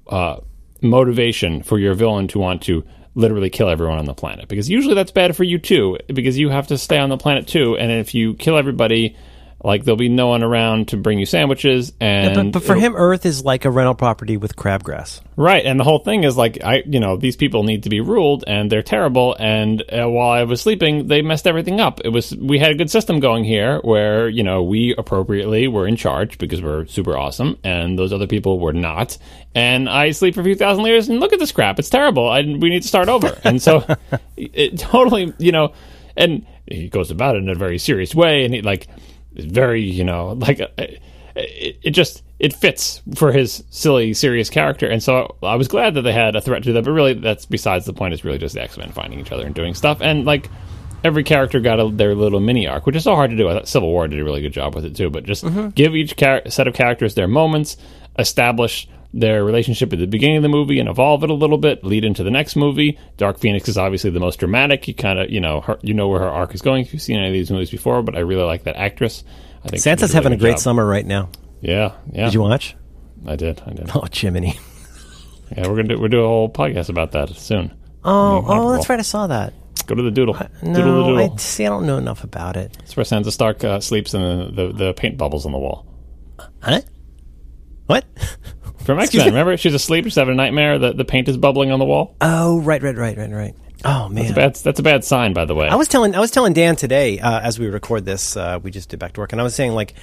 uh, 0.09 0.41
motivation 0.83 1.62
for 1.62 1.79
your 1.79 1.95
villain 1.95 2.29
to 2.29 2.39
want 2.39 2.62
to 2.62 2.85
literally 3.14 3.51
kill 3.51 3.68
everyone 3.68 3.99
on 3.99 4.05
the 4.05 4.14
planet. 4.14 4.49
Because 4.49 4.68
usually 4.68 4.95
that's 4.95 5.12
bad 5.12 5.37
for 5.37 5.45
you 5.45 5.59
too, 5.59 5.99
because 6.09 6.39
you 6.39 6.49
have 6.49 6.66
to 6.68 6.79
stay 6.79 6.99
on 6.99 7.09
the 7.09 7.16
planet 7.16 7.47
too, 7.47 7.77
and 7.77 7.91
if 7.91 8.14
you 8.14 8.35
kill 8.35 8.57
everybody 8.57 9.16
like 9.63 9.85
there'll 9.85 9.97
be 9.97 10.09
no 10.09 10.29
one 10.29 10.43
around 10.43 10.89
to 10.89 10.97
bring 10.97 11.19
you 11.19 11.27
sandwiches, 11.27 11.93
and 12.01 12.37
yeah, 12.37 12.43
but, 12.45 12.53
but, 12.53 12.63
for 12.63 12.75
him, 12.75 12.95
Earth 12.97 13.27
is 13.27 13.45
like 13.45 13.65
a 13.65 13.71
rental 13.71 13.95
property 13.95 14.37
with 14.37 14.57
crabgrass. 14.57 15.21
Right, 15.37 15.65
and 15.65 15.79
the 15.79 15.85
whole 15.85 15.99
thing 15.99 16.25
is 16.25 16.37
like 16.37 16.63
I, 16.65 16.83
you 16.87 16.99
know, 16.99 17.17
these 17.17 17.37
people 17.37 17.63
need 17.63 17.83
to 17.83 17.91
be 17.91 18.01
ruled, 18.01 18.45
and 18.47 18.73
they're 18.73 18.83
terrible. 18.83 19.37
And 19.39 19.83
uh, 19.93 20.09
while 20.09 20.31
I 20.31 20.45
was 20.45 20.61
sleeping, 20.61 21.09
they 21.09 21.21
messed 21.23 21.47
everything 21.47 21.81
up. 21.81 22.01
It 22.05 22.09
was 22.09 22.35
we 22.35 22.59
had 22.59 22.71
a 22.71 22.75
good 22.75 22.91
system 22.91 23.21
going 23.21 23.45
here, 23.45 23.81
where 23.81 24.29
you 24.29 24.43
know 24.43 24.63
we 24.63 24.95
appropriately 24.97 25.69
were 25.69 25.87
in 25.87 25.97
charge 25.97 26.39
because 26.39 26.63
we're 26.63 26.87
super 26.87 27.17
awesome, 27.17 27.59
and 27.63 27.99
those 27.99 28.13
other 28.13 28.27
people 28.27 28.59
were 28.59 28.73
not. 28.73 29.19
And 29.55 29.89
I 29.89 30.13
sleep 30.13 30.35
for 30.35 30.41
a 30.41 30.45
few 30.45 30.55
thousand 30.55 30.87
years, 30.87 31.09
and 31.09 31.21
look 31.21 31.33
at 31.33 31.39
this 31.39 31.53
crap. 31.53 31.79
It's 31.79 31.91
terrible. 31.91 32.29
I, 32.29 32.41
we 32.41 32.71
need 32.71 32.83
to 32.83 32.89
start 32.89 33.09
over. 33.09 33.39
and 33.45 33.61
so 33.61 33.85
it 34.37 34.79
totally, 34.79 35.35
you 35.39 35.53
know, 35.53 35.75
and 36.17 36.47
he 36.67 36.89
goes 36.89 37.11
about 37.11 37.37
it 37.37 37.43
in 37.43 37.49
a 37.49 37.55
very 37.55 37.79
serious 37.79 38.15
way, 38.15 38.45
and 38.45 38.55
he 38.55 38.63
like 38.63 38.89
very 39.33 39.83
you 39.83 40.05
know 40.05 40.33
like 40.33 40.61
uh, 40.61 40.68
it, 41.37 41.78
it, 41.83 41.91
just 41.91 42.22
it 42.39 42.53
fits 42.55 43.03
for 43.14 43.33
his 43.33 43.62
silly 43.70 44.14
serious 44.14 44.51
character. 44.51 44.87
And 44.87 45.03
so 45.03 45.37
i 45.43 45.55
was 45.55 45.68
glad 45.68 45.95
that 45.95 46.03
they 46.03 46.12
had 46.12 46.37
a 46.37 46.41
threat 46.41 46.62
to 46.64 46.72
that 46.72 46.85
but 46.85 46.91
really 46.91 47.14
that's 47.14 47.47
besides 47.47 47.87
the 47.87 47.93
point 47.93 48.14
it's 48.14 48.24
really 48.24 48.39
just 48.39 48.55
the 48.55 48.62
x-men 48.62 48.93
finding 48.93 49.20
each 49.20 49.33
other 49.33 49.47
and 49.47 49.55
doing 49.55 49.74
stuff. 49.74 50.01
And 50.01 50.24
like 50.24 50.51
every 51.03 51.24
character 51.24 51.61
got 51.61 51.81
a, 51.81 51.89
their 51.91 52.14
little 52.14 52.41
mini 52.41 52.66
arc 52.66 52.87
which 52.87 52.97
is 52.97 53.05
so 53.05 53.14
hard 53.14 53.31
to 53.31 53.37
do. 53.37 53.49
I 53.49 53.55
thought 53.55 53.68
civil 53.68 53.91
war 53.91 54.09
did 54.09 54.20
a 54.20 54.24
really 54.24 54.43
good 54.43 54.53
job 54.53 54.74
with 54.74 54.85
it 54.85 54.97
too 54.97 55.11
but 55.11 55.24
just 55.24 55.45
mm-hmm. 55.45 55.68
give 55.70 55.95
each 55.95 56.16
char- 56.16 56.49
set 56.49 56.68
of 56.68 56.74
characters 56.74 57.14
their 57.14 57.28
moments 57.28 57.76
establish 58.18 58.89
their 59.13 59.45
relationship 59.45 59.93
at 59.93 59.99
the 59.99 60.07
beginning 60.07 60.37
of 60.37 60.43
the 60.43 60.49
movie 60.49 60.79
and 60.79 60.89
evolve 60.89 61.25
it 61.25 61.31
a 61.31 61.35
little 61.35 61.59
bit, 61.59 61.83
lead 61.85 62.05
into 62.05 62.23
the 62.23 62.31
next 62.31 62.57
movie. 62.57 62.99
Dark 63.17 63.39
Phoenix 63.39 63.69
is 63.69 63.77
obviously 63.77 64.11
the 64.11 64.21
most 64.21 64.39
dramatic. 64.39 64.87
You 64.87 64.95
kind 64.95 65.19
of, 65.19 65.31
you 65.31 65.41
know, 65.41 65.61
her, 65.63 65.79
you 65.83 65.95
know 65.95 66.09
where 66.09 66.21
her 66.21 66.29
arc 66.29 66.55
is 66.55 66.63
going 66.63 66.83
if 66.83 66.93
you've 66.93 67.03
seen 67.03 67.19
any 67.19 67.29
of 67.29 67.33
these 67.33 67.51
movies 67.51 67.71
before, 67.71 68.03
but 68.03 68.17
I 68.17 68.21
really 68.21 68.45
like 68.45 68.65
that 68.65 68.77
actress. 68.77 69.25
I 69.65 69.69
think 69.69 69.83
Sansa's 69.83 70.13
having 70.13 70.33
a 70.33 70.37
great 70.37 70.53
job. 70.53 70.61
summer 70.61 70.87
right 70.87 71.05
now. 71.05 71.31
Yeah, 71.61 71.93
yeah. 72.13 72.27
Did 72.27 72.35
you 72.35 72.41
watch? 72.41 72.77
I 73.27 73.37
did. 73.37 73.61
I 73.67 73.73
did. 73.73 73.91
Oh, 73.95 74.07
Jiminy. 74.11 74.59
yeah, 75.57 75.69
we're 75.69 75.77
gonna 75.77 75.89
do, 75.89 75.99
we'll 75.99 76.09
do 76.09 76.25
a 76.25 76.27
whole 76.27 76.49
podcast 76.49 76.89
about 76.89 77.13
that 77.13 77.29
soon. 77.31 77.73
Oh, 78.05 78.43
oh, 78.47 78.73
that's 78.73 78.89
right. 78.89 78.99
I 78.99 79.03
saw 79.03 79.27
that. 79.27 79.53
Go 79.87 79.95
to 79.95 80.03
the 80.03 80.11
doodle. 80.11 80.37
Uh, 80.37 80.47
no, 80.63 80.75
doodle 80.75 80.97
the 80.99 81.09
doodle. 81.11 81.35
I 81.35 81.37
see. 81.37 81.67
I 81.67 81.69
don't 81.69 81.87
know 81.87 81.99
enough 81.99 82.25
about 82.25 82.57
it. 82.57 82.79
It's 82.81 82.97
where 82.97 83.05
Sansa 83.05 83.31
Stark 83.33 83.63
uh, 83.65 83.81
sleeps 83.81 84.15
in 84.15 84.23
the, 84.23 84.51
the, 84.53 84.73
the 84.73 84.93
paint 84.95 85.19
bubbles 85.19 85.45
on 85.45 85.53
the 85.53 85.59
wall. 85.59 85.87
Huh? 86.63 86.81
What? 87.87 88.05
From 88.91 88.99
X 88.99 89.14
Men. 89.14 89.26
Remember, 89.26 89.57
she's 89.57 89.72
asleep. 89.72 90.05
She's 90.05 90.16
having 90.16 90.32
a 90.32 90.36
nightmare. 90.36 90.80
The 90.80 90.93
the 90.93 91.05
paint 91.05 91.28
is 91.28 91.36
bubbling 91.36 91.70
on 91.70 91.78
the 91.78 91.84
wall. 91.84 92.16
Oh, 92.20 92.59
right, 92.59 92.82
right, 92.82 92.97
right, 92.97 93.16
right, 93.16 93.30
right. 93.30 93.55
Oh 93.84 94.09
man, 94.09 94.24
that's 94.24 94.30
a 94.30 94.34
bad, 94.34 94.55
that's 94.57 94.80
a 94.80 94.82
bad 94.82 95.05
sign, 95.05 95.32
by 95.32 95.45
the 95.45 95.55
way. 95.55 95.68
I 95.68 95.76
was 95.76 95.86
telling 95.86 96.16
I 96.16 96.18
was 96.18 96.32
telling 96.32 96.55
Dan 96.55 96.74
today 96.74 97.20
uh, 97.20 97.38
as 97.38 97.57
we 97.57 97.68
record 97.68 98.05
this. 98.05 98.36
Uh, 98.36 98.59
we 98.61 98.72
just 98.72 98.88
did 98.88 98.99
back 98.99 99.12
to 99.12 99.20
work, 99.20 99.30
and 99.30 99.41
I 99.41 99.45
was 99.45 99.55
saying 99.55 99.72
like, 99.72 99.95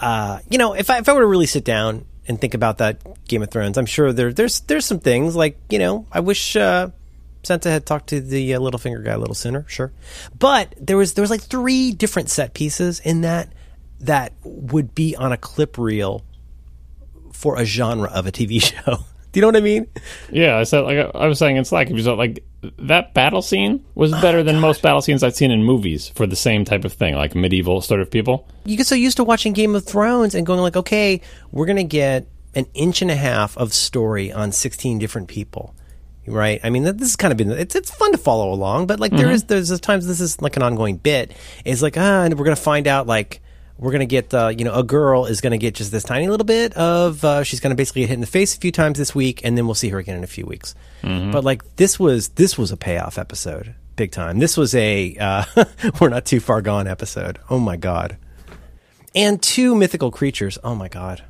uh, 0.00 0.38
you 0.48 0.56
know, 0.56 0.72
if 0.72 0.88
I 0.88 0.96
if 0.98 1.10
I 1.10 1.12
were 1.12 1.20
to 1.20 1.26
really 1.26 1.44
sit 1.44 1.62
down 1.62 2.06
and 2.26 2.40
think 2.40 2.54
about 2.54 2.78
that 2.78 3.02
Game 3.28 3.42
of 3.42 3.50
Thrones, 3.50 3.76
I'm 3.76 3.84
sure 3.84 4.14
there 4.14 4.32
there's 4.32 4.60
there's 4.60 4.86
some 4.86 4.98
things 4.98 5.36
like 5.36 5.58
you 5.68 5.78
know 5.78 6.06
I 6.10 6.20
wish. 6.20 6.56
Uh, 6.56 6.88
Sansa 7.42 7.64
had 7.64 7.84
talked 7.84 8.08
to 8.10 8.20
the 8.20 8.54
uh, 8.54 8.60
Littlefinger 8.60 9.04
guy 9.04 9.12
a 9.12 9.18
little 9.18 9.34
sooner, 9.34 9.66
sure, 9.68 9.92
but 10.38 10.74
there 10.80 10.96
was 10.96 11.12
there 11.12 11.22
was 11.22 11.30
like 11.30 11.42
three 11.42 11.92
different 11.92 12.30
set 12.30 12.54
pieces 12.54 12.98
in 13.00 13.20
that 13.22 13.52
that 14.00 14.32
would 14.42 14.94
be 14.94 15.16
on 15.16 15.32
a 15.32 15.36
clip 15.36 15.76
reel 15.76 16.24
for 17.32 17.58
a 17.58 17.64
genre 17.64 18.08
of 18.10 18.26
a 18.26 18.32
TV 18.32 18.62
show. 18.86 19.04
Do 19.32 19.40
you 19.40 19.42
know 19.42 19.48
what 19.48 19.56
I 19.56 19.60
mean? 19.60 19.86
Yeah, 20.30 20.58
I 20.58 20.64
said 20.64 20.80
like 20.80 21.10
I 21.14 21.26
was 21.26 21.38
saying 21.38 21.56
in 21.56 21.64
Slack. 21.64 21.90
If 21.90 21.96
you 21.96 22.02
saw 22.02 22.12
like 22.12 22.44
that 22.78 23.14
battle 23.14 23.40
scene 23.40 23.84
was 23.94 24.12
oh, 24.12 24.20
better 24.20 24.38
oh, 24.38 24.42
than 24.42 24.60
most 24.60 24.82
battle 24.82 25.00
scenes 25.00 25.22
I've 25.22 25.34
seen 25.34 25.50
in 25.50 25.64
movies 25.64 26.10
for 26.10 26.26
the 26.26 26.36
same 26.36 26.66
type 26.66 26.84
of 26.84 26.92
thing, 26.92 27.14
like 27.14 27.34
medieval 27.34 27.80
sort 27.80 28.00
of 28.00 28.10
people. 28.10 28.46
You 28.66 28.76
get 28.76 28.86
so 28.86 28.94
used 28.94 29.16
to 29.16 29.24
watching 29.24 29.54
Game 29.54 29.74
of 29.74 29.86
Thrones 29.86 30.34
and 30.34 30.44
going 30.46 30.60
like, 30.60 30.76
okay, 30.76 31.22
we're 31.50 31.64
gonna 31.64 31.82
get 31.82 32.26
an 32.54 32.66
inch 32.74 33.00
and 33.00 33.10
a 33.10 33.16
half 33.16 33.56
of 33.56 33.72
story 33.72 34.30
on 34.30 34.52
sixteen 34.52 34.98
different 34.98 35.28
people, 35.28 35.74
right? 36.26 36.60
I 36.62 36.68
mean, 36.68 36.82
this 36.82 37.00
has 37.00 37.16
kind 37.16 37.32
of 37.32 37.38
been 37.38 37.52
it's 37.52 37.74
it's 37.74 37.90
fun 37.90 38.12
to 38.12 38.18
follow 38.18 38.52
along, 38.52 38.86
but 38.86 39.00
like 39.00 39.12
mm-hmm. 39.12 39.22
there 39.22 39.30
is 39.30 39.44
there's 39.44 39.80
times 39.80 40.06
this 40.06 40.20
is 40.20 40.42
like 40.42 40.56
an 40.56 40.62
ongoing 40.62 40.98
bit. 40.98 41.32
It's 41.64 41.80
like 41.80 41.96
ah, 41.96 42.24
and 42.24 42.38
we're 42.38 42.44
gonna 42.44 42.56
find 42.56 42.86
out 42.86 43.06
like 43.06 43.40
we're 43.82 43.90
going 43.90 44.00
to 44.00 44.06
get, 44.06 44.32
uh, 44.32 44.46
you 44.56 44.64
know, 44.64 44.74
a 44.74 44.84
girl 44.84 45.26
is 45.26 45.40
going 45.40 45.50
to 45.50 45.58
get 45.58 45.74
just 45.74 45.90
this 45.90 46.04
tiny 46.04 46.28
little 46.28 46.46
bit 46.46 46.72
of, 46.74 47.24
uh, 47.24 47.42
she's 47.42 47.58
going 47.58 47.72
to 47.72 47.74
basically 47.74 48.02
get 48.02 48.10
hit 48.10 48.14
in 48.14 48.20
the 48.20 48.28
face 48.28 48.56
a 48.56 48.60
few 48.60 48.70
times 48.70 48.96
this 48.96 49.12
week, 49.12 49.40
and 49.44 49.58
then 49.58 49.66
we'll 49.66 49.74
see 49.74 49.88
her 49.88 49.98
again 49.98 50.16
in 50.16 50.22
a 50.22 50.28
few 50.28 50.46
weeks. 50.46 50.76
Mm-hmm. 51.02 51.32
But 51.32 51.42
like 51.42 51.76
this 51.76 51.98
was 51.98 52.28
this 52.28 52.56
was 52.56 52.70
a 52.70 52.76
payoff 52.76 53.18
episode, 53.18 53.74
big 53.96 54.12
time. 54.12 54.38
This 54.38 54.56
was 54.56 54.72
a 54.76 55.16
uh, 55.16 55.44
we're 56.00 56.10
not 56.10 56.24
too 56.24 56.38
far 56.38 56.62
gone 56.62 56.86
episode. 56.86 57.40
Oh 57.50 57.58
my 57.58 57.76
god, 57.76 58.18
and 59.16 59.42
two 59.42 59.74
mythical 59.74 60.12
creatures. 60.12 60.58
Oh 60.62 60.76
my 60.76 60.88
god. 60.88 61.24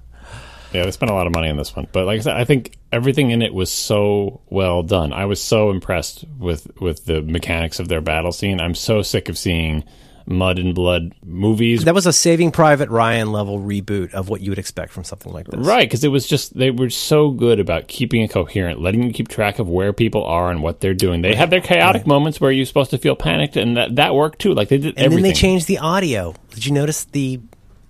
Yeah, 0.74 0.84
they 0.84 0.90
spent 0.90 1.10
a 1.10 1.14
lot 1.14 1.26
of 1.26 1.34
money 1.34 1.50
on 1.50 1.56
this 1.56 1.74
one, 1.76 1.86
but 1.92 2.06
like 2.06 2.18
I 2.18 2.22
said, 2.22 2.36
I 2.36 2.44
think 2.44 2.78
everything 2.90 3.30
in 3.30 3.42
it 3.42 3.52
was 3.52 3.70
so 3.70 4.40
well 4.48 4.82
done. 4.82 5.12
I 5.12 5.26
was 5.26 5.40
so 5.42 5.70
impressed 5.70 6.24
with 6.38 6.66
with 6.80 7.06
the 7.06 7.22
mechanics 7.22 7.78
of 7.80 7.88
their 7.88 8.02
battle 8.02 8.32
scene. 8.32 8.60
I'm 8.60 8.74
so 8.74 9.00
sick 9.00 9.30
of 9.30 9.38
seeing 9.38 9.84
mud 10.26 10.58
and 10.58 10.74
blood 10.74 11.14
movies. 11.24 11.84
That 11.84 11.94
was 11.94 12.06
a 12.06 12.12
Saving 12.12 12.50
Private 12.50 12.88
Ryan 12.88 13.32
level 13.32 13.58
reboot 13.58 14.12
of 14.14 14.28
what 14.28 14.40
you 14.40 14.50
would 14.50 14.58
expect 14.58 14.92
from 14.92 15.04
something 15.04 15.32
like 15.32 15.46
this. 15.46 15.60
Right, 15.66 15.88
because 15.88 16.04
it 16.04 16.08
was 16.08 16.26
just 16.26 16.56
they 16.56 16.70
were 16.70 16.90
so 16.90 17.30
good 17.30 17.60
about 17.60 17.88
keeping 17.88 18.22
it 18.22 18.30
coherent, 18.30 18.80
letting 18.80 19.02
you 19.02 19.12
keep 19.12 19.28
track 19.28 19.58
of 19.58 19.68
where 19.68 19.92
people 19.92 20.24
are 20.24 20.50
and 20.50 20.62
what 20.62 20.80
they're 20.80 20.94
doing. 20.94 21.22
They 21.22 21.30
right. 21.30 21.38
had 21.38 21.50
their 21.50 21.60
chaotic 21.60 22.00
right. 22.00 22.06
moments 22.06 22.40
where 22.40 22.50
you're 22.50 22.66
supposed 22.66 22.90
to 22.90 22.98
feel 22.98 23.16
panicked, 23.16 23.56
and 23.56 23.76
that 23.76 23.96
that 23.96 24.14
worked 24.14 24.38
too. 24.38 24.54
Like 24.54 24.68
they 24.68 24.78
did, 24.78 24.96
and 24.96 25.06
everything. 25.06 25.22
then 25.22 25.32
they 25.32 25.34
changed 25.34 25.66
the 25.66 25.78
audio. 25.78 26.34
Did 26.50 26.66
you 26.66 26.72
notice 26.72 27.04
the 27.04 27.40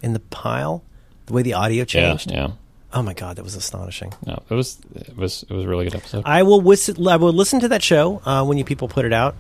in 0.01 0.13
the 0.13 0.21
pile 0.21 0.85
the 1.27 1.33
way 1.33 1.43
the 1.43 1.55
audio 1.55 1.85
changed? 1.85 2.31
Yeah. 2.31 2.37
yeah. 2.37 2.53
Oh 2.95 3.03
my 3.03 3.15
god, 3.15 3.37
that 3.37 3.43
was 3.43 3.55
astonishing. 3.55 4.13
No, 4.27 4.43
it 4.49 4.55
was 4.55 4.79
it 4.95 5.17
was 5.17 5.45
it 5.45 5.51
was 5.51 5.65
a 5.65 5.69
really 5.69 5.85
good 5.85 5.95
episode. 5.95 6.25
I 6.27 6.43
will 6.43 6.61
whistle, 6.61 7.09
I 7.09 7.17
will 7.17 7.33
listen 7.33 7.61
to 7.61 7.69
that 7.69 7.83
show 7.83 8.21
uh, 8.25 8.45
when 8.45 8.59
you 8.59 8.65
people 8.65 8.89
put 8.89 9.07
it 9.07 9.13
out. 9.13 9.35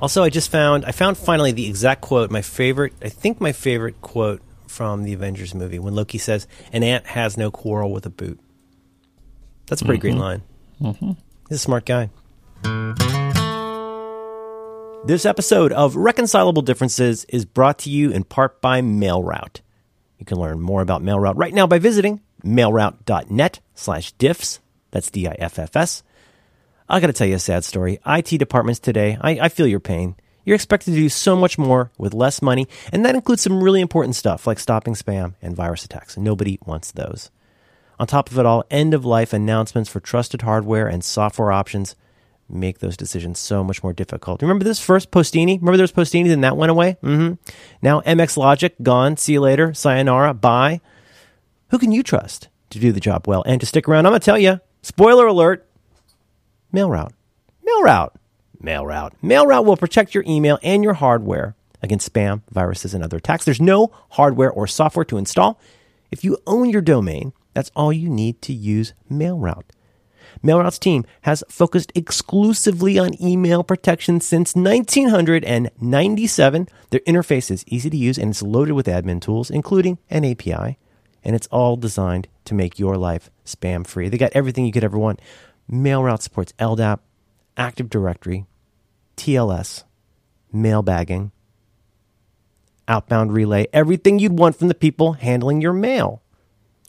Also, 0.00 0.22
I 0.22 0.30
just 0.30 0.50
found 0.50 0.84
I 0.84 0.92
found 0.92 1.18
finally 1.18 1.52
the 1.52 1.66
exact 1.66 2.02
quote. 2.02 2.30
My 2.30 2.42
favorite, 2.42 2.92
I 3.02 3.08
think, 3.08 3.40
my 3.40 3.52
favorite 3.52 4.00
quote 4.00 4.42
from 4.66 5.02
the 5.02 5.12
Avengers 5.12 5.54
movie 5.54 5.78
when 5.78 5.94
Loki 5.94 6.18
says, 6.18 6.46
"An 6.72 6.82
ant 6.82 7.06
has 7.06 7.36
no 7.36 7.50
quarrel 7.50 7.92
with 7.92 8.06
a 8.06 8.10
boot." 8.10 8.38
That's 9.66 9.82
a 9.82 9.84
pretty 9.84 10.08
mm-hmm. 10.08 10.18
great 10.18 10.24
line. 10.24 10.42
Mm-hmm. 10.80 11.10
He's 11.48 11.56
a 11.56 11.58
smart 11.58 11.84
guy. 11.84 12.10
This 15.04 15.24
episode 15.24 15.72
of 15.72 15.96
Reconcilable 15.96 16.62
Differences 16.62 17.24
is 17.28 17.44
brought 17.44 17.78
to 17.80 17.90
you 17.90 18.10
in 18.10 18.24
part 18.24 18.60
by 18.60 18.82
MailRoute. 18.82 19.60
You 20.18 20.26
can 20.26 20.38
learn 20.38 20.60
more 20.60 20.82
about 20.82 21.02
MailRoute 21.02 21.36
right 21.36 21.54
now 21.54 21.66
by 21.66 21.78
visiting 21.78 22.20
mailroute.net 22.44 23.60
slash 23.74 24.14
diffs. 24.16 24.58
That's 24.90 25.10
D-I-F-F-S. 25.10 26.02
I 26.88 27.00
gotta 27.00 27.12
tell 27.12 27.26
you 27.26 27.34
a 27.34 27.40
sad 27.40 27.64
story. 27.64 28.00
IT 28.06 28.38
departments 28.38 28.80
today, 28.80 29.18
I, 29.20 29.38
I 29.40 29.48
feel 29.48 29.66
your 29.66 29.80
pain. 29.80 30.16
You're 30.44 30.54
expected 30.54 30.92
to 30.92 30.96
do 30.96 31.10
so 31.10 31.36
much 31.36 31.58
more 31.58 31.90
with 31.98 32.14
less 32.14 32.40
money, 32.40 32.66
and 32.90 33.04
that 33.04 33.14
includes 33.14 33.42
some 33.42 33.62
really 33.62 33.82
important 33.82 34.16
stuff 34.16 34.46
like 34.46 34.58
stopping 34.58 34.94
spam 34.94 35.34
and 35.42 35.54
virus 35.54 35.84
attacks. 35.84 36.16
Nobody 36.16 36.58
wants 36.64 36.90
those. 36.90 37.30
On 38.00 38.06
top 38.06 38.30
of 38.30 38.38
it 38.38 38.46
all, 38.46 38.64
end 38.70 38.94
of 38.94 39.04
life 39.04 39.32
announcements 39.32 39.90
for 39.90 40.00
trusted 40.00 40.42
hardware 40.42 40.86
and 40.86 41.04
software 41.04 41.52
options 41.52 41.96
make 42.48 42.78
those 42.78 42.96
decisions 42.96 43.38
so 43.38 43.62
much 43.62 43.82
more 43.82 43.92
difficult. 43.92 44.40
Remember 44.40 44.64
this 44.64 44.80
first 44.80 45.10
Postini? 45.10 45.58
Remember 45.58 45.76
there 45.76 45.82
was 45.84 45.92
Postini, 45.92 46.28
then 46.28 46.40
that 46.40 46.56
went 46.56 46.70
away? 46.70 46.96
Mm-hmm. 47.02 47.34
Now 47.82 48.00
MX 48.00 48.36
Logic, 48.36 48.74
gone. 48.82 49.16
See 49.16 49.34
you 49.34 49.40
later. 49.40 49.74
Sayonara. 49.74 50.32
Bye. 50.32 50.80
Who 51.70 51.78
can 51.78 51.92
you 51.92 52.02
trust 52.02 52.48
to 52.70 52.78
do 52.78 52.92
the 52.92 53.00
job 53.00 53.26
well 53.26 53.42
and 53.46 53.60
to 53.60 53.66
stick 53.66 53.86
around? 53.88 54.06
I'm 54.06 54.12
going 54.12 54.20
to 54.20 54.24
tell 54.24 54.38
you, 54.38 54.60
spoiler 54.80 55.26
alert, 55.26 55.67
MailRoute. 56.72 57.12
MailRoute. 57.66 58.14
MailRoute. 58.62 59.12
MailRoute 59.22 59.64
will 59.64 59.76
protect 59.76 60.14
your 60.14 60.24
email 60.26 60.58
and 60.62 60.84
your 60.84 60.94
hardware 60.94 61.54
against 61.82 62.10
spam, 62.12 62.42
viruses, 62.50 62.94
and 62.94 63.04
other 63.04 63.18
attacks. 63.18 63.44
There's 63.44 63.60
no 63.60 63.92
hardware 64.10 64.50
or 64.50 64.66
software 64.66 65.04
to 65.06 65.16
install. 65.16 65.60
If 66.10 66.24
you 66.24 66.38
own 66.46 66.70
your 66.70 66.82
domain, 66.82 67.32
that's 67.54 67.70
all 67.76 67.92
you 67.92 68.08
need 68.08 68.42
to 68.42 68.52
use 68.52 68.94
MailRoute. 69.10 69.70
MailRoute's 70.44 70.78
team 70.78 71.04
has 71.22 71.42
focused 71.48 71.90
exclusively 71.94 72.98
on 72.98 73.20
email 73.22 73.64
protection 73.64 74.20
since 74.20 74.54
1997. 74.54 76.68
Their 76.90 77.00
interface 77.00 77.50
is 77.50 77.64
easy 77.66 77.88
to 77.90 77.96
use 77.96 78.18
and 78.18 78.30
it's 78.30 78.42
loaded 78.42 78.74
with 78.74 78.86
admin 78.86 79.20
tools, 79.20 79.50
including 79.50 79.98
an 80.10 80.24
API, 80.24 80.78
and 81.24 81.34
it's 81.34 81.48
all 81.48 81.76
designed 81.76 82.28
to 82.44 82.54
make 82.54 82.78
your 82.78 82.96
life 82.96 83.30
spam 83.44 83.84
free. 83.86 84.08
They 84.08 84.18
got 84.18 84.32
everything 84.34 84.64
you 84.64 84.72
could 84.72 84.84
ever 84.84 84.98
want. 84.98 85.20
MailRoute 85.70 86.22
supports 86.22 86.52
LDAP, 86.58 87.00
Active 87.56 87.90
Directory, 87.90 88.46
TLS, 89.16 89.84
mailbagging, 90.54 91.30
outbound 92.86 93.32
relay, 93.32 93.66
everything 93.72 94.18
you'd 94.18 94.38
want 94.38 94.56
from 94.56 94.68
the 94.68 94.74
people 94.74 95.14
handling 95.14 95.60
your 95.60 95.72
mail. 95.72 96.22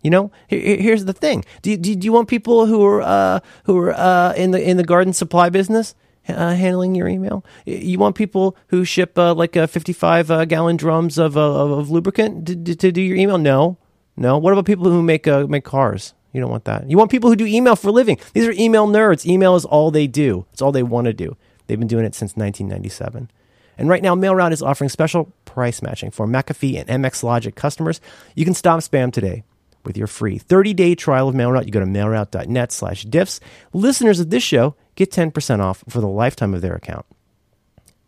You 0.01 0.11
know, 0.11 0.31
here's 0.47 1.03
the 1.03 1.13
thing: 1.13 1.43
do 1.61 1.71
you, 1.71 1.77
do 1.77 1.91
you 1.99 2.13
want 2.13 2.29
people 2.29 2.65
who 2.67 2.85
are 2.85 3.01
uh, 3.01 3.39
who 3.65 3.77
are 3.77 3.93
uh, 3.93 4.33
in 4.33 4.51
the 4.51 4.61
in 4.61 4.77
the 4.77 4.83
garden 4.83 5.11
supply 5.11 5.49
business 5.49 5.93
uh, 6.29 6.53
handling 6.53 6.95
your 6.95 7.09
email? 7.09 7.43
You 7.65 7.99
want 7.99 8.15
people 8.15 8.55
who 8.67 8.85
ship 8.85 9.17
uh, 9.17 9.33
like 9.33 9.57
uh, 9.57 9.67
55 9.67 10.31
uh, 10.31 10.45
gallon 10.45 10.77
drums 10.77 11.17
of, 11.17 11.35
of, 11.35 11.89
lubricant 11.89 12.47
to, 12.47 12.75
to, 12.75 12.91
do 12.93 13.01
your 13.01 13.17
email? 13.17 13.37
No, 13.37 13.77
no. 14.15 14.37
What 14.37 14.53
about 14.53 14.65
people 14.65 14.85
who 14.85 15.03
make 15.03 15.25
make 15.25 15.65
cars? 15.65 16.13
You 16.31 16.41
don't 16.41 16.51
want 16.51 16.65
that. 16.65 16.89
You 16.89 16.97
want 16.97 17.11
people 17.11 17.29
who 17.29 17.35
do 17.35 17.45
email 17.45 17.75
for 17.75 17.89
a 17.89 17.91
living. 17.91 18.19
These 18.33 18.45
are 18.45 18.51
email 18.51 18.87
nerds. 18.87 19.25
Email 19.25 19.55
is 19.55 19.65
all 19.65 19.91
they 19.91 20.07
do. 20.07 20.45
It's 20.53 20.61
all 20.61 20.71
they 20.71 20.83
want 20.83 21.05
to 21.05 21.13
do. 21.13 21.35
They've 21.67 21.79
been 21.79 21.87
doing 21.87 22.05
it 22.05 22.15
since 22.15 22.35
1997. 22.35 23.31
And 23.77 23.89
right 23.89 24.03
now, 24.03 24.13
MailRoute 24.13 24.51
is 24.51 24.61
offering 24.61 24.89
special 24.89 25.31
price 25.45 25.81
matching 25.81 26.11
for 26.11 26.27
McAfee 26.27 26.83
and 26.85 27.03
MX 27.03 27.23
Logic 27.23 27.55
customers. 27.55 28.01
You 28.35 28.45
can 28.45 28.53
stop 28.53 28.81
spam 28.81 29.11
today 29.11 29.43
with 29.85 29.97
your 29.97 30.07
free 30.07 30.37
30-day 30.37 30.95
trial 30.95 31.29
of 31.29 31.35
MailRoute. 31.35 31.65
You 31.65 31.71
go 31.71 31.79
to 31.79 31.85
mailroute.net 31.85 32.71
slash 32.71 33.05
diffs. 33.05 33.39
Listeners 33.71 34.19
of 34.19 34.29
this 34.29 34.43
show 34.43 34.75
get 34.95 35.11
10% 35.11 35.59
off 35.61 35.83
for 35.87 36.01
the 36.01 36.07
lifetime 36.07 36.53
of 36.53 36.61
their 36.61 36.75
account. 36.75 37.05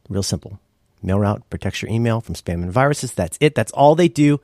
Real 0.09 0.23
simple. 0.23 0.59
MailRoute 1.03 1.43
protects 1.49 1.81
your 1.81 1.89
email 1.89 2.19
from 2.19 2.35
spam 2.35 2.61
and 2.61 2.71
viruses. 2.71 3.13
That's 3.13 3.37
it. 3.39 3.55
That's 3.55 3.71
all 3.71 3.95
they 3.95 4.09
do. 4.09 4.41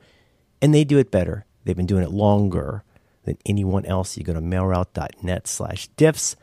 And 0.62 0.74
they 0.74 0.82
do 0.84 0.98
it 0.98 1.10
better. 1.10 1.44
They've 1.64 1.76
been 1.76 1.86
doing 1.86 2.02
it 2.02 2.10
longer 2.10 2.82
than 3.28 3.38
anyone 3.46 3.84
else. 3.84 4.16
You 4.16 4.24
go 4.24 4.34
to 4.34 4.40
mailroute.net 4.40 5.46
slash 5.46 5.88
diffs. 5.96 6.34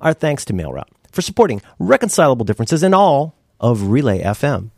Our 0.00 0.14
thanks 0.14 0.44
to 0.46 0.52
MailRoute 0.54 0.88
for 1.12 1.20
supporting 1.22 1.60
reconcilable 1.78 2.44
differences 2.44 2.82
in 2.82 2.94
all 2.94 3.36
of 3.60 3.88
Relay 3.90 4.22
FM. 4.22 4.70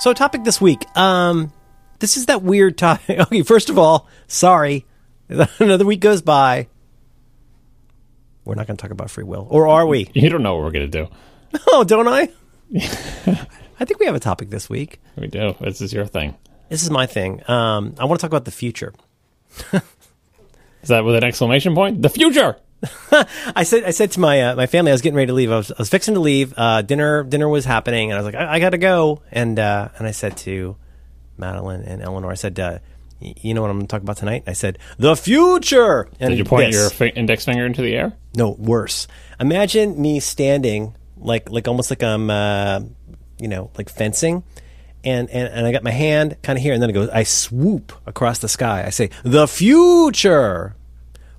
So, 0.00 0.12
topic 0.12 0.44
this 0.44 0.60
week. 0.60 0.84
Um, 0.96 1.52
this 2.00 2.16
is 2.16 2.26
that 2.26 2.42
weird 2.42 2.78
topic. 2.78 3.18
Okay, 3.28 3.42
first 3.42 3.70
of 3.70 3.78
all, 3.78 4.08
sorry. 4.26 4.86
Another 5.28 5.84
week 5.84 6.00
goes 6.00 6.22
by. 6.22 6.68
We're 8.44 8.54
not 8.54 8.66
going 8.66 8.76
to 8.76 8.82
talk 8.82 8.90
about 8.90 9.10
free 9.10 9.24
will, 9.24 9.46
or 9.50 9.68
are 9.68 9.86
we? 9.86 10.08
You 10.14 10.30
don't 10.30 10.42
know 10.42 10.54
what 10.56 10.64
we're 10.64 10.70
going 10.70 10.90
to 10.90 11.04
do. 11.04 11.08
Oh, 11.68 11.82
don't 11.82 12.06
I? 12.06 12.28
I 13.80 13.84
think 13.86 13.98
we 14.00 14.06
have 14.06 14.14
a 14.14 14.20
topic 14.20 14.50
this 14.50 14.68
week. 14.68 15.00
We 15.16 15.28
do. 15.28 15.54
This 15.60 15.80
is 15.80 15.94
your 15.94 16.04
thing. 16.04 16.36
This 16.68 16.82
is 16.82 16.90
my 16.90 17.06
thing. 17.06 17.42
Um, 17.48 17.94
I 17.98 18.04
want 18.04 18.20
to 18.20 18.24
talk 18.24 18.30
about 18.30 18.44
the 18.44 18.50
future. 18.50 18.92
is 19.72 20.88
that 20.88 21.04
with 21.04 21.16
an 21.16 21.24
exclamation 21.24 21.74
point? 21.74 22.02
The 22.02 22.08
future. 22.10 22.56
I 23.56 23.64
said 23.64 23.84
I 23.84 23.90
said 23.90 24.12
to 24.12 24.20
my 24.20 24.40
uh, 24.40 24.56
my 24.56 24.66
family 24.66 24.92
I 24.92 24.94
was 24.94 25.02
getting 25.02 25.16
ready 25.16 25.26
to 25.28 25.32
leave. 25.32 25.50
I 25.50 25.56
was, 25.56 25.72
I 25.72 25.76
was 25.78 25.88
fixing 25.88 26.14
to 26.14 26.20
leave. 26.20 26.54
Uh, 26.56 26.82
dinner 26.82 27.24
dinner 27.24 27.48
was 27.48 27.64
happening, 27.64 28.12
and 28.12 28.18
I 28.18 28.22
was 28.22 28.32
like, 28.32 28.40
I, 28.40 28.54
I 28.54 28.58
got 28.60 28.70
to 28.70 28.78
go. 28.78 29.22
And 29.32 29.58
uh, 29.58 29.88
and 29.98 30.06
I 30.06 30.12
said 30.12 30.36
to 30.38 30.76
Madeline 31.36 31.82
and 31.82 32.02
Eleanor, 32.02 32.30
I 32.30 32.34
said, 32.34 32.60
uh, 32.60 32.78
you 33.20 33.52
know 33.52 33.62
what 33.62 33.70
I'm 33.70 33.78
going 33.78 33.86
to 33.88 33.90
talk 33.90 34.02
about 34.02 34.16
tonight? 34.18 34.44
I 34.46 34.52
said 34.52 34.78
the 34.96 35.16
future. 35.16 36.08
And 36.20 36.30
Did 36.30 36.38
you 36.38 36.44
point 36.44 36.70
this. 36.70 36.80
your 36.80 36.90
fi- 36.90 37.16
index 37.18 37.44
finger 37.44 37.66
into 37.66 37.82
the 37.82 37.94
air? 37.94 38.16
No, 38.36 38.50
worse. 38.50 39.08
Imagine 39.40 40.00
me 40.00 40.20
standing 40.20 40.94
like 41.16 41.50
like 41.50 41.66
almost 41.66 41.90
like 41.90 42.02
I'm 42.04 42.30
uh, 42.30 42.80
you 43.40 43.48
know 43.48 43.70
like 43.76 43.88
fencing. 43.88 44.44
And, 45.04 45.30
and, 45.30 45.48
and 45.48 45.66
I 45.66 45.72
got 45.72 45.84
my 45.84 45.92
hand 45.92 46.36
kind 46.42 46.56
of 46.56 46.62
here, 46.62 46.72
and 46.72 46.82
then 46.82 46.90
it 46.90 46.92
goes. 46.92 47.08
I 47.10 47.22
swoop 47.22 47.92
across 48.06 48.40
the 48.40 48.48
sky. 48.48 48.84
I 48.84 48.90
say, 48.90 49.10
"The 49.22 49.46
future." 49.46 50.74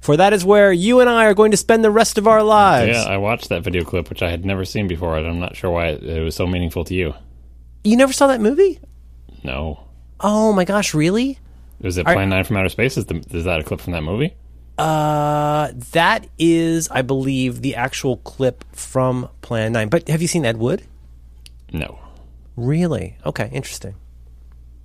for 0.02 0.18
that 0.18 0.34
is 0.34 0.46
where 0.46 0.72
you 0.72 1.00
and 1.02 1.10
I 1.10 1.26
are 1.26 1.34
going 1.34 1.52
to 1.52 1.58
spend 1.58 1.84
the 1.84 1.92
rest 1.92 2.18
of 2.18 2.28
our 2.28 2.44
lives. 2.44 2.98
Yeah, 2.98 3.04
I 3.04 3.18
watched 3.18 3.50
that 3.50 3.64
video 3.64 3.84
clip, 3.84 4.10
which 4.10 4.22
I 4.22 4.30
had 4.30 4.46
never 4.46 4.66
seen 4.66 4.88
before, 4.88 5.18
and 5.18 5.28
I'm 5.28 5.40
not 5.40 5.56
sure 5.56 5.72
why 5.72 5.88
it, 5.88 6.04
it 6.04 6.24
was 6.24 6.36
so 6.36 6.48
meaningful 6.48 6.84
to 6.86 6.96
you. 6.96 7.14
You 7.84 7.98
never 7.98 8.14
saw 8.14 8.28
that 8.28 8.42
movie? 8.42 8.80
No. 9.44 9.84
Oh 10.20 10.54
my 10.54 10.66
gosh, 10.66 10.94
really? 10.94 11.40
Is 11.82 11.98
it 11.98 12.06
Plan 12.06 12.30
9 12.30 12.44
from 12.44 12.58
Outer 12.58 12.70
Space? 12.70 12.98
Is, 12.98 13.06
the, 13.06 13.24
is 13.32 13.46
that 13.46 13.60
a 13.62 13.64
clip 13.64 13.80
from 13.80 13.94
that 13.94 14.04
movie? 14.04 14.36
Uh, 14.78 15.72
that 15.92 16.28
is, 16.38 16.90
I 16.90 17.02
believe, 17.02 17.62
the 17.62 17.76
actual 17.76 18.18
clip 18.18 18.66
from 18.74 19.30
Plan 19.42 19.72
9. 19.74 19.90
But 19.90 20.10
have 20.10 20.22
you 20.22 20.28
seen 20.28 20.46
Ed 20.46 20.58
Wood? 20.58 20.84
No. 21.72 22.00
Really? 22.60 23.16
Okay, 23.26 23.50
interesting. 23.54 23.96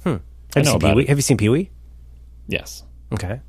Hmm. 0.04 0.10
Have 0.10 0.22
I 0.56 0.62
know 0.62 0.76
about 0.76 0.90
Pee-wee? 0.90 1.06
Have 1.06 1.18
you 1.18 1.22
seen 1.22 1.36
Pee 1.36 1.48
Wee? 1.48 1.70
Yes. 2.46 2.84
Okay. 3.12 3.40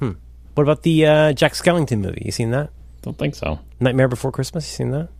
Hmm. 0.00 0.12
What 0.54 0.64
about 0.64 0.82
the 0.82 1.06
uh, 1.06 1.32
Jack 1.32 1.52
Skellington 1.52 2.00
movie? 2.00 2.22
You 2.24 2.32
seen 2.32 2.50
that? 2.50 2.70
Don't 3.02 3.16
think 3.16 3.36
so. 3.36 3.60
Nightmare 3.78 4.08
Before 4.08 4.32
Christmas. 4.32 4.66
You 4.66 4.74
seen 4.74 4.90
that? 4.90 5.10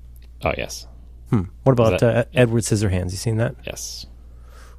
Oh 0.42 0.52
yes. 0.58 0.88
Hmm. 1.30 1.42
What 1.62 1.72
about 1.72 2.00
that, 2.00 2.16
uh, 2.16 2.24
Edward 2.34 2.64
Scissorhands? 2.64 3.12
You 3.12 3.16
seen 3.16 3.36
that? 3.36 3.54
Yes. 3.64 4.06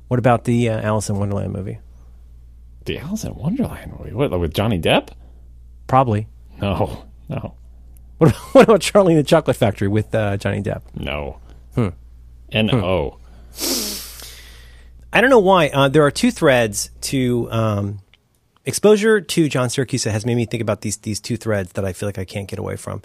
What 0.10 0.20
about 0.20 0.44
the 0.44 0.70
uh, 0.70 0.82
Alice 0.82 1.10
in 1.10 1.18
Wonderland 1.18 1.54
movie? 1.54 1.80
The 2.84 3.00
Alice 3.00 3.24
in 3.24 3.34
Wonderland 3.36 3.94
movie? 3.98 4.14
What 4.14 4.38
with 4.38 4.54
Johnny 4.54 4.80
Depp? 4.80 5.10
Probably. 5.88 6.28
No, 6.62 7.06
no. 7.30 7.56
What 8.18 8.30
about, 8.32 8.42
what 8.56 8.64
about 8.66 8.82
Charlie 8.82 9.14
and 9.14 9.24
the 9.24 9.28
Chocolate 9.28 9.56
Factory 9.56 9.88
with 9.88 10.14
uh, 10.14 10.36
Johnny 10.38 10.62
Depp? 10.62 10.82
No. 10.96 11.40
Hmm. 12.52 12.58
N 12.58 12.76
O. 12.76 13.18
I 15.14 15.22
don't 15.22 15.30
know 15.30 15.40
why. 15.40 15.70
Uh, 15.70 15.88
there 15.88 16.04
are 16.04 16.12
two 16.12 16.32
threads 16.32 16.90
to 17.02 17.50
um, 17.52 18.00
exposure 18.66 19.22
to 19.22 19.48
John 19.48 19.70
Siracusa 19.70 20.12
has 20.12 20.26
made 20.26 20.36
me 20.36 20.46
think 20.46 20.62
about 20.62 20.82
these 20.82 20.98
these 20.98 21.20
two 21.20 21.38
threads 21.38 21.74
that 21.74 21.86
I 21.86 21.94
feel 21.94 22.08
like 22.10 22.20
I 22.20 22.26
can't 22.26 22.48
get 22.48 22.60
away 22.60 22.76
from. 22.76 23.02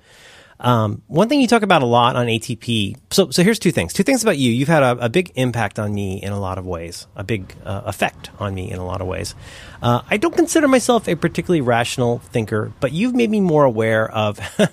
Um, 0.61 1.01
one 1.07 1.29
thing 1.29 1.41
you 1.41 1.47
talk 1.47 1.63
about 1.63 1.83
a 1.83 1.87
lot 1.87 2.17
on 2.17 2.27
ATP. 2.27 2.97
So, 3.11 3.31
so 3.31 3.43
here's 3.43 3.59
two 3.59 3.73
things. 3.73 3.95
Two 3.95 4.03
things 4.03 4.23
about 4.23 4.37
you. 4.37 4.53
You've 4.53 4.69
had 4.69 4.83
a, 4.83 5.07
a 5.07 5.09
big 5.09 5.33
impact 5.35 5.79
on 5.79 5.95
me 5.95 6.23
in 6.23 6.33
a 6.33 6.39
lot 6.39 6.59
of 6.59 6.67
ways. 6.67 7.07
A 7.17 7.25
big 7.25 7.55
uh, 7.65 7.83
effect 7.87 8.31
on 8.39 8.55
me 8.55 8.71
in 8.71 8.79
a 8.79 8.85
lot 8.85 9.01
of 9.01 9.07
ways. 9.07 9.35
Uh, 9.83 10.03
I 10.11 10.19
don't 10.19 10.37
consider 10.37 10.69
myself 10.69 11.09
a 11.09 11.15
particularly 11.15 11.63
rational 11.63 12.19
thinker, 12.19 12.73
but 12.79 12.93
you've 12.93 13.15
made 13.15 13.31
me 13.31 13.41
more 13.41 13.65
aware 13.65 14.11
of, 14.11 14.39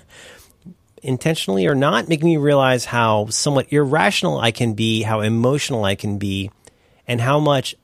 intentionally 1.04 1.68
or 1.68 1.76
not, 1.76 2.08
making 2.08 2.26
me 2.26 2.38
realize 2.38 2.86
how 2.86 3.28
somewhat 3.28 3.72
irrational 3.72 4.40
I 4.40 4.52
can 4.52 4.74
be, 4.74 5.04
how 5.04 5.22
emotional 5.22 5.86
I 5.86 5.96
can 5.96 6.18
be, 6.18 6.52
and 7.08 7.22
how 7.22 7.40
much 7.40 7.76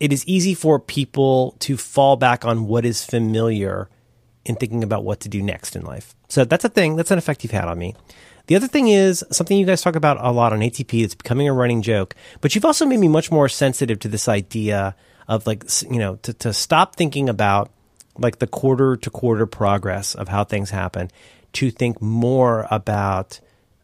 it 0.00 0.12
is 0.12 0.26
easy 0.26 0.54
for 0.54 0.80
people 0.80 1.56
to 1.60 1.76
fall 1.76 2.16
back 2.16 2.44
on 2.44 2.66
what 2.66 2.84
is 2.84 3.04
familiar 3.04 3.88
in 4.44 4.56
thinking 4.56 4.82
about 4.82 5.04
what 5.04 5.20
to 5.20 5.28
do 5.28 5.42
next 5.42 5.76
in 5.76 5.82
life. 5.82 6.14
So 6.28 6.44
that's 6.44 6.64
a 6.64 6.68
thing. 6.68 6.96
That's 6.96 7.10
an 7.10 7.18
effect 7.18 7.44
you've 7.44 7.52
had 7.52 7.68
on 7.68 7.78
me. 7.78 7.94
The 8.46 8.56
other 8.56 8.66
thing 8.66 8.88
is 8.88 9.24
something 9.30 9.56
you 9.56 9.66
guys 9.66 9.82
talk 9.82 9.94
about 9.94 10.18
a 10.20 10.32
lot 10.32 10.52
on 10.52 10.60
ATP. 10.60 11.04
It's 11.04 11.14
becoming 11.14 11.48
a 11.48 11.52
running 11.52 11.82
joke, 11.82 12.16
but 12.40 12.54
you've 12.54 12.64
also 12.64 12.84
made 12.84 12.98
me 12.98 13.08
much 13.08 13.30
more 13.30 13.48
sensitive 13.48 14.00
to 14.00 14.08
this 14.08 14.28
idea 14.28 14.96
of 15.28 15.46
like, 15.46 15.64
you 15.88 15.98
know, 15.98 16.16
to, 16.16 16.32
to 16.34 16.52
stop 16.52 16.96
thinking 16.96 17.28
about 17.28 17.70
like 18.18 18.40
the 18.40 18.46
quarter 18.46 18.96
to 18.96 19.10
quarter 19.10 19.46
progress 19.46 20.14
of 20.14 20.28
how 20.28 20.44
things 20.44 20.70
happen 20.70 21.10
to 21.54 21.70
think 21.70 22.00
more 22.00 22.66
about, 22.70 23.40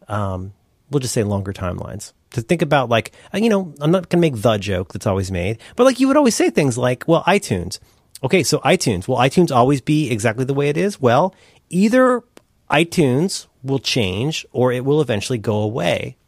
um, 0.09 0.53
we'll 0.91 1.01
just 1.01 1.15
say 1.15 1.23
longer 1.23 1.53
timelines. 1.53 2.13
To 2.33 2.43
think 2.43 2.61
about 2.61 2.91
like 2.91 3.13
uh, 3.33 3.39
you 3.39 3.49
know 3.49 3.73
i'm 3.81 3.91
not 3.91 4.11
going 4.11 4.21
to 4.21 4.31
make 4.31 4.43
the 4.43 4.59
joke 4.59 4.93
that's 4.93 5.07
always 5.07 5.31
made 5.31 5.59
but 5.77 5.85
like 5.85 5.99
you 5.99 6.09
would 6.09 6.19
always 6.19 6.35
say 6.35 6.51
things 6.51 6.77
like 6.77 7.05
well 7.09 7.25
itunes. 7.25 7.79
Okay 8.23 8.43
so 8.43 8.59
itunes. 8.59 9.09
Will 9.09 9.17
itunes 9.17 9.51
always 9.51 9.81
be 9.81 10.11
exactly 10.11 10.45
the 10.45 10.53
way 10.53 10.69
it 10.69 10.77
is? 10.77 11.01
Well 11.01 11.35
either 11.71 12.23
itunes 12.71 13.47
will 13.63 13.79
change 13.79 14.45
or 14.53 14.73
it 14.73 14.85
will 14.85 15.01
eventually 15.01 15.39
go 15.39 15.57
away 15.57 16.19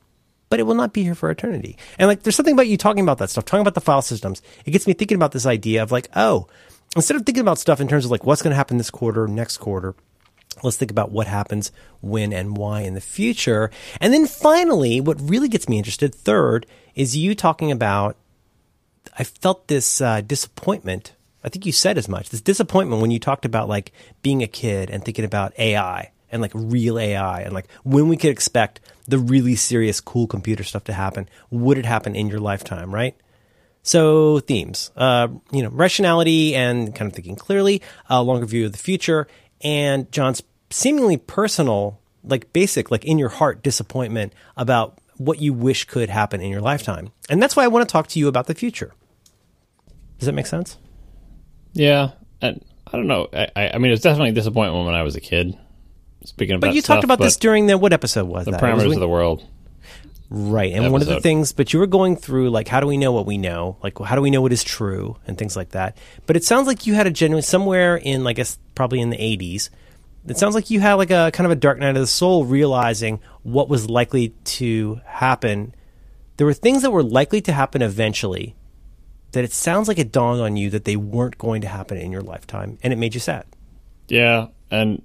but 0.48 0.58
it 0.58 0.64
will 0.64 0.74
not 0.74 0.92
be 0.94 1.04
here 1.04 1.14
for 1.14 1.30
eternity. 1.30 1.76
And 1.98 2.08
like 2.08 2.22
there's 2.22 2.34
something 2.34 2.54
about 2.54 2.66
you 2.66 2.78
talking 2.78 3.02
about 3.02 3.18
that 3.18 3.28
stuff 3.28 3.44
talking 3.44 3.60
about 3.60 3.74
the 3.74 3.82
file 3.82 4.02
systems. 4.02 4.40
It 4.64 4.70
gets 4.70 4.86
me 4.86 4.94
thinking 4.94 5.16
about 5.16 5.32
this 5.32 5.44
idea 5.44 5.82
of 5.82 5.92
like 5.92 6.08
oh 6.16 6.48
instead 6.96 7.16
of 7.16 7.24
thinking 7.24 7.42
about 7.42 7.58
stuff 7.58 7.80
in 7.80 7.88
terms 7.88 8.04
of 8.04 8.10
like 8.10 8.24
what's 8.24 8.42
going 8.42 8.52
to 8.52 8.56
happen 8.56 8.78
this 8.78 8.90
quarter, 8.90 9.28
next 9.28 9.58
quarter, 9.58 9.94
let's 10.62 10.76
think 10.76 10.90
about 10.90 11.10
what 11.10 11.26
happens 11.26 11.72
when 12.00 12.32
and 12.32 12.56
why 12.56 12.80
in 12.82 12.94
the 12.94 13.00
future. 13.00 13.70
And 14.00 14.12
then 14.12 14.26
finally, 14.26 15.00
what 15.00 15.20
really 15.20 15.48
gets 15.48 15.68
me 15.68 15.78
interested, 15.78 16.14
third, 16.14 16.66
is 16.94 17.16
you 17.16 17.34
talking 17.34 17.70
about 17.70 18.16
I 19.18 19.24
felt 19.24 19.68
this 19.68 20.00
uh, 20.00 20.20
disappointment. 20.20 21.14
I 21.42 21.48
think 21.48 21.66
you 21.66 21.72
said 21.72 21.98
as 21.98 22.08
much. 22.08 22.30
This 22.30 22.40
disappointment 22.40 23.00
when 23.00 23.10
you 23.10 23.18
talked 23.18 23.44
about 23.44 23.68
like 23.68 23.92
being 24.22 24.42
a 24.42 24.46
kid 24.46 24.90
and 24.90 25.04
thinking 25.04 25.24
about 25.24 25.58
AI 25.58 26.12
and 26.30 26.42
like 26.42 26.52
real 26.54 26.98
AI 26.98 27.40
and 27.40 27.52
like 27.52 27.66
when 27.82 28.08
we 28.08 28.16
could 28.16 28.30
expect 28.30 28.80
the 29.08 29.18
really 29.18 29.56
serious, 29.56 30.00
cool 30.00 30.26
computer 30.26 30.62
stuff 30.62 30.84
to 30.84 30.92
happen. 30.92 31.28
Would 31.50 31.78
it 31.78 31.86
happen 31.86 32.14
in 32.14 32.28
your 32.28 32.40
lifetime, 32.40 32.94
right? 32.94 33.16
So 33.82 34.40
themes, 34.40 34.90
uh, 34.96 35.28
you 35.50 35.62
know, 35.62 35.70
rationality 35.70 36.54
and 36.54 36.94
kind 36.94 37.10
of 37.10 37.14
thinking 37.14 37.36
clearly, 37.36 37.80
a 38.08 38.22
longer 38.22 38.46
view 38.46 38.66
of 38.66 38.72
the 38.72 38.78
future, 38.78 39.26
and 39.62 40.10
John's 40.12 40.42
seemingly 40.70 41.16
personal, 41.16 42.00
like 42.24 42.52
basic, 42.52 42.90
like 42.90 43.04
in 43.04 43.18
your 43.18 43.28
heart 43.28 43.62
disappointment 43.62 44.32
about 44.56 44.98
what 45.16 45.40
you 45.40 45.52
wish 45.52 45.84
could 45.84 46.08
happen 46.08 46.40
in 46.40 46.50
your 46.50 46.60
lifetime. 46.60 47.10
And 47.28 47.42
that's 47.42 47.54
why 47.56 47.64
I 47.64 47.68
want 47.68 47.88
to 47.88 47.92
talk 47.92 48.06
to 48.08 48.18
you 48.18 48.28
about 48.28 48.46
the 48.46 48.54
future. 48.54 48.92
Does 50.18 50.26
that 50.26 50.32
make 50.32 50.46
sense? 50.46 50.78
Yeah, 51.72 52.12
and 52.40 52.64
I 52.86 52.96
don't 52.96 53.06
know. 53.06 53.28
I, 53.32 53.70
I 53.74 53.78
mean, 53.78 53.90
was 53.90 54.00
definitely 54.00 54.30
a 54.30 54.32
disappointment 54.32 54.86
when 54.86 54.94
I 54.94 55.02
was 55.02 55.16
a 55.16 55.20
kid. 55.20 55.56
Speaking 56.24 56.56
about, 56.56 56.68
but 56.68 56.74
you 56.74 56.82
stuff, 56.82 56.96
talked 56.96 57.04
about 57.04 57.18
this 57.18 57.36
during 57.36 57.66
the 57.66 57.78
what 57.78 57.92
episode 57.94 58.26
was 58.26 58.44
the 58.44 58.50
that? 58.50 58.62
It 58.62 58.74
was 58.74 58.82
parameters 58.82 58.88
when- 58.88 58.96
of 58.96 59.00
the 59.00 59.08
world. 59.08 59.46
Right. 60.32 60.72
And 60.72 60.92
one 60.92 61.02
of 61.02 61.08
the 61.08 61.20
things, 61.20 61.52
but 61.52 61.72
you 61.72 61.80
were 61.80 61.88
going 61.88 62.16
through 62.16 62.50
like, 62.50 62.68
how 62.68 62.78
do 62.78 62.86
we 62.86 62.96
know 62.96 63.10
what 63.10 63.26
we 63.26 63.36
know? 63.36 63.76
Like, 63.82 63.98
how 63.98 64.14
do 64.14 64.22
we 64.22 64.30
know 64.30 64.40
what 64.40 64.52
is 64.52 64.62
true 64.62 65.16
and 65.26 65.36
things 65.36 65.56
like 65.56 65.70
that? 65.70 65.98
But 66.26 66.36
it 66.36 66.44
sounds 66.44 66.68
like 66.68 66.86
you 66.86 66.94
had 66.94 67.08
a 67.08 67.10
genuine, 67.10 67.42
somewhere 67.42 67.96
in, 67.96 68.24
I 68.24 68.32
guess, 68.32 68.56
probably 68.76 69.00
in 69.00 69.10
the 69.10 69.16
80s, 69.16 69.70
it 70.28 70.38
sounds 70.38 70.54
like 70.54 70.70
you 70.70 70.78
had 70.78 70.94
like 70.94 71.10
a 71.10 71.30
kind 71.32 71.46
of 71.46 71.50
a 71.50 71.56
dark 71.56 71.78
night 71.78 71.96
of 71.96 72.02
the 72.02 72.06
soul 72.06 72.44
realizing 72.44 73.20
what 73.42 73.68
was 73.68 73.90
likely 73.90 74.28
to 74.44 75.00
happen. 75.04 75.74
There 76.36 76.46
were 76.46 76.54
things 76.54 76.82
that 76.82 76.92
were 76.92 77.02
likely 77.02 77.40
to 77.42 77.52
happen 77.52 77.82
eventually 77.82 78.54
that 79.32 79.44
it 79.44 79.52
sounds 79.52 79.88
like 79.88 79.98
it 79.98 80.12
dawned 80.12 80.40
on 80.40 80.56
you 80.56 80.70
that 80.70 80.84
they 80.84 80.96
weren't 80.96 81.38
going 81.38 81.62
to 81.62 81.68
happen 81.68 81.96
in 81.98 82.12
your 82.12 82.22
lifetime 82.22 82.78
and 82.82 82.92
it 82.92 82.96
made 82.96 83.14
you 83.14 83.20
sad. 83.20 83.46
Yeah, 84.08 84.48
and 84.70 85.02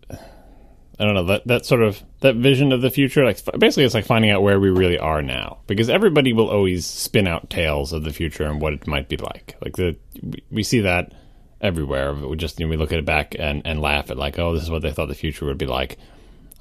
I 1.00 1.04
don't 1.04 1.14
know 1.14 1.26
that 1.26 1.48
that 1.48 1.66
sort 1.66 1.82
of 1.82 2.02
that 2.22 2.36
vision 2.36 2.72
of 2.72 2.82
the 2.82 2.90
future. 2.90 3.26
Like 3.26 3.40
basically, 3.60 3.84
it's 3.84 3.94
like 3.94 4.06
finding 4.06 4.32
out 4.32 4.44
where 4.44 4.60
we 4.60 4.70
really 4.70 4.98
are 4.98 5.22
now, 5.22 5.60
because 5.68 5.90
everybody 5.90 6.32
will 6.34 6.50
always 6.50 6.86
spin 6.86 7.28
out 7.28 7.50
tales 7.50 7.92
of 7.92 8.04
the 8.04 8.14
future 8.14 8.46
and 8.46 8.62
what 8.62 8.74
it 8.74 8.88
might 8.88 9.10
be 9.10 9.18
like. 9.18 9.56
Like 9.62 9.76
the 9.76 9.98
we- 10.52 10.64
see 10.64 10.82
that 10.82 11.14
everywhere. 11.62 12.14
We 12.14 12.38
just 12.38 12.60
you 12.60 12.66
know, 12.66 12.70
we 12.70 12.78
look 12.78 12.94
at 12.94 13.00
it 13.00 13.06
back 13.06 13.36
and 13.38 13.62
and 13.66 13.82
laugh 13.82 14.10
at 14.10 14.18
like, 14.18 14.40
oh, 14.40 14.54
this 14.54 14.64
is 14.64 14.70
what 14.70 14.82
they 14.82 14.92
thought 14.92 15.08
the 15.08 15.16
future 15.16 15.46
would 15.46 15.58
be 15.58 15.66
like. 15.66 15.98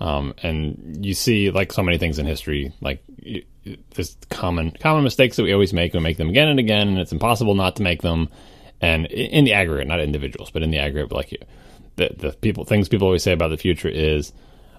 Um, 0.01 0.35
and 0.43 1.05
you 1.07 1.15
see 1.15 1.51
like 1.51 1.73
so 1.73 1.83
many 1.83 1.99
things 1.99 2.19
in 2.19 2.27
history, 2.27 2.73
like 2.81 3.05
y- 3.25 3.45
common 4.29 4.73
common 4.73 5.05
mistakes 5.05 5.37
that 5.37 5.45
we 5.45 5.53
always 5.53 5.73
make. 5.73 5.95
We 5.95 6.01
make 6.01 6.17
them 6.17 6.29
again 6.29 6.49
and 6.49 6.59
again, 6.59 6.89
and 6.89 6.99
it's 6.99 7.13
impossible 7.13 7.55
not 7.55 7.77
to 7.77 7.83
make 7.83 8.03
them. 8.03 8.29
And 8.81 9.07
in 9.07 9.45
the 9.45 9.53
aggregate, 9.53 9.87
not 9.87 10.01
individuals, 10.01 10.51
but 10.51 10.63
in 10.63 10.71
the 10.71 10.79
aggregate, 10.79 11.13
like 11.13 11.33
you, 11.33 11.39
the 11.97 12.15
the 12.17 12.33
people 12.33 12.65
things 12.65 12.89
people 12.89 13.07
always 13.07 13.23
say 13.23 13.33
about 13.33 13.49
the 13.49 13.57
future 13.57 13.89
is 13.89 14.33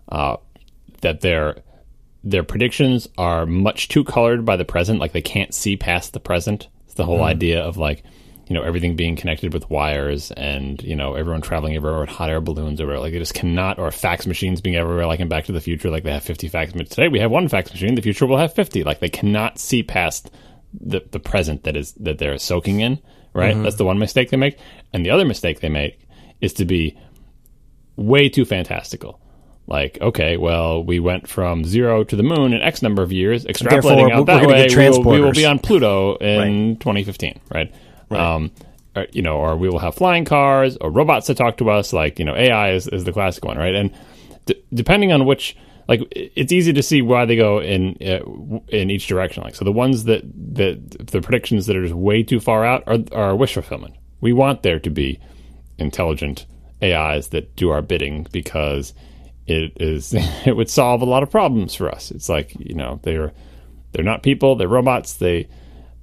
uh, 0.10 0.38
that 1.02 1.22
their 1.22 1.58
their 2.24 2.44
predictions 2.44 3.08
are 3.18 3.46
much 3.46 3.88
too 3.88 4.04
colored 4.04 4.46
by 4.46 4.56
the 4.56 4.66
present. 4.66 5.00
Like 5.00 5.12
they 5.12 5.22
can't 5.22 5.54
see 5.54 5.78
past 5.78 6.14
the 6.14 6.20
present. 6.20 6.68
It's 6.86 6.96
the 6.96 7.06
whole 7.06 7.24
idea 7.24 7.62
of 7.62 7.78
like 7.78 8.04
you 8.48 8.54
know 8.54 8.64
everything 8.64 8.96
being 8.96 9.16
connected 9.16 9.54
with 9.54 9.70
wires 9.70 10.32
and 10.32 10.82
you 10.84 10.96
know 10.96 11.16
everyone 11.16 11.42
traveling 11.42 11.76
everywhere 11.76 12.02
with 12.02 12.10
hot 12.10 12.30
air 12.30 12.42
balloons 12.42 12.80
or 12.80 13.00
like 13.00 13.12
they 13.12 13.20
just 13.20 13.34
cannot 13.34 13.80
or 13.80 13.90
fax 13.92 14.28
machines 14.28 14.62
being 14.62 14.76
everywhere 14.76 15.08
like 15.08 15.20
in 15.20 15.28
Back 15.28 15.46
to 15.46 15.52
the 15.52 15.62
Future 15.62 15.90
like 15.90 16.04
they 16.04 16.12
have 16.12 16.24
50 16.24 16.48
fax 16.50 16.74
machines. 16.74 16.90
Today 16.90 17.08
we 17.08 17.20
have 17.20 17.32
one 17.32 17.48
fax 17.48 17.72
machine 17.72 17.96
the 17.96 18.02
future 18.02 18.26
will 18.26 18.38
have 18.38 18.54
50 18.54 18.84
like 18.84 19.00
they 19.00 19.10
cannot 19.10 19.58
see 19.58 19.84
past 19.84 20.32
the 20.74 21.02
the 21.12 21.20
present 21.20 21.64
that 21.64 21.76
is 21.76 21.94
that 21.94 22.18
they're 22.18 22.38
soaking 22.38 22.82
in 22.82 23.00
right? 23.36 23.62
That's 23.62 23.76
the 23.76 23.86
one 23.86 24.00
mistake 24.00 24.32
they 24.32 24.38
make. 24.38 24.58
And 24.94 25.06
the 25.06 25.12
other 25.12 25.26
mistake 25.26 25.60
they 25.60 25.70
make 25.70 26.00
is 26.42 26.54
to 26.54 26.66
be 26.66 26.98
way 27.96 28.30
too 28.30 28.46
fantastical. 28.46 29.20
Like, 29.68 29.98
okay, 30.00 30.38
well, 30.38 30.84
we 30.84 31.00
went 31.00 31.28
from 31.28 31.64
zero 31.66 32.04
to 32.04 32.16
the 32.16 32.22
moon 32.22 32.54
in 32.54 32.62
X 32.62 32.84
number 32.84 33.02
of 33.02 33.12
years, 33.12 33.46
extrapolating 33.46 34.10
Therefore, 34.10 34.14
out 34.14 34.26
that 34.28 34.46
way, 34.46 34.68
we 34.70 34.90
will, 34.90 35.04
we 35.04 35.22
will 35.22 35.32
be 35.32 35.46
on 35.46 35.58
Pluto 35.58 36.18
in 36.18 36.78
2015, 36.78 37.40
right? 37.52 37.74
Um, 38.12 38.52
or, 38.96 39.08
you 39.12 39.24
know, 39.24 39.38
or 39.38 39.58
we 39.58 39.68
will 39.68 39.80
have 39.80 39.96
flying 39.96 40.24
cars 40.24 40.78
or 40.80 40.92
robots 40.92 41.28
that 41.28 41.38
talk 41.38 41.58
to 41.58 41.70
us. 41.72 41.94
Like, 41.94 42.20
you 42.20 42.26
know, 42.26 42.36
AI 42.36 42.74
is, 42.74 42.88
is 42.88 43.06
the 43.06 43.12
classic 43.12 43.44
one, 43.44 43.58
right? 43.58 43.74
And 43.74 43.92
d- 44.46 44.64
depending 44.72 45.12
on 45.12 45.26
which, 45.26 45.58
like, 45.88 46.02
it's 46.12 46.52
easy 46.52 46.72
to 46.74 46.84
see 46.84 47.02
why 47.02 47.26
they 47.26 47.36
go 47.36 47.60
in 47.60 47.98
uh, 48.02 48.60
in 48.70 48.92
each 48.92 49.08
direction. 49.08 49.44
Like, 49.44 49.56
so 49.56 49.66
the 49.66 49.72
ones 49.72 50.04
that 50.04 50.24
that 50.56 51.08
the 51.08 51.22
predictions 51.22 51.66
that 51.66 51.76
are 51.76 51.84
just 51.84 51.96
way 51.96 52.22
too 52.22 52.40
far 52.40 52.64
out 52.66 52.84
are 52.86 53.00
are 53.12 53.36
wish 53.36 53.56
fulfillment. 53.56 53.96
We 54.22 54.32
want 54.32 54.64
there 54.64 54.80
to 54.80 54.90
be 54.90 55.20
intelligent 55.78 56.46
AIs 56.82 57.30
that 57.30 57.56
do 57.56 57.70
our 57.70 57.82
bidding 57.82 58.28
because 58.32 58.94
it 59.48 59.74
is 59.78 60.14
it 60.46 60.56
would 60.56 60.70
solve 60.70 61.02
a 61.02 61.06
lot 61.06 61.24
of 61.24 61.32
problems 61.32 61.76
for 61.76 61.90
us. 61.90 62.12
It's 62.12 62.30
like 62.30 62.56
you 62.60 62.76
know 62.76 63.00
they're 63.04 63.34
they're 63.92 64.04
not 64.04 64.24
people, 64.24 64.56
they're 64.56 64.68
robots. 64.68 65.14
They 65.14 65.48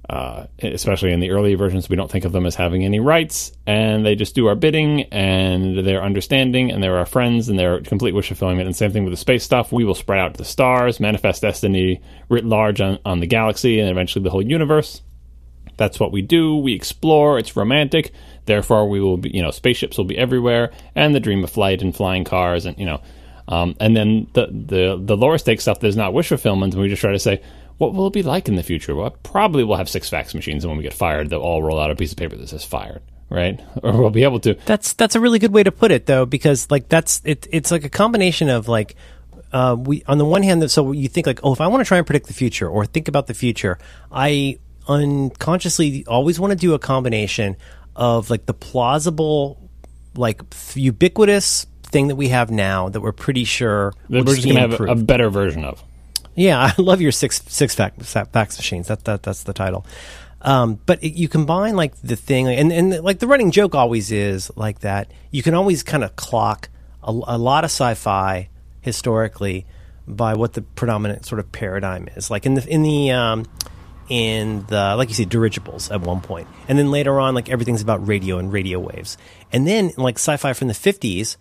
uh, 0.09 0.47
especially 0.61 1.13
in 1.13 1.21
the 1.21 1.31
early 1.31 1.55
versions, 1.55 1.89
we 1.89 1.95
don't 1.95 2.11
think 2.11 2.25
of 2.25 2.33
them 2.33 2.45
as 2.45 2.55
having 2.55 2.83
any 2.83 2.99
rights, 2.99 3.53
and 3.65 4.05
they 4.05 4.15
just 4.15 4.35
do 4.35 4.47
our 4.47 4.55
bidding, 4.55 5.03
and 5.03 5.79
they're 5.79 6.03
understanding, 6.03 6.71
and 6.71 6.83
they're 6.83 6.97
our 6.97 7.05
friends, 7.05 7.47
and 7.47 7.57
they're 7.57 7.79
complete 7.81 8.13
wish 8.13 8.27
fulfillment. 8.27 8.67
And 8.67 8.75
same 8.75 8.91
thing 8.91 9.05
with 9.05 9.13
the 9.13 9.17
space 9.17 9.43
stuff. 9.43 9.71
We 9.71 9.85
will 9.85 9.95
spread 9.95 10.19
out 10.19 10.33
to 10.33 10.37
the 10.37 10.45
stars, 10.45 10.99
manifest 10.99 11.41
destiny 11.41 12.01
writ 12.27 12.43
large 12.43 12.81
on, 12.81 12.99
on 13.05 13.21
the 13.21 13.27
galaxy, 13.27 13.79
and 13.79 13.89
eventually 13.89 14.23
the 14.23 14.29
whole 14.29 14.45
universe. 14.45 15.01
That's 15.77 15.99
what 15.99 16.11
we 16.11 16.21
do. 16.21 16.55
We 16.57 16.73
explore. 16.73 17.39
It's 17.39 17.55
romantic. 17.55 18.11
Therefore, 18.45 18.87
we 18.89 18.99
will 18.99 19.17
be, 19.17 19.29
you 19.29 19.41
know, 19.41 19.51
spaceships 19.51 19.97
will 19.97 20.05
be 20.05 20.17
everywhere, 20.17 20.71
and 20.95 21.15
the 21.15 21.19
dream 21.19 21.43
of 21.43 21.49
flight 21.49 21.81
and 21.81 21.95
flying 21.95 22.23
cars, 22.23 22.65
and 22.65 22.77
you 22.77 22.85
know, 22.85 23.01
um, 23.47 23.75
and 23.79 23.95
then 23.95 24.27
the 24.33 24.47
the 24.47 25.01
the 25.01 25.17
lower 25.17 25.37
stakes 25.37 25.63
stuff. 25.63 25.79
There's 25.79 25.95
not 25.95 26.13
wish 26.13 26.27
fulfillment, 26.27 26.73
and 26.73 26.81
we 26.81 26.89
just 26.89 27.01
try 27.01 27.13
to 27.13 27.19
say, 27.19 27.41
what 27.77 27.93
will 27.93 28.07
it 28.07 28.13
be 28.13 28.23
like 28.23 28.47
in 28.47 28.55
the 28.55 28.63
future? 28.63 28.95
Well, 28.95 29.11
probably 29.23 29.63
we'll 29.63 29.77
have 29.77 29.89
six 29.89 30.09
fax 30.09 30.33
machines, 30.33 30.63
and 30.63 30.71
when 30.71 30.77
we 30.77 30.83
get 30.83 30.93
fired, 30.93 31.29
they'll 31.29 31.41
all 31.41 31.63
roll 31.63 31.79
out 31.79 31.91
a 31.91 31.95
piece 31.95 32.11
of 32.11 32.17
paper 32.17 32.35
that 32.35 32.49
says 32.49 32.63
fired, 32.63 33.01
right? 33.29 33.61
Or 33.83 33.93
we'll 33.93 34.09
be 34.09 34.23
able 34.23 34.39
to. 34.41 34.55
That's 34.65 34.93
that's 34.93 35.15
a 35.15 35.19
really 35.19 35.39
good 35.39 35.53
way 35.53 35.63
to 35.63 35.71
put 35.71 35.91
it, 35.91 36.05
though, 36.05 36.25
because 36.25 36.69
like 36.69 36.89
that's 36.89 37.21
it. 37.23 37.47
It's 37.51 37.71
like 37.71 37.83
a 37.83 37.89
combination 37.89 38.49
of 38.49 38.67
like 38.67 38.95
uh, 39.53 39.75
we 39.77 40.03
on 40.07 40.17
the 40.17 40.25
one 40.25 40.43
hand 40.43 40.61
that 40.61 40.69
so 40.69 40.91
you 40.91 41.07
think 41.07 41.27
like 41.27 41.39
oh 41.43 41.53
if 41.53 41.61
I 41.61 41.67
want 41.67 41.81
to 41.81 41.85
try 41.85 41.97
and 41.97 42.05
predict 42.05 42.27
the 42.27 42.33
future 42.33 42.67
or 42.67 42.85
think 42.85 43.07
about 43.07 43.27
the 43.27 43.33
future, 43.33 43.77
I 44.11 44.59
unconsciously 44.87 46.05
always 46.05 46.39
want 46.39 46.51
to 46.51 46.57
do 46.57 46.73
a 46.73 46.79
combination 46.79 47.55
of 47.95 48.29
like 48.29 48.45
the 48.45 48.53
plausible, 48.53 49.69
like 50.15 50.41
ubiquitous 50.75 51.65
thing 51.83 52.07
that 52.07 52.15
we 52.15 52.29
have 52.29 52.49
now 52.51 52.89
that 52.89 53.01
we're 53.01 53.11
pretty 53.11 53.43
sure 53.43 53.93
That 54.09 54.25
we're 54.25 54.35
just 54.35 54.43
going 54.43 54.55
to 54.55 54.61
have 54.61 54.79
a, 54.79 54.83
a 54.85 54.95
better 54.95 55.29
version 55.29 55.63
of. 55.63 55.81
Yeah, 56.35 56.59
I 56.77 56.81
love 56.81 57.01
your 57.01 57.11
six 57.11 57.41
six 57.47 57.75
fax, 57.75 58.13
fax 58.13 58.57
machines. 58.57 58.87
That 58.87 59.05
that 59.05 59.23
that's 59.23 59.43
the 59.43 59.53
title. 59.53 59.85
Um, 60.41 60.79
but 60.85 61.01
it, 61.01 61.13
you 61.13 61.29
combine 61.29 61.75
like 61.75 61.95
the 62.01 62.15
thing, 62.15 62.47
and 62.47 62.71
and 62.71 63.03
like 63.03 63.19
the 63.19 63.27
running 63.27 63.51
joke 63.51 63.75
always 63.75 64.11
is 64.11 64.51
like 64.55 64.79
that. 64.79 65.11
You 65.31 65.41
can 65.41 65.53
always 65.53 65.83
kind 65.83 66.03
of 66.03 66.15
clock 66.15 66.69
a, 67.01 67.11
a 67.11 67.37
lot 67.37 67.63
of 67.63 67.69
sci-fi 67.69 68.49
historically 68.81 69.65
by 70.05 70.33
what 70.33 70.53
the 70.53 70.61
predominant 70.61 71.25
sort 71.25 71.39
of 71.39 71.51
paradigm 71.51 72.09
is. 72.15 72.29
Like 72.29 72.45
in 72.45 72.55
the 72.55 72.67
in 72.67 72.83
the 72.83 73.11
um, 73.11 73.45
in 74.09 74.65
the 74.67 74.95
like 74.95 75.09
you 75.09 75.15
said 75.15 75.29
dirigibles 75.29 75.91
at 75.91 76.01
one 76.01 76.21
point, 76.21 76.47
and 76.67 76.77
then 76.77 76.91
later 76.91 77.19
on 77.19 77.35
like 77.35 77.49
everything's 77.49 77.81
about 77.81 78.05
radio 78.07 78.37
and 78.37 78.51
radio 78.51 78.79
waves, 78.79 79.17
and 79.51 79.67
then 79.67 79.91
like 79.97 80.15
sci-fi 80.15 80.53
from 80.53 80.67
the 80.67 80.73
fifties 80.73 81.37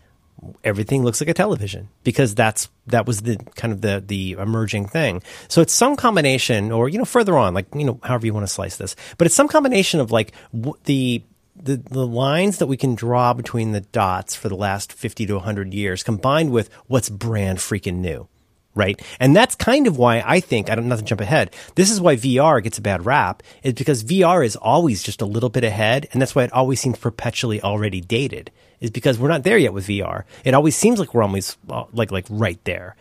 everything 0.64 1.02
looks 1.02 1.20
like 1.20 1.28
a 1.28 1.34
television 1.34 1.88
because 2.04 2.34
that's 2.34 2.68
that 2.86 3.06
was 3.06 3.22
the 3.22 3.36
kind 3.54 3.72
of 3.72 3.80
the 3.80 4.02
the 4.04 4.32
emerging 4.32 4.86
thing. 4.86 5.22
So 5.48 5.60
it's 5.60 5.72
some 5.72 5.96
combination, 5.96 6.72
or 6.72 6.88
you 6.88 6.98
know, 6.98 7.04
further 7.04 7.36
on, 7.36 7.54
like 7.54 7.66
you 7.74 7.84
know, 7.84 8.00
however 8.02 8.26
you 8.26 8.34
want 8.34 8.46
to 8.46 8.52
slice 8.52 8.76
this, 8.76 8.96
but 9.18 9.26
it's 9.26 9.34
some 9.34 9.48
combination 9.48 10.00
of 10.00 10.10
like 10.10 10.32
w- 10.52 10.76
the. 10.84 11.22
The, 11.54 11.76
the 11.76 12.06
lines 12.06 12.58
that 12.58 12.66
we 12.66 12.78
can 12.78 12.94
draw 12.94 13.34
between 13.34 13.72
the 13.72 13.82
dots 13.82 14.34
for 14.34 14.48
the 14.48 14.56
last 14.56 14.90
50 14.90 15.26
to 15.26 15.34
100 15.34 15.74
years 15.74 16.02
combined 16.02 16.50
with 16.50 16.72
what's 16.86 17.10
brand 17.10 17.58
freaking 17.58 17.96
new 17.96 18.26
right? 18.74 19.00
And 19.20 19.36
that's 19.36 19.54
kind 19.54 19.86
of 19.86 19.98
why 19.98 20.22
I 20.24 20.40
think 20.40 20.70
I 20.70 20.74
don't 20.74 20.88
not 20.88 20.98
to 20.98 21.04
jump 21.04 21.20
ahead. 21.20 21.54
This 21.74 21.90
is 21.90 22.00
why 22.00 22.16
VR 22.16 22.62
gets 22.62 22.78
a 22.78 22.82
bad 22.82 23.04
rap 23.06 23.42
is 23.62 23.74
because 23.74 24.04
VR 24.04 24.44
is 24.44 24.56
always 24.56 25.02
just 25.02 25.22
a 25.22 25.26
little 25.26 25.48
bit 25.48 25.64
ahead, 25.64 26.08
and 26.12 26.20
that's 26.20 26.34
why 26.34 26.44
it 26.44 26.52
always 26.52 26.80
seems 26.80 26.98
perpetually 26.98 27.60
already 27.60 28.00
dated. 28.00 28.50
Is 28.80 28.90
because 28.90 29.18
we're 29.18 29.28
not 29.28 29.44
there 29.44 29.58
yet 29.58 29.72
with 29.72 29.86
VR. 29.86 30.24
It 30.44 30.54
always 30.54 30.74
seems 30.74 30.98
like 30.98 31.14
we're 31.14 31.22
always 31.22 31.56
uh, 31.68 31.84
like 31.92 32.10
like 32.10 32.26
right 32.28 32.58
there, 32.64 32.96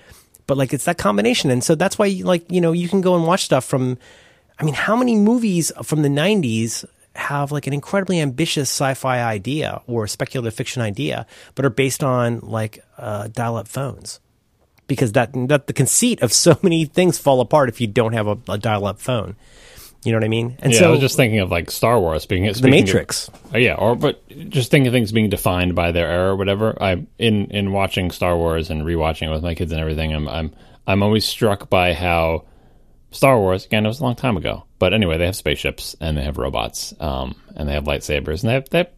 but 0.45 0.57
like 0.57 0.73
it's 0.73 0.85
that 0.85 0.99
combination, 0.99 1.49
and 1.49 1.63
so 1.63 1.73
that's 1.73 1.97
why 1.97 2.21
like 2.23 2.51
you 2.51 2.61
know 2.61 2.71
you 2.71 2.87
can 2.87 3.01
go 3.01 3.15
and 3.15 3.25
watch 3.25 3.45
stuff 3.45 3.65
from. 3.65 3.97
I 4.59 4.63
mean, 4.63 4.75
how 4.75 4.95
many 4.95 5.15
movies 5.15 5.71
from 5.83 6.03
the 6.03 6.09
'90s 6.09 6.85
have 7.15 7.51
like 7.51 7.67
an 7.67 7.73
incredibly 7.73 8.19
ambitious 8.19 8.69
sci-fi 8.69 9.21
idea 9.21 9.81
or 9.87 10.07
speculative 10.07 10.53
fiction 10.53 10.81
idea, 10.81 11.25
but 11.55 11.65
are 11.65 11.69
based 11.69 12.03
on 12.03 12.39
like 12.39 12.83
uh, 12.97 13.27
dial-up 13.27 13.67
phones. 13.67 14.20
Because 14.91 15.13
that 15.13 15.31
that 15.47 15.67
the 15.67 15.73
conceit 15.73 16.21
of 16.21 16.33
so 16.33 16.57
many 16.63 16.85
things 16.85 17.17
fall 17.17 17.39
apart 17.39 17.69
if 17.69 17.79
you 17.79 17.87
don't 17.87 18.13
have 18.13 18.27
a, 18.27 18.37
a 18.49 18.57
dial-up 18.57 18.99
phone. 18.99 19.35
You 20.03 20.11
know 20.11 20.17
what 20.17 20.25
I 20.25 20.29
mean? 20.29 20.57
And 20.59 20.73
yeah, 20.73 20.79
so 20.79 20.87
I 20.87 20.89
was 20.89 20.99
just 20.99 21.15
thinking 21.15 21.39
of 21.39 21.51
like 21.51 21.69
Star 21.69 21.99
Wars 21.99 22.25
being 22.25 22.51
the 22.51 22.67
Matrix. 22.67 23.27
Of, 23.27 23.55
uh, 23.55 23.57
yeah, 23.59 23.75
or 23.75 23.95
but 23.95 24.27
just 24.49 24.71
thinking 24.71 24.87
of 24.87 24.93
things 24.93 25.11
being 25.11 25.29
defined 25.29 25.75
by 25.75 25.91
their 25.91 26.07
era 26.07 26.31
or 26.31 26.35
whatever. 26.35 26.75
I 26.81 27.05
in 27.19 27.45
in 27.51 27.71
watching 27.71 28.09
Star 28.09 28.35
Wars 28.35 28.71
and 28.71 28.81
rewatching 28.81 29.27
it 29.27 29.31
with 29.31 29.43
my 29.43 29.53
kids 29.53 29.71
and 29.71 29.79
everything, 29.79 30.11
I'm 30.11 30.27
I'm 30.27 30.55
I'm 30.87 31.03
always 31.03 31.23
struck 31.23 31.69
by 31.69 31.93
how 31.93 32.45
Star 33.11 33.37
Wars 33.37 33.65
again. 33.65 33.85
It 33.85 33.89
was 33.89 33.99
a 33.99 34.03
long 34.03 34.15
time 34.15 34.37
ago, 34.37 34.65
but 34.79 34.93
anyway, 34.93 35.19
they 35.19 35.27
have 35.27 35.35
spaceships 35.35 35.95
and 36.01 36.17
they 36.17 36.23
have 36.23 36.39
robots, 36.39 36.95
um, 36.99 37.35
and 37.55 37.69
they 37.69 37.73
have 37.73 37.83
lightsabers 37.83 38.41
and 38.41 38.49
they 38.49 38.53
have 38.53 38.69
they 38.69 38.79
have 38.79 38.89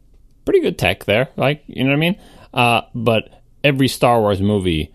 pretty 0.45 0.61
good 0.61 0.77
tech 0.77 1.03
there. 1.03 1.27
Like 1.35 1.65
you 1.67 1.83
know 1.83 1.89
what 1.89 1.97
I 1.97 1.99
mean? 1.99 2.19
Uh, 2.53 2.81
but 2.95 3.43
every 3.61 3.89
Star 3.89 4.21
Wars 4.21 4.41
movie 4.41 4.92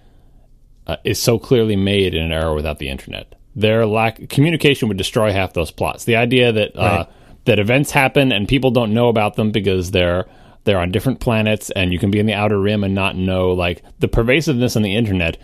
uh, 0.88 0.96
is 1.04 1.20
so 1.20 1.38
clearly 1.38 1.76
made 1.76 2.14
in 2.14 2.24
an 2.24 2.32
era 2.32 2.54
without 2.54 2.78
the 2.78 2.88
internet 2.88 3.34
their 3.58 3.86
lack 3.86 4.28
communication 4.28 4.86
would 4.88 4.96
destroy 4.96 5.32
half 5.32 5.52
those 5.52 5.72
plots. 5.72 6.04
The 6.04 6.16
idea 6.16 6.52
that 6.52 6.76
uh, 6.76 6.80
right. 6.80 7.08
that 7.46 7.58
events 7.58 7.90
happen 7.90 8.30
and 8.30 8.46
people 8.46 8.70
don't 8.70 8.94
know 8.94 9.08
about 9.08 9.34
them 9.34 9.50
because 9.50 9.90
they're 9.90 10.26
they're 10.64 10.78
on 10.78 10.92
different 10.92 11.20
planets 11.20 11.70
and 11.70 11.92
you 11.92 11.98
can 11.98 12.10
be 12.10 12.20
in 12.20 12.26
the 12.26 12.34
outer 12.34 12.58
rim 12.58 12.84
and 12.84 12.94
not 12.94 13.16
know 13.16 13.52
like 13.52 13.82
the 13.98 14.08
pervasiveness 14.08 14.76
on 14.76 14.82
the 14.82 14.94
internet 14.94 15.38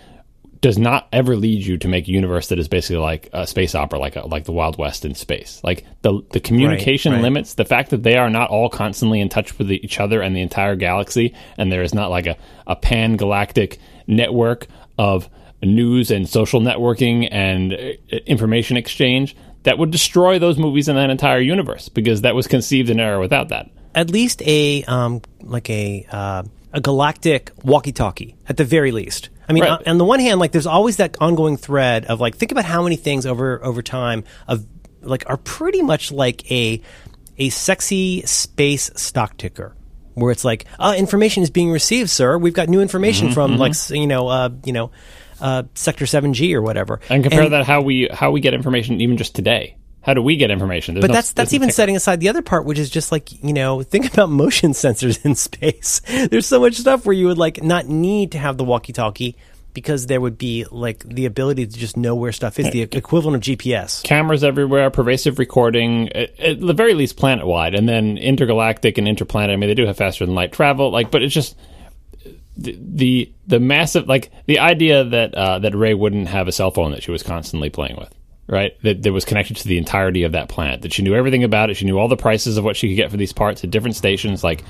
does 0.61 0.79
not 0.79 1.09
ever 1.13 1.37
lead 1.37 1.67
you 1.67 1.77
to 1.77 1.89
make 1.89 2.09
a 2.09 2.11
universe 2.11 2.49
that 2.49 2.59
is 2.59 2.69
basically 2.69 2.97
like 2.97 3.29
a 3.35 3.47
space 3.47 3.75
opera, 3.75 3.99
like 3.99 4.17
a, 4.17 4.27
like 4.27 4.45
the 4.45 4.53
Wild 4.53 4.79
West 4.79 5.05
in 5.05 5.15
space. 5.15 5.61
Like 5.65 5.85
the 6.03 6.23
the 6.31 6.41
communication 6.41 7.13
right, 7.13 7.19
right. 7.19 7.25
limits, 7.25 7.55
the 7.55 7.67
fact 7.67 7.91
that 7.91 8.03
they 8.03 8.17
are 8.17 8.31
not 8.31 8.49
all 8.49 8.71
constantly 8.71 9.21
in 9.21 9.29
touch 9.29 9.59
with 9.59 9.71
each 9.73 9.99
other 10.01 10.23
and 10.23 10.35
the 10.35 10.41
entire 10.41 10.77
galaxy, 10.77 11.35
and 11.59 11.71
there 11.71 11.83
is 11.83 11.93
not 11.93 12.11
like 12.11 12.27
a, 12.27 12.37
a 12.67 12.77
pan 12.77 13.17
galactic 13.17 13.79
network 14.07 14.69
of 14.99 15.29
news 15.63 16.11
and 16.11 16.29
social 16.29 16.61
networking 16.61 17.29
and 17.31 17.73
uh, 17.73 18.17
information 18.27 18.77
exchange 18.77 19.37
that 19.63 19.79
would 19.79 19.91
destroy 19.91 20.39
those 20.39 20.59
movies 20.59 20.89
in 20.89 20.97
that 20.97 21.11
entire 21.11 21.41
universe 21.41 21.89
because 21.89 22.21
that 22.21 22.35
was 22.35 22.47
conceived 22.47 22.91
in 22.91 23.01
error 23.01 23.19
without 23.19 23.49
that. 23.49 23.71
At 23.95 24.11
least 24.11 24.43
a 24.43 24.85
um, 24.85 25.23
like 25.41 25.71
a 25.71 26.07
uh, 26.11 26.43
a 26.73 26.81
galactic 26.81 27.53
walkie-talkie 27.63 28.37
at 28.49 28.57
the 28.57 28.65
very 28.65 28.93
least. 28.93 29.31
I 29.49 29.53
mean, 29.53 29.65
right. 29.65 29.87
on 29.87 29.99
the 29.99 30.05
one 30.05 30.21
hand, 30.21 30.41
like 30.41 30.53
there's 30.53 30.67
always 30.67 30.97
that 30.97 31.17
ongoing 31.21 31.57
thread 31.57 32.07
of 32.07 32.21
like 32.21 32.37
think 32.37 32.51
about 32.51 32.65
how 32.65 32.83
many 32.83 32.97
things 32.97 33.27
over 33.27 33.65
over 33.65 33.83
time 33.83 34.25
of 34.49 34.67
like 35.01 35.25
are 35.29 35.37
pretty 35.37 35.83
much 35.83 36.11
like 36.11 36.51
a 36.51 36.81
a 37.39 37.51
sexy 37.51 38.23
space 38.23 38.91
stock 38.97 39.37
ticker 39.37 39.75
where 40.15 40.33
it's 40.33 40.45
like, 40.45 40.65
uh, 40.79 40.95
information 40.97 41.43
is 41.43 41.51
being 41.51 41.71
received, 41.71 42.11
sir. 42.11 42.37
We've 42.39 42.55
got 42.55 42.69
new 42.69 42.81
information 42.81 43.29
mm-hmm, 43.29 43.35
from 43.35 43.53
mm-hmm. 43.53 43.61
like 43.61 43.75
you 43.91 44.07
know, 44.07 44.29
uh, 44.29 44.51
you 44.65 44.73
know, 44.73 44.91
uh, 45.41 45.65
Sector 45.75 46.07
Seven 46.07 46.35
G 46.35 46.55
or 46.55 46.63
whatever. 46.63 47.01
And 47.09 47.23
compare 47.23 47.43
and, 47.43 47.53
that 47.53 47.67
how 47.67 47.83
we 47.83 48.09
how 48.13 48.31
we 48.31 48.41
get 48.41 48.55
information 48.55 49.01
even 49.01 49.17
just 49.17 49.35
today. 49.35 49.77
How 50.01 50.13
do 50.13 50.21
we 50.21 50.37
get 50.37 50.51
information? 50.51 50.95
There's 50.95 51.03
but 51.03 51.09
no, 51.09 51.15
that's 51.15 51.33
that's 51.33 51.55
even 51.55 51.71
setting 51.71 51.97
aside 51.97 52.21
the 52.21 52.29
other 52.29 52.43
part, 52.43 52.67
which 52.67 52.79
is 52.79 52.91
just 52.91 53.11
like 53.11 53.43
you 53.43 53.55
know, 53.55 53.83
think 53.83 54.13
about 54.13 54.29
motion 54.29 54.71
sensors 54.73 55.25
in 55.25 55.35
space. 55.35 56.01
There's 56.31 56.47
so 56.47 56.61
much 56.61 56.75
stuff 56.75 57.07
where 57.07 57.15
you 57.15 57.27
would 57.27 57.39
like 57.39 57.63
not 57.63 57.87
need 57.87 58.33
to 58.33 58.39
have 58.39 58.59
the 58.59 58.65
walkie-talkie 58.65 59.37
because 59.75 60.07
there 60.07 60.21
would 60.21 60.39
be 60.39 60.65
like 60.71 61.01
the 61.01 61.27
ability 61.27 61.67
to 61.67 61.79
just 61.79 61.97
know 61.97 62.15
where 62.15 62.33
stuff 62.33 62.59
is, 62.59 62.71
the 62.71 62.83
equivalent 62.83 63.37
of 63.37 63.59
GPS. 63.59 64.03
Cameras 64.05 64.45
everywhere, 64.45 64.89
pervasive 64.91 65.39
recording, 65.39 66.11
at, 66.13 66.39
at 66.41 66.61
the 66.61 66.73
very 66.73 66.95
least 66.95 67.17
planet 67.17 67.47
wide, 67.47 67.75
and 67.75 67.89
then 67.89 68.17
intergalactic 68.17 68.97
and 68.97 69.07
interplanet. 69.07 69.51
I 69.51 69.57
mean, 69.57 69.69
they 69.69 69.75
do 69.75 69.85
have 69.85 69.97
faster 69.97 70.25
than 70.25 70.35
light 70.35 70.53
travel, 70.53 70.91
like, 70.91 71.11
but 71.11 71.23
it's 71.23 71.35
just 71.35 71.57
the 72.57 72.79
the, 72.81 73.33
the 73.47 73.61
massive 73.61 74.09
like 74.09 74.31
the 74.47 74.61
idea 74.61 75.05
that 75.05 75.35
uh, 75.35 75.59
that 75.59 75.75
Rey 75.75 75.93
wouldn't 75.95 76.29
have 76.29 76.49
a 76.49 76.53
cell 76.53 76.71
phone 76.71 76.93
that 76.93 77.03
she 77.03 77.11
was 77.11 77.23
constantly 77.23 77.69
playing 77.69 77.97
with, 77.97 78.15
right? 78.47 78.81
That 78.83 79.03
that 79.03 79.13
was 79.13 79.25
connected 79.25 79.57
to 79.57 79.69
the 79.69 79.77
entirety 79.77 80.23
of 80.23 80.33
that 80.33 80.49
planet. 80.49 80.83
That 80.83 80.93
she 80.93 81.03
knew 81.03 81.15
everything 81.15 81.45
about 81.45 81.71
it. 81.71 81.75
She 81.75 81.85
knew 81.85 81.99
all 81.99 82.09
the 82.09 82.17
prices 82.17 82.57
of 82.57 82.65
what 82.65 82.77
she 82.77 82.89
could 82.89 82.97
get 82.97 83.11
for 83.11 83.17
these 83.17 83.33
parts 83.33 83.65
at 83.65 83.71
different 83.71 83.97
stations. 83.97 84.45
Like, 84.45 84.63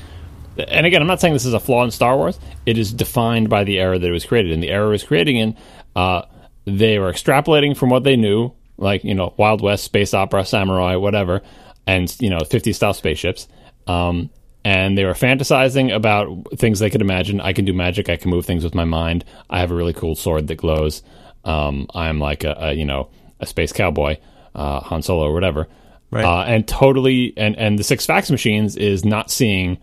and 0.59 0.87
again, 0.87 1.01
I'm 1.01 1.09
not 1.09 1.21
saying 1.21 1.35
this 1.35 1.45
is 1.45 1.55
a 1.55 1.61
flaw 1.61 1.85
in 1.85 1.91
Star 1.91 2.17
Wars. 2.17 2.39
It 2.67 2.79
is 2.79 2.93
defined 2.93 3.49
by 3.49 3.65
the 3.65 3.79
era 3.79 3.99
that 3.99 4.07
it 4.07 4.13
was 4.13 4.25
created. 4.25 4.53
And 4.53 4.63
the 4.63 4.71
era 4.71 4.89
it 4.89 4.91
was 4.91 5.05
creating 5.05 5.37
in, 5.37 5.57
uh, 5.97 6.23
they 6.65 6.99
were 6.99 7.13
extrapolating 7.13 7.77
from 7.77 7.91
what 7.91 8.05
they 8.05 8.17
knew, 8.17 8.53
like 8.77 9.05
you 9.05 9.15
know, 9.15 9.35
Wild 9.37 9.61
West, 9.61 9.85
space 9.85 10.15
opera, 10.15 10.45
samurai, 10.45 10.97
whatever, 10.97 11.43
and 11.87 12.15
you 12.21 12.31
know, 12.31 12.41
50 12.41 12.73
style 12.73 12.95
spaceships. 12.95 13.49
Um, 13.87 14.31
and 14.65 14.97
they 14.97 15.05
were 15.05 15.13
fantasizing 15.13 15.95
about 15.95 16.29
things 16.57 16.79
they 16.79 16.89
could 16.89 17.03
imagine. 17.03 17.41
I 17.41 17.53
can 17.53 17.67
do 17.67 17.75
magic. 17.75 18.09
I 18.09 18.17
can 18.17 18.31
move 18.31 18.47
things 18.47 18.65
with 18.65 18.75
my 18.75 18.85
mind. 18.85 19.25
I 19.51 19.61
have 19.61 19.71
a 19.71 19.75
really 19.75 19.93
cool 19.93 20.15
sword 20.15 20.47
that 20.47 20.57
glows. 20.57 21.03
Um, 21.45 21.87
I'm 21.95 22.19
like 22.19 22.45
a, 22.45 22.57
a, 22.59 22.73
you 22.73 22.87
know 22.87 23.11
a 23.41 23.47
space 23.47 23.73
cowboy, 23.73 24.17
uh, 24.55 24.81
Han 24.81 25.03
Solo 25.03 25.27
or 25.27 25.35
whatever. 25.35 25.69
Right. 26.11 26.25
Uh, 26.25 26.45
and 26.45 26.67
totally, 26.67 27.35
and 27.37 27.57
and 27.59 27.79
the 27.79 27.85
six 27.85 28.07
fax 28.07 28.31
machines 28.31 28.77
is 28.77 29.05
not 29.05 29.31
seeing, 29.31 29.79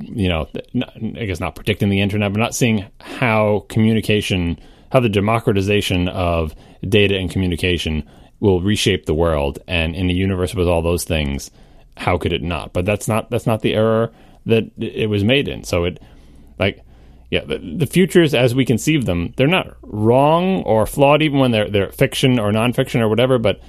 you 0.00 0.28
know, 0.28 0.48
I 0.74 1.24
guess 1.24 1.40
not 1.40 1.54
predicting 1.54 1.88
the 1.88 2.00
internet, 2.00 2.32
but 2.32 2.40
not 2.40 2.54
seeing 2.54 2.86
how 3.00 3.66
communication, 3.68 4.58
how 4.92 5.00
the 5.00 5.08
democratization 5.08 6.08
of 6.08 6.54
data 6.88 7.16
and 7.16 7.30
communication 7.30 8.08
will 8.40 8.60
reshape 8.60 9.06
the 9.06 9.14
world. 9.14 9.58
And 9.66 9.94
in 9.94 10.10
a 10.10 10.14
universe 10.14 10.54
with 10.54 10.68
all 10.68 10.82
those 10.82 11.04
things, 11.04 11.50
how 11.96 12.18
could 12.18 12.32
it 12.32 12.42
not? 12.42 12.72
But 12.72 12.84
that's 12.84 13.08
not 13.08 13.30
that's 13.30 13.46
not 13.46 13.62
the 13.62 13.74
error 13.74 14.12
that 14.46 14.70
it 14.78 15.08
was 15.08 15.24
made 15.24 15.48
in. 15.48 15.64
So 15.64 15.84
it 15.84 16.00
like 16.58 16.84
yeah, 17.30 17.44
the, 17.44 17.58
the 17.58 17.86
futures 17.86 18.34
as 18.34 18.54
we 18.54 18.64
conceive 18.64 19.04
them, 19.04 19.34
they're 19.36 19.46
not 19.46 19.76
wrong 19.82 20.62
or 20.62 20.86
flawed 20.86 21.22
even 21.22 21.38
when 21.38 21.50
they're 21.50 21.68
they're 21.68 21.90
fiction 21.90 22.38
or 22.38 22.50
nonfiction 22.52 23.00
or 23.00 23.08
whatever, 23.08 23.38
but 23.38 23.60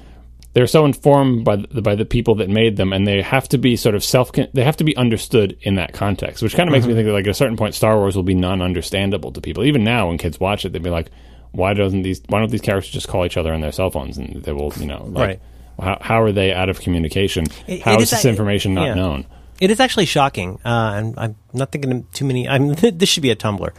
they're 0.54 0.68
so 0.68 0.86
informed 0.86 1.45
by 1.45 1.58
the, 1.58 1.82
by 1.82 1.95
the 1.95 2.06
people 2.06 2.36
that 2.36 2.50
made 2.50 2.78
them, 2.78 2.91
and 2.91 3.06
they 3.06 3.22
have 3.22 3.47
to 3.50 3.58
be 3.58 3.76
sort 3.76 3.95
of 3.95 4.04
self. 4.04 4.32
They 4.32 4.64
have 4.64 4.78
to 4.78 4.84
be 4.84 4.95
understood 4.97 5.58
in 5.62 5.76
that 5.76 5.93
context, 5.93 6.41
which 6.41 6.56
kind 6.56 6.68
of 6.68 6.72
makes 6.72 6.84
mm-hmm. 6.84 6.89
me 6.89 6.95
think 6.95 7.08
that 7.08 7.14
like 7.14 7.26
at 7.26 7.32
a 7.32 7.36
certain 7.36 7.58
point, 7.58 7.76
Star 7.76 7.97
Wars 7.97 8.16
will 8.16 8.24
be 8.24 8.34
non-understandable 8.34 9.32
to 9.34 9.41
people. 9.41 9.64
Even 9.64 9.84
now, 9.84 10.08
when 10.08 10.18
kids 10.18 10.39
watch 10.39 10.66
it, 10.66 10.74
they'd 10.74 10.82
be 10.82 10.89
like, 10.89 11.12
"Why 11.52 11.74
doesn't 11.74 12.02
these? 12.02 12.22
Why 12.30 12.39
don't 12.39 12.50
these 12.50 12.62
characters 12.62 12.91
just 12.91 13.08
call 13.08 13.26
each 13.26 13.38
other 13.38 13.54
on 13.54 13.62
their 13.62 13.72
cell 13.72 13.91
phones?" 13.91 14.18
And 14.18 14.43
they 14.43 14.54
will, 14.54 14.74
you 14.78 14.88
know, 14.88 15.06
like, 15.06 15.28
right. 15.28 15.41
How, 15.80 15.97
how 16.02 16.22
are 16.22 16.32
they 16.32 16.52
out 16.52 16.68
of 16.68 16.82
communication? 16.82 17.45
It, 17.68 17.82
how 17.82 17.93
it 17.93 18.02
is, 18.02 18.04
is 18.04 18.10
this 18.10 18.26
information 18.26 18.74
not 18.74 18.88
yeah. 18.88 18.93
known? 18.95 19.26
It 19.62 19.72
is 19.72 19.80
actually 19.80 20.06
shocking, 20.06 20.60
uh, 20.66 20.93
and 20.95 21.14
I'm 21.18 21.36
not 21.54 21.72
thinking 21.72 21.91
of 21.91 22.12
too 22.12 22.26
many. 22.26 22.47
I 22.47 22.60
mean, 22.60 22.76
this 22.97 23.10
should 23.10 23.24
be 23.24 23.32
a 23.32 23.36
Tumblr, 23.36 23.70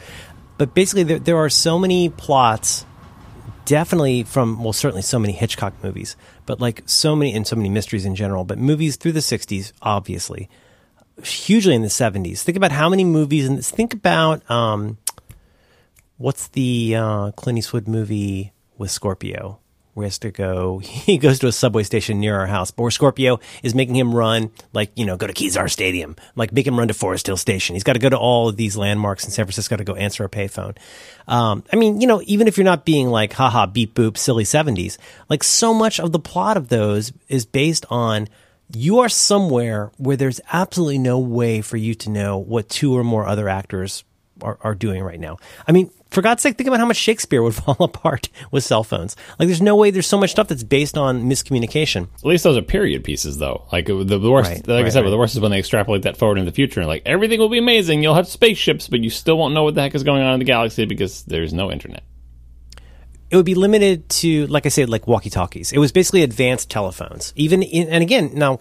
but 0.58 0.74
basically, 0.74 1.04
there, 1.04 1.18
there, 1.18 1.36
are 1.38 1.48
so 1.48 1.78
many 1.78 2.10
plots. 2.10 2.84
Definitely 3.70 4.24
from 4.24 4.64
well, 4.64 4.72
certainly 4.72 5.02
so 5.02 5.16
many 5.20 5.32
Hitchcock 5.32 5.74
movies, 5.80 6.16
but 6.44 6.60
like 6.60 6.82
so 6.86 7.14
many 7.14 7.32
and 7.32 7.46
so 7.46 7.54
many 7.54 7.68
mysteries 7.68 8.04
in 8.04 8.16
general. 8.16 8.42
But 8.42 8.58
movies 8.58 8.96
through 8.96 9.12
the 9.12 9.20
'60s, 9.20 9.70
obviously, 9.80 10.48
hugely 11.22 11.76
in 11.76 11.82
the 11.82 11.86
'70s. 11.86 12.40
Think 12.40 12.56
about 12.56 12.72
how 12.72 12.88
many 12.88 13.04
movies, 13.04 13.46
and 13.46 13.64
think 13.64 13.94
about 13.94 14.50
um, 14.50 14.98
what's 16.16 16.48
the 16.48 16.96
uh, 16.96 17.30
Clint 17.36 17.60
Eastwood 17.60 17.86
movie 17.86 18.52
with 18.76 18.90
Scorpio? 18.90 19.60
Where 20.00 20.06
he 20.06 20.08
has 20.08 20.18
to 20.18 20.30
go. 20.30 20.80
He 21.10 21.18
goes 21.18 21.38
to 21.40 21.48
a 21.48 21.52
subway 21.52 21.82
station 21.82 22.20
near 22.20 22.38
our 22.38 22.46
house, 22.46 22.70
but 22.70 22.82
where 22.82 22.90
Scorpio 22.90 23.40
is 23.62 23.74
making 23.74 23.96
him 23.96 24.14
run, 24.14 24.50
like, 24.72 24.90
you 24.94 25.04
know, 25.04 25.16
go 25.16 25.26
to 25.26 25.32
Kezar 25.32 25.68
Stadium, 25.68 26.14
like 26.36 26.52
make 26.52 26.66
him 26.66 26.78
run 26.78 26.88
to 26.88 26.94
Forest 26.94 27.26
Hill 27.26 27.36
Station. 27.36 27.74
He's 27.74 27.82
got 27.82 27.94
to 27.94 27.98
go 27.98 28.08
to 28.08 28.18
all 28.18 28.48
of 28.48 28.56
these 28.56 28.76
landmarks 28.76 29.24
in 29.24 29.30
San 29.30 29.44
Francisco 29.46 29.76
to 29.76 29.84
go 29.84 29.94
answer 29.94 30.24
a 30.24 30.28
payphone. 30.28 30.76
Um, 31.26 31.64
I 31.72 31.76
mean, 31.76 32.00
you 32.00 32.06
know, 32.06 32.22
even 32.26 32.48
if 32.48 32.58
you're 32.58 32.64
not 32.64 32.84
being 32.84 33.08
like, 33.08 33.32
haha, 33.32 33.66
beep 33.66 33.94
boop, 33.94 34.16
silly 34.16 34.44
70s, 34.44 34.98
like 35.28 35.42
so 35.42 35.74
much 35.74 35.98
of 35.98 36.12
the 36.12 36.20
plot 36.20 36.56
of 36.56 36.68
those 36.68 37.12
is 37.28 37.44
based 37.44 37.86
on 37.90 38.28
you 38.72 39.00
are 39.00 39.08
somewhere 39.08 39.90
where 39.96 40.16
there's 40.16 40.40
absolutely 40.52 40.98
no 40.98 41.18
way 41.18 41.60
for 41.60 41.76
you 41.76 41.94
to 41.96 42.10
know 42.10 42.38
what 42.38 42.68
two 42.68 42.96
or 42.96 43.02
more 43.02 43.26
other 43.26 43.48
actors 43.48 44.04
are, 44.42 44.58
are 44.60 44.74
doing 44.74 45.02
right 45.02 45.20
now. 45.20 45.38
I 45.66 45.72
mean, 45.72 45.90
for 46.10 46.22
God's 46.22 46.42
sake, 46.42 46.56
think 46.56 46.66
about 46.66 46.80
how 46.80 46.86
much 46.86 46.96
Shakespeare 46.96 47.42
would 47.42 47.54
fall 47.64 47.76
apart 47.80 48.28
with 48.50 48.64
cell 48.64 48.84
phones. 48.84 49.16
Like, 49.38 49.48
there's 49.48 49.62
no 49.62 49.76
way 49.76 49.90
there's 49.90 50.06
so 50.06 50.18
much 50.18 50.30
stuff 50.30 50.48
that's 50.48 50.62
based 50.62 50.98
on 50.98 51.24
miscommunication. 51.24 52.08
At 52.18 52.24
least 52.24 52.44
those 52.44 52.56
are 52.56 52.62
period 52.62 53.04
pieces, 53.04 53.38
though. 53.38 53.66
Like 53.72 53.86
the, 53.86 54.04
the 54.04 54.18
worst, 54.30 54.50
right, 54.50 54.58
like 54.58 54.68
right, 54.68 54.86
I 54.86 54.88
said, 54.88 55.04
right. 55.04 55.10
the 55.10 55.18
worst 55.18 55.34
is 55.34 55.40
when 55.40 55.50
they 55.50 55.58
extrapolate 55.58 56.02
that 56.02 56.16
forward 56.16 56.38
in 56.38 56.44
the 56.44 56.52
future 56.52 56.80
and 56.80 56.88
like 56.88 57.02
everything 57.06 57.38
will 57.38 57.48
be 57.48 57.58
amazing. 57.58 58.02
You'll 58.02 58.14
have 58.14 58.28
spaceships, 58.28 58.88
but 58.88 59.00
you 59.00 59.10
still 59.10 59.38
won't 59.38 59.54
know 59.54 59.64
what 59.64 59.74
the 59.74 59.82
heck 59.82 59.94
is 59.94 60.02
going 60.02 60.22
on 60.22 60.34
in 60.34 60.38
the 60.38 60.44
galaxy 60.44 60.84
because 60.84 61.22
there's 61.24 61.52
no 61.52 61.70
internet. 61.70 62.02
It 63.30 63.36
would 63.36 63.46
be 63.46 63.54
limited 63.54 64.08
to, 64.08 64.48
like 64.48 64.66
I 64.66 64.70
said, 64.70 64.90
like 64.90 65.06
walkie 65.06 65.30
talkies. 65.30 65.72
It 65.72 65.78
was 65.78 65.92
basically 65.92 66.22
advanced 66.22 66.68
telephones. 66.68 67.32
Even 67.36 67.62
in, 67.62 67.88
and 67.88 68.02
again, 68.02 68.32
now 68.34 68.58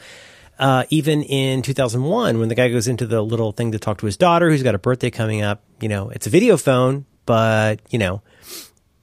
uh, 0.60 0.84
even 0.90 1.24
in 1.24 1.62
2001, 1.62 2.38
when 2.38 2.50
the 2.50 2.56
guy 2.56 2.70
goes 2.70 2.88
into 2.88 3.08
the 3.08 3.22
little 3.22 3.52
thing 3.52 3.72
to 3.72 3.80
talk 3.80 3.98
to 4.00 4.06
his 4.06 4.18
daughter, 4.18 4.50
who's 4.50 4.62
got 4.62 4.76
a 4.76 4.80
birthday 4.80 5.10
coming 5.10 5.42
up, 5.42 5.64
you 5.80 5.90
know, 5.90 6.10
it's 6.10 6.28
a 6.28 6.30
video 6.30 6.58
phone, 6.58 7.06
but 7.30 7.80
you 7.92 8.00
know, 8.00 8.24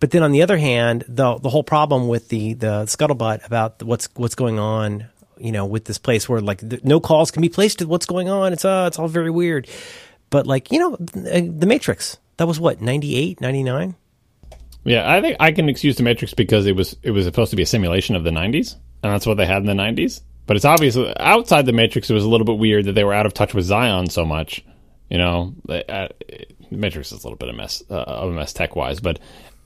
but 0.00 0.10
then 0.10 0.24
on 0.24 0.32
the 0.32 0.42
other 0.42 0.58
hand, 0.58 1.04
the 1.06 1.38
the 1.38 1.48
whole 1.48 1.62
problem 1.62 2.08
with 2.08 2.28
the 2.28 2.54
the 2.54 2.86
scuttlebutt 2.86 3.46
about 3.46 3.80
what's 3.84 4.08
what's 4.16 4.34
going 4.34 4.58
on 4.58 5.06
you 5.38 5.52
know, 5.52 5.66
with 5.66 5.84
this 5.84 5.98
place 5.98 6.28
where 6.28 6.40
like 6.40 6.66
th- 6.68 6.82
no 6.82 6.98
calls 6.98 7.30
can 7.30 7.42
be 7.42 7.48
placed 7.50 7.80
to 7.80 7.86
what's 7.86 8.06
going 8.06 8.28
on. 8.28 8.52
It's 8.52 8.64
uh, 8.64 8.86
it's 8.88 8.98
all 8.98 9.06
very 9.06 9.30
weird. 9.30 9.68
But 10.30 10.46
like 10.46 10.72
you 10.72 10.78
know, 10.78 10.96
th- 10.96 11.52
the 11.54 11.66
Matrix 11.66 12.18
that 12.38 12.48
was 12.48 12.58
what 12.58 12.80
98, 12.80 13.40
99? 13.40 13.94
Yeah, 14.84 15.10
I 15.10 15.20
think 15.20 15.36
I 15.40 15.52
can 15.52 15.68
excuse 15.68 15.96
the 15.96 16.02
Matrix 16.02 16.34
because 16.34 16.66
it 16.66 16.76
was 16.76 16.96
it 17.02 17.10
was 17.10 17.26
supposed 17.26 17.50
to 17.50 17.56
be 17.56 17.62
a 17.62 17.66
simulation 17.66 18.16
of 18.16 18.24
the 18.24 18.30
'90s, 18.30 18.76
and 19.02 19.12
that's 19.12 19.26
what 19.26 19.36
they 19.36 19.46
had 19.46 19.58
in 19.58 19.66
the 19.66 19.74
'90s. 19.74 20.22
But 20.46 20.56
it's 20.56 20.64
obviously 20.64 21.12
outside 21.18 21.66
the 21.66 21.72
Matrix. 21.72 22.08
It 22.08 22.14
was 22.14 22.24
a 22.24 22.28
little 22.28 22.46
bit 22.46 22.58
weird 22.58 22.86
that 22.86 22.92
they 22.92 23.04
were 23.04 23.14
out 23.14 23.26
of 23.26 23.34
touch 23.34 23.52
with 23.52 23.64
Zion 23.64 24.08
so 24.08 24.24
much. 24.24 24.64
You 25.10 25.18
know, 25.18 25.54
uh, 25.68 26.08
Matrix 26.70 27.12
is 27.12 27.24
a 27.24 27.26
little 27.26 27.36
bit 27.36 27.48
of 27.48 27.54
a 27.54 27.58
mess 27.58 27.82
uh, 27.90 27.94
of 27.94 28.30
a 28.30 28.32
mess 28.32 28.52
tech 28.52 28.76
wise, 28.76 29.00
but 29.00 29.18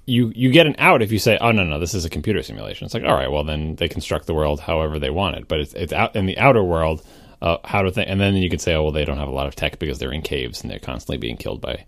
you 0.06 0.32
you 0.34 0.50
get 0.50 0.66
an 0.66 0.76
out 0.78 1.02
if 1.02 1.12
you 1.12 1.18
say, 1.18 1.38
oh 1.40 1.52
no 1.52 1.64
no, 1.64 1.78
this 1.78 1.94
is 1.94 2.04
a 2.04 2.10
computer 2.10 2.42
simulation. 2.42 2.84
It's 2.84 2.94
like 2.94 3.04
all 3.04 3.14
right, 3.14 3.30
well 3.30 3.44
then 3.44 3.76
they 3.76 3.88
construct 3.88 4.26
the 4.26 4.34
world 4.34 4.60
however 4.60 4.98
they 4.98 5.10
want 5.10 5.36
it, 5.36 5.48
but 5.48 5.60
it's 5.60 5.74
it's 5.74 5.92
out 5.92 6.16
in 6.16 6.26
the 6.26 6.38
outer 6.38 6.62
world. 6.62 7.04
Uh, 7.42 7.56
how 7.64 7.80
to 7.80 7.90
think, 7.90 8.06
and 8.06 8.20
then 8.20 8.34
you 8.34 8.50
could 8.50 8.60
say, 8.60 8.74
oh 8.74 8.82
well, 8.82 8.92
they 8.92 9.06
don't 9.06 9.16
have 9.16 9.28
a 9.28 9.32
lot 9.32 9.46
of 9.46 9.56
tech 9.56 9.78
because 9.78 9.98
they're 9.98 10.12
in 10.12 10.20
caves 10.20 10.60
and 10.60 10.70
they're 10.70 10.78
constantly 10.78 11.16
being 11.16 11.38
killed 11.38 11.58
by 11.58 11.86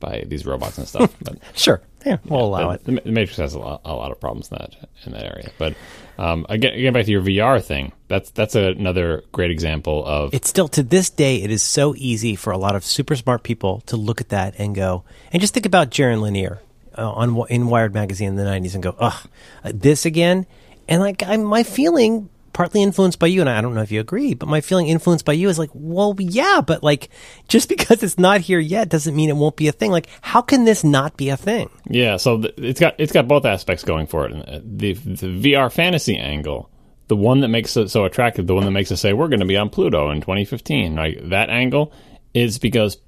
by 0.00 0.24
these 0.26 0.46
robots 0.46 0.78
and 0.78 0.88
stuff. 0.88 1.14
But 1.22 1.38
sure, 1.54 1.80
yeah, 2.04 2.18
we'll 2.24 2.46
allow 2.46 2.76
the, 2.76 2.94
it. 2.96 3.04
The 3.04 3.12
Matrix 3.12 3.36
has 3.36 3.54
a 3.54 3.58
lot, 3.58 3.82
a 3.84 3.94
lot 3.94 4.10
of 4.10 4.20
problems 4.20 4.50
in 4.50 4.58
that 4.58 4.90
in 5.04 5.12
that 5.12 5.24
area. 5.24 5.50
But 5.58 5.74
um, 6.18 6.46
again, 6.48 6.74
again, 6.74 6.92
back 6.92 7.04
to 7.04 7.10
your 7.10 7.22
VR 7.22 7.62
thing. 7.62 7.92
That's 8.08 8.30
that's 8.30 8.54
another 8.54 9.22
great 9.32 9.50
example 9.50 10.04
of. 10.04 10.34
It's 10.34 10.48
still 10.48 10.68
to 10.68 10.82
this 10.82 11.10
day, 11.10 11.42
it 11.42 11.50
is 11.50 11.62
so 11.62 11.94
easy 11.96 12.34
for 12.34 12.52
a 12.52 12.58
lot 12.58 12.74
of 12.74 12.84
super 12.84 13.14
smart 13.14 13.42
people 13.42 13.82
to 13.82 13.96
look 13.96 14.20
at 14.20 14.30
that 14.30 14.54
and 14.58 14.74
go, 14.74 15.04
and 15.32 15.40
just 15.40 15.54
think 15.54 15.66
about 15.66 15.90
Jaron 15.90 16.20
Lanier 16.22 16.60
uh, 16.96 17.10
on 17.10 17.46
in 17.48 17.68
Wired 17.68 17.94
magazine 17.94 18.28
in 18.28 18.36
the 18.36 18.44
'90s 18.44 18.74
and 18.74 18.82
go, 18.82 18.96
ugh, 18.98 19.28
this 19.64 20.04
again. 20.04 20.46
And 20.88 21.00
like, 21.00 21.22
I, 21.22 21.36
my 21.36 21.62
feeling 21.62 22.28
partly 22.52 22.82
influenced 22.82 23.18
by 23.18 23.26
you, 23.28 23.40
and 23.40 23.48
I 23.48 23.60
don't 23.60 23.74
know 23.74 23.82
if 23.82 23.92
you 23.92 24.00
agree, 24.00 24.34
but 24.34 24.48
my 24.48 24.60
feeling 24.60 24.88
influenced 24.88 25.24
by 25.24 25.32
you 25.32 25.48
is 25.48 25.58
like, 25.58 25.70
well, 25.72 26.14
yeah, 26.18 26.60
but 26.60 26.82
like, 26.82 27.08
just 27.48 27.68
because 27.68 28.02
it's 28.02 28.18
not 28.18 28.40
here 28.40 28.58
yet 28.58 28.88
doesn't 28.88 29.14
mean 29.14 29.28
it 29.28 29.36
won't 29.36 29.56
be 29.56 29.68
a 29.68 29.72
thing. 29.72 29.90
Like, 29.90 30.08
how 30.20 30.42
can 30.42 30.64
this 30.64 30.84
not 30.84 31.16
be 31.16 31.28
a 31.28 31.36
thing? 31.36 31.70
Yeah, 31.88 32.16
so 32.16 32.40
th- 32.40 32.54
it's 32.56 32.80
got 32.80 32.94
it's 32.98 33.12
got 33.12 33.28
both 33.28 33.44
aspects 33.44 33.84
going 33.84 34.06
for 34.06 34.26
it. 34.26 34.32
Uh, 34.32 34.60
the, 34.64 34.94
the 34.94 35.54
VR 35.54 35.72
fantasy 35.72 36.16
angle, 36.16 36.70
the 37.08 37.16
one 37.16 37.40
that 37.40 37.48
makes 37.48 37.76
it 37.76 37.90
so 37.90 38.04
attractive, 38.04 38.46
the 38.46 38.54
one 38.54 38.64
that 38.64 38.70
makes 38.70 38.92
us 38.92 39.00
say 39.00 39.12
we're 39.12 39.28
going 39.28 39.40
to 39.40 39.46
be 39.46 39.56
on 39.56 39.70
Pluto 39.70 40.10
in 40.10 40.20
2015, 40.20 40.96
right? 40.96 41.18
That 41.30 41.50
angle 41.50 41.92
is 42.34 42.58
because 42.58 42.98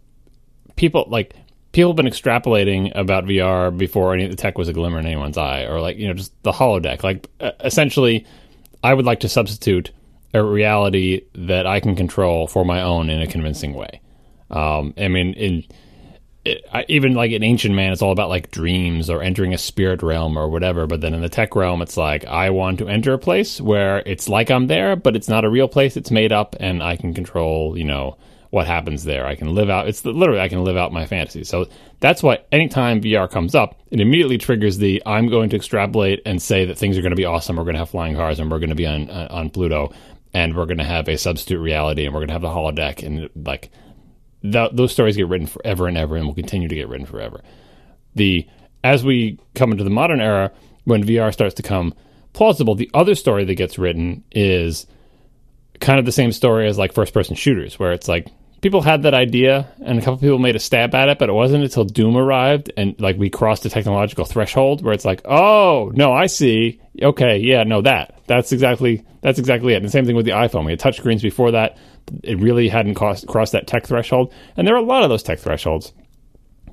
people 0.76 1.06
like 1.08 1.34
people 1.72 1.90
have 1.90 1.96
been 1.96 2.06
extrapolating 2.06 2.92
about 2.94 3.24
VR 3.24 3.76
before 3.76 4.14
any 4.14 4.24
of 4.24 4.30
the 4.30 4.36
tech 4.36 4.58
was 4.58 4.68
a 4.68 4.72
glimmer 4.72 4.98
in 4.98 5.06
anyone's 5.06 5.38
eye, 5.38 5.64
or 5.64 5.80
like 5.80 5.96
you 5.96 6.06
know 6.06 6.14
just 6.14 6.40
the 6.42 6.52
holodeck. 6.52 7.02
Like 7.02 7.28
essentially, 7.60 8.26
I 8.82 8.94
would 8.94 9.04
like 9.04 9.20
to 9.20 9.28
substitute 9.28 9.90
a 10.34 10.42
reality 10.42 11.22
that 11.34 11.66
I 11.66 11.80
can 11.80 11.94
control 11.94 12.46
for 12.46 12.64
my 12.64 12.82
own 12.82 13.10
in 13.10 13.20
a 13.20 13.26
convincing 13.26 13.74
way. 13.74 14.00
Um, 14.50 14.94
I 14.96 15.08
mean, 15.08 15.34
in 15.34 15.64
it, 16.44 16.64
I, 16.72 16.84
even 16.88 17.14
like 17.14 17.30
in 17.30 17.44
ancient 17.44 17.74
man, 17.74 17.92
it's 17.92 18.02
all 18.02 18.10
about 18.10 18.28
like 18.28 18.50
dreams 18.50 19.08
or 19.08 19.22
entering 19.22 19.54
a 19.54 19.58
spirit 19.58 20.02
realm 20.02 20.36
or 20.36 20.48
whatever. 20.48 20.86
But 20.86 21.00
then 21.00 21.14
in 21.14 21.20
the 21.20 21.28
tech 21.28 21.54
realm, 21.54 21.82
it's 21.82 21.96
like 21.96 22.24
I 22.24 22.50
want 22.50 22.78
to 22.78 22.88
enter 22.88 23.12
a 23.12 23.18
place 23.18 23.60
where 23.60 24.02
it's 24.04 24.28
like 24.28 24.50
I'm 24.50 24.66
there, 24.66 24.96
but 24.96 25.14
it's 25.14 25.28
not 25.28 25.44
a 25.44 25.50
real 25.50 25.68
place. 25.68 25.96
It's 25.96 26.10
made 26.10 26.32
up, 26.32 26.56
and 26.58 26.82
I 26.82 26.96
can 26.96 27.14
control. 27.14 27.78
You 27.78 27.84
know 27.84 28.16
what 28.52 28.66
happens 28.66 29.04
there. 29.04 29.26
I 29.26 29.34
can 29.34 29.54
live 29.54 29.70
out. 29.70 29.88
It's 29.88 30.04
literally 30.04 30.38
I 30.38 30.48
can 30.48 30.62
live 30.62 30.76
out 30.76 30.92
my 30.92 31.06
fantasy. 31.06 31.42
So 31.42 31.68
that's 32.00 32.22
why 32.22 32.40
anytime 32.52 33.00
VR 33.00 33.28
comes 33.28 33.54
up, 33.54 33.80
it 33.90 33.98
immediately 33.98 34.36
triggers 34.36 34.76
the 34.76 35.02
I'm 35.06 35.28
going 35.28 35.48
to 35.50 35.56
extrapolate 35.56 36.20
and 36.26 36.40
say 36.40 36.66
that 36.66 36.76
things 36.76 36.98
are 36.98 37.00
going 37.00 37.12
to 37.12 37.16
be 37.16 37.24
awesome. 37.24 37.56
We're 37.56 37.64
going 37.64 37.76
to 37.76 37.78
have 37.78 37.88
flying 37.88 38.14
cars, 38.14 38.38
and 38.38 38.50
we're 38.50 38.58
going 38.58 38.68
to 38.68 38.76
be 38.76 38.86
on 38.86 39.08
uh, 39.08 39.28
on 39.30 39.48
Pluto, 39.48 39.94
and 40.34 40.54
we're 40.54 40.66
going 40.66 40.76
to 40.76 40.84
have 40.84 41.08
a 41.08 41.16
substitute 41.16 41.60
reality, 41.60 42.04
and 42.04 42.12
we're 42.12 42.20
going 42.20 42.28
to 42.28 42.34
have 42.34 42.42
the 42.42 42.48
holodeck, 42.48 43.02
and 43.02 43.30
like 43.34 43.70
th- 44.42 44.72
those 44.74 44.92
stories 44.92 45.16
get 45.16 45.28
written 45.28 45.46
forever 45.46 45.88
and 45.88 45.96
ever, 45.96 46.16
and 46.16 46.26
will 46.26 46.34
continue 46.34 46.68
to 46.68 46.74
get 46.74 46.90
written 46.90 47.06
forever. 47.06 47.40
The 48.16 48.46
as 48.84 49.02
we 49.02 49.38
come 49.54 49.72
into 49.72 49.84
the 49.84 49.88
modern 49.88 50.20
era, 50.20 50.52
when 50.84 51.02
VR 51.02 51.32
starts 51.32 51.54
to 51.54 51.62
come 51.62 51.94
plausible, 52.34 52.74
the 52.74 52.90
other 52.92 53.14
story 53.14 53.46
that 53.46 53.54
gets 53.54 53.78
written 53.78 54.24
is 54.30 54.86
kind 55.80 55.98
of 55.98 56.04
the 56.04 56.12
same 56.12 56.32
story 56.32 56.68
as 56.68 56.76
like 56.76 56.92
first 56.92 57.14
person 57.14 57.34
shooters, 57.34 57.78
where 57.78 57.92
it's 57.92 58.08
like 58.08 58.28
people 58.62 58.80
had 58.80 59.02
that 59.02 59.12
idea 59.12 59.68
and 59.84 59.98
a 59.98 60.00
couple 60.00 60.16
people 60.18 60.38
made 60.38 60.56
a 60.56 60.60
stab 60.60 60.94
at 60.94 61.08
it, 61.08 61.18
but 61.18 61.28
it 61.28 61.32
wasn't 61.32 61.64
until 61.64 61.84
Doom 61.84 62.16
arrived 62.16 62.72
and 62.76 62.98
like 63.00 63.18
we 63.18 63.28
crossed 63.28 63.64
the 63.64 63.68
technological 63.68 64.24
threshold 64.24 64.82
where 64.82 64.94
it's 64.94 65.04
like, 65.04 65.20
oh 65.26 65.92
no, 65.94 66.12
I 66.12 66.26
see. 66.26 66.80
Okay, 67.02 67.38
yeah, 67.38 67.64
no, 67.64 67.82
that 67.82 68.20
that's 68.26 68.52
exactly 68.52 69.04
that's 69.20 69.38
exactly 69.38 69.74
it. 69.74 69.76
And 69.76 69.84
the 69.84 69.90
same 69.90 70.06
thing 70.06 70.16
with 70.16 70.24
the 70.24 70.32
iPhone. 70.32 70.64
We 70.64 70.72
had 70.72 70.80
touchscreens 70.80 71.22
before 71.22 71.50
that. 71.50 71.76
It 72.22 72.38
really 72.38 72.68
hadn't 72.68 72.94
crossed, 72.94 73.26
crossed 73.26 73.52
that 73.52 73.66
tech 73.66 73.86
threshold, 73.86 74.32
and 74.56 74.66
there 74.66 74.74
are 74.74 74.82
a 74.82 74.86
lot 74.86 75.02
of 75.02 75.10
those 75.10 75.22
tech 75.22 75.40
thresholds. 75.40 75.92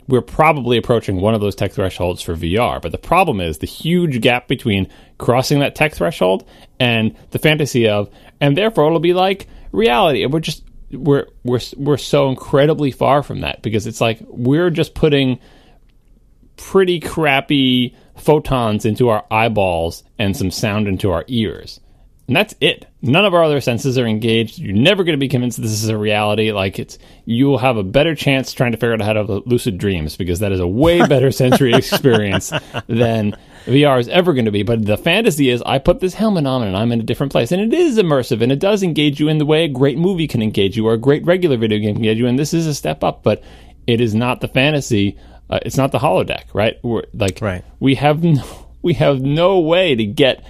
We're 0.07 0.22
probably 0.22 0.78
approaching 0.78 1.18
one 1.22 1.36
of 1.36 1.41
those 1.41 1.53
tech 1.53 1.72
thresholds 1.72 2.24
for 2.24 2.36
VR, 2.36 2.82
but 2.82 2.91
the 2.91 2.98
problem 2.98 3.40
is 3.40 3.60
the 3.60 3.68
huge 3.68 4.22
gap 4.22 4.48
between 4.48 4.88
crossing 5.20 5.60
that 5.60 5.76
tech 5.76 5.94
threshold 5.94 6.48
and 6.80 7.16
the 7.30 7.38
fantasy 7.38 7.88
of, 7.88 8.10
and 8.41 8.57
therefore 8.57 8.88
it'll 8.88 8.99
be 8.99 9.14
like 9.14 9.48
reality. 9.72 10.24
And 10.24 10.34
we're 10.34 10.40
just 10.40 10.64
we're 10.91 11.28
we're 11.44 11.60
we're 11.78 11.98
so 11.98 12.30
incredibly 12.30 12.91
far 12.91 13.24
from 13.24 13.41
that 13.41 13.61
because 13.61 13.88
it's 13.88 14.02
like 14.02 14.20
we're 14.28 14.70
just 14.70 14.95
putting 14.95 15.40
pretty 16.57 16.99
crappy 16.99 17.95
photons 18.18 18.86
into 18.86 19.10
our 19.10 19.26
eyeballs 19.32 20.03
and 20.18 20.36
some 20.36 20.52
sound 20.52 20.88
into 20.88 21.11
our 21.11 21.24
ears. 21.28 21.80
And 22.30 22.35
that's 22.35 22.53
it. 22.61 22.85
None 23.01 23.26
of 23.26 23.34
our 23.34 23.43
other 23.43 23.60
senses 23.60 23.97
are 23.97 24.06
engaged. 24.06 24.60
You're 24.60 24.76
never 24.76 25.03
going 25.03 25.18
to 25.18 25.19
be 25.19 25.27
convinced 25.27 25.60
this 25.60 25.72
is 25.72 25.89
a 25.89 25.97
reality. 25.97 26.51
Like 26.51 26.77
it's, 26.77 26.99
you'll 27.26 27.57
have 27.57 27.76
a 27.76 27.81
better 27.81 28.14
chance 28.14 28.53
trying 28.53 28.72
to 28.72 28.77
figure 28.77 28.93
out 28.93 29.01
how 29.01 29.14
to 29.14 29.19
have 29.22 29.47
lucid 29.47 29.80
dreams 29.80 30.15
because 30.15 30.38
that 30.38 30.51
is 30.51 30.60
a 30.60 30.68
way 30.68 30.99
better 31.07 31.31
sensory 31.31 31.73
experience 31.73 32.53
than 32.85 33.35
VR 33.65 33.99
is 33.99 34.07
ever 34.10 34.34
going 34.34 34.45
to 34.45 34.51
be. 34.51 34.61
But 34.61 34.85
the 34.85 34.95
fantasy 34.95 35.49
is 35.49 35.64
I 35.65 35.80
put 35.80 36.01
this 36.01 36.14
helmet 36.14 36.45
on 36.45 36.61
and 36.61 36.77
I'm 36.77 36.91
in 36.91 36.99
a 36.99 37.03
different 37.03 37.31
place. 37.31 37.51
And 37.51 37.64
it 37.64 37.76
is 37.76 37.97
immersive 37.97 38.43
and 38.43 38.51
it 38.51 38.60
does 38.60 38.84
engage 38.84 39.19
you 39.19 39.27
in 39.27 39.39
the 39.39 39.45
way 39.47 39.64
a 39.64 39.68
great 39.68 39.97
movie 39.97 40.27
can 40.27 40.43
engage 40.43 40.77
you 40.77 40.85
or 40.85 40.93
a 40.93 40.99
great 40.99 41.26
regular 41.26 41.57
video 41.57 41.80
game 41.80 41.95
can 41.95 42.03
engage 42.03 42.19
you. 42.19 42.27
And 42.27 42.38
this 42.38 42.53
is 42.53 42.68
a 42.68 42.76
step 42.76 43.03
up, 43.03 43.23
but 43.23 43.41
it 43.88 43.99
is 43.99 44.14
not 44.14 44.41
the 44.41 44.47
fantasy. 44.47 45.18
Uh, 45.49 45.57
it's 45.64 45.77
not 45.77 45.91
the 45.91 45.97
holodeck, 45.97 46.43
right? 46.53 46.77
We're, 46.84 47.06
like, 47.11 47.41
right. 47.41 47.65
we 47.80 47.95
have 47.95 48.23
no, 48.23 48.68
we 48.84 48.93
have 48.93 49.19
no 49.19 49.57
way 49.57 49.95
to 49.95 50.06
get 50.06 50.43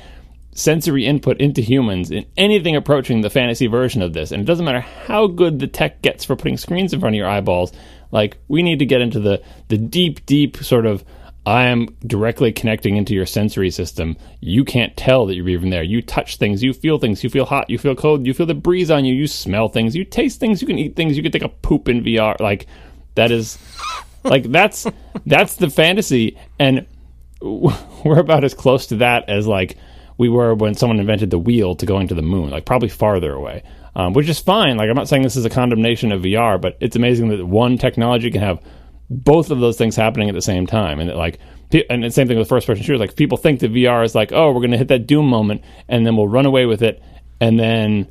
sensory 0.53 1.05
input 1.05 1.39
into 1.39 1.61
humans 1.61 2.11
in 2.11 2.25
anything 2.37 2.75
approaching 2.75 3.21
the 3.21 3.29
fantasy 3.29 3.67
version 3.67 4.01
of 4.01 4.13
this. 4.13 4.31
And 4.31 4.41
it 4.41 4.45
doesn't 4.45 4.65
matter 4.65 4.81
how 4.81 5.27
good 5.27 5.59
the 5.59 5.67
tech 5.67 6.01
gets 6.01 6.25
for 6.25 6.35
putting 6.35 6.57
screens 6.57 6.93
in 6.93 6.99
front 6.99 7.15
of 7.15 7.17
your 7.17 7.29
eyeballs. 7.29 7.71
Like 8.11 8.37
we 8.47 8.63
need 8.63 8.79
to 8.79 8.85
get 8.85 9.01
into 9.01 9.19
the 9.19 9.41
the 9.67 9.77
deep, 9.77 10.25
deep 10.25 10.57
sort 10.57 10.85
of 10.85 11.03
I 11.45 11.65
am 11.65 11.87
directly 12.05 12.51
connecting 12.51 12.97
into 12.97 13.13
your 13.13 13.25
sensory 13.25 13.71
system. 13.71 14.17
You 14.39 14.65
can't 14.65 14.95
tell 14.97 15.25
that 15.25 15.35
you're 15.35 15.49
even 15.49 15.69
there. 15.69 15.83
You 15.83 16.01
touch 16.01 16.35
things, 16.35 16.61
you 16.61 16.73
feel 16.73 16.99
things, 16.99 17.23
you 17.23 17.29
feel 17.29 17.45
hot, 17.45 17.69
you 17.69 17.77
feel 17.77 17.95
cold, 17.95 18.27
you 18.27 18.33
feel 18.33 18.45
the 18.45 18.53
breeze 18.53 18.91
on 18.91 19.05
you, 19.05 19.15
you 19.15 19.25
smell 19.25 19.69
things, 19.69 19.95
you 19.95 20.03
taste 20.03 20.39
things, 20.39 20.61
you 20.61 20.67
can 20.67 20.77
eat 20.77 20.95
things, 20.95 21.15
you 21.15 21.23
can 21.23 21.31
take 21.31 21.41
a 21.41 21.49
poop 21.49 21.87
in 21.87 22.03
VR. 22.03 22.39
Like 22.39 22.67
that 23.15 23.31
is 23.31 23.57
like 24.23 24.43
that's 24.51 24.85
that's 25.25 25.55
the 25.55 25.69
fantasy 25.69 26.37
and 26.59 26.85
we're 27.41 28.19
about 28.19 28.43
as 28.43 28.53
close 28.53 28.87
to 28.87 28.97
that 28.97 29.29
as 29.29 29.47
like 29.47 29.77
we 30.19 30.29
were 30.29 30.53
when 30.53 30.75
someone 30.75 30.99
invented 30.99 31.31
the 31.31 31.39
wheel 31.39 31.75
to 31.75 31.85
going 31.85 32.07
to 32.09 32.13
the 32.13 32.21
moon, 32.21 32.51
like 32.51 32.65
probably 32.65 32.89
farther 32.89 33.33
away. 33.33 33.63
Um, 33.95 34.13
which 34.13 34.29
is 34.29 34.39
fine. 34.39 34.77
Like 34.77 34.87
I'm 34.87 34.95
not 34.95 35.09
saying 35.09 35.23
this 35.23 35.35
is 35.35 35.45
a 35.45 35.49
condemnation 35.49 36.11
of 36.11 36.21
VR, 36.21 36.61
but 36.61 36.77
it's 36.79 36.95
amazing 36.95 37.29
that 37.29 37.43
one 37.43 37.77
technology 37.77 38.29
can 38.29 38.41
have 38.41 38.61
both 39.09 39.49
of 39.49 39.59
those 39.59 39.77
things 39.77 39.95
happening 39.95 40.29
at 40.29 40.35
the 40.35 40.41
same 40.41 40.67
time. 40.67 40.99
And 40.99 41.09
that, 41.09 41.17
like, 41.17 41.39
and 41.89 42.03
the 42.03 42.11
same 42.11 42.27
thing 42.27 42.37
with 42.37 42.47
first 42.47 42.67
person 42.67 42.83
shooters. 42.83 42.99
Like, 42.99 43.15
people 43.15 43.37
think 43.37 43.61
that 43.61 43.73
VR 43.73 44.05
is 44.05 44.15
like, 44.15 44.31
oh, 44.31 44.51
we're 44.51 44.59
going 44.59 44.71
to 44.71 44.77
hit 44.77 44.89
that 44.89 45.07
Doom 45.07 45.27
moment, 45.27 45.63
and 45.87 46.05
then 46.05 46.15
we'll 46.15 46.27
run 46.27 46.45
away 46.45 46.65
with 46.65 46.81
it, 46.81 47.01
and 47.39 47.59
then 47.59 48.07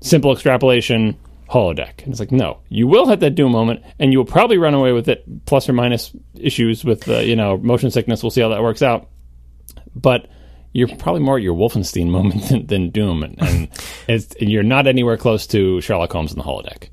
simple 0.00 0.32
extrapolation 0.32 1.16
holodeck. 1.48 2.02
And 2.02 2.08
it's 2.08 2.20
like, 2.20 2.32
no, 2.32 2.58
you 2.68 2.86
will 2.86 3.08
hit 3.08 3.20
that 3.20 3.34
Doom 3.34 3.52
moment, 3.52 3.82
and 3.98 4.12
you 4.12 4.18
will 4.18 4.26
probably 4.26 4.58
run 4.58 4.74
away 4.74 4.92
with 4.92 5.08
it, 5.08 5.44
plus 5.46 5.68
or 5.68 5.72
minus 5.72 6.12
issues 6.34 6.84
with, 6.84 7.08
uh, 7.08 7.18
you 7.18 7.36
know, 7.36 7.56
motion 7.56 7.90
sickness. 7.90 8.22
We'll 8.22 8.30
see 8.30 8.40
how 8.40 8.48
that 8.48 8.62
works 8.62 8.82
out. 8.82 9.08
But 9.94 10.28
you're 10.72 10.88
probably 10.96 11.22
more 11.22 11.36
at 11.36 11.42
your 11.42 11.54
Wolfenstein 11.54 12.08
moment 12.08 12.42
than, 12.48 12.66
than 12.66 12.90
Doom, 12.90 13.22
and, 13.22 13.68
and 14.08 14.28
you're 14.40 14.62
not 14.62 14.86
anywhere 14.86 15.16
close 15.16 15.46
to 15.48 15.80
Sherlock 15.80 16.12
Holmes 16.12 16.32
in 16.32 16.38
the 16.38 16.44
holodeck 16.44 16.88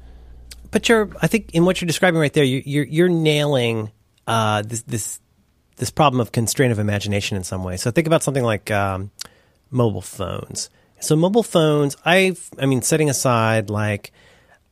but 0.71 0.89
you're, 0.89 1.09
I 1.21 1.27
think, 1.27 1.51
in 1.53 1.65
what 1.65 1.81
you're 1.81 1.87
describing 1.87 2.19
right 2.19 2.33
there, 2.33 2.43
you, 2.43 2.61
you're 2.65 2.85
you're 2.85 3.09
nailing 3.09 3.91
uh, 4.25 4.61
this 4.63 4.81
this 4.83 5.19
this 5.77 5.89
problem 5.89 6.19
of 6.19 6.31
constraint 6.31 6.71
of 6.71 6.79
imagination 6.79 7.37
in 7.37 7.43
some 7.43 7.63
way. 7.63 7.77
So 7.77 7.91
think 7.91 8.07
about 8.07 8.23
something 8.23 8.43
like 8.43 8.71
um, 8.71 9.11
mobile 9.69 10.01
phones. 10.01 10.69
So 10.99 11.15
mobile 11.15 11.43
phones, 11.43 11.95
I've, 12.03 12.49
I 12.57 12.65
mean, 12.65 12.81
setting 12.81 13.09
aside 13.09 13.69
like 13.69 14.11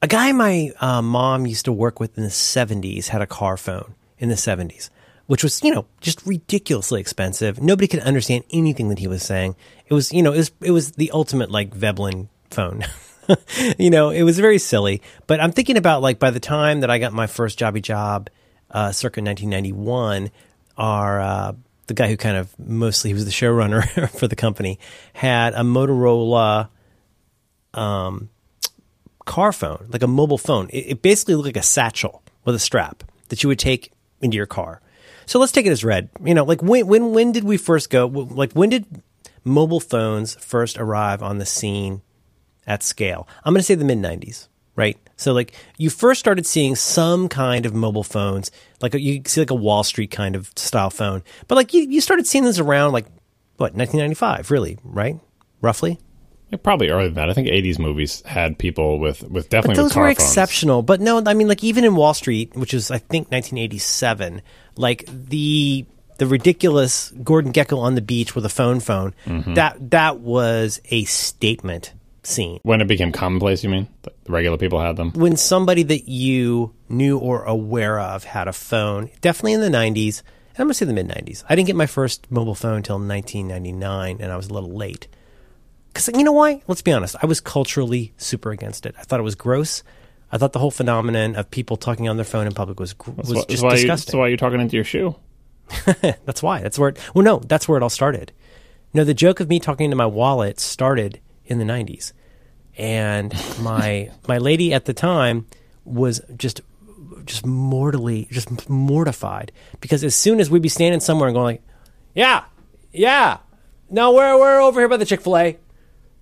a 0.02 0.08
guy 0.08 0.32
my 0.32 0.72
uh, 0.80 1.02
mom 1.02 1.46
used 1.46 1.66
to 1.66 1.72
work 1.72 2.00
with 2.00 2.18
in 2.18 2.24
the 2.24 2.30
'70s 2.30 3.08
had 3.08 3.22
a 3.22 3.28
car 3.28 3.58
phone 3.58 3.96
in 4.18 4.30
the 4.30 4.36
'70s, 4.36 4.90
which 5.28 5.44
was 5.44 5.64
you 5.64 5.74
know 5.74 5.86
just 6.02 6.26
ridiculously 6.26 7.02
expensive. 7.02 7.62
Nobody 7.62 7.88
could 7.88 8.02
understand 8.02 8.44
anything 8.52 8.90
that 8.90 9.00
he 9.00 9.08
was 9.08 9.24
saying. 9.24 9.56
It 9.88 9.94
was 9.94 10.12
you 10.14 10.24
know 10.24 10.34
it 10.34 10.38
was 10.38 10.52
it 10.62 10.72
was 10.72 10.92
the 10.94 11.12
ultimate 11.12 11.52
like 11.52 11.74
Veblen 11.74 12.30
phone. 12.50 12.86
you 13.78 13.90
know, 13.90 14.10
it 14.10 14.24
was 14.24 14.40
very 14.40 14.60
silly. 14.60 15.02
But 15.28 15.40
I'm 15.40 15.52
thinking 15.52 15.78
about 15.78 16.02
like 16.02 16.20
by 16.20 16.32
the 16.32 16.40
time 16.40 16.82
that 16.82 16.90
I 16.90 17.00
got 17.00 17.14
my 17.14 17.28
first 17.28 17.60
jobby 17.60 17.82
job, 17.82 18.30
uh, 18.72 18.92
circa 18.92 19.22
1991, 19.22 20.32
our 20.78 21.20
uh, 21.20 21.54
the 21.88 21.94
guy 21.94 22.08
who 22.08 22.18
kind 22.18 22.38
of 22.38 22.58
mostly 22.60 23.14
was 23.14 23.26
the 23.26 23.32
showrunner 23.32 24.10
for 24.20 24.28
the 24.28 24.36
company 24.36 24.80
had 25.14 25.54
a 25.54 25.62
Motorola 25.62 26.70
um, 27.74 28.30
car 29.26 29.52
phone, 29.52 29.88
like 29.90 30.04
a 30.04 30.08
mobile 30.08 30.38
phone. 30.38 30.70
It, 30.70 30.86
it 30.88 31.02
basically 31.02 31.36
looked 31.36 31.48
like 31.48 31.58
a 31.58 31.64
satchel 31.64 32.24
with 32.44 32.56
a 32.56 32.60
strap 32.60 33.04
that 33.30 33.44
you 33.44 33.50
would 33.50 33.60
take 33.60 33.92
into 34.22 34.38
your 34.38 34.46
car. 34.46 34.82
So 35.26 35.40
let's 35.40 35.52
take 35.52 35.66
it 35.66 35.72
as 35.72 35.84
read. 35.84 36.10
You 36.24 36.34
know, 36.34 36.44
like 36.44 36.62
when 36.62 36.88
when 36.88 37.12
when 37.12 37.32
did 37.32 37.44
we 37.44 37.58
first 37.58 37.90
go? 37.90 38.08
Like 38.08 38.54
when 38.54 38.70
did 38.70 39.02
mobile 39.44 39.80
phones 39.80 40.36
first 40.36 40.78
arrive 40.78 41.22
on 41.22 41.38
the 41.38 41.46
scene 41.46 42.02
at 42.68 42.84
scale? 42.84 43.28
I'm 43.44 43.54
going 43.54 43.60
to 43.60 43.64
say 43.64 43.76
the 43.76 43.86
mid 43.86 44.00
90s, 44.00 44.48
right? 44.76 44.98
So 45.18 45.34
like 45.34 45.54
you 45.78 45.90
first 45.90 46.20
started 46.20 46.46
seeing 46.46 46.76
some 46.76 47.30
kind 47.30 47.66
of 47.66 47.74
mobile 47.74 48.04
phones, 48.04 48.52
like 48.82 48.94
you 48.94 49.22
see 49.26 49.42
like 49.42 49.52
a 49.52 49.56
Wall 49.56 49.84
Street 49.84 50.12
kind 50.12 50.36
of 50.36 50.52
style 50.56 50.90
phone, 50.90 51.24
but 51.48 51.56
like 51.56 51.74
you, 51.74 51.84
you 51.84 52.02
started 52.02 52.28
seeing 52.28 52.44
this 52.44 52.60
around 52.60 52.92
like 52.92 53.06
what 53.58 53.74
1995, 53.74 54.52
really, 54.52 54.78
right? 54.84 55.20
Roughly. 55.62 56.00
Probably 56.64 56.90
earlier 56.90 57.08
than 57.08 57.16
that. 57.16 57.30
I 57.30 57.34
think 57.34 57.48
'80s 57.50 57.80
movies 57.80 58.22
had 58.26 58.58
people 58.58 59.00
with 59.00 59.24
with 59.24 59.50
definitely 59.50 59.76
But 59.76 59.82
those 59.84 59.96
were 59.96 60.06
phones. 60.06 60.18
exceptional. 60.20 60.82
But 60.84 61.02
no, 61.02 61.22
I 61.26 61.34
mean, 61.34 61.48
like 61.48 61.64
even 61.64 61.84
in 61.84 61.96
Wall 61.96 62.14
Street, 62.14 62.56
which 62.56 62.74
was 62.74 62.92
I 62.92 62.98
think 63.00 63.30
1987, 63.32 64.42
like 64.78 65.06
the 65.10 65.86
the 66.18 66.28
ridiculous 66.28 67.12
Gordon 67.24 67.52
Gekko 67.52 67.78
on 67.80 67.96
the 67.96 68.02
beach 68.02 68.36
with 68.36 68.46
a 68.46 68.50
phone 68.50 68.80
phone, 68.80 69.14
Mm-hmm. 69.26 69.56
that 69.56 69.92
that 69.92 70.20
was 70.20 70.80
a 70.92 71.04
statement 71.06 71.94
scene. 72.24 72.60
When 72.64 72.80
it 72.80 72.88
became 72.88 73.12
commonplace, 73.12 73.64
you 73.64 73.70
mean? 73.70 73.88
The 74.04 74.12
regular 74.32 74.58
people 74.58 74.80
had 74.80 74.96
them. 74.96 75.12
When 75.14 75.36
somebody 75.36 75.84
that 75.84 76.08
you 76.08 76.74
knew 76.88 77.18
or 77.18 77.44
aware 77.44 78.00
of 78.00 78.24
had 78.24 78.48
a 78.48 78.54
phone, 78.54 79.10
definitely 79.22 79.54
in 79.54 79.62
the 79.62 79.70
90s, 79.70 80.22
and 80.22 80.60
I'm 80.60 80.66
gonna 80.68 80.74
say 80.76 80.86
the 80.86 80.94
mid 80.94 81.08
90s. 81.10 81.44
I 81.50 81.56
didn't 81.56 81.68
get 81.68 81.76
my 81.76 81.86
first 81.88 82.32
mobile 82.32 82.56
phone 82.56 82.78
until 82.78 82.96
1999, 82.98 84.18
and 84.22 84.32
I 84.32 84.38
was 84.38 84.48
a 84.48 84.54
little 84.54 84.72
late. 84.72 85.08
Because 85.96 86.10
you 86.14 86.26
know 86.26 86.34
why? 86.34 86.62
Let's 86.68 86.82
be 86.82 86.92
honest. 86.92 87.16
I 87.24 87.26
was 87.26 87.40
culturally 87.40 88.14
super 88.18 88.52
against 88.52 88.86
it. 88.86 88.96
I 89.00 89.04
thought 89.04 89.22
it 89.22 89.24
was 89.24 89.36
gross. 89.36 89.82
I 90.30 90.38
thought 90.38 90.52
the 90.52 90.60
whole 90.60 90.70
phenomenon 90.70 91.38
of 91.38 91.50
people 91.50 91.78
talking 91.78 92.10
on 92.10 92.18
their 92.18 92.26
phone 92.26 92.48
in 92.48 92.54
public 92.54 92.82
was 92.82 92.94
was 93.00 93.46
just 93.46 93.64
why, 93.64 93.70
you, 93.70 93.76
disgusting. 93.78 93.88
that's 93.88 94.14
why 94.14 94.28
you're 94.28 94.36
talking 94.36 94.60
into 94.60 94.76
your 94.76 94.84
shoe. 94.84 95.16
That's 96.26 96.44
why. 96.44 96.62
That's 96.62 96.78
where. 96.78 96.90
It, 96.90 97.00
well, 97.16 97.24
no, 97.24 97.40
that's 97.40 97.68
where 97.68 97.76
it 97.76 97.82
all 97.82 97.90
started. 97.90 98.32
No, 98.94 99.04
the 99.04 99.16
joke 99.16 99.40
of 99.40 99.50
me 99.50 99.60
talking 99.60 99.86
into 99.86 99.96
my 99.96 100.06
wallet 100.06 100.60
started 100.60 101.20
in 101.46 101.58
the 101.58 101.64
'90s, 101.66 102.12
and 102.78 103.34
my 103.62 104.12
my 104.28 104.38
lady 104.38 104.74
at 104.74 104.86
the 104.86 104.94
time 104.94 105.48
was 105.86 106.22
just 106.38 106.62
just 107.26 107.48
mortally 107.48 108.28
just 108.30 108.70
mortified 108.70 109.52
because 109.82 110.04
as 110.04 110.14
soon 110.14 110.40
as 110.40 110.52
we'd 110.52 110.62
be 110.62 110.70
standing 110.70 111.00
somewhere 111.00 111.30
and 111.30 111.36
going 111.36 111.46
like, 111.46 111.64
"Yeah, 112.14 112.44
yeah, 112.92 113.40
no, 113.90 114.12
we're 114.12 114.38
we're 114.38 114.62
over 114.62 114.82
here 114.82 114.90
by 114.90 114.98
the 114.98 115.06
Chick 115.06 115.22
Fil 115.22 115.38
A, 115.38 115.58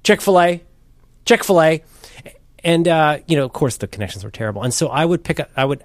Chick 0.03 0.21
Fil 0.21 0.39
A, 0.39 0.63
Chick 1.25 1.43
Fil 1.43 1.61
A," 1.61 1.83
and 2.63 2.87
uh, 2.87 3.19
you 3.27 3.35
know, 3.35 3.45
of 3.45 3.53
course, 3.53 3.77
the 3.77 3.87
connections 3.87 4.23
were 4.23 4.31
terrible, 4.31 4.63
and 4.63 4.73
so 4.73 4.87
I 4.87 5.05
would 5.05 5.23
pick 5.23 5.39
up. 5.39 5.49
I 5.55 5.65
would 5.65 5.83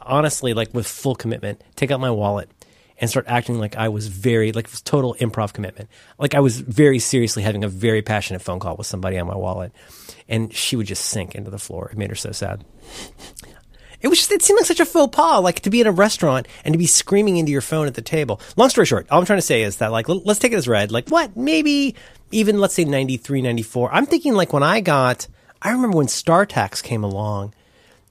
honestly, 0.00 0.54
like 0.54 0.72
with 0.72 0.86
full 0.86 1.14
commitment, 1.14 1.62
take 1.74 1.90
out 1.90 2.00
my 2.00 2.10
wallet 2.10 2.50
and 2.98 3.10
start 3.10 3.26
acting 3.28 3.58
like 3.58 3.76
I 3.76 3.88
was 3.88 4.08
very 4.08 4.52
like 4.52 4.70
total 4.84 5.14
improv 5.20 5.52
commitment. 5.52 5.90
Like 6.18 6.34
I 6.34 6.40
was 6.40 6.60
very 6.60 6.98
seriously 6.98 7.42
having 7.42 7.64
a 7.64 7.68
very 7.68 8.02
passionate 8.02 8.40
phone 8.42 8.58
call 8.58 8.76
with 8.76 8.86
somebody 8.86 9.18
on 9.18 9.26
my 9.26 9.36
wallet, 9.36 9.72
and 10.28 10.52
she 10.52 10.76
would 10.76 10.86
just 10.86 11.04
sink 11.04 11.34
into 11.34 11.50
the 11.50 11.58
floor. 11.58 11.90
It 11.90 11.98
made 11.98 12.10
her 12.10 12.16
so 12.16 12.32
sad. 12.32 12.64
It 14.06 14.08
was 14.08 14.18
just, 14.18 14.30
it 14.30 14.40
seemed 14.40 14.58
like 14.60 14.66
such 14.66 14.78
a 14.78 14.84
faux 14.84 15.16
pas, 15.16 15.42
like 15.42 15.58
to 15.62 15.68
be 15.68 15.80
in 15.80 15.88
a 15.88 15.90
restaurant 15.90 16.46
and 16.64 16.72
to 16.72 16.78
be 16.78 16.86
screaming 16.86 17.38
into 17.38 17.50
your 17.50 17.60
phone 17.60 17.88
at 17.88 17.94
the 17.94 18.02
table. 18.02 18.40
Long 18.54 18.68
story 18.68 18.86
short, 18.86 19.08
all 19.10 19.18
I'm 19.18 19.26
trying 19.26 19.38
to 19.38 19.42
say 19.42 19.62
is 19.62 19.78
that 19.78 19.90
like, 19.90 20.08
let's 20.08 20.38
take 20.38 20.52
it 20.52 20.56
as 20.56 20.68
read. 20.68 20.92
Like 20.92 21.08
what? 21.08 21.36
Maybe 21.36 21.96
even 22.30 22.60
let's 22.60 22.74
say 22.74 22.84
93, 22.84 23.42
94. 23.42 23.92
I'm 23.92 24.06
thinking 24.06 24.34
like 24.34 24.52
when 24.52 24.62
I 24.62 24.80
got, 24.80 25.26
I 25.60 25.72
remember 25.72 25.96
when 25.96 26.06
StarTACs 26.06 26.84
came 26.84 27.02
along, 27.02 27.52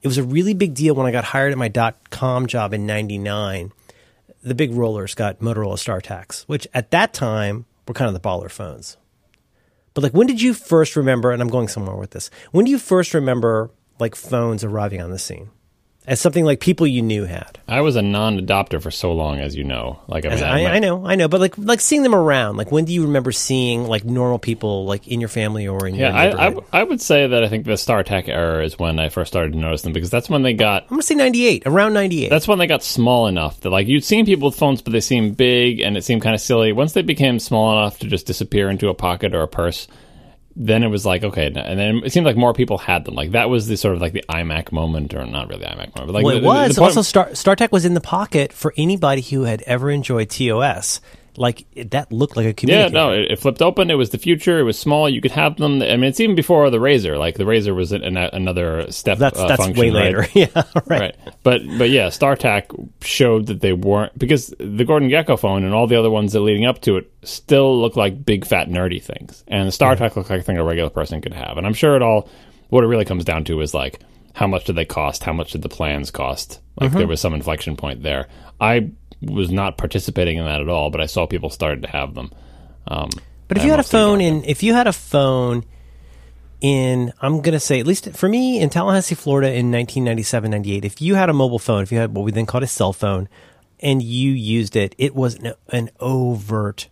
it 0.02 0.06
was 0.06 0.18
a 0.18 0.22
really 0.22 0.52
big 0.52 0.74
deal 0.74 0.94
when 0.94 1.06
I 1.06 1.12
got 1.12 1.24
hired 1.24 1.52
at 1.52 1.56
my 1.56 1.68
dot 1.68 2.10
com 2.10 2.46
job 2.46 2.74
in 2.74 2.84
99. 2.84 3.72
The 4.42 4.54
big 4.54 4.74
rollers 4.74 5.14
got 5.14 5.38
Motorola 5.38 5.78
StarTACs, 5.78 6.42
which 6.42 6.68
at 6.74 6.90
that 6.90 7.14
time 7.14 7.64
were 7.88 7.94
kind 7.94 8.08
of 8.08 8.12
the 8.12 8.20
baller 8.20 8.50
phones. 8.50 8.98
But 9.94 10.04
like, 10.04 10.12
when 10.12 10.26
did 10.26 10.42
you 10.42 10.52
first 10.52 10.94
remember? 10.94 11.30
And 11.30 11.40
I'm 11.40 11.48
going 11.48 11.68
somewhere 11.68 11.96
with 11.96 12.10
this. 12.10 12.28
When 12.52 12.66
do 12.66 12.70
you 12.70 12.78
first 12.78 13.14
remember 13.14 13.70
like 13.98 14.14
phones 14.14 14.62
arriving 14.62 15.00
on 15.00 15.10
the 15.10 15.18
scene 15.18 15.48
as 16.06 16.20
something 16.20 16.44
like 16.44 16.60
people 16.60 16.86
you 16.86 17.02
knew 17.02 17.24
had? 17.24 17.58
I 17.68 17.80
was 17.80 17.96
a 17.96 18.02
non-adopter 18.02 18.80
for 18.80 18.90
so 18.90 19.12
long, 19.12 19.38
as 19.40 19.56
you 19.56 19.64
know. 19.64 19.98
Like 20.06 20.24
I, 20.24 20.28
mean, 20.28 20.42
I, 20.44 20.62
my- 20.64 20.72
I 20.74 20.78
know, 20.78 21.06
I 21.06 21.14
know, 21.16 21.26
but 21.28 21.40
like 21.40 21.58
like 21.58 21.80
seeing 21.80 22.02
them 22.02 22.14
around. 22.14 22.56
Like, 22.56 22.70
when 22.70 22.84
do 22.84 22.92
you 22.92 23.02
remember 23.06 23.32
seeing 23.32 23.86
like 23.86 24.04
normal 24.04 24.38
people 24.38 24.84
like 24.84 25.08
in 25.08 25.20
your 25.20 25.28
family 25.28 25.66
or 25.66 25.86
in 25.86 25.94
Yeah, 25.96 26.10
your 26.30 26.38
I, 26.38 26.42
I, 26.42 26.48
w- 26.50 26.66
I 26.72 26.82
would 26.84 27.00
say 27.00 27.26
that 27.26 27.42
I 27.44 27.48
think 27.48 27.64
the 27.64 27.72
StarTAC 27.72 28.28
era 28.28 28.64
is 28.64 28.78
when 28.78 28.98
I 28.98 29.08
first 29.08 29.32
started 29.32 29.52
to 29.54 29.58
notice 29.58 29.82
them 29.82 29.92
because 29.92 30.10
that's 30.10 30.30
when 30.30 30.42
they 30.42 30.54
got 30.54 30.84
I'm 30.84 30.90
gonna 30.90 31.02
say 31.02 31.14
98, 31.16 31.64
around 31.66 31.92
98. 31.94 32.28
that's 32.30 32.46
when 32.46 32.58
they 32.58 32.66
got 32.66 32.82
small 32.84 33.26
enough 33.26 33.60
that 33.60 33.70
like 33.70 33.88
you'd 33.88 34.04
seen 34.04 34.26
people 34.26 34.48
with 34.50 34.56
phones, 34.58 34.82
but 34.82 34.92
they 34.92 35.00
seemed 35.00 35.36
big 35.36 35.80
and 35.80 35.96
it 35.96 36.04
seemed 36.04 36.22
kind 36.22 36.34
of 36.34 36.40
silly. 36.40 36.72
Once 36.72 36.92
they 36.92 37.02
became 37.02 37.38
small 37.40 37.72
enough 37.72 37.98
to 37.98 38.06
just 38.06 38.26
disappear 38.26 38.70
into 38.70 38.88
a 38.88 38.94
pocket 38.94 39.34
or 39.34 39.42
a 39.42 39.48
purse, 39.48 39.88
then 40.56 40.82
it 40.82 40.88
was 40.88 41.04
like 41.04 41.22
okay, 41.22 41.46
and 41.46 41.78
then 41.78 42.00
it 42.04 42.12
seemed 42.12 42.24
like 42.26 42.36
more 42.36 42.54
people 42.54 42.78
had 42.78 43.04
them. 43.04 43.14
Like 43.14 43.32
that 43.32 43.50
was 43.50 43.66
the 43.68 43.76
sort 43.76 43.94
of 43.94 44.00
like 44.00 44.14
the 44.14 44.24
iMac 44.28 44.72
moment, 44.72 45.14
or 45.14 45.24
not 45.26 45.48
really 45.48 45.64
iMac 45.66 45.94
moment, 45.94 46.06
but 46.06 46.08
like 46.08 46.24
well, 46.24 46.36
it 46.36 46.40
the- 46.40 46.46
was 46.46 46.74
the 46.74 46.80
point- 46.80 46.88
also 46.96 47.02
Star 47.02 47.26
StarTAC 47.30 47.70
was 47.72 47.84
in 47.84 47.94
the 47.94 48.00
pocket 48.00 48.52
for 48.52 48.72
anybody 48.76 49.20
who 49.22 49.42
had 49.42 49.62
ever 49.62 49.90
enjoyed 49.90 50.30
TOS. 50.30 51.00
Like 51.38 51.66
that 51.90 52.12
looked 52.12 52.36
like 52.36 52.62
a 52.62 52.66
Yeah, 52.66 52.88
no, 52.88 53.12
it, 53.12 53.32
it 53.32 53.38
flipped 53.38 53.62
open. 53.62 53.90
It 53.90 53.94
was 53.94 54.10
the 54.10 54.18
future. 54.18 54.58
It 54.58 54.62
was 54.62 54.78
small. 54.78 55.08
You 55.08 55.20
could 55.20 55.32
have 55.32 55.56
them. 55.56 55.82
I 55.82 55.96
mean, 55.96 56.04
it's 56.04 56.20
even 56.20 56.34
before 56.36 56.70
the 56.70 56.78
RAZR. 56.78 57.18
Like 57.18 57.36
the 57.36 57.44
RAZR 57.44 57.74
was 57.74 57.92
an, 57.92 58.02
an, 58.02 58.16
another 58.16 58.90
step. 58.90 59.18
that's 59.18 59.38
uh, 59.38 59.48
that's 59.48 59.62
function, 59.62 59.80
way 59.80 59.90
right? 59.90 60.14
later. 60.14 60.26
yeah, 60.34 60.62
right. 60.86 61.00
right. 61.00 61.16
But 61.42 61.62
but 61.78 61.90
yeah, 61.90 62.08
StarTAC 62.08 62.90
showed 63.02 63.46
that 63.46 63.60
they 63.60 63.72
weren't 63.72 64.18
because 64.18 64.54
the 64.58 64.84
Gordon 64.84 65.08
Gekko 65.08 65.38
phone 65.38 65.64
and 65.64 65.74
all 65.74 65.86
the 65.86 65.96
other 65.96 66.10
ones 66.10 66.32
that 66.32 66.40
leading 66.40 66.64
up 66.66 66.80
to 66.82 66.96
it 66.96 67.12
still 67.22 67.80
look 67.80 67.96
like 67.96 68.24
big 68.24 68.46
fat 68.46 68.68
nerdy 68.68 69.02
things, 69.02 69.44
and 69.48 69.66
the 69.68 69.72
StarTAC 69.72 70.16
looked 70.16 70.30
like 70.30 70.40
a 70.40 70.42
thing 70.42 70.58
a 70.58 70.64
regular 70.64 70.90
person 70.90 71.20
could 71.20 71.34
have. 71.34 71.58
And 71.58 71.66
I'm 71.66 71.74
sure 71.74 71.96
it 71.96 72.02
all 72.02 72.28
what 72.68 72.82
it 72.84 72.88
really 72.88 73.04
comes 73.04 73.24
down 73.24 73.44
to 73.44 73.60
is 73.60 73.74
like 73.74 74.00
how 74.34 74.46
much 74.46 74.64
did 74.64 74.76
they 74.76 74.84
cost? 74.84 75.24
How 75.24 75.32
much 75.32 75.52
did 75.52 75.62
the 75.62 75.68
plans 75.68 76.10
cost? 76.10 76.60
Like 76.78 76.90
Mm-hmm. 76.90 76.98
there 76.98 77.06
was 77.06 77.22
some 77.22 77.32
inflection 77.32 77.74
point 77.76 78.02
there. 78.02 78.28
I 78.60 78.90
was 79.20 79.50
not 79.50 79.78
participating 79.78 80.38
in 80.38 80.44
that 80.44 80.60
at 80.60 80.68
all, 80.68 80.90
but 80.90 81.00
I 81.00 81.06
saw 81.06 81.26
people 81.26 81.50
started 81.50 81.82
to 81.82 81.88
have 81.88 82.14
them. 82.14 82.32
Um, 82.86 83.10
But 83.48 83.56
if 83.56 83.62
I 83.62 83.66
you 83.66 83.70
had 83.70 83.80
a 83.80 83.84
phone 83.84 84.20
in, 84.20 84.44
if 84.44 84.62
you 84.62 84.74
had 84.74 84.86
a 84.86 84.92
phone 84.92 85.64
in, 86.60 87.12
I'm 87.20 87.40
going 87.40 87.52
to 87.52 87.60
say, 87.60 87.80
at 87.80 87.86
least 87.86 88.10
for 88.16 88.28
me 88.28 88.60
in 88.60 88.70
Tallahassee, 88.70 89.14
Florida 89.14 89.48
in 89.48 89.70
1997, 89.70 90.50
98, 90.50 90.84
if 90.84 91.02
you 91.02 91.14
had 91.14 91.28
a 91.30 91.32
mobile 91.32 91.58
phone, 91.58 91.82
if 91.82 91.92
you 91.92 91.98
had 91.98 92.14
what 92.14 92.24
we 92.24 92.32
then 92.32 92.46
called 92.46 92.64
a 92.64 92.68
cell 92.68 92.92
phone, 92.92 93.28
and 93.80 94.02
you 94.02 94.32
used 94.32 94.76
it, 94.76 94.94
it 94.98 95.14
was 95.14 95.34
an, 95.36 95.54
an 95.68 95.90
overt 96.00 96.88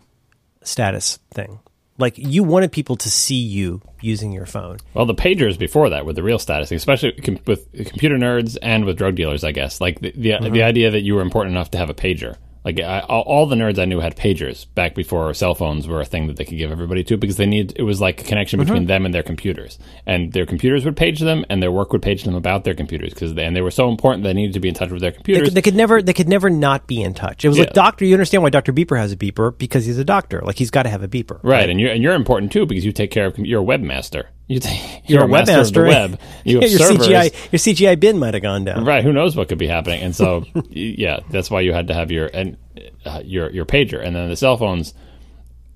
status 0.63 1.19
thing. 1.31 1.61
Like 1.97 2.19
you 2.19 2.43
wanted 2.43 2.73
people 2.73 2.97
to 2.97 3.09
see 3.11 3.37
you 3.37 3.81
using 4.01 4.33
your 4.33 4.47
phone. 4.47 4.79
Well, 4.95 5.07
the 5.07 5.15
pagers 5.15 5.57
before 5.59 5.91
that 5.91 6.05
were 6.05 6.13
the 6.13 6.25
real 6.25 6.41
status, 6.41 6.73
especially 6.73 7.13
com- 7.13 7.39
with 7.47 7.71
computer 7.73 8.17
nerds 8.17 8.57
and 8.61 8.85
with 8.85 8.99
drug 8.99 9.15
dealers. 9.15 9.45
I 9.45 9.53
guess 9.53 9.81
like 9.81 10.01
the 10.01 10.13
the, 10.17 10.31
Mm-hmm. 10.31 10.53
the 10.53 10.63
idea 10.65 10.91
that 10.91 11.03
you 11.03 11.15
were 11.15 11.23
important 11.23 11.55
enough 11.55 11.71
to 11.73 11.79
have 11.79 11.91
a 11.91 11.95
pager. 11.95 12.37
Like 12.65 12.81
I, 12.81 13.01
all, 13.01 13.45
the 13.47 13.57
nerds 13.57 13.79
I 13.79 13.85
knew 13.85 14.01
had 14.01 14.17
pagers 14.17 14.67
back 14.75 14.95
before 14.95 15.33
cell 15.35 15.55
phones 15.55 15.87
were 15.87 16.01
a 16.01 16.05
thing 16.07 16.29
that 16.29 16.37
they 16.37 16.47
could 16.47 16.57
give 16.57 16.73
everybody 16.73 17.05
to 17.05 17.17
because 17.19 17.37
they 17.37 17.45
need 17.45 17.75
it 17.77 17.83
was 17.83 18.01
like 18.01 18.23
a 18.23 18.25
connection 18.25 18.59
Mm-hmm. 18.59 18.65
between 18.69 18.87
them 18.87 19.05
and 19.05 19.13
their 19.15 19.23
computers, 19.23 19.79
and 20.07 20.33
their 20.33 20.47
computers 20.47 20.85
would 20.85 20.97
page 20.97 21.21
them, 21.21 21.45
and 21.51 21.63
their 21.63 21.73
work 21.73 21.93
would 21.93 22.03
page 22.03 22.23
them 22.25 22.35
about 22.35 22.65
their 22.65 22.75
computers 22.75 23.13
because 23.13 23.35
they, 23.35 23.45
and 23.45 23.55
they 23.55 23.61
were 23.61 23.71
so 23.71 23.89
important 23.91 24.23
they 24.25 24.33
needed 24.33 24.53
to 24.55 24.61
be 24.61 24.69
in 24.69 24.75
touch 24.75 24.91
with 24.91 25.01
their 25.03 25.11
They 25.11 25.17
computers. 25.17 25.49
could, 25.49 25.55
they 25.57 25.63
could 25.63 25.75
never, 25.75 26.01
they 26.01 26.13
could 26.13 26.29
never 26.29 26.49
not 26.49 26.87
be 26.87 27.03
in 27.03 27.13
touch. 27.15 27.45
It 27.45 27.49
was 27.49 27.59
Yeah. 27.59 27.65
like 27.65 27.73
doctor. 27.75 28.05
You 28.05 28.15
understand 28.15 28.43
why 28.43 28.51
Doctor 28.51 28.73
Beeper 28.73 28.97
has 28.99 29.13
a 29.13 29.17
beeper 29.17 29.57
because 29.59 29.85
he's 29.85 29.99
a 29.99 30.05
doctor. 30.05 30.41
Like 30.43 30.57
he's 30.57 30.71
got 30.71 30.85
to 30.85 30.89
have 30.89 31.03
a 31.03 31.09
beeper, 31.09 31.41
Right, 31.43 31.69
and 31.69 31.81
you're 31.81 31.91
and 31.91 32.03
you're 32.03 32.15
important 32.15 32.53
too 32.53 32.65
because 32.65 32.85
you 32.85 32.93
take 32.93 33.11
care 33.11 33.27
of 33.27 33.39
you're 33.39 33.63
a 33.63 33.65
webmaster. 33.67 34.27
You 34.47 34.61
You're, 35.07 35.21
you're, 35.21 35.25
a 35.25 35.27
webmaster. 35.27 35.47
master 35.47 35.61
of 35.61 35.73
the 35.73 35.81
web. 35.83 36.21
You 36.45 36.61
your 36.61 36.69
servers. 36.79 37.09
CGI, 37.09 37.53
your 37.53 37.59
CGI 37.59 37.99
bin 37.99 38.19
might 38.19 38.35
have 38.35 38.43
gone 38.43 38.65
down. 38.65 38.85
Right, 38.85 39.03
who 39.03 39.13
knows 39.13 39.35
what 39.35 39.49
could 39.49 39.59
be 39.59 39.67
happening? 39.67 40.03
And 40.03 40.15
so, 40.15 40.45
yeah, 40.69 41.21
that's 41.31 41.51
why 41.51 41.63
you 41.63 41.73
had 41.73 41.89
to 41.89 41.95
have 41.95 42.11
your 42.11 42.27
and 42.27 42.59
uh, 43.07 43.23
your 43.25 43.51
your 43.51 43.65
pager, 43.65 44.05
and 44.05 44.15
then 44.15 44.29
the 44.29 44.37
cell 44.37 44.59
phones, 44.59 44.93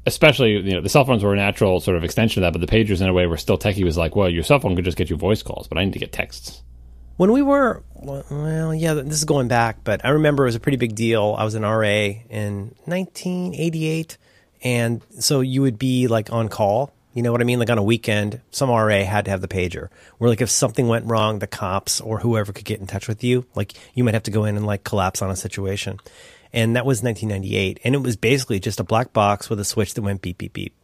especially 0.05 0.59
you 0.59 0.73
know 0.75 0.83
the 0.83 0.91
cell 0.91 1.07
phones 1.07 1.25
were 1.25 1.33
a 1.33 1.37
natural 1.37 1.81
sort 1.81 1.97
of 1.97 2.05
extension 2.05 2.43
of 2.43 2.53
that, 2.53 2.59
but 2.59 2.67
the 2.67 2.71
pagers 2.71 3.01
in 3.01 3.09
a 3.09 3.13
way 3.15 3.27
were 3.27 3.39
still 3.39 3.57
techie. 3.59 3.85
Was 3.85 3.97
like, 3.97 4.15
well, 4.15 4.29
your 4.29 4.43
cell 4.43 4.59
phone 4.59 4.77
could 4.77 4.85
just 4.85 4.99
get 4.99 5.09
you 5.09 5.17
voice 5.17 5.43
calls, 5.43 5.69
but 5.69 5.79
I 5.79 5.85
need 5.85 5.95
to 5.95 5.99
get 5.99 6.13
texts. 6.13 6.63
When 7.17 7.33
we 7.33 7.43
were, 7.43 7.83
well, 7.95 8.75
yeah, 8.75 8.95
this 8.95 9.15
is 9.15 9.25
going 9.25 9.49
back, 9.49 9.83
but 9.83 10.05
I 10.05 10.11
remember 10.11 10.45
it 10.45 10.49
was 10.49 10.55
a 10.55 10.61
pretty 10.61 10.77
big 10.77 10.95
deal. 10.95 11.35
I 11.37 11.45
was 11.45 11.55
an 11.55 11.63
RA 11.63 12.13
in 12.31 12.77
1988, 12.85 14.19
and 14.63 15.03
so 15.19 15.41
you 15.41 15.63
would 15.63 15.79
be 15.79 16.07
like 16.07 16.33
on 16.33 16.49
call, 16.49 16.93
You 17.19 17.25
know 17.25 17.33
what 17.33 17.41
I 17.41 17.45
mean? 17.45 17.59
Like 17.59 17.69
on 17.69 17.79
a 17.79 17.83
weekend, 17.83 18.41
some 18.53 18.71
RA 18.71 19.03
had 19.03 19.25
to 19.25 19.33
have 19.33 19.41
the 19.41 19.49
pager. 19.49 19.89
Where 20.19 20.31
like 20.31 20.41
if 20.41 20.49
something 20.49 20.87
went 20.87 21.05
wrong, 21.07 21.41
the 21.41 21.49
cops 21.49 22.01
or 22.01 22.21
whoever 22.21 22.53
could 22.53 22.65
get 22.65 22.79
in 22.79 22.87
touch 22.87 23.09
with 23.09 23.25
you. 23.25 23.45
Like 23.57 23.73
you 23.93 24.05
might 24.05 24.15
have 24.15 24.23
to 24.23 24.31
go 24.31 24.45
in 24.45 24.57
and 24.57 24.65
like 24.65 24.85
collapse 24.85 25.21
on 25.21 25.29
a 25.29 25.35
situation. 25.35 25.99
And 26.53 26.77
that 26.77 26.87
was 26.87 27.03
1998, 27.03 27.81
and 27.83 27.97
it 27.97 28.03
was 28.03 28.17
basically 28.17 28.61
just 28.61 28.79
a 28.79 28.85
black 28.85 29.13
box 29.13 29.51
with 29.51 29.59
a 29.59 29.65
switch 29.65 29.95
that 29.95 30.03
went 30.03 30.23
beep 30.23 30.39
beep 30.39 30.53
beep. 30.53 30.77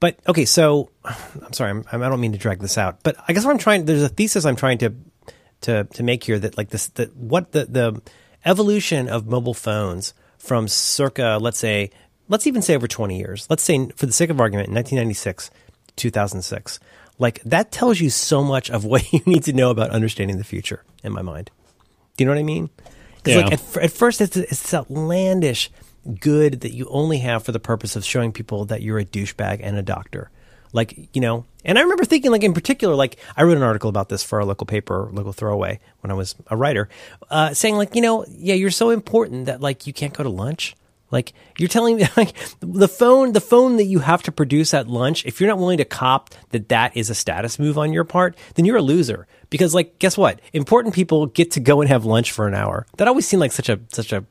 But 0.00 0.18
okay, 0.28 0.44
so 0.44 0.90
I'm 1.06 1.54
sorry, 1.54 1.70
I'm, 1.70 2.02
I 2.02 2.10
don't 2.10 2.20
mean 2.20 2.32
to 2.32 2.38
drag 2.38 2.60
this 2.60 2.76
out, 2.76 3.02
but 3.02 3.16
I 3.26 3.32
guess 3.32 3.46
what 3.46 3.52
I'm 3.52 3.58
trying 3.58 3.86
there's 3.86 4.02
a 4.02 4.10
thesis 4.10 4.44
I'm 4.44 4.54
trying 4.54 4.76
to 4.78 4.92
to 5.62 5.84
to 5.84 6.02
make 6.02 6.24
here 6.24 6.40
that 6.40 6.58
like 6.58 6.68
this 6.68 6.88
that 6.88 7.16
what 7.16 7.52
the 7.52 7.64
the 7.64 8.02
evolution 8.44 9.08
of 9.08 9.26
mobile 9.26 9.54
phones 9.54 10.12
from 10.36 10.68
circa 10.68 11.38
let's 11.40 11.58
say 11.58 11.90
let's 12.32 12.46
even 12.46 12.62
say 12.62 12.74
over 12.74 12.88
20 12.88 13.18
years. 13.18 13.46
Let's 13.50 13.62
say 13.62 13.88
for 13.94 14.06
the 14.06 14.12
sake 14.12 14.30
of 14.30 14.40
argument 14.40 14.70
1996 14.70 15.50
2006. 15.94 16.80
Like 17.18 17.42
that 17.44 17.70
tells 17.70 18.00
you 18.00 18.08
so 18.08 18.42
much 18.42 18.70
of 18.70 18.84
what 18.92 19.12
you 19.12 19.20
need 19.26 19.44
to 19.44 19.52
know 19.52 19.70
about 19.70 19.90
understanding 19.90 20.38
the 20.38 20.44
future 20.44 20.82
in 21.04 21.12
my 21.12 21.22
mind. 21.22 21.50
Do 22.16 22.24
you 22.24 22.26
know 22.26 22.32
what 22.32 22.40
I 22.40 22.44
mean? 22.44 22.70
Yeah. 23.24 23.36
Like 23.36 23.52
at, 23.52 23.76
at 23.76 23.92
first 23.92 24.20
it's 24.20 24.36
it's 24.36 24.62
this 24.62 24.74
outlandish 24.74 25.70
good 26.18 26.62
that 26.62 26.72
you 26.72 26.88
only 26.88 27.18
have 27.18 27.44
for 27.44 27.52
the 27.52 27.60
purpose 27.60 27.94
of 27.94 28.04
showing 28.04 28.32
people 28.32 28.64
that 28.64 28.82
you're 28.82 28.98
a 28.98 29.04
douchebag 29.04 29.60
and 29.62 29.76
a 29.76 29.82
doctor. 29.82 30.30
Like, 30.72 31.14
you 31.14 31.20
know, 31.20 31.44
and 31.66 31.78
I 31.78 31.82
remember 31.82 32.06
thinking, 32.06 32.30
like, 32.30 32.42
in 32.42 32.54
particular, 32.54 32.94
like, 32.94 33.18
I 33.36 33.42
wrote 33.42 33.58
an 33.58 33.62
article 33.62 33.90
about 33.90 34.08
this 34.08 34.24
for 34.24 34.40
our 34.40 34.44
local 34.46 34.66
paper, 34.66 35.10
local 35.12 35.34
throwaway, 35.34 35.80
when 36.00 36.10
I 36.10 36.14
was 36.14 36.34
a 36.46 36.56
writer, 36.56 36.88
uh, 37.30 37.52
saying, 37.52 37.76
like, 37.76 37.94
you 37.94 38.00
know, 38.00 38.24
yeah, 38.30 38.54
you're 38.54 38.70
so 38.70 38.88
important 38.88 39.46
that, 39.46 39.60
like, 39.60 39.86
you 39.86 39.92
can't 39.92 40.14
go 40.14 40.22
to 40.22 40.30
lunch. 40.30 40.74
Like, 41.12 41.32
you're 41.58 41.68
telling 41.68 41.96
me, 41.96 42.04
like, 42.16 42.34
the 42.60 42.88
phone, 42.88 43.32
the 43.32 43.40
phone 43.40 43.76
that 43.76 43.84
you 43.84 44.00
have 44.00 44.22
to 44.24 44.32
produce 44.32 44.74
at 44.74 44.88
lunch, 44.88 45.24
if 45.26 45.40
you're 45.40 45.48
not 45.48 45.58
willing 45.58 45.78
to 45.78 45.84
cop 45.84 46.30
that 46.50 46.68
that 46.70 46.96
is 46.96 47.10
a 47.10 47.14
status 47.14 47.58
move 47.58 47.78
on 47.78 47.92
your 47.92 48.04
part, 48.04 48.36
then 48.54 48.64
you're 48.64 48.78
a 48.78 48.82
loser. 48.82 49.26
Because, 49.50 49.74
like, 49.74 49.98
guess 49.98 50.18
what? 50.18 50.40
Important 50.52 50.94
people 50.94 51.26
get 51.26 51.52
to 51.52 51.60
go 51.60 51.80
and 51.80 51.88
have 51.88 52.04
lunch 52.04 52.32
for 52.32 52.48
an 52.48 52.54
hour. 52.54 52.86
That 52.96 53.06
always 53.06 53.28
seemed 53.28 53.40
like 53.40 53.52
such 53.52 53.68
a, 53.68 53.78
such 53.92 54.12
a, 54.12 54.24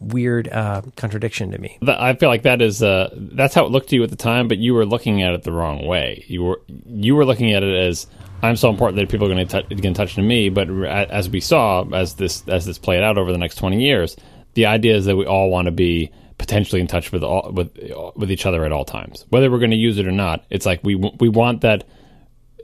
weird 0.00 0.48
uh, 0.48 0.80
contradiction 0.96 1.50
to 1.52 1.58
me. 1.58 1.76
But 1.80 2.00
I 2.00 2.14
feel 2.14 2.30
like 2.30 2.42
that 2.42 2.62
is 2.62 2.82
uh, 2.82 3.10
that's 3.14 3.54
how 3.54 3.66
it 3.66 3.70
looked 3.70 3.90
to 3.90 3.96
you 3.96 4.02
at 4.02 4.10
the 4.10 4.16
time, 4.16 4.48
but 4.48 4.58
you 4.58 4.74
were 4.74 4.86
looking 4.86 5.22
at 5.22 5.34
it 5.34 5.42
the 5.42 5.52
wrong 5.52 5.86
way. 5.86 6.24
You 6.26 6.42
were 6.42 6.62
you 6.86 7.14
were 7.14 7.24
looking 7.26 7.52
at 7.52 7.62
it 7.62 7.86
as 7.86 8.06
I'm 8.42 8.56
so 8.56 8.70
important 8.70 8.96
that 8.96 9.10
people 9.10 9.30
are 9.30 9.34
going 9.34 9.46
to 9.46 9.62
get 9.74 9.84
in 9.84 9.94
touch 9.94 10.14
to 10.14 10.22
me. 10.22 10.48
But 10.48 10.70
as 10.70 11.28
we 11.28 11.40
saw, 11.40 11.84
as 11.92 12.14
this 12.14 12.46
as 12.48 12.64
this 12.64 12.78
played 12.78 13.02
out 13.02 13.18
over 13.18 13.32
the 13.32 13.38
next 13.38 13.56
20 13.56 13.82
years, 13.82 14.16
the 14.54 14.66
idea 14.66 14.96
is 14.96 15.04
that 15.06 15.16
we 15.16 15.26
all 15.26 15.50
want 15.50 15.66
to 15.66 15.72
be 15.72 16.10
potentially 16.38 16.80
in 16.80 16.86
touch 16.86 17.12
with 17.12 17.22
all, 17.22 17.50
with 17.52 17.70
with 18.16 18.30
each 18.30 18.46
other 18.46 18.64
at 18.64 18.72
all 18.72 18.84
times, 18.84 19.26
whether 19.28 19.50
we're 19.50 19.58
going 19.58 19.70
to 19.70 19.76
use 19.76 19.98
it 19.98 20.06
or 20.06 20.12
not. 20.12 20.44
It's 20.50 20.66
like 20.66 20.80
we 20.82 20.94
we 20.94 21.28
want 21.28 21.60
that 21.62 21.84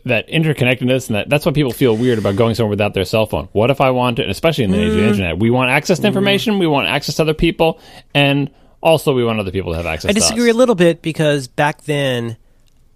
that 0.07 0.29
interconnectedness 0.29 1.09
and 1.09 1.17
that 1.17 1.29
that's 1.29 1.45
why 1.45 1.53
people 1.53 1.73
feel 1.73 1.97
weird 1.97 2.19
about 2.19 2.37
going 2.37 2.55
somewhere 2.55 2.71
without 2.71 2.95
their 2.95 3.05
cell 3.05 3.27
phone. 3.27 3.49
What 3.53 3.71
if 3.71 3.81
I 3.81 3.91
want 3.91 4.17
to, 4.17 4.29
especially 4.29 4.65
in 4.65 4.71
the 4.71 4.79
age 4.79 4.89
of 4.89 4.95
the 4.95 5.01
mm-hmm. 5.01 5.09
internet, 5.11 5.39
we 5.39 5.51
want 5.51 5.71
access 5.71 5.99
to 5.99 6.07
information, 6.07 6.55
mm-hmm. 6.55 6.61
we 6.61 6.67
want 6.67 6.89
access 6.89 7.17
to 7.17 7.23
other 7.23 7.35
people, 7.35 7.81
and 8.15 8.51
also 8.81 9.13
we 9.13 9.25
want 9.25 9.41
other 9.41 9.51
people 9.51 9.73
to 9.73 9.77
have 9.77 9.87
access 9.87 10.09
I 10.09 10.13
disagree 10.13 10.51
a 10.51 10.55
little 10.55 10.77
bit 10.77 11.03
because 11.03 11.49
back 11.49 11.83
then, 11.83 12.37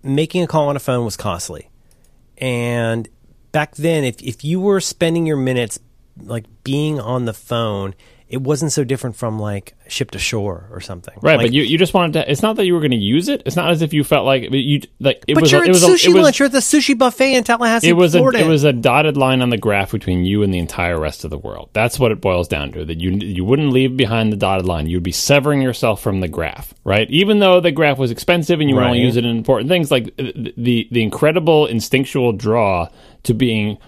making 0.03 0.43
a 0.43 0.47
call 0.47 0.69
on 0.69 0.77
a 0.77 0.81
phone 0.81 1.05
was 1.05 1.17
costly. 1.17 1.69
And 2.39 3.09
back 3.53 3.75
then, 3.75 4.05
if, 4.05 4.23
if 4.23 4.45
you 4.45 4.61
were 4.61 4.81
spending 4.81 5.27
your 5.27 5.37
minutes 5.37 5.79
like 6.23 6.47
being 6.65 7.01
on 7.01 7.25
the 7.25 7.35
phone, 7.35 7.95
it 8.31 8.41
wasn't 8.41 8.71
so 8.71 8.85
different 8.85 9.17
from 9.17 9.41
like 9.41 9.75
shipped 9.89 10.15
ashore 10.15 10.69
or 10.71 10.81
something. 10.81 11.15
Right, 11.21 11.37
like, 11.37 11.49
but 11.49 11.53
you, 11.53 11.65
you 11.65 11.77
just 11.77 11.93
wanted 11.93 12.13
to. 12.13 12.31
It's 12.31 12.43
not 12.43 12.55
that 12.57 12.65
you 12.65 12.75
were 12.75 12.81
going 12.81 12.93
to 12.93 12.97
use 12.97 13.29
it. 13.29 13.43
It's 13.45 13.57
not 13.57 13.71
as 13.71 13.83
if 13.83 13.93
you 13.93 14.05
felt 14.05 14.25
like 14.25 14.45
you 14.53 14.83
like. 15.01 15.25
It 15.27 15.35
but 15.35 15.43
was 15.43 15.53
you're 15.53 15.65
a, 15.65 15.67
it 15.67 15.71
was 15.71 15.83
sushi 15.83 16.07
a, 16.07 16.11
it 16.11 16.15
was, 16.15 16.23
lunch. 16.23 16.39
You're 16.39 16.47
at 16.47 16.53
the 16.53 16.59
sushi 16.59 16.97
buffet 16.97 17.35
in 17.35 17.43
Tallahassee, 17.43 17.89
it 17.89 17.95
was 17.95 18.15
Florida. 18.15 18.39
A, 18.39 18.43
it 18.43 18.49
was 18.49 18.63
a 18.63 18.73
dotted 18.73 19.17
line 19.17 19.43
on 19.43 19.51
the 19.51 19.57
graph 19.57 19.91
between 19.91 20.25
you 20.25 20.45
and 20.45 20.55
the 20.55 20.59
entire 20.59 20.99
rest 20.99 21.25
of 21.25 21.31
the 21.31 21.39
world. 21.39 21.71
That's 21.73 21.99
what 21.99 22.13
it 22.13 22.21
boils 22.21 22.47
down 22.47 22.71
to. 22.73 22.85
That 22.85 23.01
you 23.01 23.11
you 23.11 23.45
wouldn't 23.45 23.73
leave 23.73 23.97
behind 23.97 24.33
the 24.33 24.37
dotted 24.37 24.65
line. 24.65 24.87
You'd 24.87 25.03
be 25.03 25.13
severing 25.13 25.61
yourself 25.61 26.01
from 26.01 26.21
the 26.21 26.29
graph. 26.29 26.73
Right, 26.85 27.11
even 27.11 27.41
though 27.41 27.59
the 27.61 27.73
graph 27.73 27.99
was 27.99 28.13
expensive 28.13 28.61
and 28.61 28.71
you 28.71 28.79
right. 28.79 28.87
only 28.87 29.01
use 29.01 29.17
it 29.17 29.25
in 29.25 29.37
important 29.37 29.69
things, 29.69 29.91
like 29.91 30.15
the 30.17 30.87
the 30.91 31.03
incredible 31.03 31.67
instinctual 31.67 32.33
draw 32.33 32.89
to 33.25 33.35
being 33.35 33.79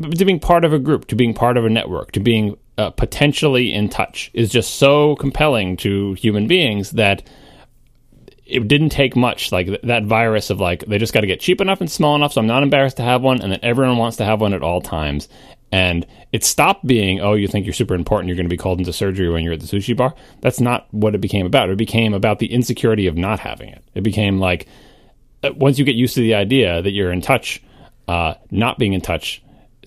to 0.00 0.24
being 0.24 0.40
part 0.40 0.64
of 0.64 0.72
a 0.72 0.78
group, 0.78 1.06
to 1.08 1.14
being 1.14 1.34
part 1.34 1.56
of 1.56 1.64
a 1.64 1.70
network, 1.70 2.12
to 2.12 2.20
being 2.20 2.56
uh, 2.78 2.90
potentially 2.90 3.72
in 3.72 3.88
touch 3.88 4.30
is 4.34 4.50
just 4.50 4.76
so 4.76 5.16
compelling 5.16 5.76
to 5.76 6.14
human 6.14 6.46
beings 6.46 6.92
that 6.92 7.22
it 8.46 8.66
didn't 8.68 8.90
take 8.90 9.16
much 9.16 9.52
like 9.52 9.66
th- 9.66 9.80
that 9.82 10.04
virus 10.04 10.50
of 10.50 10.60
like 10.60 10.84
they 10.86 10.98
just 10.98 11.12
got 11.12 11.20
to 11.20 11.26
get 11.26 11.40
cheap 11.40 11.60
enough 11.60 11.80
and 11.80 11.90
small 11.90 12.16
enough 12.16 12.32
so 12.32 12.40
i'm 12.40 12.46
not 12.46 12.62
embarrassed 12.62 12.96
to 12.96 13.02
have 13.02 13.22
one 13.22 13.40
and 13.40 13.52
then 13.52 13.60
everyone 13.62 13.96
wants 13.96 14.16
to 14.16 14.24
have 14.24 14.40
one 14.40 14.54
at 14.54 14.62
all 14.62 14.80
times. 14.80 15.28
And 15.74 16.06
it 16.32 16.44
stopped 16.44 16.86
being 16.86 17.20
oh 17.20 17.32
you 17.32 17.48
think 17.48 17.64
you're 17.64 17.72
super 17.72 17.94
important 17.94 18.28
you're 18.28 18.36
going 18.36 18.48
to 18.48 18.54
be 18.54 18.58
called 18.58 18.78
into 18.78 18.92
surgery 18.92 19.30
when 19.30 19.42
you're 19.42 19.54
at 19.54 19.60
the 19.60 19.66
sushi 19.66 19.96
bar. 19.96 20.14
That's 20.42 20.60
not 20.60 20.86
what 20.90 21.14
it 21.14 21.22
became 21.22 21.46
about. 21.46 21.70
It 21.70 21.78
became 21.78 22.12
about 22.12 22.40
the 22.40 22.52
insecurity 22.52 23.06
of 23.06 23.16
not 23.16 23.40
having 23.40 23.70
it. 23.70 23.82
It 23.94 24.02
became 24.02 24.38
like 24.38 24.66
uh, 25.42 25.52
once 25.56 25.78
you 25.78 25.86
get 25.86 25.94
used 25.94 26.14
to 26.16 26.20
the 26.20 26.34
idea 26.34 26.82
that 26.82 26.90
you're 26.90 27.10
in 27.10 27.22
touch 27.22 27.62
uh, 28.06 28.34
not 28.50 28.78
being 28.78 28.92
in 28.92 29.00
touch 29.00 29.42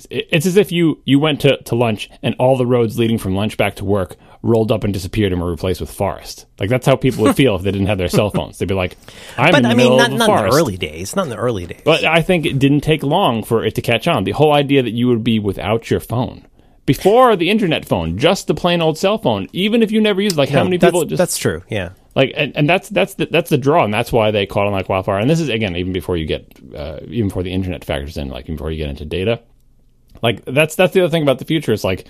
it's 0.10 0.46
as 0.46 0.58
if 0.58 0.72
you 0.72 1.02
you 1.06 1.20
went 1.20 1.42
to, 1.42 1.58
to 1.64 1.76
lunch 1.76 2.10
and 2.22 2.36
all 2.38 2.58
the 2.58 2.66
roads 2.66 3.00
leading 3.00 3.18
from 3.18 3.36
lunch 3.36 3.58
back 3.58 3.76
to 3.76 3.86
work 3.86 4.18
rolled 4.42 4.72
up 4.72 4.84
and 4.84 4.94
disappeared 4.94 5.32
and 5.32 5.42
were 5.42 5.50
replaced 5.50 5.82
with 5.82 5.90
forest. 5.90 6.46
Like 6.60 6.70
that's 6.70 6.86
how 6.86 6.96
people 6.96 7.24
would 7.24 7.36
feel 7.38 7.56
if 7.56 7.64
they 7.64 7.72
didn't 7.72 7.88
have 7.88 7.98
their 7.98 8.08
cell 8.08 8.30
phones. 8.30 8.58
They'd 8.58 8.68
be 8.68 8.76
like, 8.76 8.96
"I'm 9.38 9.52
but, 9.52 9.58
in 9.58 9.64
the 9.64 9.70
I 9.70 9.74
mean, 9.74 9.98
not, 9.98 10.12
not 10.12 10.28
forest." 10.28 10.44
in 10.44 10.50
the 10.52 10.58
early 10.58 10.78
days. 10.78 11.16
Not 11.16 11.24
in 11.24 11.30
the 11.30 11.38
early 11.38 11.66
days. 11.66 11.82
But 11.84 12.04
I 12.04 12.22
think 12.22 12.46
it 12.46 12.60
didn't 12.60 12.82
take 12.82 13.04
long 13.04 13.44
for 13.44 13.66
it 13.66 13.76
to 13.76 13.82
catch 13.82 14.08
on. 14.08 14.24
The 14.24 14.32
whole 14.32 14.54
idea 14.54 14.84
that 14.84 14.92
you 14.92 15.08
would 15.08 15.24
be 15.24 15.40
without 15.40 15.90
your 15.90 16.00
phone 16.00 16.46
before 16.86 17.36
the 17.36 17.50
internet 17.50 17.86
phone, 17.86 18.18
just 18.18 18.48
the 18.48 18.54
plain 18.54 18.82
old 18.82 18.98
cell 18.98 19.18
phone, 19.18 19.48
even 19.52 19.82
if 19.82 19.92
you 19.92 20.00
never 20.00 20.22
used. 20.22 20.38
Like 20.38 20.50
how 20.50 20.64
many 20.64 20.78
people? 20.78 21.02
That's, 21.02 21.10
just, 21.10 21.18
that's 21.18 21.38
true. 21.38 21.64
Yeah. 21.70 21.92
Like 22.14 22.34
and, 22.36 22.56
and 22.56 22.70
that's 22.70 22.88
that's 22.90 23.16
the, 23.16 23.26
that's 23.26 23.50
the 23.50 23.58
draw, 23.58 23.84
and 23.84 23.94
that's 23.94 24.12
why 24.12 24.32
they 24.32 24.46
caught 24.46 24.68
on 24.68 24.74
like 24.74 24.88
wildfire. 24.88 25.20
And 25.20 25.30
this 25.30 25.40
is 25.40 25.50
again 25.50 25.76
even 25.76 25.92
before 25.92 26.18
you 26.18 26.26
get 26.26 26.60
uh, 26.76 27.00
even 27.08 27.30
before 27.30 27.44
the 27.44 27.52
internet 27.52 27.84
factors 27.84 28.16
in, 28.18 28.30
like 28.30 28.46
even 28.46 28.56
before 28.56 28.72
you 28.72 28.78
get 28.78 28.90
into 28.90 29.06
data 29.06 29.42
like 30.26 30.44
that's 30.46 30.76
that's 30.76 30.92
the 30.94 31.02
other 31.02 31.12
thing 31.12 31.22
about 31.22 31.38
the 31.38 31.46
future. 31.46 31.72
Is 31.72 31.84
like 31.84 32.08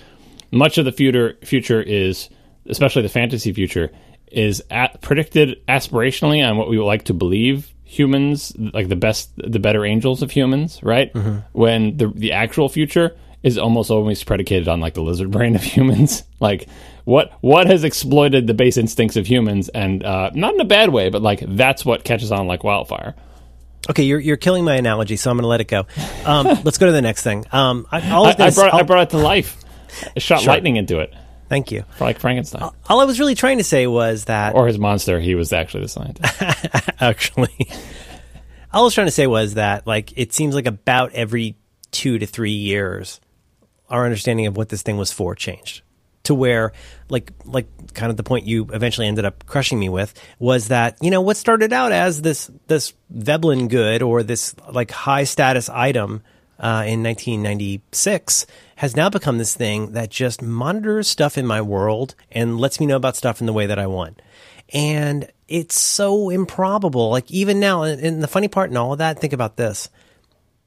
much 0.52 0.78
of 0.78 0.86
the 0.86 0.92
future 0.94 1.38
future 1.44 1.82
is 1.82 2.30
especially 2.66 3.02
the 3.02 3.10
fantasy 3.10 3.52
future 3.52 3.92
is 4.32 4.64
at, 4.72 5.02
predicted 5.02 5.66
aspirationally 5.68 6.48
on 6.48 6.56
what 6.56 6.70
we 6.70 6.78
would 6.78 6.86
like 6.86 7.04
to 7.04 7.14
believe 7.14 7.74
humans 7.84 8.54
like 8.58 8.88
the 8.88 8.96
best 8.96 9.32
the 9.36 9.60
better 9.60 9.86
angels 9.86 10.22
of 10.22 10.32
humans 10.32 10.82
right 10.82 11.14
mm-hmm. 11.14 11.40
when 11.52 11.98
the 11.98 12.08
the 12.08 12.32
actual 12.32 12.70
future 12.70 13.16
is 13.44 13.58
almost 13.58 13.92
always 13.92 14.24
predicated 14.24 14.70
on 14.70 14.80
like 14.80 14.94
the 14.94 15.02
lizard 15.02 15.30
brain 15.36 15.54
of 15.54 15.62
humans 15.62 16.24
like 16.40 16.70
what 17.04 17.34
what 17.42 17.68
has 17.68 17.84
exploited 17.84 18.48
the 18.48 18.54
base 18.54 18.78
instincts 18.78 19.18
of 19.18 19.28
humans 19.28 19.68
and 19.70 20.04
uh, 20.04 20.32
not 20.34 20.54
in 20.54 20.62
a 20.62 20.66
bad 20.66 20.90
way 20.90 21.10
but 21.10 21.22
like 21.22 21.44
that's 21.50 21.84
what 21.84 22.06
catches 22.06 22.32
on 22.32 22.48
like 22.48 22.64
wildfire 22.64 23.14
Okay, 23.90 24.04
you're 24.04 24.20
you're 24.20 24.38
killing 24.38 24.66
my 24.66 24.76
analogy, 24.76 25.16
so 25.16 25.30
I'm 25.30 25.38
going 25.38 25.44
to 25.44 25.48
let 25.48 25.62
it 25.62 25.68
go. 25.68 25.86
Um, 26.26 26.46
let's 26.64 26.78
go 26.78 26.88
to 26.88 26.92
the 26.92 27.02
next 27.02 27.24
thing. 27.24 27.46
Um, 27.52 27.88
I, 27.92 28.00
I, 28.00 28.36
I, 28.48 28.50
brought, 28.52 28.74
I 28.74 28.84
brought 28.84 29.04
it 29.04 29.10
to 29.12 29.18
life. 29.18 29.64
I 30.16 30.20
shot 30.20 30.42
sure. 30.42 30.54
lightning 30.54 30.76
into 30.76 31.00
it. 31.00 31.14
Thank 31.48 31.72
you. 31.72 31.86
Like 32.00 32.20
Frankenstein. 32.20 32.72
All 32.90 33.00
I 33.00 33.06
was 33.06 33.20
really 33.20 33.36
trying 33.36 33.60
to 33.60 33.64
say 33.64 33.86
was 33.86 34.26
that, 34.26 34.56
or 34.56 34.68
his 34.68 34.80
monster. 34.80 35.20
He 35.20 35.36
was 35.36 35.54
actually 35.54 35.84
the 35.84 35.90
scientist. 35.90 36.42
actually, 37.00 37.70
all 38.74 38.82
I 38.82 38.86
was 38.86 38.94
trying 38.96 39.08
to 39.08 39.12
say 39.12 39.28
was 39.28 39.54
that, 39.54 39.86
like, 39.86 40.18
it 40.18 40.34
seems 40.34 40.56
like 40.56 40.66
about 40.66 41.14
every 41.14 41.56
two 41.92 42.18
to 42.18 42.26
three 42.26 42.52
years, 42.52 43.22
our 43.90 44.06
understanding 44.06 44.48
of 44.48 44.58
what 44.58 44.70
this 44.70 44.82
thing 44.82 44.98
was 44.98 45.14
for 45.14 45.36
changed 45.36 45.84
to 46.26 46.36
where 46.36 46.74
like 47.10 47.32
like 47.46 47.68
kind 47.94 48.10
of 48.10 48.18
the 48.18 48.24
point 48.24 48.46
you 48.46 48.68
eventually 48.74 49.08
ended 49.08 49.26
up 49.26 49.46
crushing 49.46 49.80
me 49.80 49.90
with 49.90 50.14
was 50.40 50.68
that 50.68 50.98
you 51.02 51.12
know 51.12 51.22
what 51.22 51.38
started 51.38 51.72
out 51.72 51.92
as 51.92 52.22
this 52.22 52.52
this 52.68 52.94
Veblen 53.10 53.68
good 53.68 54.02
or 54.02 54.24
this 54.24 54.56
like 54.72 54.92
high 54.92 55.24
status 55.24 55.70
item 55.70 56.22
uh, 56.60 56.84
in 56.88 57.04
1996 57.04 58.46
has 58.78 58.96
now 58.96 59.10
become 59.10 59.38
this 59.38 59.56
thing 59.56 59.94
that 59.94 60.10
just 60.10 60.42
monitors 60.42 61.08
stuff 61.08 61.38
in 61.38 61.46
my 61.46 61.62
world 61.62 62.16
and 62.32 62.60
lets 62.60 62.80
me 62.80 62.86
know 62.86 62.96
about 62.96 63.16
stuff 63.16 63.40
in 63.40 63.48
the 63.48 63.54
way 63.54 63.66
that 63.66 63.80
I 63.80 63.88
want. 63.88 64.22
And 64.74 65.30
it's 65.48 65.80
so 65.80 66.30
improbable. 66.30 67.10
Like 67.10 67.30
even 67.30 67.60
now, 67.60 67.84
and 67.84 68.22
the 68.22 68.28
funny 68.28 68.48
part 68.48 68.70
in 68.70 68.78
all 68.78 68.94
of 68.94 69.00
that, 69.00 69.20
think 69.20 69.34
about 69.34 69.58
this. 69.58 69.90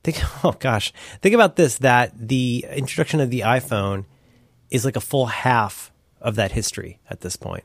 Think, 0.05 0.21
oh 0.45 0.55
gosh, 0.59 0.93
think 1.21 1.35
about 1.35 1.57
this: 1.57 1.79
that 1.79 2.13
the 2.17 2.67
introduction 2.71 3.21
of 3.21 3.31
the 3.31 3.41
iPhone 3.41 4.05
is 4.71 4.85
like 4.85 4.97
a 4.97 5.01
full 5.01 5.27
half 5.27 5.93
of 6.21 6.37
that 6.37 6.53
history 6.53 6.99
at 7.09 7.21
this 7.21 7.37
point. 7.37 7.65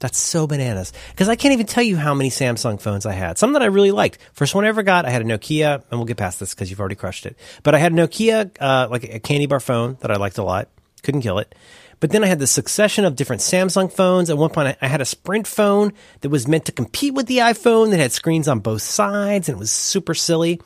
That's 0.00 0.18
so 0.18 0.46
bananas. 0.46 0.92
Because 1.10 1.28
I 1.28 1.36
can't 1.36 1.52
even 1.52 1.66
tell 1.66 1.82
you 1.82 1.96
how 1.96 2.14
many 2.14 2.30
Samsung 2.30 2.80
phones 2.80 3.04
I 3.04 3.12
had. 3.12 3.36
Some 3.36 3.52
that 3.52 3.62
I 3.62 3.66
really 3.66 3.90
liked. 3.90 4.18
First 4.32 4.54
one 4.54 4.64
I 4.64 4.68
ever 4.68 4.82
got, 4.82 5.04
I 5.04 5.10
had 5.10 5.20
a 5.20 5.26
Nokia, 5.26 5.74
and 5.74 6.00
we'll 6.00 6.06
get 6.06 6.16
past 6.16 6.40
this 6.40 6.54
because 6.54 6.70
you've 6.70 6.80
already 6.80 6.94
crushed 6.94 7.26
it. 7.26 7.36
But 7.62 7.74
I 7.74 7.78
had 7.78 7.92
a 7.92 7.94
Nokia, 7.94 8.50
uh, 8.58 8.88
like 8.90 9.04
a 9.04 9.20
candy 9.20 9.46
bar 9.46 9.60
phone 9.60 9.98
that 10.00 10.10
I 10.10 10.16
liked 10.16 10.38
a 10.38 10.42
lot. 10.42 10.68
Couldn't 11.02 11.20
kill 11.20 11.38
it. 11.38 11.54
But 12.00 12.10
then 12.10 12.24
I 12.24 12.28
had 12.28 12.38
the 12.38 12.46
succession 12.46 13.04
of 13.04 13.14
different 13.14 13.42
Samsung 13.42 13.92
phones. 13.92 14.30
At 14.30 14.38
one 14.38 14.48
point, 14.48 14.78
I, 14.80 14.86
had 14.86 15.02
a 15.02 15.04
Sprint 15.04 15.46
phone 15.46 15.92
that 16.22 16.30
was 16.30 16.48
meant 16.48 16.64
to 16.64 16.72
compete 16.72 17.12
with 17.12 17.26
the 17.26 17.38
iPhone 17.38 17.90
that 17.90 18.00
had 18.00 18.10
screens 18.10 18.48
on 18.48 18.60
both 18.60 18.80
sides 18.80 19.50
and 19.50 19.56
it 19.56 19.58
was 19.58 19.70
super 19.70 20.14
silly. 20.14 20.62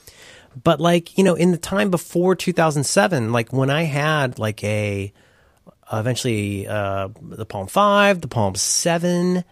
But 0.62 0.80
like, 0.80 1.18
you 1.18 1.24
know, 1.24 1.34
in 1.34 1.50
the 1.50 1.58
time 1.58 1.90
before 1.90 2.36
2007, 2.36 3.32
like 3.32 3.52
when 3.52 3.68
I 3.68 3.82
had 3.82 4.38
like 4.38 4.62
a, 4.62 5.12
eventually, 5.92 6.66
uh, 6.66 7.08
the 7.20 7.46
Palm 7.46 7.66
5, 7.66 8.20
the 8.20 8.28
Palm 8.28 8.54
7, 8.54 9.44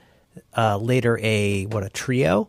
uh, 0.57 0.77
later 0.79 1.19
a, 1.23 1.67
what, 1.67 1.85
a 1.85 1.91
Treo, 1.91 2.49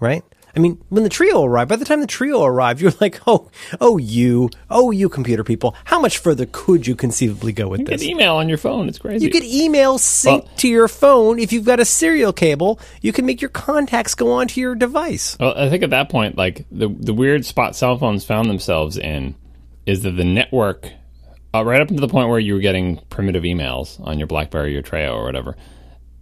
right? 0.00 0.22
I 0.54 0.58
mean, 0.58 0.82
when 0.88 1.02
the 1.02 1.10
Treo 1.10 1.44
arrived, 1.46 1.68
by 1.68 1.76
the 1.76 1.84
time 1.84 2.00
the 2.00 2.06
Treo 2.06 2.42
arrived, 2.42 2.80
you're 2.82 2.92
like, 2.98 3.20
oh, 3.26 3.50
oh, 3.78 3.98
you, 3.98 4.48
oh, 4.70 4.90
you 4.90 5.10
computer 5.10 5.44
people, 5.44 5.76
how 5.84 6.00
much 6.00 6.16
further 6.16 6.46
could 6.50 6.86
you 6.86 6.96
conceivably 6.96 7.52
go 7.52 7.68
with 7.68 7.80
You 7.80 7.86
this? 7.86 8.02
You 8.02 8.08
get 8.08 8.14
email 8.14 8.36
on 8.36 8.48
your 8.48 8.56
phone. 8.56 8.88
It's 8.88 8.98
crazy. 8.98 9.22
You 9.22 9.30
could 9.30 9.44
email 9.44 9.98
sync 9.98 10.44
Well- 10.44 10.52
to 10.56 10.68
your 10.68 10.88
phone. 10.88 11.38
If 11.38 11.52
you've 11.52 11.66
got 11.66 11.78
a 11.78 11.84
serial 11.84 12.32
cable, 12.32 12.80
you 13.02 13.12
can 13.12 13.26
make 13.26 13.42
your 13.42 13.50
contacts 13.50 14.14
go 14.14 14.32
onto 14.32 14.58
your 14.58 14.74
device. 14.74 15.36
Well, 15.38 15.52
I 15.54 15.68
think 15.68 15.82
at 15.82 15.90
that 15.90 16.08
point, 16.08 16.38
like 16.38 16.64
the 16.70 16.88
the 16.88 17.12
weird 17.12 17.44
spot 17.44 17.76
cell 17.76 17.98
phones 17.98 18.24
found 18.24 18.48
themselves 18.48 18.96
in 18.96 19.34
is 19.84 20.02
that 20.02 20.12
the 20.12 20.24
network, 20.24 20.90
uh, 21.58 21.62
right 21.64 21.80
up 21.80 21.88
to 21.88 21.94
the 21.94 22.08
point 22.08 22.28
where 22.28 22.38
you 22.38 22.54
were 22.54 22.60
getting 22.60 22.98
primitive 23.10 23.42
emails 23.44 24.00
on 24.06 24.18
your 24.18 24.26
BlackBerry 24.26 24.76
or 24.76 24.82
Treo 24.82 25.14
or 25.14 25.24
whatever, 25.24 25.56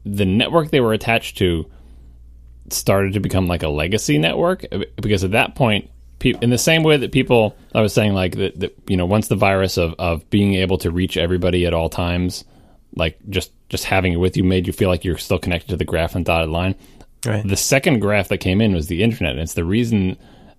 the 0.04 0.24
network 0.24 0.70
they 0.70 0.80
were 0.80 0.92
attached 0.92 1.38
to 1.38 1.70
started 2.70 3.12
to 3.14 3.20
become 3.20 3.46
like 3.46 3.62
a 3.62 3.68
legacy 3.68 4.18
network 4.18 4.64
uh, 4.72 4.80
because 4.96 5.24
at 5.24 5.32
that 5.32 5.54
point. 5.54 5.90
pe- 6.18 6.32
In 6.40 6.50
the 6.50 6.58
same 6.58 6.82
way 6.82 6.96
that 6.96 7.12
people, 7.12 7.56
I 7.74 7.80
was 7.82 7.92
saying, 7.92 8.14
like 8.14 8.36
that, 8.36 8.60
that 8.60 8.74
you 8.88 8.96
know, 8.96 9.04
once 9.06 9.28
the 9.28 9.36
virus 9.36 9.76
of, 9.76 9.94
of 9.98 10.28
being 10.30 10.54
able 10.54 10.78
to 10.78 10.90
reach 10.90 11.16
everybody 11.16 11.66
at 11.66 11.74
all 11.74 11.88
times, 11.90 12.44
like 12.96 13.18
just 13.28 13.50
just 13.68 13.84
having 13.84 14.12
it 14.12 14.16
with 14.16 14.36
you, 14.36 14.44
made 14.44 14.66
you 14.66 14.72
feel 14.72 14.88
like 14.88 15.04
you're 15.04 15.18
still 15.18 15.38
connected 15.38 15.68
to 15.70 15.76
the 15.76 15.84
graph 15.84 16.14
and 16.14 16.24
dotted 16.24 16.48
line. 16.50 16.74
Right. 17.26 17.46
The 17.46 17.56
second 17.56 18.00
graph 18.00 18.28
that 18.28 18.38
came 18.38 18.60
in 18.60 18.72
was 18.74 18.86
the 18.86 19.02
internet. 19.02 19.32
And 19.32 19.40
it's 19.40 19.54
the 19.54 19.64
reason 19.64 20.16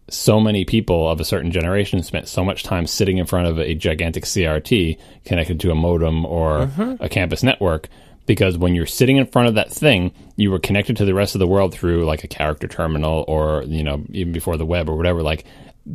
so 0.09 0.39
many 0.39 0.65
people 0.65 1.09
of 1.09 1.19
a 1.19 1.25
certain 1.25 1.51
generation 1.51 2.03
spent 2.03 2.27
so 2.27 2.43
much 2.43 2.63
time 2.63 2.85
sitting 2.85 3.17
in 3.17 3.25
front 3.25 3.47
of 3.47 3.59
a 3.59 3.73
gigantic 3.73 4.25
CRT 4.25 4.99
connected 5.25 5.59
to 5.59 5.71
a 5.71 5.75
modem 5.75 6.25
or 6.25 6.69
a 6.99 7.09
campus 7.09 7.43
network. 7.43 7.89
Because 8.27 8.57
when 8.57 8.73
you're 8.73 8.87
sitting 8.87 9.17
in 9.17 9.27
front 9.27 9.47
of 9.47 9.55
that 9.55 9.71
thing, 9.71 10.11
you 10.35 10.49
were 10.49 10.59
connected 10.59 10.97
to 10.97 11.05
the 11.05 11.13
rest 11.13 11.35
of 11.35 11.39
the 11.39 11.47
world 11.47 11.73
through 11.73 12.05
like 12.05 12.23
a 12.23 12.27
character 12.27 12.67
terminal 12.67 13.23
or, 13.27 13.63
you 13.63 13.83
know, 13.83 14.03
even 14.09 14.33
before 14.33 14.57
the 14.57 14.65
web 14.65 14.89
or 14.89 14.95
whatever. 14.95 15.21
Like 15.21 15.45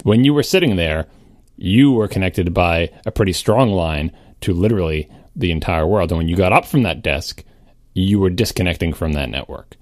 when 0.04 0.22
you 0.24 0.32
were 0.32 0.44
sitting 0.44 0.76
there, 0.76 1.06
you 1.56 1.90
were 1.90 2.08
connected 2.08 2.54
by 2.54 2.90
a 3.04 3.10
pretty 3.10 3.32
strong 3.32 3.70
line 3.72 4.12
to 4.42 4.52
literally 4.52 5.08
the 5.34 5.50
entire 5.50 5.86
world. 5.86 6.12
And 6.12 6.18
when 6.18 6.28
you 6.28 6.36
got 6.36 6.52
up 6.52 6.66
from 6.66 6.84
that 6.84 7.02
desk, 7.02 7.42
you 7.94 8.20
were 8.20 8.30
disconnecting 8.30 8.92
from 8.92 9.12
that 9.14 9.28
network. 9.28 9.76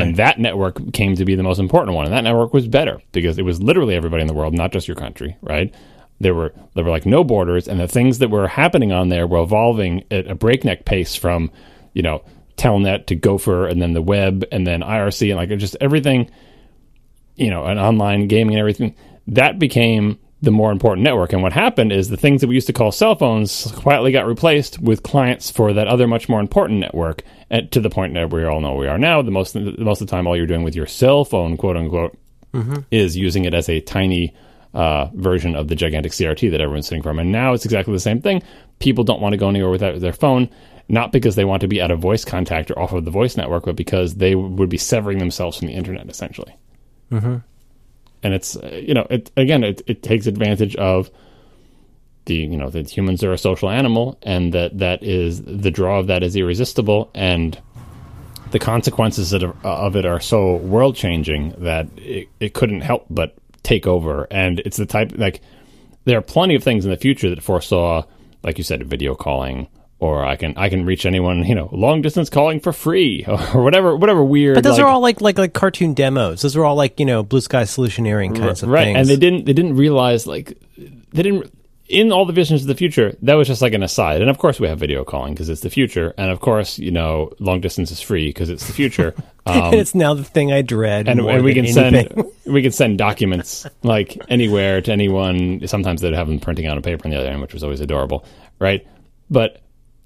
And 0.00 0.16
that 0.16 0.38
network 0.38 0.92
came 0.92 1.16
to 1.16 1.24
be 1.24 1.34
the 1.34 1.42
most 1.42 1.58
important 1.58 1.94
one. 1.94 2.06
And 2.06 2.14
that 2.14 2.22
network 2.22 2.52
was 2.52 2.68
better 2.68 3.00
because 3.12 3.38
it 3.38 3.44
was 3.44 3.62
literally 3.62 3.94
everybody 3.94 4.22
in 4.22 4.26
the 4.26 4.34
world, 4.34 4.54
not 4.54 4.72
just 4.72 4.88
your 4.88 4.96
country, 4.96 5.36
right? 5.42 5.74
There 6.20 6.34
were 6.34 6.54
there 6.74 6.84
were 6.84 6.90
like 6.90 7.06
no 7.06 7.24
borders, 7.24 7.66
and 7.66 7.80
the 7.80 7.88
things 7.88 8.18
that 8.18 8.30
were 8.30 8.46
happening 8.46 8.92
on 8.92 9.08
there 9.08 9.26
were 9.26 9.42
evolving 9.42 10.04
at 10.10 10.30
a 10.30 10.34
breakneck 10.34 10.84
pace 10.84 11.16
from, 11.16 11.50
you 11.92 12.02
know, 12.02 12.22
Telnet 12.56 13.06
to 13.06 13.16
Gopher, 13.16 13.66
and 13.66 13.82
then 13.82 13.94
the 13.94 14.02
web, 14.02 14.44
and 14.52 14.66
then 14.66 14.80
IRC, 14.80 15.28
and 15.28 15.36
like 15.36 15.58
just 15.58 15.76
everything 15.80 16.30
you 17.36 17.50
know, 17.50 17.64
and 17.64 17.78
online 17.78 18.28
gaming 18.28 18.54
and 18.54 18.60
everything, 18.60 18.94
that 19.28 19.58
became 19.58 20.18
the 20.44 20.50
more 20.50 20.70
important 20.70 21.04
network. 21.04 21.32
And 21.32 21.42
what 21.42 21.52
happened 21.52 21.92
is 21.92 22.08
the 22.08 22.16
things 22.16 22.40
that 22.40 22.48
we 22.48 22.54
used 22.54 22.66
to 22.68 22.72
call 22.72 22.92
cell 22.92 23.14
phones 23.14 23.72
quietly 23.72 24.12
got 24.12 24.26
replaced 24.26 24.78
with 24.78 25.02
clients 25.02 25.50
for 25.50 25.72
that 25.72 25.88
other 25.88 26.06
much 26.06 26.28
more 26.28 26.40
important 26.40 26.80
network. 26.80 27.22
And 27.50 27.70
to 27.72 27.80
the 27.80 27.90
point 27.90 28.14
that 28.14 28.32
we 28.32 28.44
all 28.44 28.60
know 28.60 28.74
we 28.74 28.86
are 28.86 28.98
now. 28.98 29.22
The 29.22 29.30
most 29.30 29.54
the 29.54 29.74
most 29.78 30.00
of 30.00 30.06
the 30.06 30.10
time, 30.10 30.26
all 30.26 30.36
you're 30.36 30.46
doing 30.46 30.62
with 30.62 30.76
your 30.76 30.86
cell 30.86 31.24
phone, 31.24 31.56
quote 31.56 31.76
unquote, 31.76 32.16
is 32.90 33.16
using 33.16 33.44
it 33.44 33.54
as 33.54 33.68
a 33.68 33.80
tiny 33.80 34.34
uh, 34.74 35.06
version 35.14 35.54
of 35.56 35.68
the 35.68 35.74
gigantic 35.76 36.12
CRT 36.12 36.50
that 36.50 36.60
everyone's 36.60 36.86
sitting 36.86 37.02
from. 37.02 37.18
And 37.18 37.32
now 37.32 37.52
it's 37.52 37.64
exactly 37.64 37.94
the 37.94 38.00
same 38.00 38.20
thing. 38.20 38.42
People 38.80 39.04
don't 39.04 39.20
want 39.20 39.32
to 39.32 39.36
go 39.36 39.48
anywhere 39.48 39.70
without 39.70 39.98
their 40.00 40.12
phone. 40.12 40.48
Not 40.88 41.12
because 41.12 41.34
they 41.34 41.46
want 41.46 41.62
to 41.62 41.68
be 41.68 41.80
out 41.80 41.90
of 41.90 42.00
voice 42.00 42.26
contact 42.26 42.70
or 42.70 42.78
off 42.78 42.92
of 42.92 43.06
the 43.06 43.10
voice 43.10 43.38
network, 43.38 43.64
but 43.64 43.74
because 43.74 44.16
they 44.16 44.34
would 44.34 44.68
be 44.68 44.76
severing 44.76 45.18
themselves 45.18 45.56
from 45.56 45.68
the 45.68 45.72
internet, 45.74 46.10
essentially 46.10 46.54
and 48.24 48.34
it's 48.34 48.56
uh, 48.56 48.80
you 48.82 48.94
know 48.94 49.06
it 49.10 49.30
again 49.36 49.62
it, 49.62 49.82
it 49.86 50.02
takes 50.02 50.26
advantage 50.26 50.74
of 50.76 51.10
the 52.24 52.34
you 52.34 52.56
know 52.56 52.70
that 52.70 52.90
humans 52.90 53.22
are 53.22 53.32
a 53.32 53.38
social 53.38 53.70
animal 53.70 54.18
and 54.22 54.52
that 54.52 54.76
that 54.78 55.02
is 55.02 55.42
the 55.42 55.70
draw 55.70 56.00
of 56.00 56.08
that 56.08 56.24
is 56.24 56.34
irresistible 56.34 57.10
and 57.14 57.60
the 58.54 58.58
consequences 58.60 59.32
of, 59.32 59.42
of 59.66 59.96
it 59.96 60.06
are 60.06 60.20
so 60.20 60.54
world 60.58 60.94
changing 60.94 61.52
that 61.58 61.88
it, 61.96 62.28
it 62.38 62.54
couldn't 62.54 62.82
help 62.82 63.04
but 63.10 63.34
take 63.64 63.84
over. 63.84 64.28
And 64.30 64.60
it's 64.60 64.76
the 64.76 64.86
type 64.86 65.10
like 65.16 65.40
there 66.04 66.16
are 66.16 66.22
plenty 66.22 66.54
of 66.54 66.62
things 66.62 66.84
in 66.84 66.92
the 66.92 66.96
future 66.96 67.30
that 67.30 67.42
foresaw 67.42 68.04
like 68.44 68.56
you 68.56 68.62
said 68.62 68.84
video 68.86 69.16
calling 69.16 69.66
or 70.00 70.24
I 70.24 70.36
can 70.36 70.54
I 70.56 70.68
can 70.68 70.84
reach 70.84 71.06
anyone 71.06 71.44
you 71.44 71.54
know 71.54 71.68
long 71.72 72.02
distance 72.02 72.28
calling 72.30 72.60
for 72.60 72.72
free 72.72 73.24
or 73.28 73.62
whatever 73.62 73.96
whatever 73.96 74.22
weird 74.24 74.54
But 74.56 74.64
those 74.64 74.78
like- 74.78 74.84
are 74.84 74.88
all 74.88 75.00
like 75.00 75.20
like 75.20 75.38
like 75.38 75.52
cartoon 75.54 75.94
demos. 75.94 76.42
Those 76.42 76.56
are 76.56 76.64
all 76.64 76.76
like 76.76 76.98
you 77.00 77.06
know 77.06 77.22
blue 77.22 77.40
sky 77.40 77.62
solutioneering 77.62 78.36
kinds 78.36 78.62
of 78.62 78.68
right 78.68 78.84
things. 78.84 78.98
and 78.98 79.08
they 79.08 79.16
didn't 79.16 79.44
they 79.46 79.52
didn't 79.52 79.76
realize 79.76 80.26
like 80.26 80.58
they 80.76 81.22
didn't 81.22 81.50
in 81.86 82.10
all 82.12 82.24
the 82.24 82.32
visions 82.32 82.62
of 82.62 82.66
the 82.66 82.74
future 82.74 83.14
that 83.20 83.34
was 83.34 83.46
just 83.46 83.60
like 83.60 83.74
an 83.74 83.82
aside 83.82 84.22
and 84.22 84.30
of 84.30 84.38
course 84.38 84.58
we 84.58 84.66
have 84.66 84.78
video 84.78 85.04
calling 85.04 85.34
because 85.34 85.50
it's 85.50 85.60
the 85.60 85.68
future 85.68 86.14
and 86.16 86.30
of 86.30 86.40
course 86.40 86.78
you 86.78 86.90
know 86.90 87.30
long 87.40 87.60
distance 87.60 87.90
is 87.90 88.00
free 88.00 88.30
because 88.30 88.48
it's 88.48 88.66
the 88.66 88.72
future 88.72 89.14
um, 89.46 89.64
and 89.64 89.74
it's 89.74 89.94
now 89.94 90.14
the 90.14 90.24
thing 90.24 90.50
I 90.50 90.62
dread. 90.62 91.08
and, 91.08 91.20
more 91.20 91.30
and 91.32 91.44
we 91.44 91.52
can 91.52 91.66
anything. 91.66 92.08
send 92.08 92.24
we 92.54 92.62
can 92.62 92.72
send 92.72 92.96
documents 92.96 93.66
like 93.82 94.16
anywhere 94.30 94.80
to 94.80 94.90
anyone 94.92 95.60
sometimes 95.68 96.00
they'd 96.00 96.14
have 96.14 96.26
them 96.26 96.40
printing 96.40 96.66
out 96.66 96.76
on 96.78 96.82
paper 96.82 97.02
on 97.04 97.10
the 97.10 97.18
other 97.18 97.28
end 97.28 97.42
which 97.42 97.52
was 97.52 97.62
always 97.62 97.80
adorable 97.82 98.24
right 98.58 98.86
but 99.30 99.60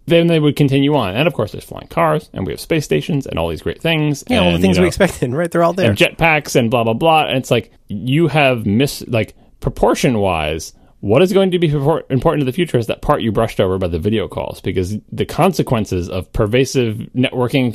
then 0.09 0.27
they 0.27 0.41
would 0.41 0.57
continue 0.57 0.95
on 0.95 1.15
and 1.15 1.27
of 1.27 1.35
course 1.35 1.53
there's 1.53 1.65
flying 1.65 1.87
cars 1.89 2.31
and 2.33 2.47
we 2.47 2.53
have 2.53 2.61
space 2.61 2.85
stations 2.85 3.27
and 3.27 3.39
all 3.39 3.49
these 3.49 3.63
great 3.63 3.81
things 3.81 4.25
yeah, 4.29 4.41
all 4.41 4.53
the 4.53 4.59
things 4.59 4.77
you 4.77 4.81
know, 4.81 4.83
we 4.83 4.87
uh, 4.87 4.89
expected. 4.89 5.33
Right, 5.33 5.51
they're 5.51 5.63
all 5.63 5.73
there. 5.73 5.91
and 5.91 5.99
jetpacks 5.99 6.57
and 6.57 6.71
blah 6.71 6.85
blah 6.85 6.95
blah. 6.95 7.27
And 7.27 7.37
it's 7.37 7.51
like 7.51 7.73
you 7.89 8.29
have 8.29 8.67
miss 8.67 9.05
like 9.07 9.35
proportion 9.61 10.19
wise. 10.19 10.73
What 11.01 11.23
is 11.23 11.33
going 11.33 11.53
to 11.53 11.61
be 11.61 11.69
important 11.69 12.41
to 12.41 12.45
the 12.45 12.53
future 12.53 12.77
is 12.77 12.89
that 12.89 13.03
part 13.03 13.23
you 13.23 13.31
brushed 13.31 13.61
over 13.61 13.79
by 13.79 13.87
the 13.87 14.01
video 14.01 14.27
calls 14.27 14.61
because 14.61 14.97
the 15.13 15.25
consequences 15.25 16.09
of 16.09 16.33
pervasive 16.33 16.97
networking 17.15 17.67
and 17.67 17.75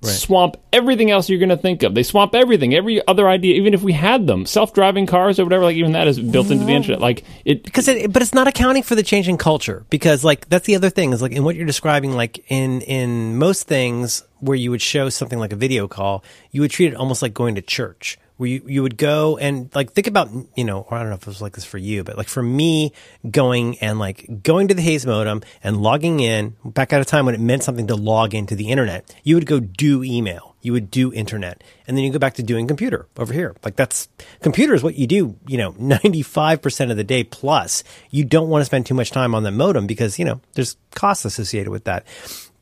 communication 0.00 0.26
swamp 0.30 0.56
everything 0.72 1.10
else 1.10 1.28
you're 1.28 1.38
going 1.38 1.50
to 1.50 1.56
think 1.56 1.82
of. 1.82 1.94
They 1.94 2.02
swamp 2.02 2.34
everything, 2.34 2.74
every 2.74 3.06
other 3.06 3.28
idea, 3.28 3.54
even 3.56 3.74
if 3.74 3.82
we 3.82 3.92
had 3.92 4.26
them, 4.26 4.46
self-driving 4.46 5.06
cars 5.06 5.38
or 5.38 5.44
whatever. 5.44 5.64
Like 5.64 5.76
even 5.76 5.92
that 5.92 6.08
is 6.08 6.20
built 6.20 6.50
into 6.50 6.64
the 6.64 6.72
internet. 6.72 7.00
Like 7.00 7.24
it 7.44 7.62
because 7.62 7.88
it, 7.88 8.12
but 8.12 8.22
it's 8.22 8.34
not 8.34 8.48
accounting 8.48 8.82
for 8.82 8.94
the 8.94 9.02
change 9.02 9.28
in 9.28 9.36
culture 9.36 9.84
because 9.90 10.24
like 10.24 10.48
that's 10.48 10.66
the 10.66 10.76
other 10.76 10.90
thing 10.90 11.12
is 11.12 11.22
like 11.22 11.32
in 11.32 11.44
what 11.44 11.56
you're 11.56 11.66
describing 11.66 12.12
like 12.12 12.44
in 12.50 12.80
in 12.82 13.36
most 13.38 13.66
things 13.66 14.24
where 14.40 14.56
you 14.56 14.70
would 14.70 14.82
show 14.82 15.08
something 15.08 15.38
like 15.38 15.52
a 15.52 15.56
video 15.56 15.86
call 15.86 16.24
you 16.50 16.60
would 16.60 16.70
treat 16.70 16.92
it 16.92 16.96
almost 16.96 17.22
like 17.22 17.34
going 17.34 17.54
to 17.54 17.62
church 17.62 18.18
where 18.40 18.48
you, 18.48 18.62
you 18.66 18.82
would 18.82 18.96
go 18.96 19.36
and 19.36 19.68
like 19.74 19.92
think 19.92 20.06
about 20.06 20.30
you 20.56 20.64
know 20.64 20.86
or 20.88 20.96
I 20.96 21.00
don't 21.00 21.10
know 21.10 21.16
if 21.16 21.22
it 21.22 21.26
was 21.26 21.42
like 21.42 21.52
this 21.52 21.66
for 21.66 21.76
you 21.76 22.02
but 22.02 22.16
like 22.16 22.28
for 22.28 22.42
me 22.42 22.94
going 23.30 23.78
and 23.80 23.98
like 23.98 24.42
going 24.42 24.68
to 24.68 24.74
the 24.74 24.80
Hayes 24.80 25.04
modem 25.04 25.42
and 25.62 25.82
logging 25.82 26.20
in 26.20 26.56
back 26.64 26.94
at 26.94 27.02
a 27.02 27.04
time 27.04 27.26
when 27.26 27.34
it 27.34 27.40
meant 27.40 27.62
something 27.62 27.86
to 27.88 27.94
log 27.94 28.34
into 28.34 28.56
the 28.56 28.70
internet. 28.70 29.14
You 29.24 29.34
would 29.34 29.44
go 29.44 29.60
do 29.60 30.02
email. 30.02 30.56
You 30.62 30.72
would 30.72 30.90
do 30.90 31.12
internet. 31.12 31.62
And 31.86 31.98
then 31.98 32.04
you 32.04 32.10
go 32.10 32.18
back 32.18 32.34
to 32.34 32.42
doing 32.42 32.66
computer 32.66 33.06
over 33.18 33.34
here. 33.34 33.54
Like 33.62 33.76
that's 33.76 34.08
computer 34.40 34.72
is 34.72 34.82
what 34.82 34.94
you 34.94 35.06
do 35.06 35.36
you 35.46 35.58
know 35.58 35.72
95% 35.78 36.90
of 36.90 36.96
the 36.96 37.04
day 37.04 37.24
plus. 37.24 37.84
You 38.08 38.24
don't 38.24 38.48
want 38.48 38.62
to 38.62 38.66
spend 38.66 38.86
too 38.86 38.94
much 38.94 39.10
time 39.10 39.34
on 39.34 39.42
the 39.42 39.50
modem 39.50 39.86
because 39.86 40.18
you 40.18 40.24
know 40.24 40.40
there's 40.54 40.78
costs 40.94 41.26
associated 41.26 41.68
with 41.68 41.84
that. 41.84 42.06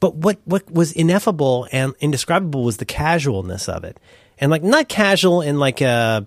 But 0.00 0.16
what 0.16 0.40
what 0.44 0.68
was 0.68 0.90
ineffable 0.90 1.68
and 1.70 1.94
indescribable 2.00 2.64
was 2.64 2.78
the 2.78 2.84
casualness 2.84 3.68
of 3.68 3.84
it 3.84 4.00
and 4.40 4.50
like 4.50 4.62
not 4.62 4.88
casual 4.88 5.40
in 5.42 5.58
like 5.58 5.82
uh 5.82 6.22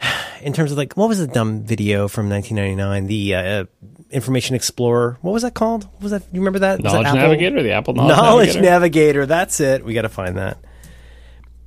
in 0.42 0.52
terms 0.52 0.72
of 0.72 0.78
like 0.78 0.94
what 0.94 1.08
was 1.08 1.18
the 1.18 1.26
dumb 1.26 1.62
video 1.62 2.08
from 2.08 2.28
1999 2.28 3.06
the 3.06 3.34
uh, 3.34 3.64
information 4.10 4.54
explorer 4.54 5.18
what 5.22 5.32
was 5.32 5.42
that 5.42 5.54
called 5.54 5.84
what 5.84 6.02
was 6.02 6.12
that 6.12 6.22
you 6.32 6.40
remember 6.40 6.58
that 6.58 6.82
Was 6.82 6.92
that 6.92 7.02
knowledge 7.02 7.14
navigator, 7.14 7.62
the 7.62 7.72
Apple 7.72 7.94
knowledge, 7.94 8.16
knowledge 8.16 8.46
navigator. 8.48 8.70
navigator. 8.70 9.26
That's 9.26 9.60
it. 9.60 9.84
We 9.84 9.94
got 9.94 10.02
to 10.02 10.08
find 10.08 10.36
that. 10.36 10.58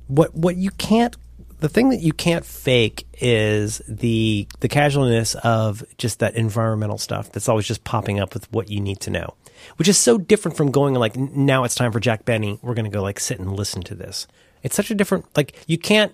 What 0.06 0.34
what 0.34 0.56
you 0.56 0.70
can't 0.70 1.16
the 1.58 1.68
thing 1.68 1.88
that 1.88 2.00
you 2.00 2.12
can't 2.12 2.44
fake 2.44 3.06
is 3.20 3.80
the 3.88 4.46
the 4.60 4.68
casualness 4.68 5.34
of 5.36 5.82
just 5.98 6.18
that 6.20 6.34
environmental 6.36 6.98
stuff 6.98 7.32
that's 7.32 7.48
always 7.48 7.66
just 7.66 7.82
popping 7.82 8.20
up 8.20 8.34
with 8.34 8.50
what 8.52 8.70
you 8.70 8.80
need 8.80 9.00
to 9.00 9.10
know, 9.10 9.34
which 9.76 9.88
is 9.88 9.96
so 9.98 10.18
different 10.18 10.56
from 10.56 10.70
going 10.70 10.94
like 10.94 11.16
now 11.16 11.64
it's 11.64 11.74
time 11.74 11.92
for 11.92 12.00
Jack 12.00 12.24
Benny. 12.24 12.58
We're 12.62 12.74
going 12.74 12.84
to 12.84 12.90
go 12.90 13.02
like 13.02 13.18
sit 13.18 13.40
and 13.40 13.52
listen 13.56 13.82
to 13.84 13.94
this. 13.94 14.26
It's 14.66 14.74
such 14.74 14.90
a 14.90 14.94
different 14.94 15.24
like 15.36 15.56
you 15.66 15.78
can't 15.78 16.12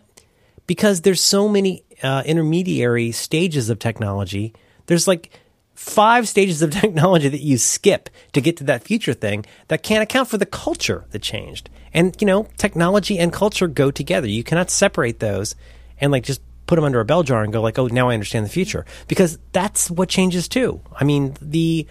because 0.66 1.00
there's 1.00 1.20
so 1.20 1.48
many 1.48 1.84
uh, 2.02 2.22
intermediary 2.26 3.10
stages 3.10 3.70
of 3.70 3.78
technology. 3.78 4.52
There's 4.86 5.08
like 5.08 5.40
five 5.74 6.28
stages 6.28 6.60
of 6.60 6.70
technology 6.82 7.28
that 7.28 7.40
you 7.40 7.56
skip 7.56 8.10
to 8.32 8.42
get 8.42 8.58
to 8.58 8.64
that 8.64 8.84
future 8.84 9.14
thing 9.14 9.46
that 9.68 9.82
can't 9.82 10.02
account 10.02 10.28
for 10.28 10.36
the 10.36 10.46
culture 10.46 11.06
that 11.12 11.22
changed. 11.22 11.70
And, 11.94 12.14
you 12.20 12.26
know, 12.26 12.46
technology 12.58 13.18
and 13.18 13.32
culture 13.32 13.68
go 13.68 13.90
together. 13.90 14.28
You 14.28 14.44
cannot 14.44 14.70
separate 14.70 15.18
those 15.18 15.54
and 15.98 16.12
like 16.12 16.24
just 16.24 16.42
put 16.66 16.76
them 16.76 16.84
under 16.84 17.00
a 17.00 17.06
bell 17.06 17.22
jar 17.22 17.42
and 17.42 17.54
go 17.54 17.62
like, 17.62 17.78
oh, 17.78 17.86
now 17.86 18.10
I 18.10 18.14
understand 18.14 18.44
the 18.44 18.50
future. 18.50 18.84
Because 19.08 19.38
that's 19.52 19.90
what 19.90 20.10
changes 20.10 20.46
too. 20.46 20.82
I 20.94 21.04
mean, 21.04 21.36
the 21.40 21.86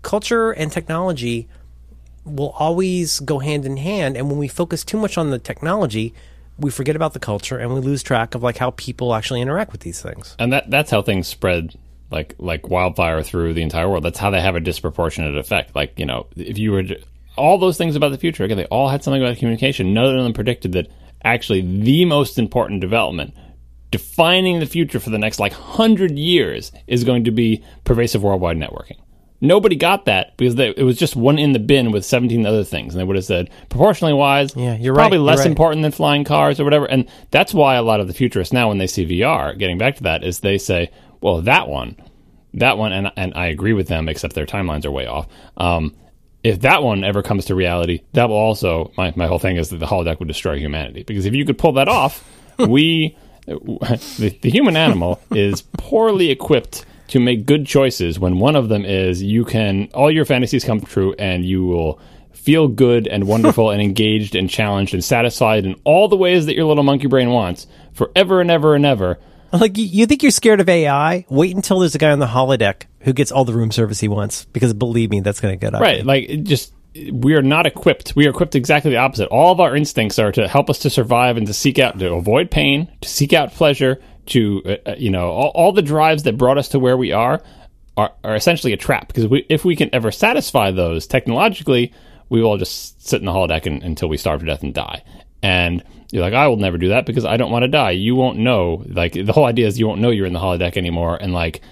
culture 0.00 0.52
and 0.52 0.72
technology 0.72 1.48
will 2.24 2.50
always 2.50 3.20
go 3.20 3.38
hand 3.38 3.64
in 3.64 3.76
hand. 3.76 4.16
And 4.16 4.28
when 4.28 4.38
we 4.38 4.48
focus 4.48 4.84
too 4.84 4.98
much 4.98 5.18
on 5.18 5.30
the 5.30 5.38
technology, 5.38 6.14
we 6.58 6.70
forget 6.70 6.96
about 6.96 7.12
the 7.12 7.18
culture 7.18 7.58
and 7.58 7.74
we 7.74 7.80
lose 7.80 8.02
track 8.02 8.34
of 8.34 8.42
like 8.42 8.58
how 8.58 8.70
people 8.72 9.14
actually 9.14 9.40
interact 9.40 9.72
with 9.72 9.80
these 9.80 10.00
things. 10.00 10.36
And 10.38 10.52
that 10.52 10.70
that's 10.70 10.90
how 10.90 11.02
things 11.02 11.26
spread 11.26 11.74
like 12.10 12.34
like 12.38 12.68
wildfire 12.68 13.22
through 13.22 13.54
the 13.54 13.62
entire 13.62 13.88
world. 13.88 14.04
That's 14.04 14.18
how 14.18 14.30
they 14.30 14.40
have 14.40 14.54
a 14.54 14.60
disproportionate 14.60 15.36
effect. 15.36 15.74
Like, 15.74 15.98
you 15.98 16.06
know, 16.06 16.26
if 16.36 16.58
you 16.58 16.72
were 16.72 16.84
all 17.36 17.58
those 17.58 17.78
things 17.78 17.96
about 17.96 18.10
the 18.10 18.18
future, 18.18 18.44
again, 18.44 18.58
they 18.58 18.66
all 18.66 18.88
had 18.88 19.02
something 19.02 19.22
about 19.22 19.38
communication. 19.38 19.94
None 19.94 20.16
of 20.16 20.22
them 20.22 20.32
predicted 20.32 20.72
that 20.72 20.88
actually 21.24 21.60
the 21.60 22.04
most 22.04 22.38
important 22.38 22.80
development 22.80 23.34
defining 23.90 24.58
the 24.58 24.66
future 24.66 24.98
for 24.98 25.10
the 25.10 25.18
next 25.18 25.38
like 25.38 25.52
100 25.52 26.18
years 26.18 26.72
is 26.86 27.04
going 27.04 27.24
to 27.24 27.30
be 27.30 27.62
pervasive 27.84 28.22
worldwide 28.22 28.56
networking. 28.56 28.98
Nobody 29.44 29.74
got 29.74 30.04
that 30.04 30.36
because 30.36 30.54
they, 30.54 30.68
it 30.68 30.84
was 30.84 30.96
just 30.96 31.16
one 31.16 31.36
in 31.36 31.52
the 31.52 31.58
bin 31.58 31.90
with 31.90 32.04
17 32.04 32.46
other 32.46 32.62
things. 32.62 32.94
And 32.94 33.00
they 33.00 33.04
would 33.04 33.16
have 33.16 33.24
said, 33.24 33.50
proportionally 33.68 34.14
wise, 34.14 34.54
Yeah, 34.54 34.76
you're 34.76 34.94
probably 34.94 35.18
right, 35.18 35.24
less 35.24 35.38
you're 35.38 35.46
right. 35.46 35.50
important 35.50 35.82
than 35.82 35.90
flying 35.90 36.22
cars 36.22 36.60
or 36.60 36.64
whatever. 36.64 36.86
And 36.86 37.08
that's 37.32 37.52
why 37.52 37.74
a 37.74 37.82
lot 37.82 37.98
of 37.98 38.06
the 38.06 38.14
futurists 38.14 38.52
now, 38.52 38.68
when 38.68 38.78
they 38.78 38.86
see 38.86 39.04
VR, 39.04 39.58
getting 39.58 39.78
back 39.78 39.96
to 39.96 40.04
that, 40.04 40.22
is 40.22 40.40
they 40.40 40.58
say, 40.58 40.92
well, 41.20 41.42
that 41.42 41.68
one, 41.68 41.96
that 42.54 42.78
one, 42.78 42.92
and, 42.92 43.10
and 43.16 43.34
I 43.34 43.46
agree 43.46 43.72
with 43.72 43.88
them, 43.88 44.08
except 44.08 44.34
their 44.36 44.46
timelines 44.46 44.84
are 44.84 44.92
way 44.92 45.06
off. 45.06 45.26
Um, 45.56 45.96
if 46.44 46.60
that 46.60 46.84
one 46.84 47.02
ever 47.02 47.20
comes 47.22 47.46
to 47.46 47.56
reality, 47.56 48.02
that 48.12 48.28
will 48.28 48.36
also, 48.36 48.92
my, 48.96 49.12
my 49.16 49.26
whole 49.26 49.40
thing 49.40 49.56
is 49.56 49.70
that 49.70 49.78
the 49.78 49.86
holodeck 49.86 50.20
would 50.20 50.28
destroy 50.28 50.56
humanity. 50.58 51.02
Because 51.02 51.26
if 51.26 51.34
you 51.34 51.44
could 51.44 51.58
pull 51.58 51.72
that 51.72 51.88
off, 51.88 52.24
we, 52.58 53.16
the, 53.46 54.38
the 54.40 54.50
human 54.50 54.76
animal 54.76 55.20
is 55.32 55.62
poorly 55.62 56.30
equipped 56.30 56.84
to 57.12 57.20
make 57.20 57.44
good 57.44 57.66
choices 57.66 58.18
when 58.18 58.38
one 58.38 58.56
of 58.56 58.70
them 58.70 58.86
is 58.86 59.22
you 59.22 59.44
can, 59.44 59.90
all 59.92 60.10
your 60.10 60.24
fantasies 60.24 60.64
come 60.64 60.80
true 60.80 61.14
and 61.18 61.44
you 61.44 61.66
will 61.66 62.00
feel 62.32 62.68
good 62.68 63.06
and 63.06 63.26
wonderful 63.26 63.70
and 63.72 63.82
engaged 63.82 64.34
and 64.34 64.48
challenged 64.48 64.94
and 64.94 65.04
satisfied 65.04 65.66
in 65.66 65.78
all 65.84 66.08
the 66.08 66.16
ways 66.16 66.46
that 66.46 66.54
your 66.54 66.64
little 66.64 66.82
monkey 66.82 67.06
brain 67.06 67.28
wants 67.28 67.66
forever 67.92 68.40
and 68.40 68.50
ever 68.50 68.74
and 68.74 68.86
ever. 68.86 69.18
Like 69.52 69.76
you- 69.76 70.06
think 70.06 70.22
you're 70.22 70.32
scared 70.32 70.60
of 70.60 70.70
AI? 70.70 71.26
Wait 71.28 71.54
until 71.54 71.80
there's 71.80 71.94
a 71.94 71.98
guy 71.98 72.12
on 72.12 72.18
the 72.18 72.26
holodeck 72.26 72.84
who 73.00 73.12
gets 73.12 73.30
all 73.30 73.44
the 73.44 73.52
room 73.52 73.70
service 73.70 74.00
he 74.00 74.08
wants. 74.08 74.46
Because 74.46 74.72
believe 74.72 75.10
me, 75.10 75.20
that's 75.20 75.40
going 75.40 75.52
to 75.52 75.60
get 75.60 75.78
Right. 75.78 76.06
Like 76.06 76.44
just 76.44 76.72
we 77.12 77.34
are 77.34 77.42
not 77.42 77.66
equipped. 77.66 78.16
We 78.16 78.26
are 78.26 78.30
equipped 78.30 78.54
exactly 78.54 78.90
the 78.90 78.96
opposite. 78.96 79.28
All 79.28 79.52
of 79.52 79.60
our 79.60 79.76
instincts 79.76 80.18
are 80.18 80.32
to 80.32 80.48
help 80.48 80.70
us 80.70 80.78
to 80.80 80.90
survive 80.90 81.36
and 81.36 81.46
to 81.46 81.52
seek 81.52 81.78
out 81.78 81.98
to 81.98 82.14
avoid 82.14 82.50
pain, 82.50 82.90
to 83.02 83.08
seek 83.08 83.34
out 83.34 83.52
pleasure, 83.52 84.00
to 84.26 84.62
uh, 84.64 84.90
uh, 84.90 84.94
you 84.98 85.10
know 85.10 85.30
all, 85.30 85.50
all 85.54 85.72
the 85.72 85.82
drives 85.82 86.22
that 86.24 86.38
brought 86.38 86.58
us 86.58 86.68
to 86.68 86.78
where 86.78 86.96
we 86.96 87.12
are 87.12 87.42
are, 87.96 88.12
are 88.24 88.34
essentially 88.34 88.72
a 88.72 88.76
trap 88.76 89.08
because 89.08 89.26
we, 89.26 89.44
if 89.48 89.64
we 89.64 89.76
can 89.76 89.90
ever 89.92 90.10
satisfy 90.10 90.70
those 90.70 91.06
technologically, 91.06 91.92
we 92.28 92.40
will 92.40 92.50
all 92.50 92.56
just 92.56 93.06
sit 93.06 93.20
in 93.20 93.26
the 93.26 93.32
holodeck 93.32 93.66
and, 93.66 93.82
until 93.82 94.08
we 94.08 94.16
starve 94.16 94.40
to 94.40 94.46
death 94.46 94.62
and 94.62 94.74
die. 94.74 95.02
And 95.42 95.82
you're 96.10 96.22
like, 96.22 96.34
I 96.34 96.48
will 96.48 96.56
never 96.56 96.78
do 96.78 96.88
that 96.88 97.04
because 97.04 97.24
I 97.24 97.36
don't 97.36 97.50
want 97.50 97.64
to 97.64 97.68
die. 97.68 97.90
You 97.90 98.14
won't 98.14 98.38
know. 98.38 98.84
Like 98.86 99.12
the 99.12 99.32
whole 99.32 99.44
idea 99.44 99.66
is 99.66 99.78
you 99.78 99.86
won't 99.86 100.00
know 100.00 100.10
you're 100.10 100.26
in 100.26 100.32
the 100.32 100.38
holodeck 100.40 100.76
anymore, 100.76 101.16
and 101.20 101.32
like 101.32 101.62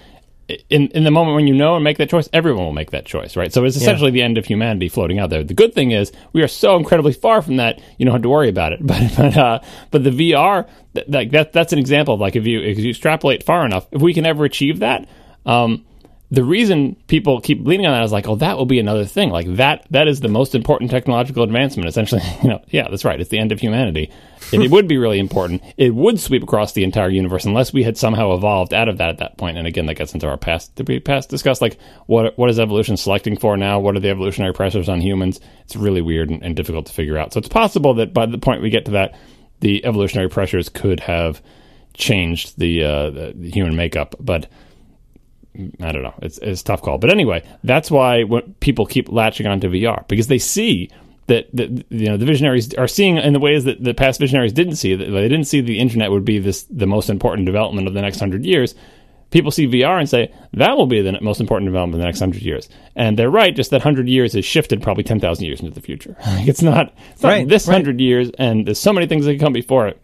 in 0.69 0.87
in 0.89 1.03
the 1.03 1.11
moment 1.11 1.35
when 1.35 1.47
you 1.47 1.53
know 1.53 1.75
and 1.75 1.83
make 1.83 1.97
that 1.97 2.09
choice, 2.09 2.29
everyone 2.33 2.65
will 2.65 2.73
make 2.73 2.91
that 2.91 3.05
choice, 3.05 3.35
right? 3.35 3.51
So 3.51 3.63
it's 3.65 3.75
essentially 3.77 4.11
the 4.11 4.21
end 4.21 4.37
of 4.37 4.45
humanity 4.45 4.89
floating 4.89 5.19
out 5.19 5.29
there. 5.29 5.43
The 5.43 5.53
good 5.53 5.73
thing 5.73 5.91
is 5.91 6.11
we 6.33 6.41
are 6.41 6.47
so 6.47 6.77
incredibly 6.77 7.13
far 7.13 7.41
from 7.41 7.57
that, 7.57 7.81
you 7.97 8.05
don't 8.05 8.13
have 8.13 8.21
to 8.21 8.29
worry 8.29 8.49
about 8.49 8.73
it. 8.73 8.79
But 8.85 9.15
but 9.15 9.37
uh, 9.37 9.59
but 9.91 10.03
the 10.03 10.09
VR, 10.09 10.67
th- 10.95 11.07
like 11.07 11.31
that 11.31 11.53
that's 11.53 11.73
an 11.73 11.79
example 11.79 12.13
of 12.13 12.19
like 12.19 12.35
if 12.35 12.45
you 12.45 12.61
if 12.61 12.77
you 12.79 12.89
extrapolate 12.89 13.43
far 13.43 13.65
enough, 13.65 13.87
if 13.91 14.01
we 14.01 14.13
can 14.13 14.25
ever 14.25 14.43
achieve 14.45 14.79
that, 14.79 15.07
um, 15.45 15.85
the 16.31 16.45
reason 16.45 16.95
people 17.07 17.41
keep 17.41 17.65
leaning 17.67 17.85
on 17.85 17.91
that 17.91 18.05
is 18.05 18.13
like, 18.13 18.25
oh, 18.25 18.37
that 18.37 18.57
will 18.57 18.65
be 18.65 18.79
another 18.79 19.03
thing. 19.03 19.31
Like 19.31 19.53
that 19.57 19.85
that 19.91 20.07
is 20.07 20.21
the 20.21 20.29
most 20.29 20.55
important 20.55 20.89
technological 20.89 21.43
advancement. 21.43 21.89
Essentially, 21.89 22.21
you 22.41 22.49
know, 22.49 22.63
yeah, 22.69 22.87
that's 22.89 23.03
right. 23.03 23.19
It's 23.19 23.29
the 23.29 23.37
end 23.37 23.51
of 23.51 23.59
humanity. 23.59 24.09
and 24.53 24.63
it 24.63 24.71
would 24.71 24.87
be 24.87 24.97
really 24.97 25.19
important. 25.19 25.61
It 25.75 25.93
would 25.93 26.21
sweep 26.21 26.41
across 26.41 26.71
the 26.71 26.85
entire 26.85 27.09
universe 27.09 27.43
unless 27.43 27.73
we 27.73 27.83
had 27.83 27.97
somehow 27.97 28.33
evolved 28.33 28.73
out 28.73 28.87
of 28.87 28.97
that 28.97 29.09
at 29.09 29.17
that 29.17 29.37
point. 29.37 29.57
And 29.57 29.67
again, 29.67 29.87
that 29.87 29.95
gets 29.95 30.13
into 30.13 30.27
our 30.27 30.37
past. 30.37 30.73
Did 30.75 30.87
we 30.87 31.01
past 31.01 31.29
discuss 31.29 31.61
like 31.61 31.77
what 32.05 32.37
what 32.37 32.49
is 32.49 32.59
evolution 32.59 32.95
selecting 32.95 33.37
for 33.37 33.57
now? 33.57 33.79
What 33.79 33.97
are 33.97 33.99
the 33.99 34.09
evolutionary 34.09 34.53
pressures 34.53 34.87
on 34.87 35.01
humans? 35.01 35.41
It's 35.65 35.75
really 35.75 36.01
weird 36.01 36.29
and, 36.29 36.41
and 36.41 36.55
difficult 36.55 36.85
to 36.85 36.93
figure 36.93 37.17
out. 37.17 37.33
So 37.33 37.39
it's 37.39 37.49
possible 37.49 37.93
that 37.95 38.13
by 38.13 38.25
the 38.25 38.37
point 38.37 38.61
we 38.61 38.69
get 38.69 38.85
to 38.85 38.91
that, 38.91 39.15
the 39.59 39.83
evolutionary 39.83 40.29
pressures 40.29 40.69
could 40.69 41.01
have 41.01 41.41
changed 41.93 42.57
the, 42.57 42.85
uh, 42.85 43.09
the, 43.09 43.33
the 43.35 43.51
human 43.51 43.75
makeup, 43.75 44.15
but. 44.17 44.47
I 45.81 45.91
don't 45.91 46.03
know. 46.03 46.13
It's, 46.21 46.37
it's 46.37 46.61
a 46.61 46.63
tough 46.63 46.81
call. 46.81 46.97
But 46.97 47.09
anyway, 47.11 47.43
that's 47.63 47.91
why 47.91 48.23
people 48.61 48.85
keep 48.85 49.11
latching 49.11 49.47
onto 49.47 49.69
VR 49.69 50.07
because 50.07 50.27
they 50.27 50.37
see 50.39 50.89
that, 51.27 51.47
that 51.53 51.69
you 51.89 52.07
know 52.07 52.17
the 52.17 52.25
visionaries 52.25 52.73
are 52.75 52.87
seeing 52.87 53.17
in 53.17 53.33
the 53.33 53.39
ways 53.39 53.63
that 53.65 53.83
the 53.83 53.93
past 53.93 54.19
visionaries 54.19 54.53
didn't 54.53 54.75
see. 54.77 54.95
That 54.95 55.11
they 55.11 55.27
didn't 55.29 55.45
see 55.45 55.61
the 55.61 55.79
internet 55.79 56.11
would 56.11 56.25
be 56.25 56.39
this 56.39 56.63
the 56.63 56.87
most 56.87 57.09
important 57.09 57.45
development 57.45 57.87
of 57.87 57.93
the 57.93 58.01
next 58.01 58.19
hundred 58.19 58.45
years. 58.45 58.75
People 59.29 59.51
see 59.51 59.65
VR 59.65 59.97
and 59.97 60.09
say 60.09 60.33
that 60.53 60.75
will 60.75 60.87
be 60.87 61.01
the 61.01 61.17
most 61.21 61.39
important 61.39 61.69
development 61.69 61.95
of 61.95 61.99
the 62.01 62.05
next 62.05 62.19
hundred 62.19 62.41
years, 62.41 62.67
and 62.97 63.17
they're 63.17 63.29
right. 63.29 63.55
Just 63.55 63.71
that 63.71 63.81
hundred 63.81 64.09
years 64.09 64.35
is 64.35 64.43
shifted 64.43 64.81
probably 64.81 65.03
ten 65.03 65.19
thousand 65.21 65.45
years 65.45 65.59
into 65.61 65.71
the 65.73 65.79
future. 65.81 66.15
it's 66.21 66.61
not, 66.61 66.93
it's 67.11 67.23
not 67.23 67.29
Right, 67.29 67.47
this 67.47 67.67
right. 67.67 67.73
hundred 67.73 68.01
years, 68.01 68.29
and 68.37 68.65
there's 68.67 68.79
so 68.79 68.91
many 68.91 69.07
things 69.07 69.25
that 69.25 69.31
can 69.33 69.39
come 69.39 69.53
before 69.53 69.87
it 69.87 70.01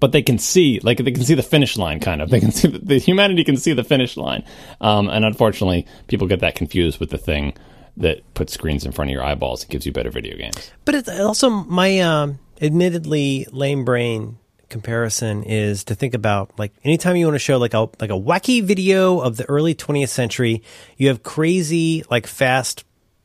but 0.00 0.12
they 0.12 0.22
can 0.22 0.38
see 0.38 0.80
like 0.82 0.98
they 0.98 1.10
can 1.10 1.24
see 1.24 1.34
the 1.34 1.42
finish 1.42 1.76
line 1.76 2.00
kind 2.00 2.22
of. 2.22 2.30
They 2.30 2.40
can 2.40 2.52
see 2.58 2.68
the, 2.68 2.78
the 2.78 2.98
humanity 2.98 3.44
can 3.44 3.56
see 3.56 3.72
the 3.72 3.84
finish 3.84 4.16
line. 4.16 4.44
Um, 4.80 5.08
and 5.08 5.24
unfortunately 5.24 5.86
people 6.06 6.26
get 6.26 6.40
that 6.40 6.54
confused 6.54 7.00
with 7.00 7.10
the 7.10 7.18
thing 7.18 7.54
that 7.96 8.22
puts 8.34 8.52
screens 8.52 8.86
in 8.86 8.92
front 8.92 9.10
of 9.10 9.12
your 9.12 9.24
eyeballs 9.24 9.62
and 9.62 9.70
gives 9.70 9.84
you 9.84 9.92
better 9.92 10.10
video 10.10 10.36
games. 10.36 10.70
But 10.84 10.94
it's 10.94 11.08
also 11.08 11.50
my 11.50 12.00
um, 12.00 12.38
admittedly 12.60 13.46
lame 13.50 13.84
brain 13.84 14.38
comparison 14.68 15.42
is 15.44 15.84
to 15.84 15.94
think 15.94 16.14
about 16.14 16.56
like 16.58 16.72
anytime 16.84 17.16
you 17.16 17.26
want 17.26 17.34
to 17.34 17.40
show 17.40 17.56
like 17.56 17.74
a 17.74 17.88
like 18.00 18.10
a 18.10 18.18
wacky 18.18 18.62
video 18.62 19.20
of 19.20 19.36
the 19.36 19.48
early 19.48 19.74
20th 19.74 20.10
century, 20.10 20.62
you 20.96 21.08
have 21.08 21.22
crazy 21.22 22.04
like 22.10 22.26
fast 22.26 22.84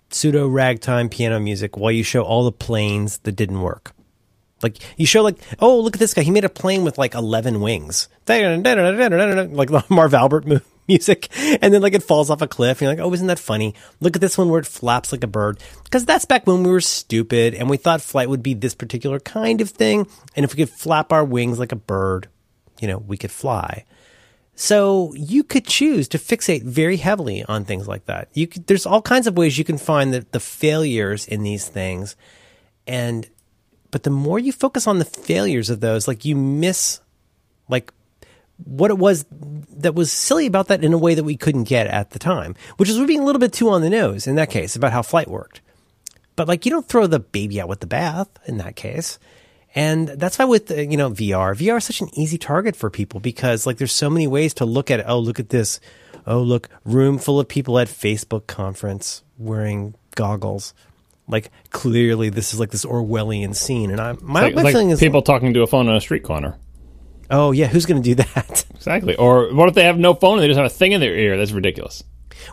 pseudo 0.09 0.47
ragtime 0.47 1.09
piano 1.09 1.39
music 1.39 1.75
while 1.75 1.91
you 1.91 2.03
show 2.03 2.23
all 2.23 2.43
the 2.43 2.51
planes 2.51 3.17
that 3.19 3.33
didn't 3.33 3.61
work. 3.61 3.93
Like 4.63 4.77
you 4.97 5.05
show 5.05 5.21
like, 5.21 5.37
oh 5.59 5.79
look 5.79 5.95
at 5.95 5.99
this 5.99 6.13
guy, 6.13 6.21
he 6.21 6.31
made 6.31 6.45
a 6.45 6.49
plane 6.49 6.83
with 6.83 6.97
like 6.97 7.13
eleven 7.13 7.59
wings, 7.61 8.07
like 8.27 8.41
the 8.41 9.85
Marv 9.89 10.13
Albert 10.13 10.45
mu- 10.45 10.59
music, 10.87 11.29
and 11.61 11.73
then 11.73 11.81
like 11.81 11.93
it 11.93 12.03
falls 12.03 12.29
off 12.29 12.41
a 12.41 12.47
cliff. 12.47 12.81
You're 12.81 12.89
like, 12.89 12.99
oh, 12.99 13.13
isn't 13.13 13.27
that 13.27 13.39
funny? 13.39 13.75
Look 13.99 14.15
at 14.15 14.21
this 14.21 14.37
one 14.37 14.49
where 14.49 14.59
it 14.59 14.67
flaps 14.67 15.11
like 15.11 15.23
a 15.23 15.27
bird, 15.27 15.59
because 15.83 16.05
that's 16.05 16.25
back 16.25 16.47
when 16.47 16.63
we 16.63 16.71
were 16.71 16.81
stupid 16.81 17.53
and 17.53 17.69
we 17.69 17.77
thought 17.77 18.01
flight 18.01 18.29
would 18.29 18.43
be 18.43 18.53
this 18.53 18.75
particular 18.75 19.19
kind 19.19 19.61
of 19.61 19.69
thing, 19.69 20.07
and 20.35 20.43
if 20.43 20.53
we 20.53 20.63
could 20.63 20.73
flap 20.73 21.11
our 21.11 21.23
wings 21.23 21.59
like 21.59 21.71
a 21.71 21.77
bird, 21.77 22.27
you 22.79 22.87
know, 22.87 22.97
we 22.97 23.17
could 23.17 23.31
fly. 23.31 23.85
So 24.55 25.13
you 25.15 25.43
could 25.43 25.65
choose 25.65 26.07
to 26.09 26.19
fixate 26.19 26.63
very 26.63 26.97
heavily 26.97 27.43
on 27.43 27.65
things 27.65 27.87
like 27.87 28.05
that. 28.05 28.29
You 28.33 28.45
could, 28.45 28.67
there's 28.67 28.85
all 28.85 29.01
kinds 29.01 29.25
of 29.25 29.35
ways 29.35 29.57
you 29.57 29.63
can 29.63 29.79
find 29.79 30.13
the, 30.13 30.27
the 30.31 30.39
failures 30.39 31.27
in 31.27 31.43
these 31.43 31.67
things, 31.67 32.15
and 32.85 33.27
but 33.93 34.01
the 34.01 34.09
more 34.09 34.39
you 34.39 34.51
focus 34.51 34.87
on 34.87 34.97
the 34.97 35.05
failures 35.05 35.69
of 35.69 35.79
those, 35.79 36.07
like 36.07 36.25
you 36.25 36.35
miss 36.35 36.99
like 37.69 37.93
what 38.65 38.89
it 38.89 38.97
was 38.97 39.23
that 39.29 39.93
was 39.93 40.11
silly 40.11 40.47
about 40.47 40.67
that 40.69 40.83
in 40.83 40.93
a 40.93 40.97
way 40.97 41.13
that 41.13 41.23
we 41.23 41.37
couldn't 41.37 41.65
get 41.65 41.85
at 41.85 42.09
the 42.09 42.17
time, 42.17 42.55
which 42.77 42.89
is 42.89 42.97
being 43.05 43.19
a 43.19 43.23
little 43.23 43.39
bit 43.39 43.53
too 43.53 43.69
on 43.69 43.81
the 43.81 43.91
nose 43.91 44.25
in 44.25 44.33
that 44.33 44.49
case 44.49 44.75
about 44.75 44.93
how 44.93 45.03
flight 45.03 45.27
worked. 45.27 45.61
But 46.35 46.47
like 46.47 46.65
you 46.65 46.71
don't 46.71 46.87
throw 46.87 47.05
the 47.05 47.19
baby 47.19 47.61
out 47.61 47.67
with 47.67 47.81
the 47.81 47.87
bath 47.87 48.29
in 48.47 48.57
that 48.57 48.75
case. 48.75 49.19
And 49.75 50.07
that's 50.07 50.39
why 50.39 50.45
with 50.45 50.71
you 50.71 50.97
know 50.97 51.11
VR, 51.11 51.55
VR 51.55 51.77
is 51.77 51.85
such 51.85 52.01
an 52.01 52.09
easy 52.13 52.39
target 52.39 52.75
for 52.75 52.89
people 52.89 53.19
because 53.19 53.67
like 53.67 53.77
there's 53.77 53.91
so 53.91 54.09
many 54.09 54.25
ways 54.25 54.55
to 54.55 54.65
look 54.65 54.89
at 54.89 55.01
it. 55.01 55.05
Oh, 55.07 55.19
look 55.19 55.39
at 55.39 55.49
this. 55.49 55.79
Oh, 56.25 56.41
look, 56.41 56.67
room 56.83 57.19
full 57.19 57.39
of 57.39 57.47
people 57.47 57.77
at 57.77 57.87
Facebook 57.87 58.47
conference 58.47 59.21
wearing 59.37 59.93
goggles. 60.15 60.73
Like 61.27 61.51
clearly 61.69 62.29
this 62.29 62.53
is 62.53 62.59
like 62.59 62.71
this 62.71 62.85
Orwellian 62.85 63.55
scene 63.55 63.91
and 63.91 64.01
I 64.01 64.13
my, 64.21 64.41
like, 64.41 64.55
my 64.55 64.61
like 64.63 64.73
feeling 64.73 64.89
is 64.89 64.99
people 64.99 65.21
talking 65.21 65.53
to 65.53 65.61
a 65.61 65.67
phone 65.67 65.87
on 65.87 65.95
a 65.95 66.01
street 66.01 66.23
corner 66.23 66.57
Oh 67.29 67.51
yeah, 67.51 67.67
who's 67.67 67.85
going 67.85 68.01
to 68.03 68.07
do 68.07 68.15
that? 68.15 68.65
exactly 68.75 69.15
or 69.15 69.53
what 69.53 69.69
if 69.69 69.75
they 69.75 69.85
have 69.85 69.97
no 69.97 70.13
phone 70.13 70.33
and 70.33 70.43
they 70.43 70.47
just 70.47 70.57
have 70.57 70.65
a 70.65 70.69
thing 70.69 70.91
in 70.91 70.99
their 71.01 71.15
ear 71.15 71.37
that's 71.37 71.51
ridiculous 71.53 72.03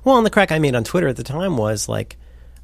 Well, 0.04 0.16
and 0.16 0.24
the 0.24 0.30
crack 0.30 0.52
I 0.52 0.58
made 0.60 0.74
on 0.76 0.84
Twitter 0.84 1.08
at 1.08 1.16
the 1.16 1.24
time 1.24 1.56
was 1.56 1.88
like, 1.88 2.16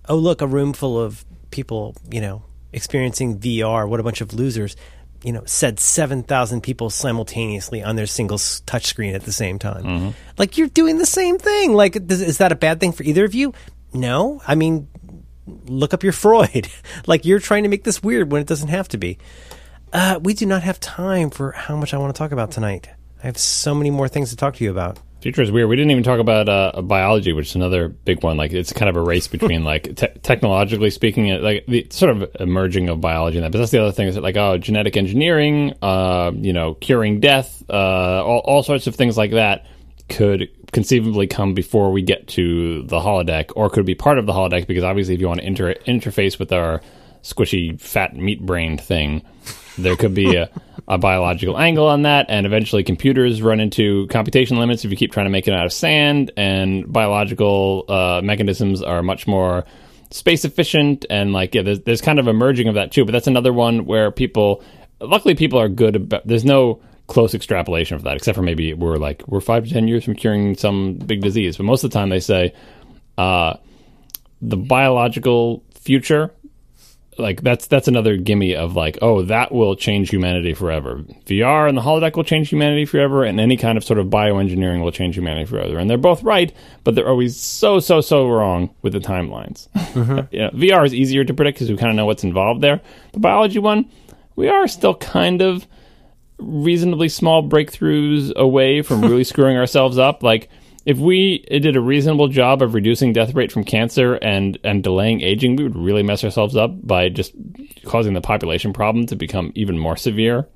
oh, 0.08 0.16
look, 0.16 0.40
a 0.40 0.46
room 0.46 0.72
full 0.72 1.00
of 1.00 1.24
people, 1.50 1.96
you 2.08 2.20
know, 2.20 2.44
experiencing 2.72 3.40
VR. 3.40 3.88
What 3.88 3.98
a 3.98 4.04
bunch 4.04 4.20
of 4.20 4.32
losers. 4.32 4.76
you 5.24 5.32
know, 5.32 5.42
said 5.46 5.80
7,000 5.80 6.60
people 6.62 6.88
simultaneously 6.90 7.82
on 7.82 7.96
their 7.96 8.06
single 8.06 8.38
touchscreen 8.38 9.14
at 9.14 9.24
the 9.24 9.32
same 9.32 9.58
time. 9.58 9.82
Mm-hmm. 9.84 10.10
Like, 10.38 10.56
you're 10.56 10.68
doing 10.68 10.98
the 10.98 11.06
same 11.06 11.38
thing. 11.38 11.72
Like, 11.72 11.96
is 11.96 12.38
that 12.38 12.52
a 12.52 12.54
bad 12.54 12.78
thing 12.78 12.92
for 12.92 13.02
either 13.02 13.24
of 13.24 13.34
you? 13.34 13.52
No. 13.92 14.40
I 14.46 14.54
mean, 14.54 14.86
look 15.46 15.94
up 15.94 16.02
your 16.02 16.12
Freud. 16.12 16.68
like, 17.06 17.24
you're 17.24 17.38
trying 17.40 17.62
to 17.62 17.68
make 17.68 17.84
this 17.84 18.02
weird 18.02 18.30
when 18.32 18.40
it 18.40 18.46
doesn't 18.48 18.68
have 18.68 18.88
to 18.88 18.98
be. 18.98 19.18
Uh, 19.92 20.18
we 20.22 20.34
do 20.34 20.46
not 20.46 20.62
have 20.62 20.80
time 20.80 21.30
for 21.30 21.52
how 21.52 21.76
much 21.76 21.94
I 21.94 21.98
want 21.98 22.14
to 22.14 22.18
talk 22.18 22.32
about 22.32 22.50
tonight. 22.50 22.88
I 23.22 23.26
have 23.26 23.38
so 23.38 23.74
many 23.74 23.90
more 23.90 24.08
things 24.08 24.30
to 24.30 24.36
talk 24.36 24.56
to 24.56 24.64
you 24.64 24.70
about. 24.70 24.98
Future 25.22 25.42
is 25.42 25.50
weird. 25.50 25.68
We 25.68 25.76
didn't 25.76 25.90
even 25.90 26.04
talk 26.04 26.20
about 26.20 26.48
uh, 26.48 26.82
biology, 26.82 27.32
which 27.32 27.48
is 27.48 27.54
another 27.54 27.88
big 27.88 28.22
one. 28.22 28.36
Like 28.36 28.52
it's 28.52 28.72
kind 28.72 28.88
of 28.88 28.96
a 28.96 29.00
race 29.00 29.26
between 29.26 29.64
like 29.64 29.96
te- 29.96 30.18
technologically 30.22 30.90
speaking, 30.90 31.28
it- 31.28 31.42
like 31.42 31.64
the 31.66 31.86
sort 31.90 32.14
of 32.16 32.36
emerging 32.38 32.88
of 32.90 33.00
biology 33.00 33.38
and 33.38 33.44
that. 33.44 33.52
But 33.52 33.58
that's 33.58 33.70
the 33.70 33.80
other 33.80 33.92
thing 33.92 34.08
is 34.08 34.16
that 34.16 34.20
like 34.20 34.36
oh, 34.36 34.58
genetic 34.58 34.96
engineering, 34.96 35.72
uh, 35.80 36.32
you 36.34 36.52
know, 36.52 36.74
curing 36.74 37.20
death, 37.20 37.62
uh, 37.70 37.72
all, 37.72 38.40
all 38.44 38.62
sorts 38.62 38.86
of 38.86 38.94
things 38.94 39.16
like 39.16 39.30
that 39.30 39.66
could 40.08 40.48
conceivably 40.72 41.26
come 41.26 41.54
before 41.54 41.90
we 41.92 42.02
get 42.02 42.28
to 42.28 42.82
the 42.82 43.00
holodeck, 43.00 43.50
or 43.56 43.70
could 43.70 43.86
be 43.86 43.94
part 43.94 44.18
of 44.18 44.26
the 44.26 44.32
holodeck 44.32 44.66
because 44.66 44.84
obviously, 44.84 45.14
if 45.14 45.20
you 45.20 45.28
want 45.28 45.40
to 45.40 45.46
inter- 45.46 45.74
interface 45.86 46.38
with 46.38 46.52
our 46.52 46.80
squishy 47.22 47.78
fat 47.80 48.14
meat 48.14 48.40
brained 48.40 48.80
thing, 48.80 49.22
there 49.78 49.96
could 49.96 50.14
be 50.14 50.36
a, 50.36 50.48
a 50.88 50.96
biological 50.96 51.58
angle 51.58 51.88
on 51.88 52.02
that, 52.02 52.26
and 52.28 52.46
eventually 52.46 52.82
computers 52.82 53.42
run 53.42 53.60
into 53.60 54.06
computation 54.08 54.58
limits 54.58 54.84
if 54.84 54.90
you 54.90 54.96
keep 54.96 55.12
trying 55.12 55.26
to 55.26 55.30
make 55.30 55.48
it 55.48 55.54
out 55.54 55.66
of 55.66 55.72
sand, 55.72 56.30
and 56.36 56.90
biological 56.92 57.84
uh, 57.88 58.20
mechanisms 58.22 58.82
are 58.82 59.02
much 59.02 59.26
more 59.26 59.64
space 60.10 60.44
efficient, 60.44 61.04
and 61.10 61.32
like 61.32 61.54
yeah, 61.54 61.62
there's, 61.62 61.80
there's 61.80 62.00
kind 62.00 62.18
of 62.18 62.26
a 62.26 62.32
merging 62.32 62.68
of 62.68 62.74
that 62.76 62.92
too. 62.92 63.04
But 63.04 63.12
that's 63.12 63.26
another 63.26 63.52
one 63.52 63.86
where 63.86 64.10
people, 64.10 64.62
luckily, 65.00 65.34
people 65.34 65.58
are 65.60 65.68
good 65.68 65.96
about. 65.96 66.26
There's 66.26 66.44
no 66.44 66.80
close 67.06 67.34
extrapolation 67.34 67.96
of 67.96 68.02
that, 68.02 68.16
except 68.16 68.36
for 68.36 68.42
maybe 68.42 68.74
we're 68.74 68.96
like 68.96 69.22
we're 69.26 69.40
five 69.40 69.64
to 69.66 69.72
ten 69.72 69.88
years 69.88 70.04
from 70.04 70.14
curing 70.14 70.56
some 70.56 70.94
big 70.94 71.22
disease. 71.22 71.56
But 71.56 71.64
most 71.64 71.84
of 71.84 71.90
the 71.90 71.94
time, 71.94 72.08
they 72.08 72.20
say 72.20 72.54
uh, 73.18 73.56
the 74.40 74.56
biological 74.56 75.62
future 75.74 76.32
like 77.18 77.40
that's 77.42 77.66
that's 77.66 77.88
another 77.88 78.16
gimme 78.16 78.54
of 78.54 78.76
like 78.76 78.98
oh 79.02 79.22
that 79.22 79.52
will 79.52 79.74
change 79.74 80.10
humanity 80.10 80.54
forever. 80.54 80.96
Vr 81.26 81.68
and 81.68 81.76
the 81.76 81.82
holodeck 81.82 82.16
will 82.16 82.24
change 82.24 82.48
humanity 82.48 82.84
forever 82.84 83.24
and 83.24 83.40
any 83.40 83.56
kind 83.56 83.78
of 83.78 83.84
sort 83.84 83.98
of 83.98 84.06
bioengineering 84.06 84.82
will 84.82 84.92
change 84.92 85.16
humanity 85.16 85.46
forever. 85.46 85.78
And 85.78 85.88
they're 85.88 85.96
both 85.96 86.22
right 86.22 86.54
but 86.84 86.94
they're 86.94 87.08
always 87.08 87.38
so 87.40 87.80
so 87.80 88.00
so 88.00 88.28
wrong 88.28 88.74
with 88.82 88.92
the 88.92 89.00
timelines. 89.00 89.68
Know, 89.96 90.50
vr 90.50 90.84
is 90.84 90.94
easier 90.94 91.24
to 91.24 91.32
predict 91.32 91.56
because 91.56 91.70
we 91.70 91.76
kind 91.76 91.90
of 91.90 91.96
know 91.96 92.06
what's 92.06 92.24
involved 92.24 92.60
there. 92.60 92.80
The 93.12 93.20
biology 93.20 93.58
one 93.58 93.90
we 94.34 94.48
are 94.48 94.68
still 94.68 94.94
kind 94.94 95.40
of 95.40 95.66
reasonably 96.38 97.08
small 97.08 97.48
breakthroughs 97.48 98.34
away 98.34 98.82
from 98.82 99.00
really 99.00 99.24
screwing 99.32 99.56
ourselves 99.56 99.98
up. 99.98 100.22
Like 100.22 100.48
if 100.86 100.98
we 100.98 101.40
did 101.50 101.76
a 101.76 101.80
reasonable 101.80 102.28
job 102.28 102.62
of 102.62 102.74
reducing 102.74 103.12
death 103.12 103.34
rate 103.34 103.50
from 103.50 103.64
cancer 103.64 104.14
and 104.14 104.58
and 104.62 104.82
delaying 104.82 105.20
aging, 105.20 105.56
we 105.56 105.64
would 105.64 105.76
really 105.76 106.04
mess 106.04 106.24
ourselves 106.24 106.56
up 106.56 106.86
by 106.86 107.08
just 107.08 107.32
causing 107.84 108.14
the 108.14 108.20
population 108.20 108.72
problem 108.72 109.06
to 109.06 109.16
become 109.16 109.52
even 109.54 109.78
more 109.78 109.96
severe. 109.96 110.48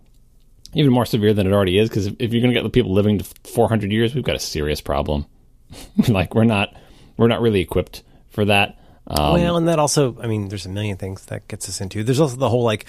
Even 0.73 0.93
more 0.93 1.05
severe 1.05 1.35
than 1.35 1.49
it 1.49 1.53
already 1.53 1.79
is, 1.79 1.89
because 1.89 2.07
if, 2.07 2.15
if 2.21 2.33
you're 2.33 2.41
going 2.41 2.55
to 2.55 2.59
get 2.59 2.63
the 2.63 2.71
people 2.71 2.93
living 2.93 3.19
to 3.19 3.25
400 3.43 3.91
years, 3.91 4.15
we've 4.15 4.23
got 4.23 4.37
a 4.37 4.41
serious 4.41 4.81
problem. 4.81 5.27
like 6.09 6.37
we're 6.37 6.45
not, 6.45 6.73
we're 7.17 7.27
not 7.27 7.41
really 7.41 7.61
equipped 7.61 8.05
for 8.29 8.45
that. 8.45 8.79
Um, 9.09 9.35
well, 9.35 9.57
and 9.57 9.67
that 9.67 9.81
also, 9.81 10.17
I 10.21 10.29
mean, 10.29 10.49
there's 10.49 10.67
a 10.67 10.69
million 10.69 10.97
things 10.97 11.27
that 11.27 11.49
gets 11.49 11.69
us 11.69 11.81
into. 11.81 12.05
There's 12.05 12.21
also 12.21 12.37
the 12.37 12.49
whole 12.49 12.63
like, 12.63 12.87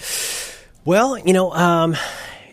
well, 0.84 1.18
you 1.18 1.32
know, 1.32 1.52
um, 1.52 1.96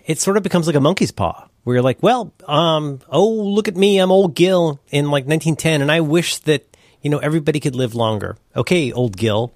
it 0.09 0.19
sort 0.19 0.37
of 0.37 0.43
becomes 0.43 0.65
like 0.65 0.75
a 0.75 0.79
monkey's 0.81 1.11
paw 1.11 1.47
where 1.63 1.75
you're 1.75 1.83
like, 1.83 2.01
well, 2.01 2.33
um, 2.47 2.99
oh, 3.09 3.29
look 3.29 3.67
at 3.67 3.77
me, 3.77 3.99
I'm 3.99 4.11
old 4.11 4.33
Gil 4.33 4.79
in 4.89 5.05
like 5.05 5.25
1910, 5.25 5.83
and 5.83 5.91
I 5.91 6.01
wish 6.01 6.39
that 6.39 6.65
you 7.03 7.11
know 7.11 7.19
everybody 7.19 7.59
could 7.59 7.75
live 7.75 7.93
longer. 7.93 8.35
Okay, 8.55 8.91
old 8.91 9.15
Gil. 9.15 9.53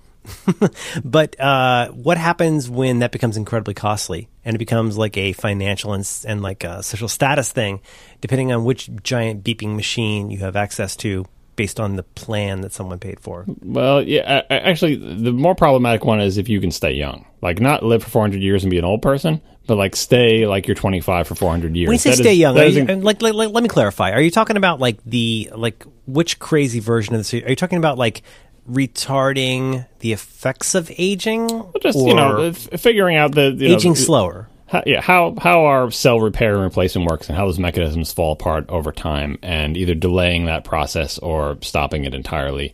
but 1.03 1.38
uh, 1.39 1.89
what 1.89 2.17
happens 2.17 2.69
when 2.69 2.99
that 2.99 3.11
becomes 3.11 3.35
incredibly 3.35 3.73
costly 3.73 4.30
and 4.45 4.55
it 4.55 4.59
becomes 4.59 4.97
like 4.97 5.17
a 5.17 5.34
financial 5.34 5.91
and, 5.91 6.07
and 6.25 6.41
like 6.41 6.63
a 6.63 6.81
social 6.84 7.09
status 7.09 7.51
thing, 7.51 7.81
depending 8.21 8.53
on 8.53 8.63
which 8.63 8.89
giant 9.01 9.43
beeping 9.43 9.75
machine 9.75 10.30
you 10.30 10.38
have 10.38 10.55
access 10.55 10.95
to 10.97 11.25
based 11.55 11.80
on 11.80 11.95
the 11.97 12.03
plan 12.03 12.61
that 12.61 12.71
someone 12.71 12.99
paid 12.99 13.19
for? 13.19 13.45
Well, 13.61 14.01
yeah, 14.01 14.43
a- 14.49 14.53
a- 14.53 14.67
actually, 14.67 14.95
the 14.95 15.34
more 15.34 15.55
problematic 15.55 16.05
one 16.05 16.21
is 16.21 16.38
if 16.38 16.47
you 16.47 16.61
can 16.61 16.71
stay 16.71 16.93
young, 16.93 17.25
like 17.41 17.59
not 17.59 17.84
live 17.84 18.03
for 18.03 18.09
400 18.09 18.41
years 18.41 18.63
and 18.63 18.71
be 18.71 18.77
an 18.77 18.85
old 18.85 19.01
person, 19.01 19.41
but 19.68 19.77
like 19.77 19.95
stay 19.95 20.45
like 20.48 20.68
you're 20.68 20.76
25 20.76 21.27
for 21.27 21.35
400 21.35 21.76
years. 21.76 21.88
When 21.88 21.95
you 21.95 21.99
say 21.99 22.10
That 22.11 22.18
stay 22.18 22.34
is- 22.34 22.40
young, 22.40 22.56
that 22.56 22.65
are 22.65 22.68
is 22.69 22.76
you, 22.76 22.85
and 22.88 23.03
like, 23.03 23.22
like, 23.22 23.34
like, 23.34 23.49
let 23.52 23.64
me 23.64 23.69
clarify. 23.69 24.11
Are 24.11 24.22
you 24.22 24.31
talking 24.31 24.57
about 24.57 24.80
like 24.80 24.98
the 25.06 25.49
like 25.56 25.85
which 26.06 26.40
crazy 26.40 26.80
version 26.80 27.14
of 27.15 27.19
this? 27.22 27.34
Are 27.34 27.49
you 27.49 27.56
talking 27.56 27.77
about 27.77 27.98
like 27.98 28.23
retarding 28.69 29.85
the 29.99 30.14
effects 30.14 30.76
of 30.76 30.91
aging, 30.98 31.49
just 31.81 31.98
or 31.98 32.07
you 32.07 32.14
know, 32.14 32.41
f- 32.41 32.80
figuring 32.81 33.15
out 33.18 33.34
the 33.34 33.52
you 33.52 33.69
know, 33.69 33.76
aging 33.76 33.95
slower? 33.95 34.49
how, 34.68 34.84
yeah, 34.85 35.02
how 35.02 35.35
how 35.40 35.65
our 35.65 35.91
cell 35.91 36.19
repair 36.19 36.53
and 36.56 36.64
replacement 36.64 37.10
works 37.10 37.27
and 37.30 37.38
how 37.38 37.45
those 37.45 37.60
mechanisms 37.60 38.11
fall 38.11 38.34
apart 38.34 38.65
over 38.69 38.91
time, 38.91 39.38
and 39.41 39.77
either 39.77 39.94
delaying 39.95 40.45
that 40.45 40.64
process 40.64 41.18
or 41.19 41.57
stopping 41.61 42.06
it 42.06 42.14
entirely, 42.14 42.73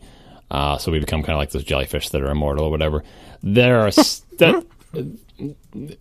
uh, 0.50 0.78
so 0.78 0.90
we 0.92 0.98
become 0.98 1.22
kind 1.22 1.34
of 1.34 1.38
like 1.38 1.50
those 1.50 1.64
jellyfish 1.64 2.08
that 2.10 2.22
are 2.22 2.30
immortal 2.30 2.64
or 2.66 2.70
whatever. 2.70 3.04
There 3.42 3.80
are 3.80 3.86
s- 3.98 4.20
that, 4.38 4.64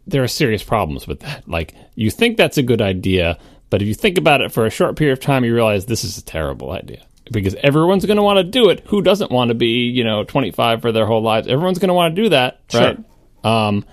there 0.08 0.24
are 0.24 0.28
serious 0.28 0.64
problems 0.64 1.08
with 1.08 1.22
that. 1.22 1.48
Like 1.48 1.76
you 1.96 2.12
think 2.12 2.38
that's 2.38 2.58
a 2.58 2.64
good 2.64 2.82
idea, 2.82 3.38
but 3.70 3.82
if 3.82 3.88
you 3.88 3.94
think 3.94 4.18
about 4.18 4.42
it 4.42 4.52
for 4.52 4.66
a 4.66 4.70
short 4.70 4.96
period 4.96 5.14
of 5.14 5.20
time, 5.20 5.44
you 5.44 5.54
realize 5.54 5.86
this 5.86 6.04
is 6.04 6.18
a 6.18 6.24
terrible 6.24 6.72
idea. 6.72 7.06
Because 7.32 7.54
everyone's 7.56 8.06
going 8.06 8.18
to 8.18 8.24
want 8.24 8.38
to 8.38 8.44
do 8.44 8.70
it. 8.70 8.80
Who 8.88 9.04
doesn't 9.04 9.30
want 9.32 9.50
to 9.50 9.56
be, 9.56 9.84
you 9.88 10.04
know, 10.04 10.24
25 10.24 10.82
for 10.82 10.92
their 10.92 11.06
whole 11.06 11.22
lives? 11.22 11.48
Everyone's 11.48 11.78
going 11.78 11.90
to 11.90 11.94
want 11.94 12.16
to 12.16 12.24
do 12.24 12.30
that, 12.30 12.60
right? 12.74 12.98
Um, 13.44 13.86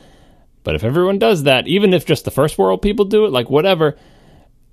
but 0.65 0.75
if 0.75 0.83
everyone 0.85 1.19
does 1.19 1.43
that, 1.43 1.69
even 1.69 1.93
if 1.93 2.07
just 2.07 2.25
the 2.25 2.31
first 2.31 2.57
world 2.57 2.81
people 2.81 3.05
do 3.05 3.27
it, 3.27 3.33
like 3.33 3.51
whatever, 3.51 3.97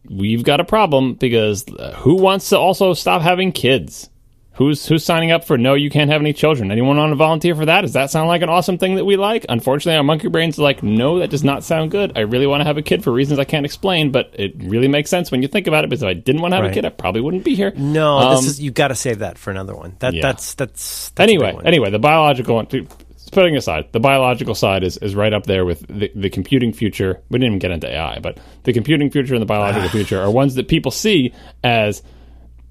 we've 0.10 0.44
got 0.44 0.62
a 0.62 0.64
problem 0.64 1.14
because 1.16 1.66
uh, 1.68 1.94
who 1.98 2.16
wants 2.16 2.50
to 2.50 2.58
also 2.58 2.94
stop 2.94 3.22
having 3.22 3.52
kids? 3.52 4.10
Who's 4.56 4.86
who's 4.86 5.04
signing 5.04 5.32
up 5.32 5.46
for 5.46 5.58
no, 5.58 5.74
you 5.74 5.90
can't 5.90 6.12
have 6.12 6.22
any 6.22 6.32
children? 6.32 6.72
Anyone 6.72 6.98
want 6.98 7.10
to 7.12 7.16
volunteer 7.16 7.56
for 7.56 7.66
that? 7.66 7.82
Does 7.82 7.94
that 7.94 8.12
sound 8.12 8.28
like 8.28 8.44
an 8.44 8.50
awesome 8.50 8.78
thing 8.78 8.96
that 8.96 9.06
we 9.06 9.18
like? 9.18 9.48
Unfortunately, 9.50 9.98
our 9.98 10.04
monkey 10.04 10.28
brains 10.28 10.60
are 10.60 10.62
like, 10.62 10.84
no, 10.84 11.18
that 11.20 11.32
does 11.32 11.44
not 11.44 11.64
sound 11.64 11.90
good. 11.90 12.12
I 12.16 12.22
really 12.22 12.46
want 12.46 12.62
to 12.62 12.66
have 12.66 12.78
a 12.78 12.84
kid 12.84 13.04
for 13.04 13.12
reasons 13.12 13.40
I 13.40 13.46
can't 13.46 13.66
explain, 13.66 14.12
but 14.12 14.30
it 14.34 14.54
really 14.60 14.88
makes 14.88 15.10
sense 15.10 15.32
when 15.32 15.42
you 15.42 15.48
think 15.48 15.66
about 15.66 15.84
it. 15.86 15.90
Because 15.90 16.04
if 16.04 16.08
I 16.08 16.14
didn't 16.14 16.42
want 16.42 16.52
to 16.52 16.58
have 16.58 16.66
Right. 16.66 16.72
a 16.72 16.74
kid, 16.76 16.86
I 16.86 16.90
probably 16.90 17.22
wouldn't 17.22 17.44
be 17.44 17.56
here. 17.56 17.74
No, 17.76 18.18
Um, 18.18 18.36
this 18.36 18.46
is 18.46 18.62
you 18.62 18.70
got 18.70 18.90
to 18.90 18.96
save 18.96 19.20
that 19.20 19.40
for 19.40 19.50
another 19.50 19.76
one. 19.76 19.96
That 20.00 20.14
Yeah. 20.14 20.22
that's 20.22 20.54
that's, 20.54 21.10
that's 21.10 21.20
anyway, 21.32 21.58
anyway, 21.66 21.90
the 21.90 21.98
biological 21.98 22.56
one, 22.58 22.68
putting 23.32 23.58
aside, 23.58 23.86
the 23.92 24.00
biological 24.00 24.54
side 24.54 24.84
is, 24.84 24.98
is 24.98 25.16
right 25.16 25.34
up 25.34 25.48
there 25.48 25.66
with 25.66 25.84
the, 25.88 26.12
the 26.14 26.30
computing 26.30 26.72
future. 26.74 27.20
We 27.32 27.40
didn't 27.40 27.54
even 27.54 27.60
get 27.60 27.72
into 27.72 27.90
AI, 27.92 28.20
but 28.20 28.38
the 28.66 28.74
computing 28.74 29.10
future 29.10 29.34
and 29.34 29.42
the 29.42 29.48
biological 29.48 29.90
future 29.98 30.22
are 30.22 30.30
ones 30.30 30.54
that 30.56 30.68
people 30.68 30.92
see 30.92 31.34
as 31.64 32.04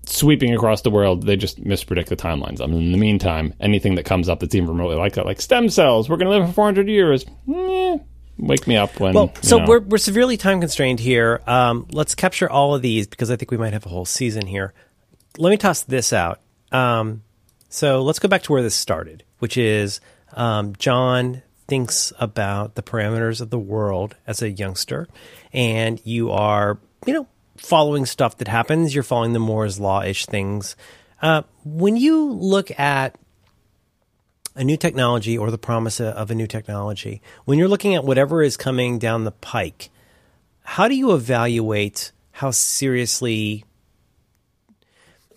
sweeping 0.07 0.55
across 0.55 0.83
the 0.83 0.91
world. 0.91 1.27
They 1.27 1.37
just 1.37 1.63
mispredict 1.63 2.07
the 2.07 2.17
timelines. 2.17 2.61
I 2.61 2.67
mean, 2.67 2.83
in 2.83 2.93
the 2.93 2.99
meantime, 2.99 3.55
anything 3.61 3.95
that 3.97 4.05
comes 4.05 4.29
up 4.29 4.41
that's 4.41 4.55
even 4.55 4.69
remotely 4.69 4.97
like 4.97 5.15
that, 5.15 5.27
like 5.27 5.41
stem 5.41 5.69
cells, 5.69 6.09
we're 6.09 6.17
going 6.17 6.31
to 6.31 6.39
live 6.39 6.49
for 6.49 6.55
400 6.55 6.89
years. 6.89 7.25
Eh, 7.53 7.99
wake 8.39 8.67
me 8.67 8.77
up 8.77 8.99
when. 9.01 9.15
Well, 9.15 9.33
you 9.35 9.49
so 9.49 9.59
know. 9.59 9.67
we're 9.67 9.81
we're 9.81 9.99
severely 9.99 10.37
time 10.37 10.61
constrained 10.61 11.01
here. 11.01 11.41
Um, 11.47 11.87
let's 11.91 12.15
capture 12.15 12.51
all 12.51 12.75
of 12.75 12.83
these 12.83 13.07
because 13.07 13.31
I 13.31 13.37
think 13.37 13.51
we 13.51 13.57
might 13.57 13.73
have 13.73 13.87
a 13.87 13.91
whole 13.91 14.05
season 14.05 14.47
here. 14.47 14.75
Let 15.39 15.51
me 15.51 15.57
toss 15.57 15.83
this 15.83 16.13
out. 16.13 16.41
Um, 16.73 17.23
so 17.69 18.03
let's 18.03 18.19
go 18.19 18.29
back 18.29 18.43
to 18.45 18.53
where 18.53 18.63
this 18.63 18.75
started, 18.75 19.25
which 19.39 19.57
is 19.57 20.01
um, 20.35 20.75
John 20.77 21.43
thinks 21.69 22.13
about 22.19 22.75
the 22.75 22.83
parameters 22.83 23.41
of 23.41 23.51
the 23.51 23.59
world 23.59 24.17
as 24.27 24.43
a 24.43 24.51
youngster, 24.51 25.09
and 25.53 26.01
you 26.05 26.31
are, 26.31 26.79
you 27.07 27.15
know, 27.15 27.27
following 27.63 28.07
stuff 28.07 28.39
that 28.39 28.49
happens. 28.49 28.95
You're 28.95 29.05
following 29.05 29.33
the 29.33 29.39
Moore's 29.39 29.79
law 29.79 30.03
ish 30.03 30.27
things. 30.27 30.77
Uh, 31.21 31.43
when 31.65 31.97
you 31.97 32.31
look 32.33 32.79
at 32.79 33.17
a 34.55 34.65
new 34.65 34.77
technology 34.77 35.39
or 35.39 35.51
the 35.51 35.59
promise 35.59 36.01
of 36.01 36.31
a 36.31 36.35
new 36.35 36.47
technology, 36.47 37.23
when 37.45 37.59
you're 37.59 37.69
looking 37.69 37.95
at 37.95 38.05
whatever 38.05 38.43
is 38.43 38.57
coming 38.57 38.99
down 38.99 39.25
the 39.25 39.31
pike, 39.31 39.91
how 40.65 40.89
do 40.89 40.95
you 40.95 41.15
evaluate 41.15 42.13
how 42.33 42.51
seriously 42.51 43.65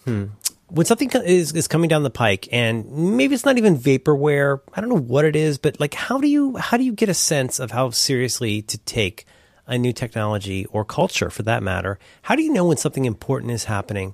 hmm, 0.05 0.25
when 0.67 0.85
something 0.85 1.09
is, 1.23 1.53
is 1.53 1.67
coming 1.67 1.87
down 1.87 2.03
the 2.03 2.09
pike 2.09 2.47
and 2.51 2.89
maybe 2.91 3.35
it's 3.35 3.45
not 3.45 3.57
even 3.57 3.77
vaporware 3.77 4.61
i 4.73 4.81
don't 4.81 4.89
know 4.89 4.95
what 4.95 5.25
it 5.25 5.35
is 5.35 5.57
but 5.57 5.79
like 5.79 5.93
how 5.93 6.19
do 6.19 6.27
you 6.27 6.55
how 6.57 6.77
do 6.77 6.83
you 6.83 6.93
get 6.93 7.09
a 7.09 7.13
sense 7.13 7.59
of 7.59 7.71
how 7.71 7.89
seriously 7.89 8.61
to 8.61 8.77
take 8.79 9.25
a 9.67 9.77
new 9.77 9.93
technology 9.93 10.65
or 10.67 10.85
culture 10.85 11.29
for 11.29 11.43
that 11.43 11.63
matter. 11.63 11.99
How 12.23 12.35
do 12.35 12.43
you 12.43 12.51
know 12.51 12.65
when 12.65 12.77
something 12.77 13.05
important 13.05 13.51
is 13.51 13.65
happening? 13.65 14.13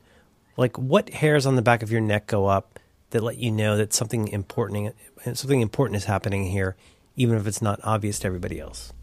Like 0.57 0.78
what 0.78 1.10
hairs 1.10 1.45
on 1.45 1.56
the 1.56 1.61
back 1.61 1.84
of 1.84 1.91
your 1.91 2.02
neck 2.02 2.28
go 2.28 2.45
up 2.45 2.80
that 3.11 3.23
let 3.23 3.38
you 3.38 3.52
know 3.52 3.78
that 3.78 3.94
something 3.94 4.28
important 4.30 4.95
something 5.34 5.61
important 5.61 5.98
is 5.98 6.06
happening 6.06 6.45
here 6.45 6.76
even 7.15 7.38
if 7.38 7.45
it's 7.45 7.61
not 7.61 7.80
obvious 7.84 8.19
to 8.19 8.28
everybody 8.28 8.60
else? 8.60 8.94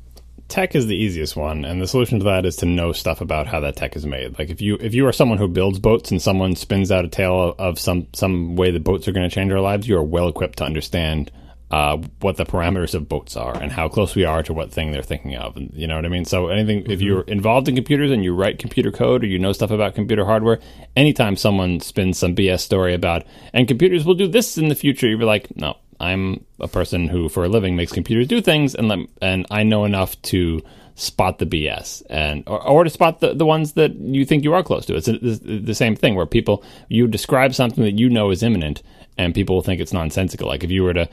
Tech 0.48 0.74
is 0.74 0.86
the 0.86 0.96
easiest 0.96 1.36
one, 1.36 1.66
and 1.66 1.82
the 1.82 1.86
solution 1.86 2.20
to 2.20 2.24
that 2.24 2.46
is 2.46 2.56
to 2.56 2.66
know 2.66 2.92
stuff 2.92 3.20
about 3.20 3.46
how 3.46 3.60
that 3.60 3.76
tech 3.76 3.94
is 3.96 4.06
made. 4.06 4.38
Like 4.38 4.48
if 4.48 4.62
you 4.62 4.78
if 4.80 4.94
you 4.94 5.06
are 5.06 5.12
someone 5.12 5.36
who 5.36 5.46
builds 5.46 5.78
boats 5.78 6.10
and 6.10 6.22
someone 6.22 6.56
spins 6.56 6.90
out 6.90 7.04
a 7.04 7.08
tale 7.08 7.54
of 7.58 7.78
some 7.78 8.06
some 8.14 8.56
way 8.56 8.70
the 8.70 8.80
boats 8.80 9.06
are 9.06 9.12
going 9.12 9.28
to 9.28 9.34
change 9.34 9.52
our 9.52 9.60
lives, 9.60 9.86
you 9.86 9.96
are 9.98 10.02
well 10.02 10.28
equipped 10.28 10.58
to 10.58 10.64
understand 10.64 11.30
uh, 11.70 11.98
what 12.20 12.36
the 12.36 12.46
parameters 12.46 12.94
of 12.94 13.08
boats 13.08 13.36
are 13.36 13.54
and 13.56 13.70
how 13.70 13.88
close 13.88 14.14
we 14.14 14.24
are 14.24 14.42
to 14.42 14.52
what 14.52 14.72
thing 14.72 14.90
they're 14.90 15.02
thinking 15.02 15.36
of. 15.36 15.56
And 15.56 15.70
you 15.74 15.86
know 15.86 15.96
what 15.96 16.06
I 16.06 16.08
mean? 16.08 16.24
So 16.24 16.48
anything, 16.48 16.82
mm-hmm. 16.82 16.92
if 16.92 17.02
you're 17.02 17.22
involved 17.22 17.68
in 17.68 17.74
computers 17.74 18.10
and 18.10 18.24
you 18.24 18.34
write 18.34 18.58
computer 18.58 18.90
code 18.90 19.22
or 19.22 19.26
you 19.26 19.38
know 19.38 19.52
stuff 19.52 19.70
about 19.70 19.94
computer 19.94 20.24
hardware, 20.24 20.60
anytime 20.96 21.36
someone 21.36 21.80
spins 21.80 22.18
some 22.18 22.34
BS 22.34 22.60
story 22.60 22.94
about, 22.94 23.24
and 23.52 23.68
computers 23.68 24.04
will 24.04 24.14
do 24.14 24.28
this 24.28 24.56
in 24.56 24.68
the 24.68 24.74
future, 24.74 25.08
you'll 25.08 25.18
be 25.18 25.24
like, 25.26 25.54
no, 25.56 25.76
I'm 26.00 26.44
a 26.58 26.68
person 26.68 27.08
who 27.08 27.28
for 27.28 27.44
a 27.44 27.48
living 27.48 27.76
makes 27.76 27.92
computers 27.92 28.28
do 28.28 28.40
things 28.40 28.74
and 28.74 28.88
let, 28.88 29.00
and 29.20 29.46
I 29.50 29.62
know 29.62 29.84
enough 29.84 30.20
to 30.22 30.62
spot 30.94 31.38
the 31.38 31.46
BS 31.46 32.02
and 32.10 32.42
or, 32.48 32.66
or 32.66 32.84
to 32.84 32.90
spot 32.90 33.20
the, 33.20 33.32
the 33.32 33.46
ones 33.46 33.74
that 33.74 33.94
you 33.94 34.24
think 34.24 34.42
you 34.42 34.54
are 34.54 34.62
close 34.62 34.86
to. 34.86 34.96
It's, 34.96 35.06
a, 35.06 35.14
it's 35.24 35.40
the 35.40 35.74
same 35.74 35.94
thing 35.94 36.14
where 36.14 36.26
people 36.26 36.64
you 36.88 37.06
describe 37.06 37.54
something 37.54 37.84
that 37.84 37.98
you 37.98 38.08
know 38.08 38.30
is 38.30 38.42
imminent 38.42 38.82
and 39.16 39.34
people 39.34 39.56
will 39.56 39.62
think 39.62 39.80
it's 39.80 39.92
nonsensical. 39.92 40.48
Like 40.48 40.64
if 40.64 40.70
you 40.70 40.82
were 40.82 40.94
to 40.94 41.08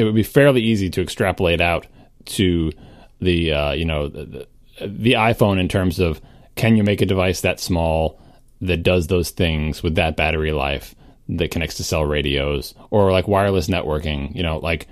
it 0.00 0.04
would 0.04 0.14
be 0.14 0.22
fairly 0.22 0.62
easy 0.62 0.90
to 0.90 1.02
extrapolate 1.02 1.60
out 1.60 1.86
to 2.24 2.72
the 3.20 3.52
uh, 3.52 3.72
you 3.72 3.84
know 3.84 4.08
the, 4.08 4.46
the 4.80 5.12
iPhone 5.12 5.60
in 5.60 5.68
terms 5.68 5.98
of 5.98 6.20
can 6.56 6.76
you 6.76 6.82
make 6.82 7.00
a 7.00 7.06
device 7.06 7.42
that 7.42 7.60
small 7.60 8.20
that 8.60 8.82
does 8.82 9.06
those 9.06 9.30
things 9.30 9.82
with 9.82 9.94
that 9.94 10.16
battery 10.16 10.52
life 10.52 10.94
that 11.28 11.50
connects 11.50 11.76
to 11.76 11.84
cell 11.84 12.04
radios 12.04 12.74
or 12.90 13.12
like 13.12 13.28
wireless 13.28 13.68
networking 13.68 14.34
you 14.34 14.42
know 14.42 14.58
like 14.58 14.88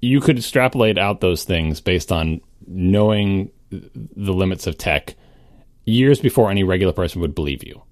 you 0.00 0.20
could 0.20 0.36
extrapolate 0.36 0.98
out 0.98 1.20
those 1.20 1.44
things 1.44 1.80
based 1.80 2.12
on 2.12 2.40
knowing 2.66 3.50
the 3.70 4.32
limits 4.32 4.66
of 4.66 4.76
tech 4.76 5.14
years 5.84 6.20
before 6.20 6.50
any 6.50 6.64
regular 6.64 6.92
person 6.92 7.20
would 7.20 7.34
believe 7.34 7.64
you. 7.64 7.82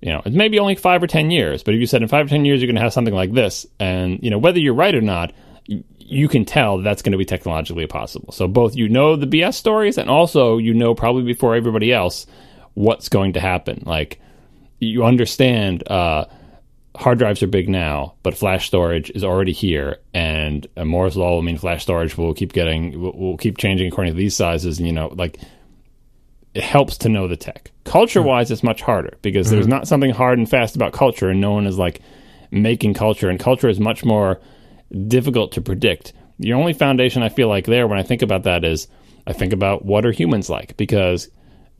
You 0.00 0.12
know, 0.12 0.22
it's 0.24 0.34
maybe 0.34 0.60
only 0.60 0.76
five 0.76 1.02
or 1.02 1.08
ten 1.08 1.30
years, 1.30 1.64
but 1.64 1.74
if 1.74 1.80
you 1.80 1.86
said 1.86 2.02
in 2.02 2.08
five 2.08 2.26
or 2.26 2.28
ten 2.28 2.44
years 2.44 2.60
you're 2.60 2.68
going 2.68 2.76
to 2.76 2.82
have 2.82 2.92
something 2.92 3.14
like 3.14 3.32
this, 3.32 3.66
and 3.80 4.20
you 4.22 4.30
know 4.30 4.38
whether 4.38 4.60
you're 4.60 4.74
right 4.74 4.94
or 4.94 5.00
not, 5.00 5.32
you 5.98 6.28
can 6.28 6.44
tell 6.44 6.78
that's 6.78 7.02
going 7.02 7.12
to 7.12 7.18
be 7.18 7.24
technologically 7.24 7.86
possible. 7.86 8.32
So 8.32 8.48
both 8.48 8.74
you 8.74 8.88
know 8.88 9.16
the 9.16 9.26
BS 9.26 9.54
stories 9.54 9.98
and 9.98 10.08
also 10.08 10.58
you 10.58 10.74
know 10.74 10.94
probably 10.94 11.22
before 11.22 11.54
everybody 11.54 11.92
else 11.92 12.26
what's 12.74 13.08
going 13.08 13.34
to 13.34 13.40
happen. 13.40 13.82
Like 13.84 14.20
you 14.80 15.04
understand 15.04 15.86
uh, 15.88 16.26
hard 16.96 17.18
drives 17.18 17.42
are 17.42 17.48
big 17.48 17.68
now, 17.68 18.14
but 18.22 18.36
flash 18.36 18.66
storage 18.66 19.10
is 19.10 19.24
already 19.24 19.52
here, 19.52 19.98
and 20.14 20.66
Moore's 20.76 21.16
law 21.16 21.32
will 21.32 21.42
mean 21.42 21.58
flash 21.58 21.82
storage 21.82 22.16
will 22.16 22.34
keep 22.34 22.52
getting 22.52 23.00
will, 23.00 23.12
will 23.12 23.36
keep 23.36 23.58
changing 23.58 23.88
according 23.88 24.14
to 24.14 24.18
these 24.18 24.34
sizes. 24.34 24.78
And 24.78 24.86
you 24.86 24.92
know, 24.92 25.08
like 25.08 25.38
it 26.54 26.62
helps 26.64 26.96
to 26.98 27.08
know 27.08 27.28
the 27.28 27.36
tech. 27.36 27.70
Culture 27.84 28.22
wise, 28.22 28.50
it's 28.50 28.62
much 28.62 28.80
harder 28.80 29.16
because 29.22 29.46
mm-hmm. 29.46 29.56
there's 29.56 29.68
not 29.68 29.86
something 29.86 30.10
hard 30.10 30.38
and 30.38 30.48
fast 30.48 30.74
about 30.74 30.92
culture, 30.92 31.28
and 31.28 31.40
no 31.40 31.52
one 31.52 31.66
is 31.66 31.78
like 31.78 32.00
making 32.50 32.94
culture, 32.94 33.28
and 33.28 33.38
culture 33.38 33.68
is 33.68 33.78
much 33.78 34.04
more 34.04 34.40
difficult 35.06 35.52
to 35.52 35.60
predict. 35.60 36.12
The 36.38 36.52
only 36.52 36.72
foundation 36.72 37.22
I 37.22 37.28
feel 37.28 37.48
like 37.48 37.66
there 37.66 37.86
when 37.86 37.98
I 37.98 38.02
think 38.02 38.22
about 38.22 38.44
that 38.44 38.64
is 38.64 38.88
I 39.26 39.32
think 39.32 39.52
about 39.52 39.84
what 39.84 40.06
are 40.06 40.12
humans 40.12 40.48
like 40.48 40.76
because 40.76 41.28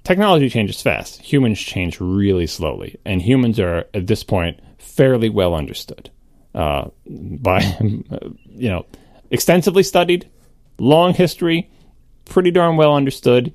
technology 0.04 0.48
changes 0.48 0.82
fast. 0.82 1.20
Humans 1.22 1.58
change 1.60 2.00
really 2.00 2.46
slowly, 2.46 2.98
and 3.04 3.22
humans 3.22 3.58
are 3.60 3.86
at 3.94 4.06
this 4.06 4.24
point 4.24 4.60
fairly 4.78 5.28
well 5.28 5.54
understood 5.54 6.10
uh, 6.54 6.88
by 7.06 7.60
you 7.80 8.68
know 8.68 8.86
extensively 9.30 9.82
studied, 9.82 10.28
long 10.78 11.14
history, 11.14 11.70
pretty 12.24 12.50
darn 12.50 12.76
well 12.76 12.94
understood. 12.94 13.54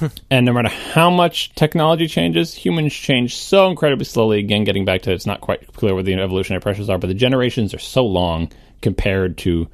and 0.30 0.46
no 0.46 0.52
matter 0.52 0.68
how 0.68 1.10
much 1.10 1.54
technology 1.54 2.08
changes, 2.08 2.54
humans 2.54 2.92
change 2.92 3.36
so 3.36 3.68
incredibly 3.68 4.04
slowly. 4.04 4.38
Again, 4.38 4.64
getting 4.64 4.84
back 4.84 5.02
to 5.02 5.12
it's 5.12 5.26
not 5.26 5.40
quite 5.40 5.72
clear 5.74 5.94
what 5.94 6.04
the 6.04 6.14
evolutionary 6.14 6.60
pressures 6.60 6.88
are, 6.88 6.98
but 6.98 7.08
the 7.08 7.14
generations 7.14 7.74
are 7.74 7.78
so 7.78 8.04
long 8.04 8.50
compared 8.84 9.38
to 9.38 9.66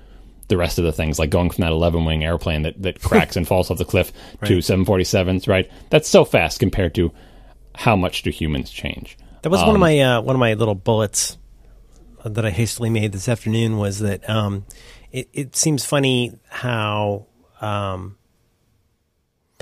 the 0.49 0.57
rest 0.57 0.79
of 0.79 0.85
the 0.85 0.93
things, 0.93 1.19
like 1.19 1.31
going 1.31 1.51
from 1.51 1.63
that 1.63 1.73
11 1.73 2.05
wing 2.05 2.25
airplane 2.25 2.63
that, 2.63 2.81
that 2.81 3.03
cracks 3.03 3.37
and 3.37 3.47
falls 3.47 3.71
off 3.71 3.77
the 3.79 3.85
cliff 3.85 4.13
right. 4.41 4.49
to 4.49 4.59
747s, 4.59 5.47
right? 5.47 5.71
That's 5.91 6.09
so 6.09 6.25
fast 6.25 6.61
compared 6.61 6.95
to 6.95 7.13
how 7.75 7.97
much 7.97 8.23
do 8.23 8.31
humans 8.31 8.71
change. 8.71 9.19
That 9.43 9.51
was 9.51 9.61
um, 9.61 9.67
one 9.67 9.77
of 9.77 9.79
um, 9.79 9.81
my 9.81 10.01
uh, 10.01 10.21
one 10.23 10.37
of 10.37 10.41
my 10.41 10.55
little 10.55 10.75
bullets 10.75 11.37
that 12.25 12.45
I 12.45 12.51
hastily 12.51 12.91
made 12.91 13.13
this 13.13 13.29
afternoon 13.29 13.79
was 13.79 13.99
that 14.01 14.29
um, 14.29 14.65
it, 15.11 15.29
it, 15.33 15.57
seems 15.57 15.85
funny 15.85 16.39
how 16.49 17.27
um, 17.61 18.19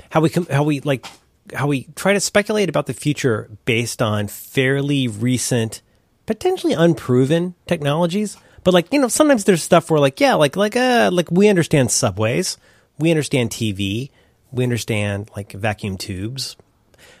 how 0.09 0.21
we 0.21 0.29
com- 0.29 0.47
how 0.47 0.63
we 0.63 0.81
like 0.81 1.05
how 1.53 1.67
we 1.67 1.87
try 1.95 2.13
to 2.13 2.19
speculate 2.19 2.69
about 2.69 2.85
the 2.85 2.93
future 2.93 3.49
based 3.65 4.01
on 4.01 4.27
fairly 4.27 5.07
recent, 5.07 5.81
potentially 6.25 6.73
unproven 6.73 7.55
technologies. 7.65 8.37
But 8.63 8.73
like 8.73 8.91
you 8.91 8.99
know, 8.99 9.07
sometimes 9.07 9.43
there's 9.43 9.63
stuff 9.63 9.89
where 9.89 9.99
like 9.99 10.19
yeah, 10.19 10.35
like 10.35 10.55
like 10.55 10.75
uh 10.75 11.09
like 11.11 11.31
we 11.31 11.47
understand 11.47 11.91
subways, 11.91 12.57
we 12.97 13.11
understand 13.11 13.51
TV, 13.51 14.11
we 14.51 14.63
understand 14.63 15.29
like 15.35 15.51
vacuum 15.51 15.97
tubes, 15.97 16.55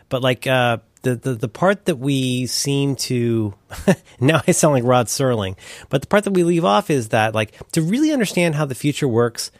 but 0.09 0.21
like 0.21 0.47
uh 0.47 0.77
the, 1.01 1.15
the, 1.15 1.33
the 1.33 1.47
part 1.47 1.85
that 1.85 1.95
we 1.95 2.45
seem 2.45 2.95
to 2.95 3.53
now 4.19 4.41
I 4.47 4.51
sound 4.51 4.73
like 4.73 4.83
Rod 4.83 5.07
Serling, 5.07 5.55
but 5.89 6.01
the 6.01 6.07
part 6.07 6.25
that 6.25 6.33
we 6.33 6.43
leave 6.43 6.65
off 6.65 6.89
is 6.89 7.09
that 7.09 7.33
like 7.33 7.53
to 7.71 7.81
really 7.81 8.11
understand 8.11 8.55
how 8.55 8.65
the 8.65 8.75
future 8.75 9.07
works, 9.07 9.51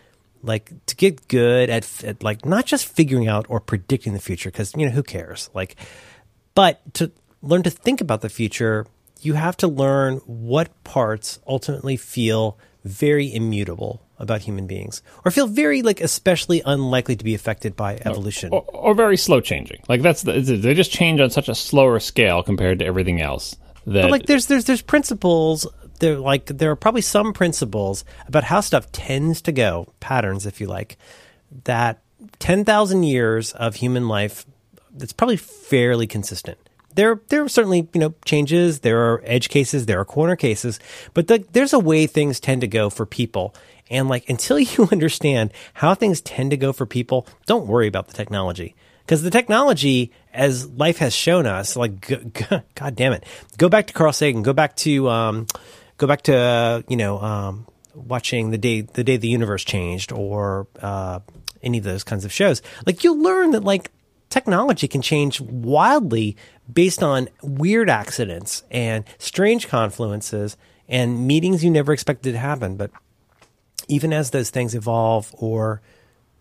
like 0.44 0.72
to 0.88 0.96
get 0.96 1.28
good 1.28 1.70
at, 1.70 2.04
at 2.04 2.24
like 2.24 2.46
not 2.46 2.66
just 2.66 2.88
figuring 2.88 3.28
out 3.28 3.46
or 3.50 3.60
predicting 3.60 4.14
the 4.14 4.20
future 4.20 4.52
because 4.52 4.76
you 4.76 4.86
know 4.86 4.92
who 4.92 5.04
cares? 5.04 5.50
Like, 5.54 5.76
but 6.56 6.82
to 6.96 7.12
learn 7.42 7.64
to 7.64 7.70
think 7.70 8.02
about 8.02 8.22
the 8.22 8.30
future 8.30 8.86
you 9.22 9.34
have 9.34 9.58
to 9.58 9.68
learn 9.68 10.18
what 10.26 10.84
parts 10.84 11.40
ultimately 11.48 11.98
feel 11.98 12.58
very 12.86 13.34
immutable 13.34 14.02
about 14.18 14.42
human 14.42 14.68
beings 14.68 15.02
or 15.24 15.32
feel 15.32 15.48
very 15.48 15.82
like 15.82 16.02
especially 16.02 16.62
unlikely 16.66 17.16
to 17.16 17.24
be 17.24 17.36
affected 17.36 17.76
by 17.76 17.96
evolution. 18.06 18.50
or, 18.52 18.64
or, 18.68 18.90
or 18.90 18.94
very 18.94 19.18
slow 19.18 19.40
changing. 19.40 19.82
Like 19.88 20.02
that's 20.02 20.24
the, 20.24 20.34
they 20.42 20.74
just 20.74 20.92
change 20.92 21.20
on 21.20 21.30
such 21.30 21.50
a 21.50 21.56
slower 21.56 22.00
scale 22.00 22.44
compared 22.44 22.80
to 22.80 22.86
everything 22.86 23.22
else 23.22 23.56
that 23.86 24.04
but 24.04 24.12
like 24.12 24.26
there's 24.26 24.48
there's 24.48 24.66
there's 24.66 24.82
principles 24.82 25.68
there 26.00 26.18
like 26.18 26.46
there 26.46 26.72
are 26.72 26.76
probably 26.76 27.02
some 27.02 27.34
principles 27.34 28.06
about 28.28 28.44
how 28.44 28.62
stuff 28.62 28.92
tends 28.92 29.42
to 29.42 29.52
go 29.52 29.92
patterns 30.00 30.46
if 30.46 30.62
you 30.62 30.68
like 30.68 30.98
that 31.64 32.02
10,000 32.40 33.04
years 33.04 33.54
of 33.54 33.76
human 33.76 34.08
life 34.08 34.46
that's 34.94 35.14
probably 35.14 35.38
fairly 35.38 36.08
consistent 36.08 36.58
there 36.96 37.22
there 37.30 37.44
are 37.44 37.50
certainly 37.50 37.88
you 37.94 38.00
know 38.00 38.14
changes. 38.26 38.80
There 38.80 39.14
are 39.14 39.22
edge 39.26 39.50
cases. 39.50 39.86
There 39.86 40.00
are 40.00 40.06
corner 40.06 40.36
cases. 40.36 40.80
But 41.14 41.28
the, 41.28 41.46
there's 41.52 41.74
a 41.74 41.80
way 41.80 42.08
things 42.08 42.40
tend 42.40 42.62
to 42.62 42.68
go 42.68 42.90
for 42.90 43.06
people. 43.06 43.56
And 43.90 44.08
like 44.08 44.30
until 44.30 44.60
you 44.60 44.88
understand 44.92 45.52
how 45.74 45.96
things 45.96 46.22
tend 46.22 46.52
to 46.52 46.58
go 46.58 46.74
for 46.74 46.86
people, 46.86 47.28
don't 47.46 47.68
worry 47.68 47.88
about 47.88 48.08
the 48.08 48.14
technology 48.14 48.76
because 49.10 49.24
the 49.24 49.32
technology, 49.32 50.12
as 50.36 50.70
life 50.70 51.00
has 51.00 51.16
shown 51.16 51.48
us, 51.48 51.76
like 51.76 52.00
God 52.76 52.96
damn 52.96 53.14
it, 53.14 53.26
go 53.58 53.68
back 53.68 53.88
to 53.88 53.94
Carl 53.94 54.14
Sagan. 54.14 54.44
Go 54.44 54.54
back 54.54 54.76
to 54.78 55.10
um, 55.10 55.48
go 55.98 56.08
back 56.08 56.22
to 56.24 56.36
uh, 56.36 56.82
you 56.88 56.96
know 56.96 57.20
um, 57.20 57.66
watching 57.96 58.52
the 58.52 58.58
day 58.58 58.82
the 58.82 59.04
day 59.04 59.18
the 59.18 59.28
universe 59.28 59.64
changed 59.64 60.12
or 60.12 60.68
uh, 60.82 61.20
any 61.64 61.80
of 61.80 61.84
those 61.84 62.04
kinds 62.04 62.26
of 62.26 62.32
shows. 62.32 62.62
Like 62.86 63.04
you'll 63.04 63.20
learn 63.20 63.52
that 63.52 63.64
like 63.64 63.92
technology 64.30 64.88
can 64.88 65.02
change 65.02 65.42
wildly 65.42 66.38
based 66.72 67.04
on 67.04 67.30
weird 67.42 67.90
accidents 67.90 68.64
and 68.70 69.04
strange 69.18 69.68
confluences 69.68 70.56
and 70.88 71.28
meetings 71.28 71.64
you 71.64 71.70
never 71.70 71.94
expected 71.94 72.34
to 72.34 72.38
happen. 72.38 72.76
But 72.76 72.92
even 73.88 74.14
as 74.14 74.32
those 74.32 74.50
things 74.50 74.76
evolve 74.76 75.34
or 75.38 75.82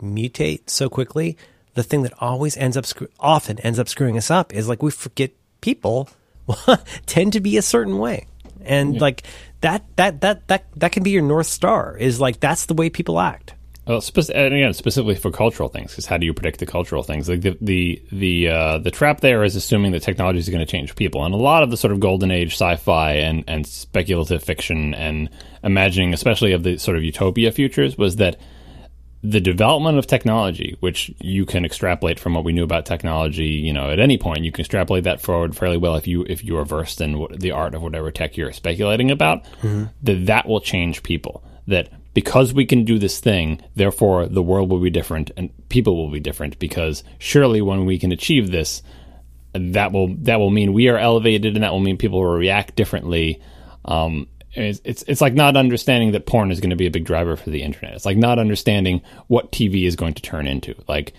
mutate 0.01 0.69
so 0.69 0.89
quickly, 0.89 1.37
the 1.73 1.83
thing 1.83 2.03
that 2.03 2.13
always 2.19 2.57
ends 2.57 2.77
up 2.77 2.85
often 3.19 3.59
ends 3.59 3.79
up 3.79 3.87
screwing 3.87 4.17
us 4.17 4.31
up 4.31 4.53
is 4.53 4.67
like 4.67 4.83
we 4.83 4.91
forget 4.91 5.31
people 5.61 6.09
tend 7.05 7.33
to 7.33 7.39
be 7.39 7.57
a 7.57 7.61
certain 7.61 7.97
way. 7.97 8.27
And 8.61 8.95
yeah. 8.95 9.01
like 9.01 9.23
that 9.61 9.83
that 9.95 10.21
that 10.21 10.47
that 10.47 10.65
that 10.75 10.91
can 10.91 11.03
be 11.03 11.11
your 11.11 11.21
north 11.21 11.47
star 11.47 11.95
is 11.97 12.19
like 12.19 12.39
that's 12.39 12.65
the 12.65 12.73
way 12.73 12.89
people 12.89 13.19
act. 13.19 13.53
Well, 13.89 14.01
spe- 14.01 14.29
and 14.35 14.53
again, 14.53 14.75
specifically 14.75 15.15
for 15.15 15.31
cultural 15.31 15.67
things, 15.67 15.89
because 15.89 16.05
how 16.05 16.17
do 16.17 16.25
you 16.27 16.33
predict 16.35 16.59
the 16.59 16.67
cultural 16.67 17.01
things? 17.01 17.27
Like 17.27 17.41
the 17.41 17.57
the 17.59 17.99
the 18.11 18.47
uh, 18.47 18.77
the 18.77 18.91
trap 18.91 19.21
there 19.21 19.43
is 19.43 19.55
assuming 19.55 19.93
that 19.93 20.03
technology 20.03 20.37
is 20.37 20.47
going 20.47 20.63
to 20.63 20.71
change 20.71 20.95
people, 20.95 21.25
and 21.25 21.33
a 21.33 21.37
lot 21.37 21.63
of 21.63 21.71
the 21.71 21.77
sort 21.77 21.91
of 21.91 21.99
golden 21.99 22.29
age 22.29 22.53
sci-fi 22.53 23.13
and 23.13 23.43
and 23.47 23.65
speculative 23.65 24.43
fiction 24.43 24.93
and 24.93 25.31
imagining, 25.63 26.13
especially 26.13 26.51
of 26.51 26.61
the 26.61 26.77
sort 26.77 26.97
of 26.97 27.03
utopia 27.03 27.51
futures, 27.51 27.97
was 27.97 28.17
that 28.17 28.39
the 29.23 29.41
development 29.41 29.97
of 29.97 30.05
technology, 30.05 30.77
which 30.81 31.11
you 31.19 31.47
can 31.47 31.65
extrapolate 31.65 32.19
from 32.19 32.35
what 32.35 32.43
we 32.43 32.53
knew 32.53 32.63
about 32.63 32.85
technology, 32.85 33.47
you 33.47 33.73
know, 33.73 33.89
at 33.89 33.99
any 33.99 34.19
point, 34.19 34.43
you 34.43 34.51
can 34.51 34.61
extrapolate 34.61 35.05
that 35.05 35.19
forward 35.19 35.57
fairly 35.57 35.77
well 35.77 35.95
if 35.95 36.05
you 36.05 36.23
if 36.29 36.45
you 36.45 36.55
are 36.59 36.63
versed 36.63 37.01
in 37.01 37.17
what, 37.17 37.39
the 37.39 37.49
art 37.49 37.73
of 37.73 37.81
whatever 37.81 38.11
tech 38.11 38.37
you're 38.37 38.51
speculating 38.51 39.09
about. 39.09 39.45
Mm-hmm. 39.63 39.85
That 40.03 40.27
that 40.27 40.47
will 40.47 40.61
change 40.61 41.01
people. 41.01 41.43
That 41.65 41.89
because 42.13 42.53
we 42.53 42.65
can 42.65 42.85
do 42.85 42.97
this 42.97 43.19
thing, 43.19 43.61
therefore 43.75 44.27
the 44.27 44.43
world 44.43 44.69
will 44.69 44.79
be 44.79 44.89
different 44.89 45.31
and 45.37 45.49
people 45.69 45.95
will 45.95 46.11
be 46.11 46.19
different 46.19 46.57
because 46.59 47.03
surely 47.17 47.61
when 47.61 47.85
we 47.85 47.99
can 47.99 48.11
achieve 48.11 48.51
this, 48.51 48.81
that 49.53 49.91
will 49.91 50.15
that 50.19 50.39
will 50.39 50.49
mean 50.49 50.73
we 50.73 50.89
are 50.89 50.97
elevated 50.97 51.55
and 51.55 51.63
that 51.63 51.71
will 51.71 51.79
mean 51.79 51.97
people 51.97 52.19
will 52.19 52.33
react 52.33 52.75
differently. 52.75 53.41
Um, 53.85 54.27
it's, 54.53 54.81
it's 54.83 55.03
it's 55.03 55.21
like 55.21 55.33
not 55.33 55.55
understanding 55.55 56.11
that 56.11 56.25
porn 56.25 56.51
is 56.51 56.59
going 56.59 56.71
to 56.71 56.75
be 56.75 56.87
a 56.87 56.91
big 56.91 57.05
driver 57.05 57.35
for 57.35 57.49
the 57.49 57.61
internet. 57.61 57.93
It's 57.93 58.05
like 58.05 58.17
not 58.17 58.39
understanding 58.39 59.01
what 59.27 59.51
TV 59.51 59.85
is 59.85 59.95
going 59.95 60.15
to 60.15 60.21
turn 60.21 60.47
into. 60.47 60.75
Like 60.87 61.13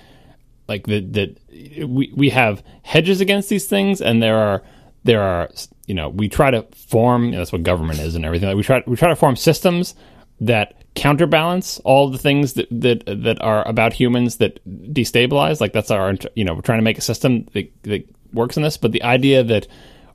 like 0.68 0.86
that 0.86 1.12
that 1.14 1.88
we 1.88 2.12
we 2.14 2.30
have 2.30 2.62
hedges 2.82 3.20
against 3.20 3.48
these 3.48 3.66
things, 3.66 4.00
and 4.00 4.22
there 4.22 4.38
are 4.38 4.62
there 5.04 5.22
are 5.22 5.50
you 5.86 5.94
know 5.94 6.08
we 6.08 6.28
try 6.28 6.50
to 6.50 6.62
form 6.74 7.26
you 7.26 7.30
know, 7.32 7.38
that's 7.38 7.52
what 7.52 7.62
government 7.62 8.00
is 8.00 8.14
and 8.16 8.24
everything. 8.24 8.48
Like 8.48 8.56
we 8.56 8.62
try 8.62 8.82
we 8.86 8.96
try 8.96 9.08
to 9.08 9.16
form 9.16 9.36
systems 9.36 9.94
that 10.40 10.74
counterbalance 10.94 11.78
all 11.84 12.10
the 12.10 12.18
things 12.18 12.54
that 12.54 12.66
that 12.70 13.04
that 13.06 13.40
are 13.40 13.66
about 13.66 13.92
humans 13.92 14.36
that 14.36 14.60
destabilize. 14.92 15.60
Like 15.60 15.72
that's 15.72 15.90
our 15.90 16.14
you 16.34 16.44
know 16.44 16.54
we're 16.54 16.62
trying 16.62 16.78
to 16.78 16.84
make 16.84 16.98
a 16.98 17.02
system 17.02 17.46
that 17.52 17.70
that 17.82 18.08
works 18.32 18.56
in 18.56 18.62
this. 18.62 18.76
But 18.76 18.92
the 18.92 19.02
idea 19.02 19.42
that 19.44 19.66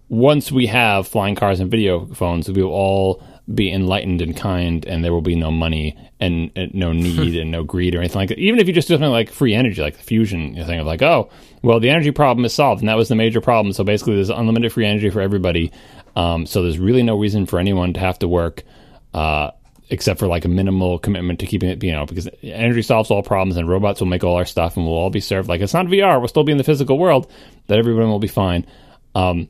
once 0.09 0.51
we 0.51 0.67
have 0.67 1.07
flying 1.07 1.35
cars 1.35 1.59
and 1.59 1.71
video 1.71 2.05
phones, 2.05 2.49
we 2.49 2.61
will 2.61 2.71
all 2.71 3.23
be 3.53 3.71
enlightened 3.71 4.21
and 4.21 4.35
kind, 4.35 4.85
and 4.85 5.03
there 5.03 5.13
will 5.13 5.21
be 5.21 5.35
no 5.35 5.51
money 5.51 5.97
and, 6.19 6.51
and 6.55 6.73
no 6.73 6.91
need 6.93 7.35
and 7.35 7.51
no 7.51 7.63
greed 7.63 7.95
or 7.95 7.99
anything 7.99 8.19
like 8.19 8.29
that. 8.29 8.39
Even 8.39 8.59
if 8.59 8.67
you 8.67 8.73
just 8.73 8.87
do 8.87 8.95
something 8.95 9.09
like 9.09 9.31
free 9.31 9.53
energy, 9.53 9.81
like 9.81 9.97
the 9.97 10.03
fusion 10.03 10.55
thing 10.65 10.79
of 10.79 10.87
like, 10.87 11.01
oh, 11.01 11.29
well, 11.61 11.79
the 11.79 11.89
energy 11.89 12.11
problem 12.11 12.45
is 12.45 12.53
solved, 12.53 12.81
and 12.81 12.89
that 12.89 12.97
was 12.97 13.09
the 13.09 13.15
major 13.15 13.41
problem. 13.41 13.73
So 13.73 13.83
basically, 13.83 14.15
there's 14.15 14.29
unlimited 14.29 14.73
free 14.73 14.85
energy 14.85 15.09
for 15.09 15.21
everybody. 15.21 15.71
Um, 16.15 16.45
so 16.45 16.61
there's 16.61 16.79
really 16.79 17.03
no 17.03 17.17
reason 17.17 17.45
for 17.45 17.59
anyone 17.59 17.93
to 17.93 17.99
have 17.99 18.19
to 18.19 18.27
work. 18.27 18.63
Uh, 19.13 19.51
except 19.89 20.19
for 20.19 20.27
like 20.27 20.45
a 20.45 20.49
minimal 20.49 20.99
commitment 20.99 21.39
to 21.39 21.45
keeping 21.45 21.69
it, 21.69 21.83
you 21.83 21.91
know, 21.91 22.05
because 22.05 22.27
energy 22.41 22.81
solves 22.81 23.11
all 23.11 23.21
problems 23.21 23.57
and 23.57 23.69
robots 23.69 23.99
will 23.99 24.07
make 24.07 24.23
all 24.23 24.35
our 24.35 24.45
stuff 24.45 24.77
and 24.77 24.85
we'll 24.85 24.95
all 24.95 25.09
be 25.09 25.19
served. 25.19 25.47
Like 25.47 25.61
it's 25.61 25.73
not 25.73 25.85
VR, 25.85 26.19
we'll 26.19 26.27
still 26.27 26.43
be 26.43 26.51
in 26.51 26.57
the 26.57 26.63
physical 26.63 26.97
world, 26.97 27.31
that 27.67 27.77
everyone 27.77 28.09
will 28.09 28.19
be 28.19 28.27
fine. 28.27 28.65
Um, 29.13 29.47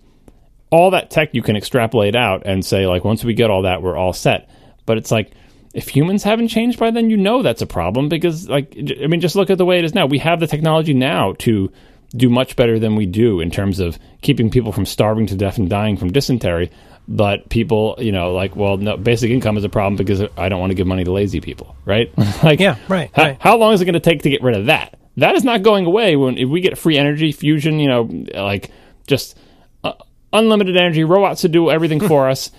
all 0.76 0.91
that 0.91 1.10
tech 1.10 1.34
you 1.34 1.41
can 1.41 1.56
extrapolate 1.56 2.16
out 2.16 2.44
and 2.45 2.66
say 2.66 2.86
like 2.86 3.03
once 3.03 3.24
we 3.24 3.34
get 3.34 3.49
all 3.49 3.64
that 3.64 3.82
we're 3.82 3.95
all 3.95 4.14
set 4.14 4.49
but 4.86 4.98
it's 4.98 5.12
like 5.12 5.32
if 5.74 5.88
humans 5.88 6.24
haven't 6.24 6.48
changed 6.48 6.80
by 6.80 6.91
then 6.91 7.10
you 7.10 7.18
know 7.18 7.41
that's 7.41 7.62
a 7.62 7.68
problem 7.68 8.10
because 8.10 8.49
like 8.49 8.76
i 9.02 9.07
mean 9.07 9.22
just 9.22 9.36
look 9.36 9.49
at 9.49 9.57
the 9.57 9.66
way 9.66 9.80
it 9.80 9.86
is 9.86 9.94
now 9.94 10.06
we 10.06 10.18
have 10.18 10.40
the 10.40 10.48
technology 10.48 10.94
now 10.94 11.34
to 11.34 11.72
do 12.16 12.30
much 12.30 12.56
better 12.56 12.80
than 12.80 12.95
we 12.95 13.06
do 13.06 13.40
in 13.40 13.52
terms 13.52 13.80
of 13.80 13.98
keeping 14.22 14.49
people 14.49 14.72
from 14.72 14.86
starving 14.86 15.28
to 15.28 15.36
death 15.36 15.57
and 15.57 15.70
dying 15.70 15.98
from 15.98 16.12
dysentery 16.12 16.72
but 17.07 17.48
people 17.49 17.95
you 17.99 18.11
know 18.11 18.34
like 18.34 18.56
well 18.56 18.77
no 18.77 18.98
basic 18.98 19.30
income 19.30 19.57
is 19.57 19.64
a 19.64 19.69
problem 19.69 19.95
because 19.95 20.22
i 20.38 20.49
don't 20.49 20.60
want 20.60 20.72
to 20.72 20.76
give 20.76 20.88
money 20.88 21.03
to 21.03 21.11
lazy 21.11 21.40
people 21.40 21.76
right 21.86 22.11
like 22.44 22.60
yeah 22.60 22.77
right, 22.88 23.11
how, 23.14 23.23
right. 23.23 23.38
how 23.40 23.57
long 23.57 23.73
is 23.73 23.82
it 23.82 23.86
going 23.86 23.94
to 23.94 23.99
take 23.99 24.23
to 24.23 24.30
get 24.30 24.41
rid 24.41 24.56
of 24.57 24.65
that 24.65 24.98
that 25.18 25.36
is 25.36 25.44
not 25.44 25.61
going 25.61 25.86
away 25.86 26.15
when 26.15 26.38
if 26.38 26.49
we 26.49 26.61
get 26.61 26.77
free 26.77 26.98
energy 26.98 27.32
fusion 27.32 27.80
you 27.80 27.88
know 27.88 28.10
like 28.34 28.72
just 29.07 29.38
uh, 29.84 29.94
unlimited 30.34 30.76
energy, 30.77 31.03
robots 31.03 31.41
to 31.41 31.49
do 31.49 31.69
everything 31.69 31.99
for 31.99 32.30
us. 32.30 32.52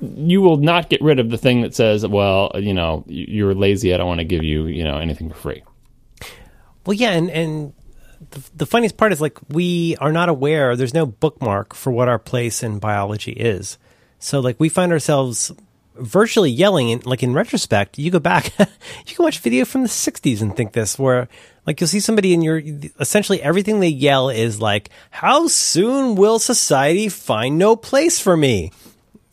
You 0.00 0.42
will 0.42 0.58
not 0.58 0.90
get 0.90 1.00
rid 1.00 1.18
of 1.18 1.30
the 1.30 1.38
thing 1.38 1.62
that 1.62 1.74
says, 1.74 2.06
"Well, 2.06 2.52
you 2.56 2.74
know, 2.74 3.04
you're 3.06 3.54
lazy. 3.54 3.94
I 3.94 3.96
don't 3.96 4.06
want 4.06 4.20
to 4.20 4.24
give 4.24 4.42
you, 4.42 4.66
you 4.66 4.84
know, 4.84 4.98
anything 4.98 5.30
for 5.30 5.36
free." 5.36 5.62
Well, 6.84 6.94
yeah, 6.94 7.12
and 7.12 7.30
and 7.30 7.72
the, 8.30 8.50
the 8.56 8.66
funniest 8.66 8.96
part 8.96 9.12
is 9.12 9.20
like 9.20 9.38
we 9.48 9.96
are 9.96 10.12
not 10.12 10.28
aware. 10.28 10.76
There's 10.76 10.94
no 10.94 11.06
bookmark 11.06 11.74
for 11.74 11.90
what 11.90 12.08
our 12.08 12.18
place 12.18 12.62
in 12.62 12.78
biology 12.78 13.32
is. 13.32 13.78
So 14.18 14.40
like 14.40 14.58
we 14.58 14.68
find 14.68 14.92
ourselves 14.92 15.52
virtually 15.98 16.50
yelling 16.50 16.92
and 16.92 17.06
like 17.06 17.22
in 17.22 17.32
retrospect 17.32 17.98
you 17.98 18.10
go 18.10 18.18
back 18.18 18.52
you 18.58 19.14
can 19.14 19.24
watch 19.24 19.38
video 19.38 19.64
from 19.64 19.82
the 19.82 19.88
60s 19.88 20.42
and 20.42 20.54
think 20.54 20.72
this 20.72 20.98
where 20.98 21.26
like 21.66 21.80
you'll 21.80 21.88
see 21.88 22.00
somebody 22.00 22.34
in 22.34 22.42
your 22.42 22.60
essentially 23.00 23.40
everything 23.40 23.80
they 23.80 23.88
yell 23.88 24.28
is 24.28 24.60
like 24.60 24.90
how 25.10 25.48
soon 25.48 26.14
will 26.14 26.38
society 26.38 27.08
find 27.08 27.56
no 27.56 27.76
place 27.76 28.20
for 28.20 28.36
me 28.36 28.70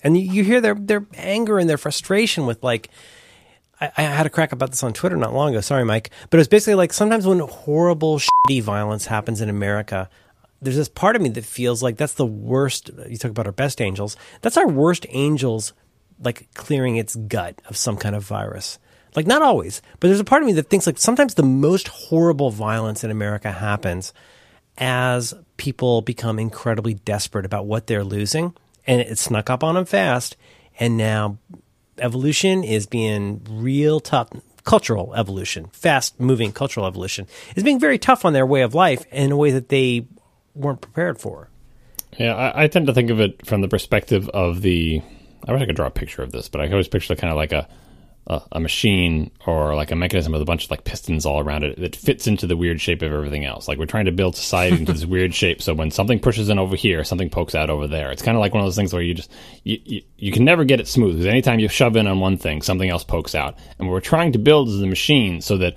and 0.03 0.17
you, 0.17 0.31
you 0.31 0.43
hear 0.43 0.61
their 0.61 0.75
their 0.75 1.05
anger 1.15 1.59
and 1.59 1.69
their 1.69 1.77
frustration 1.77 2.45
with 2.45 2.63
like 2.63 2.89
I, 3.83 3.91
I, 3.97 4.01
had 4.03 4.25
a 4.25 4.29
crack 4.29 4.51
about 4.51 4.69
this 4.69 4.83
on 4.83 4.93
Twitter 4.93 5.17
not 5.17 5.33
long 5.33 5.51
ago. 5.51 5.61
Sorry, 5.61 5.83
Mike, 5.83 6.09
but 6.29 6.37
it 6.37 6.41
was 6.41 6.47
basically 6.47 6.75
like 6.75 6.93
sometimes 6.93 7.27
when 7.27 7.39
horrible, 7.39 8.19
shitty 8.19 8.61
violence 8.61 9.05
happens 9.07 9.41
in 9.41 9.49
America, 9.49 10.09
there's 10.61 10.77
this 10.77 10.89
part 10.89 11.15
of 11.15 11.21
me 11.21 11.29
that 11.29 11.45
feels 11.45 11.83
like 11.83 11.97
that's 11.97 12.13
the 12.13 12.25
worst. 12.25 12.89
You 13.09 13.17
talk 13.17 13.31
about 13.31 13.45
our 13.45 13.51
best 13.51 13.81
angels. 13.81 14.15
That's 14.41 14.57
our 14.57 14.67
worst 14.67 15.05
angels 15.09 15.73
like 16.19 16.47
clearing 16.53 16.95
its 16.95 17.15
gut 17.15 17.61
of 17.67 17.75
some 17.75 17.97
kind 17.97 18.15
of 18.15 18.23
virus. 18.23 18.79
Like 19.15 19.27
not 19.27 19.41
always, 19.41 19.81
but 19.99 20.07
there's 20.07 20.19
a 20.19 20.25
part 20.25 20.41
of 20.41 20.47
me 20.47 20.53
that 20.53 20.69
thinks 20.69 20.87
like 20.87 20.97
sometimes 20.97 21.35
the 21.35 21.43
most 21.43 21.87
horrible 21.89 22.49
violence 22.49 23.03
in 23.03 23.11
America 23.11 23.51
happens 23.51 24.13
as 24.77 25.33
people 25.57 26.01
become 26.01 26.39
incredibly 26.39 26.95
desperate 26.95 27.45
about 27.45 27.67
what 27.67 27.85
they're 27.85 28.03
losing 28.03 28.55
and 28.87 29.01
it 29.01 29.19
snuck 29.19 29.51
up 29.51 29.63
on 29.63 29.75
them 29.75 29.85
fast 29.85 30.35
and 30.79 30.97
now 30.97 31.37
evolution 31.97 32.63
is 32.63 32.85
being 32.85 33.41
real 33.49 33.99
tough 33.99 34.29
cultural 34.63 35.13
evolution, 35.15 35.67
fast 35.73 36.19
moving 36.19 36.51
cultural 36.51 36.85
evolution 36.85 37.27
is 37.55 37.63
being 37.63 37.79
very 37.79 37.97
tough 37.97 38.25
on 38.25 38.33
their 38.33 38.45
way 38.45 38.61
of 38.61 38.73
life 38.73 39.05
in 39.11 39.31
a 39.31 39.37
way 39.37 39.51
that 39.51 39.69
they 39.69 40.07
weren't 40.55 40.81
prepared 40.81 41.19
for. 41.19 41.49
Yeah, 42.17 42.35
I, 42.35 42.63
I 42.63 42.67
tend 42.67 42.87
to 42.87 42.93
think 42.93 43.09
of 43.09 43.19
it 43.19 43.45
from 43.45 43.61
the 43.61 43.67
perspective 43.67 44.29
of 44.29 44.61
the 44.61 45.01
I 45.47 45.51
wish 45.51 45.61
I 45.61 45.65
could 45.65 45.75
draw 45.75 45.87
a 45.87 45.91
picture 45.91 46.23
of 46.23 46.31
this, 46.31 46.47
but 46.47 46.61
I 46.61 46.69
always 46.69 46.87
picture 46.87 47.15
kind 47.15 47.31
of 47.31 47.37
like 47.37 47.51
a, 47.51 47.67
a, 48.27 48.41
a 48.53 48.59
machine 48.59 49.31
or 49.45 49.75
like 49.75 49.91
a 49.91 49.95
mechanism 49.95 50.31
with 50.31 50.41
a 50.41 50.45
bunch 50.45 50.65
of 50.65 50.71
like 50.71 50.83
pistons 50.83 51.25
all 51.25 51.39
around 51.39 51.63
it 51.63 51.79
that 51.79 51.95
fits 51.95 52.27
into 52.27 52.47
the 52.47 52.55
weird 52.55 52.79
shape 52.79 53.01
of 53.01 53.11
everything 53.11 53.45
else. 53.45 53.67
Like 53.67 53.77
we're 53.77 53.85
trying 53.85 54.05
to 54.05 54.11
build 54.11 54.35
society 54.35 54.77
into 54.77 54.93
this 54.93 55.05
weird 55.05 55.33
shape, 55.33 55.61
so 55.61 55.73
when 55.73 55.91
something 55.91 56.19
pushes 56.19 56.49
in 56.49 56.59
over 56.59 56.75
here, 56.75 57.03
something 57.03 57.29
pokes 57.29 57.55
out 57.55 57.69
over 57.69 57.87
there. 57.87 58.11
It's 58.11 58.21
kind 58.21 58.37
of 58.37 58.41
like 58.41 58.53
one 58.53 58.61
of 58.61 58.67
those 58.67 58.75
things 58.75 58.93
where 58.93 59.01
you 59.01 59.13
just 59.13 59.31
you, 59.63 59.79
you, 59.83 60.01
you 60.17 60.31
can 60.31 60.45
never 60.45 60.63
get 60.63 60.79
it 60.79 60.87
smooth 60.87 61.13
because 61.15 61.27
anytime 61.27 61.59
you 61.59 61.67
shove 61.67 61.95
in 61.95 62.07
on 62.07 62.19
one 62.19 62.37
thing, 62.37 62.61
something 62.61 62.89
else 62.89 63.03
pokes 63.03 63.35
out. 63.35 63.57
And 63.77 63.87
what 63.87 63.93
we're 63.93 63.99
trying 64.01 64.31
to 64.33 64.39
build 64.39 64.69
is 64.69 64.79
the 64.79 64.87
machine 64.87 65.41
so 65.41 65.57
that 65.57 65.75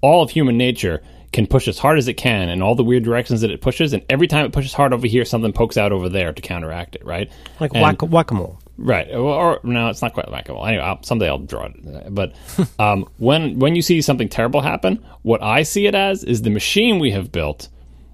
all 0.00 0.22
of 0.22 0.30
human 0.30 0.58
nature 0.58 1.02
can 1.32 1.46
push 1.46 1.66
as 1.66 1.78
hard 1.78 1.96
as 1.96 2.08
it 2.08 2.14
can 2.14 2.50
in 2.50 2.60
all 2.60 2.74
the 2.74 2.84
weird 2.84 3.04
directions 3.04 3.40
that 3.40 3.50
it 3.50 3.62
pushes, 3.62 3.94
and 3.94 4.02
every 4.10 4.26
time 4.26 4.44
it 4.44 4.52
pushes 4.52 4.74
hard 4.74 4.92
over 4.92 5.06
here, 5.06 5.24
something 5.24 5.52
pokes 5.52 5.78
out 5.78 5.90
over 5.90 6.10
there 6.10 6.32
to 6.32 6.42
counteract 6.42 6.94
it, 6.94 7.04
right? 7.06 7.30
Like 7.58 7.72
whack- 7.82 8.02
whack 8.02 8.30
a 8.30 8.34
mole. 8.34 8.58
Right. 8.78 9.08
Or, 9.10 9.18
or, 9.18 9.60
no, 9.62 9.88
it's 9.88 10.02
not 10.02 10.14
quite 10.14 10.30
mole. 10.30 10.66
Anyway, 10.66 10.82
I'll, 10.82 11.02
someday 11.02 11.28
I'll 11.28 11.38
draw 11.38 11.66
it. 11.66 12.14
But 12.14 12.34
um, 12.78 13.08
when 13.18 13.58
when 13.58 13.76
you 13.76 13.82
see 13.82 14.00
something 14.02 14.28
terrible 14.28 14.60
happen, 14.60 15.04
what 15.22 15.42
I 15.42 15.62
see 15.62 15.86
it 15.86 15.94
as 15.94 16.24
is 16.24 16.42
the 16.42 16.50
machine 16.50 16.98
we 16.98 17.10
have 17.12 17.30
built. 17.30 17.68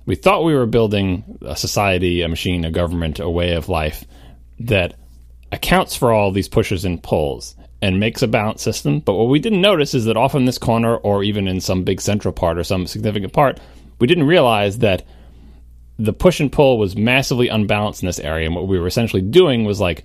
We 0.06 0.14
thought 0.14 0.44
we 0.44 0.54
were 0.54 0.66
building 0.66 1.38
a 1.42 1.54
society, 1.54 2.22
a 2.22 2.28
machine, 2.28 2.64
a 2.64 2.70
government, 2.70 3.18
a 3.18 3.28
way 3.28 3.52
of 3.52 3.68
life 3.68 4.06
that 4.60 4.94
accounts 5.52 5.94
for 5.96 6.12
all 6.12 6.32
these 6.32 6.48
pushes 6.48 6.84
and 6.84 7.02
pulls 7.02 7.54
and 7.80 8.00
makes 8.00 8.22
a 8.22 8.28
balanced 8.28 8.64
system. 8.64 9.00
But 9.00 9.14
what 9.14 9.28
we 9.28 9.38
didn't 9.38 9.60
notice 9.60 9.94
is 9.94 10.06
that 10.06 10.16
off 10.16 10.34
in 10.34 10.46
this 10.46 10.58
corner, 10.58 10.96
or 10.96 11.22
even 11.22 11.46
in 11.46 11.60
some 11.60 11.84
big 11.84 12.00
central 12.00 12.32
part 12.32 12.58
or 12.58 12.64
some 12.64 12.86
significant 12.86 13.32
part, 13.32 13.60
we 13.98 14.06
didn't 14.06 14.26
realize 14.26 14.78
that 14.78 15.06
the 15.98 16.12
push 16.12 16.40
and 16.40 16.50
pull 16.50 16.78
was 16.78 16.96
massively 16.96 17.48
unbalanced 17.48 18.02
in 18.02 18.06
this 18.06 18.20
area. 18.20 18.46
And 18.46 18.54
what 18.54 18.66
we 18.66 18.78
were 18.78 18.86
essentially 18.86 19.22
doing 19.22 19.64
was 19.64 19.80
like 19.80 20.04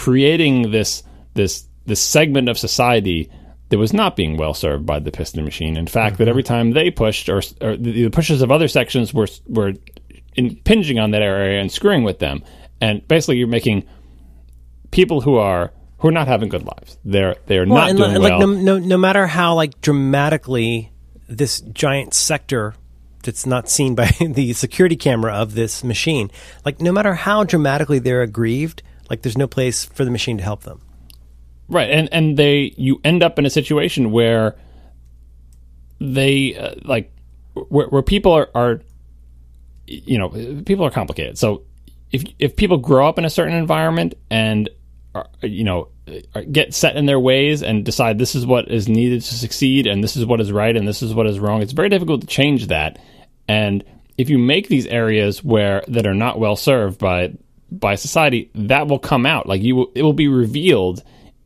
creating 0.00 0.70
this 0.70 1.02
this 1.34 1.66
this 1.84 2.00
segment 2.00 2.48
of 2.48 2.58
society 2.58 3.30
that 3.68 3.76
was 3.76 3.92
not 3.92 4.16
being 4.16 4.38
well 4.38 4.54
served 4.54 4.86
by 4.86 4.98
the 4.98 5.10
piston 5.10 5.44
machine. 5.44 5.76
In 5.76 5.86
fact, 5.86 6.14
mm-hmm. 6.14 6.24
that 6.24 6.28
every 6.30 6.42
time 6.42 6.70
they 6.70 6.90
pushed, 6.90 7.28
or, 7.28 7.42
or 7.60 7.76
the, 7.76 8.04
the, 8.04 8.10
pushes 8.10 8.40
of 8.40 8.50
other 8.50 8.66
sections 8.66 9.12
were 9.12 9.28
were 9.46 9.74
impinging 10.36 10.98
on 10.98 11.10
that 11.10 11.20
area 11.20 11.60
and 11.60 11.70
screwing 11.70 12.02
with 12.02 12.18
them. 12.18 12.42
And 12.80 13.06
basically, 13.08 13.36
you're 13.36 13.46
making 13.46 13.84
people 14.90 15.20
who 15.20 15.36
are 15.36 15.70
who 15.98 16.08
are 16.08 16.12
not 16.12 16.28
having 16.28 16.48
good 16.48 16.64
lives. 16.64 16.96
They're 17.04 17.36
they're 17.44 17.66
well, 17.66 17.94
not 17.94 17.96
doing 17.96 18.22
like, 18.22 18.38
well. 18.38 18.46
No, 18.46 18.54
no, 18.54 18.78
no 18.78 18.96
matter 18.96 19.26
how 19.26 19.54
like 19.54 19.82
dramatically 19.82 20.92
this 21.28 21.60
giant 21.60 22.14
sector 22.14 22.74
that's 23.22 23.44
not 23.44 23.68
seen 23.68 23.94
by 23.94 24.06
the 24.20 24.54
security 24.54 24.96
camera 24.96 25.34
of 25.34 25.52
this 25.52 25.84
machine, 25.84 26.30
like 26.64 26.80
no 26.80 26.90
matter 26.90 27.12
how 27.12 27.44
dramatically 27.44 27.98
they're 27.98 28.22
aggrieved, 28.22 28.82
like 29.10 29.22
there's 29.22 29.36
no 29.36 29.48
place 29.48 29.84
for 29.84 30.04
the 30.04 30.10
machine 30.10 30.38
to 30.38 30.44
help 30.44 30.62
them. 30.62 30.80
Right, 31.68 31.90
and 31.90 32.08
and 32.12 32.36
they 32.36 32.72
you 32.76 33.00
end 33.04 33.22
up 33.22 33.38
in 33.38 33.44
a 33.44 33.50
situation 33.50 34.12
where 34.12 34.56
they 36.00 36.56
uh, 36.56 36.74
like 36.84 37.12
where, 37.54 37.86
where 37.88 38.02
people 38.02 38.32
are, 38.32 38.48
are 38.54 38.80
you 39.86 40.18
know 40.18 40.30
people 40.64 40.84
are 40.86 40.90
complicated. 40.90 41.36
So 41.36 41.64
if 42.10 42.24
if 42.38 42.56
people 42.56 42.78
grow 42.78 43.08
up 43.08 43.18
in 43.18 43.24
a 43.24 43.30
certain 43.30 43.54
environment 43.54 44.14
and 44.30 44.68
are, 45.14 45.26
you 45.42 45.64
know 45.64 45.88
get 46.50 46.74
set 46.74 46.96
in 46.96 47.06
their 47.06 47.20
ways 47.20 47.62
and 47.62 47.84
decide 47.84 48.18
this 48.18 48.34
is 48.34 48.46
what 48.46 48.70
is 48.70 48.88
needed 48.88 49.22
to 49.22 49.34
succeed 49.34 49.86
and 49.86 50.02
this 50.02 50.16
is 50.16 50.26
what 50.26 50.40
is 50.40 50.50
right 50.50 50.76
and 50.76 50.86
this 50.86 51.02
is 51.02 51.14
what 51.14 51.26
is 51.26 51.38
wrong, 51.38 51.62
it's 51.62 51.72
very 51.72 51.88
difficult 51.88 52.20
to 52.20 52.26
change 52.26 52.66
that. 52.68 52.98
And 53.48 53.84
if 54.18 54.28
you 54.28 54.38
make 54.38 54.68
these 54.68 54.86
areas 54.86 55.42
where 55.42 55.82
that 55.88 56.06
are 56.06 56.14
not 56.14 56.38
well 56.38 56.56
served 56.56 56.98
by 56.98 57.32
by 57.70 57.94
society, 57.94 58.50
that 58.54 58.88
will 58.88 58.98
come 58.98 59.26
out. 59.26 59.46
Like 59.46 59.62
you 59.62 59.76
will, 59.76 59.92
it 59.94 60.02
will 60.02 60.12
be 60.12 60.28
revealed 60.28 61.02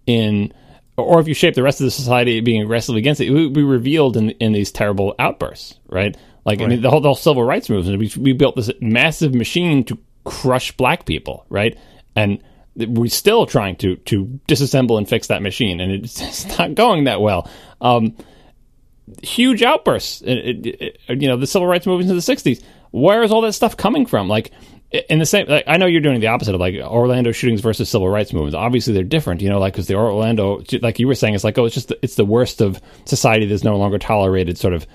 in 0.07 0.53
or 0.97 1.21
if 1.21 1.27
you 1.27 1.35
shape 1.35 1.55
the 1.55 1.63
rest 1.63 1.81
of 1.81 1.85
the 1.85 1.91
society 1.91 2.41
being 2.41 2.63
aggressively 2.63 3.01
against 3.01 3.21
it, 3.21 3.27
it 3.27 3.31
will 3.31 3.51
be 3.51 3.63
revealed 3.63 4.17
in 4.17 4.31
in 4.31 4.53
these 4.53 4.71
terrible 4.71 5.15
outbursts, 5.19 5.79
right? 5.89 6.17
Like 6.45 6.61
I 6.61 6.67
mean, 6.67 6.83
the 6.83 6.91
whole, 6.91 7.01
the 7.01 7.09
whole 7.09 7.15
civil 7.15 7.43
rights 7.43 7.71
movement, 7.71 7.99
we, 7.99 8.13
we 8.21 8.33
built 8.35 8.55
this 8.55 8.71
massive 8.81 9.35
machine 9.35 9.83
to 9.85 9.99
crush 10.25 10.73
black 10.73 11.07
people, 11.07 11.47
right? 11.49 11.79
And 12.15 12.43
we're 12.77 13.09
still 13.09 13.47
trying 13.47 13.77
to 13.77 13.97
to 13.97 14.27
disassemble 14.47 14.99
and 14.99 15.09
fix 15.09 15.29
that 15.29 15.43
machine, 15.43 15.81
and 15.81 15.93
it's, 15.93 16.21
it's 16.21 16.59
not 16.59 16.75
going 16.75 17.05
that 17.05 17.21
well. 17.21 17.51
Um, 17.81 18.17
huge 19.23 19.63
outbursts, 19.63 20.23
it, 20.23 20.67
it, 20.67 20.99
it, 21.09 21.23
you 21.23 21.29
know, 21.29 21.37
the 21.37 21.47
civil 21.47 21.67
rights 21.67 21.87
movement 21.87 22.11
in 22.11 22.17
the 22.17 22.23
'60s. 22.23 22.63
Where 22.91 23.23
is 23.25 23.33
all 23.33 23.41
that 23.41 23.55
stuff 23.55 23.77
coming 23.77 24.07
from? 24.07 24.29
Like 24.29 24.53
in 24.95 25.19
the 25.19 25.27
same, 25.27 25.49
like, 25.49 25.65
I 25.67 25.77
know 25.77 25.87
you're 25.87 26.01
doing 26.01 26.21
the 26.21 26.29
opposite 26.29 26.55
of 26.55 26.61
like 26.61 26.77
Orlando 26.77 27.33
shootings 27.33 27.61
versus 27.61 27.89
civil 27.89 28.09
rights 28.09 28.33
movements. 28.33 28.55
Obviously, 28.55 28.95
they're 28.95 29.03
different, 29.03 29.41
you 29.41 29.49
know, 29.49 29.59
like 29.59 29.73
because 29.73 29.89
the 29.89 29.97
Orlando, 29.97 30.63
like 30.83 30.99
you 30.99 31.09
were 31.09 31.15
saying, 31.15 31.35
it's 31.35 31.43
like 31.43 31.59
oh, 31.59 31.65
it's 31.65 31.75
just 31.75 31.93
it's 32.01 32.15
the 32.15 32.25
worst 32.25 32.61
of 32.61 32.81
society 33.05 33.47
that's 33.47 33.65
no 33.65 33.77
longer 33.77 33.99
tolerated, 33.99 34.57
sort 34.57 34.73
of, 34.73 34.87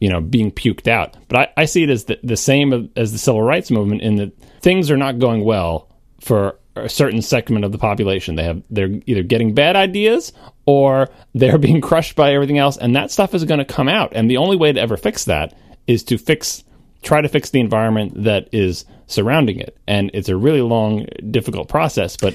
you 0.00 0.08
know, 0.08 0.20
being 0.20 0.50
puked 0.50 0.88
out. 0.88 1.16
But 1.28 1.38
I, 1.38 1.62
I 1.62 1.64
see 1.66 1.84
it 1.84 1.90
as 1.90 2.04
the, 2.04 2.18
the 2.24 2.36
same 2.36 2.90
as 2.96 3.12
the 3.12 3.18
civil 3.18 3.42
rights 3.42 3.70
movement 3.70 4.02
in 4.02 4.16
that 4.16 4.36
things 4.60 4.90
are 4.90 4.96
not 4.96 5.20
going 5.20 5.44
well 5.44 5.88
for 6.20 6.58
a 6.74 6.88
certain 6.88 7.22
segment 7.22 7.64
of 7.64 7.70
the 7.70 7.78
population. 7.78 8.34
They 8.34 8.44
have 8.44 8.62
they're 8.68 9.00
either 9.06 9.22
getting 9.22 9.54
bad 9.54 9.76
ideas 9.76 10.32
or 10.66 11.08
they're 11.34 11.58
being 11.68 11.80
crushed 11.80 12.16
by 12.16 12.32
everything 12.32 12.58
else, 12.58 12.76
and 12.76 12.96
that 12.96 13.12
stuff 13.12 13.32
is 13.32 13.44
going 13.44 13.58
to 13.58 13.64
come 13.64 13.88
out. 13.88 14.12
And 14.12 14.28
the 14.28 14.38
only 14.38 14.56
way 14.56 14.72
to 14.72 14.80
ever 14.80 14.96
fix 14.96 15.24
that 15.26 15.56
is 15.86 16.02
to 16.04 16.18
fix 16.18 16.64
try 17.02 17.20
to 17.20 17.28
fix 17.28 17.50
the 17.50 17.60
environment 17.60 18.24
that 18.24 18.48
is 18.52 18.84
surrounding 19.06 19.58
it. 19.58 19.76
And 19.86 20.10
it's 20.14 20.28
a 20.28 20.36
really 20.36 20.60
long, 20.60 21.06
difficult 21.30 21.68
process, 21.68 22.16
but 22.16 22.34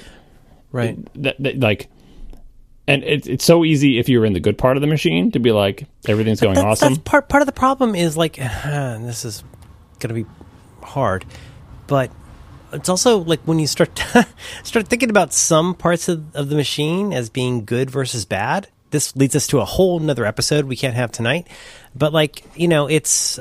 right, 0.72 0.98
that, 1.22 1.36
that, 1.40 1.60
like. 1.60 1.90
And 2.88 3.04
it's 3.04 3.28
it's 3.28 3.46
so 3.46 3.64
easy 3.64 4.00
if 4.00 4.10
you're 4.10 4.26
in 4.26 4.34
the 4.34 4.40
good 4.40 4.58
part 4.58 4.76
of 4.76 4.82
the 4.82 4.88
machine 4.88 5.32
to 5.32 5.40
be 5.40 5.52
like 5.52 5.88
everything's 6.08 6.42
going 6.42 6.56
that's, 6.56 6.66
awesome. 6.66 6.96
That's 6.96 7.04
part 7.04 7.30
part 7.30 7.42
of 7.42 7.46
the 7.46 7.54
problem 7.54 7.94
is 7.96 8.18
like 8.18 8.42
uh, 8.42 8.98
this 9.06 9.24
is 9.24 9.44
going 10.00 10.14
to 10.14 10.24
be 10.24 10.30
hard, 10.82 11.24
but 11.88 12.12
it's 12.74 12.90
also 12.90 13.20
like 13.20 13.40
when 13.42 13.60
you 13.60 13.68
start 13.68 14.04
start 14.64 14.88
thinking 14.88 15.10
about 15.10 15.32
some 15.34 15.76
parts 15.76 16.10
of, 16.10 16.36
of 16.36 16.50
the 16.50 16.56
machine 16.56 17.14
as 17.14 17.30
being 17.30 17.66
good 17.66 17.90
versus 17.90 18.26
bad. 18.26 18.68
This 18.92 19.16
leads 19.16 19.36
us 19.36 19.48
to 19.48 19.60
a 19.60 19.66
whole 19.66 20.00
nother 20.00 20.26
episode 20.26 20.66
we 20.66 20.76
can't 20.76 20.96
have 20.96 21.12
tonight. 21.12 21.48
But 21.96 22.14
like 22.14 22.44
you 22.56 22.68
know, 22.68 22.88
it's 22.88 23.40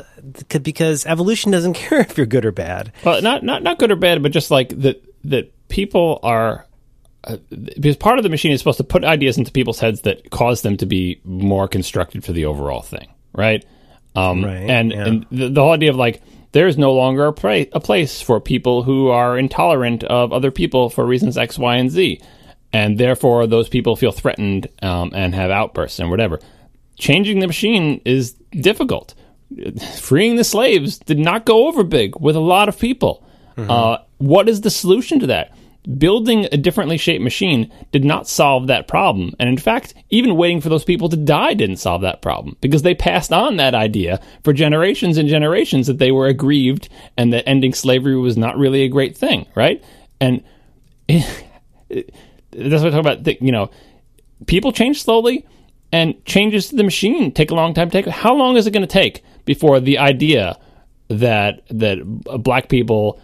because 0.62 1.06
evolution 1.06 1.52
doesn't 1.52 1.74
care 1.74 2.00
if 2.00 2.16
you're 2.16 2.26
good 2.26 2.44
or 2.44 2.52
bad. 2.52 2.92
Well, 3.04 3.20
not 3.22 3.42
not 3.42 3.62
not 3.62 3.78
good 3.78 3.90
or 3.90 3.96
bad, 3.96 4.22
but 4.22 4.32
just 4.32 4.50
like 4.50 4.70
that 4.80 5.04
that 5.24 5.68
people 5.68 6.20
are. 6.22 6.66
Uh, 7.22 7.36
because 7.50 7.98
part 7.98 8.18
of 8.18 8.22
the 8.22 8.30
machine 8.30 8.50
is 8.50 8.58
supposed 8.58 8.78
to 8.78 8.84
put 8.84 9.04
ideas 9.04 9.36
into 9.36 9.52
people's 9.52 9.78
heads 9.78 10.00
that 10.02 10.30
cause 10.30 10.62
them 10.62 10.78
to 10.78 10.86
be 10.86 11.20
more 11.22 11.68
constructed 11.68 12.24
for 12.24 12.32
the 12.32 12.46
overall 12.46 12.80
thing, 12.80 13.08
right? 13.34 13.62
Um, 14.16 14.42
right. 14.42 14.70
And 14.70 14.90
yeah. 14.90 15.06
and 15.06 15.26
the, 15.30 15.48
the 15.50 15.60
whole 15.60 15.72
idea 15.72 15.90
of 15.90 15.96
like 15.96 16.22
there's 16.52 16.76
no 16.78 16.92
longer 16.92 17.26
a, 17.26 17.32
pra- 17.32 17.66
a 17.72 17.80
place 17.80 18.20
for 18.20 18.40
people 18.40 18.82
who 18.82 19.08
are 19.08 19.38
intolerant 19.38 20.02
of 20.04 20.32
other 20.32 20.50
people 20.50 20.90
for 20.90 21.04
reasons 21.04 21.38
X, 21.38 21.58
Y, 21.58 21.76
and 21.76 21.90
Z. 21.90 22.20
And 22.72 22.98
therefore, 22.98 23.46
those 23.46 23.68
people 23.68 23.96
feel 23.96 24.12
threatened 24.12 24.68
um, 24.82 25.12
and 25.14 25.34
have 25.34 25.50
outbursts 25.50 25.98
and 25.98 26.10
whatever. 26.10 26.38
Changing 26.96 27.40
the 27.40 27.46
machine 27.46 28.00
is 28.04 28.32
difficult. 28.50 29.14
Freeing 29.98 30.36
the 30.36 30.44
slaves 30.44 30.98
did 30.98 31.18
not 31.18 31.44
go 31.44 31.66
over 31.66 31.82
big 31.82 32.14
with 32.20 32.36
a 32.36 32.40
lot 32.40 32.68
of 32.68 32.78
people. 32.78 33.26
Mm-hmm. 33.56 33.70
Uh, 33.70 33.98
what 34.18 34.48
is 34.48 34.60
the 34.60 34.70
solution 34.70 35.18
to 35.20 35.26
that? 35.28 35.52
building 35.98 36.46
a 36.52 36.56
differently 36.56 36.96
shaped 36.96 37.22
machine 37.22 37.72
did 37.90 38.04
not 38.04 38.28
solve 38.28 38.66
that 38.66 38.86
problem. 38.86 39.34
And 39.38 39.48
in 39.48 39.56
fact, 39.56 39.94
even 40.10 40.36
waiting 40.36 40.60
for 40.60 40.68
those 40.68 40.84
people 40.84 41.08
to 41.08 41.16
die 41.16 41.54
didn't 41.54 41.76
solve 41.76 42.02
that 42.02 42.22
problem 42.22 42.56
because 42.60 42.82
they 42.82 42.94
passed 42.94 43.32
on 43.32 43.56
that 43.56 43.74
idea 43.74 44.20
for 44.44 44.52
generations 44.52 45.16
and 45.16 45.28
generations 45.28 45.86
that 45.86 45.98
they 45.98 46.12
were 46.12 46.26
aggrieved 46.26 46.88
and 47.16 47.32
that 47.32 47.48
ending 47.48 47.72
slavery 47.72 48.16
was 48.16 48.36
not 48.36 48.58
really 48.58 48.82
a 48.82 48.88
great 48.88 49.16
thing, 49.16 49.46
right? 49.54 49.82
And 50.20 50.42
it, 51.08 51.44
it, 51.88 52.14
that's 52.52 52.82
what 52.82 52.94
I 52.94 53.00
talk 53.00 53.00
about. 53.00 53.42
You 53.42 53.52
know, 53.52 53.70
people 54.46 54.72
change 54.72 55.02
slowly 55.02 55.46
and 55.92 56.24
changes 56.24 56.68
to 56.68 56.76
the 56.76 56.84
machine 56.84 57.32
take 57.32 57.50
a 57.50 57.54
long 57.54 57.74
time 57.74 57.90
to 57.90 58.02
take. 58.02 58.12
How 58.12 58.34
long 58.34 58.56
is 58.56 58.66
it 58.66 58.72
going 58.72 58.86
to 58.86 58.92
take 58.92 59.22
before 59.44 59.80
the 59.80 59.98
idea 59.98 60.58
that 61.08 61.62
that 61.68 61.98
black 62.42 62.68
people 62.68 63.20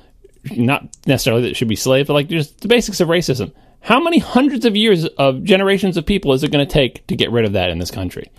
not 0.56 0.88
necessarily 1.06 1.42
that 1.42 1.56
should 1.56 1.68
be 1.68 1.76
slaves, 1.76 2.06
but 2.06 2.14
like 2.14 2.28
just 2.28 2.60
the 2.60 2.68
basics 2.68 3.00
of 3.00 3.08
racism. 3.08 3.52
How 3.80 4.00
many 4.00 4.18
hundreds 4.18 4.64
of 4.64 4.76
years 4.76 5.04
of 5.04 5.44
generations 5.44 5.96
of 5.96 6.04
people 6.04 6.32
is 6.32 6.42
it 6.42 6.50
going 6.50 6.66
to 6.66 6.72
take 6.72 7.06
to 7.06 7.16
get 7.16 7.30
rid 7.30 7.44
of 7.44 7.52
that 7.52 7.70
in 7.70 7.78
this 7.78 7.90
country? 7.90 8.30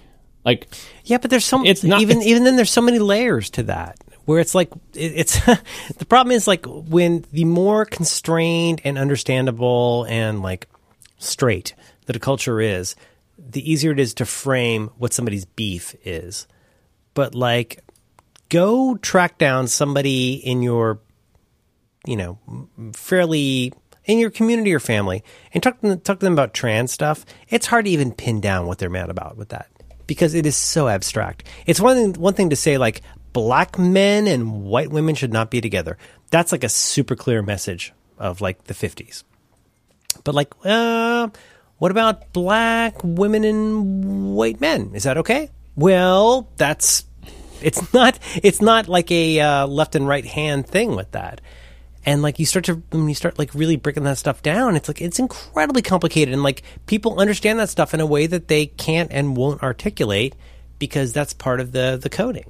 Like, 0.43 0.67
yeah, 1.05 1.17
but 1.17 1.29
there's 1.29 1.45
some. 1.45 1.65
It's 1.65 1.83
not 1.83 2.01
even 2.01 2.21
even 2.21 2.43
then. 2.43 2.55
There's 2.55 2.71
so 2.71 2.81
many 2.81 2.99
layers 2.99 3.49
to 3.51 3.63
that 3.63 3.97
where 4.25 4.39
it's 4.39 4.55
like 4.55 4.69
it's 4.93 5.39
the 5.97 6.05
problem 6.07 6.33
is 6.33 6.47
like 6.47 6.65
when 6.65 7.25
the 7.31 7.45
more 7.45 7.85
constrained 7.85 8.81
and 8.83 8.97
understandable 8.97 10.05
and 10.09 10.41
like 10.41 10.67
straight 11.17 11.73
that 12.05 12.15
a 12.15 12.19
culture 12.19 12.61
is, 12.61 12.95
the 13.37 13.69
easier 13.69 13.91
it 13.91 13.99
is 13.99 14.13
to 14.15 14.25
frame 14.25 14.89
what 14.97 15.13
somebody's 15.13 15.45
beef 15.45 15.95
is. 16.03 16.47
But 17.13 17.35
like, 17.35 17.83
go 18.49 18.97
track 18.97 19.37
down 19.37 19.67
somebody 19.67 20.33
in 20.35 20.61
your 20.61 20.99
you 22.07 22.15
know, 22.15 22.39
fairly 22.93 23.73
in 24.05 24.17
your 24.17 24.31
community 24.31 24.73
or 24.73 24.79
family 24.79 25.23
and 25.53 25.61
talk 25.61 25.79
to 25.81 25.89
them, 25.89 25.99
talk 25.99 26.19
to 26.19 26.25
them 26.25 26.33
about 26.33 26.53
trans 26.53 26.91
stuff, 26.91 27.25
it's 27.49 27.67
hard 27.67 27.85
to 27.85 27.91
even 27.91 28.13
pin 28.13 28.39
down 28.39 28.65
what 28.65 28.77
they're 28.79 28.89
mad 28.89 29.09
about 29.09 29.37
with 29.37 29.49
that 29.49 29.69
because 30.07 30.33
it 30.33 30.45
is 30.45 30.55
so 30.55 30.87
abstract. 30.87 31.43
It's 31.65 31.81
one 31.81 32.13
one 32.13 32.33
thing 32.33 32.49
to 32.49 32.55
say 32.55 32.77
like 32.77 33.01
black 33.33 33.77
men 33.77 34.25
and 34.25 34.63
white 34.63 34.89
women 34.89 35.13
should 35.13 35.33
not 35.33 35.51
be 35.51 35.61
together. 35.61 35.97
That's 36.31 36.51
like 36.51 36.63
a 36.63 36.69
super 36.69 37.15
clear 37.15 37.41
message 37.41 37.93
of 38.17 38.41
like 38.41 38.63
the 38.63 38.73
50s. 38.73 39.23
But 40.23 40.35
like, 40.35 40.53
uh, 40.63 41.29
what 41.77 41.91
about 41.91 42.33
black 42.33 42.95
women 43.03 43.43
and 43.43 44.35
white 44.35 44.59
men? 44.59 44.91
Is 44.93 45.03
that 45.03 45.17
okay? 45.19 45.49
Well, 45.75 46.49
that's 46.57 47.05
it's 47.61 47.93
not 47.93 48.19
it's 48.35 48.61
not 48.61 48.87
like 48.87 49.11
a 49.11 49.39
uh, 49.39 49.67
left 49.67 49.95
and 49.95 50.07
right 50.07 50.25
hand 50.25 50.67
thing 50.67 50.95
with 50.95 51.11
that 51.11 51.41
and 52.05 52.21
like 52.21 52.39
you 52.39 52.45
start 52.45 52.65
to 52.65 52.75
when 52.91 53.09
you 53.09 53.15
start 53.15 53.37
like 53.37 53.53
really 53.53 53.75
breaking 53.75 54.03
that 54.03 54.17
stuff 54.17 54.41
down 54.41 54.75
it's 54.75 54.87
like 54.87 55.01
it's 55.01 55.19
incredibly 55.19 55.81
complicated 55.81 56.33
and 56.33 56.43
like 56.43 56.63
people 56.85 57.19
understand 57.19 57.59
that 57.59 57.69
stuff 57.69 57.93
in 57.93 57.99
a 57.99 58.05
way 58.05 58.25
that 58.25 58.47
they 58.47 58.65
can't 58.65 59.11
and 59.11 59.35
won't 59.35 59.61
articulate 59.61 60.35
because 60.79 61.13
that's 61.13 61.33
part 61.33 61.59
of 61.59 61.71
the 61.71 61.99
the 62.01 62.09
coding 62.09 62.49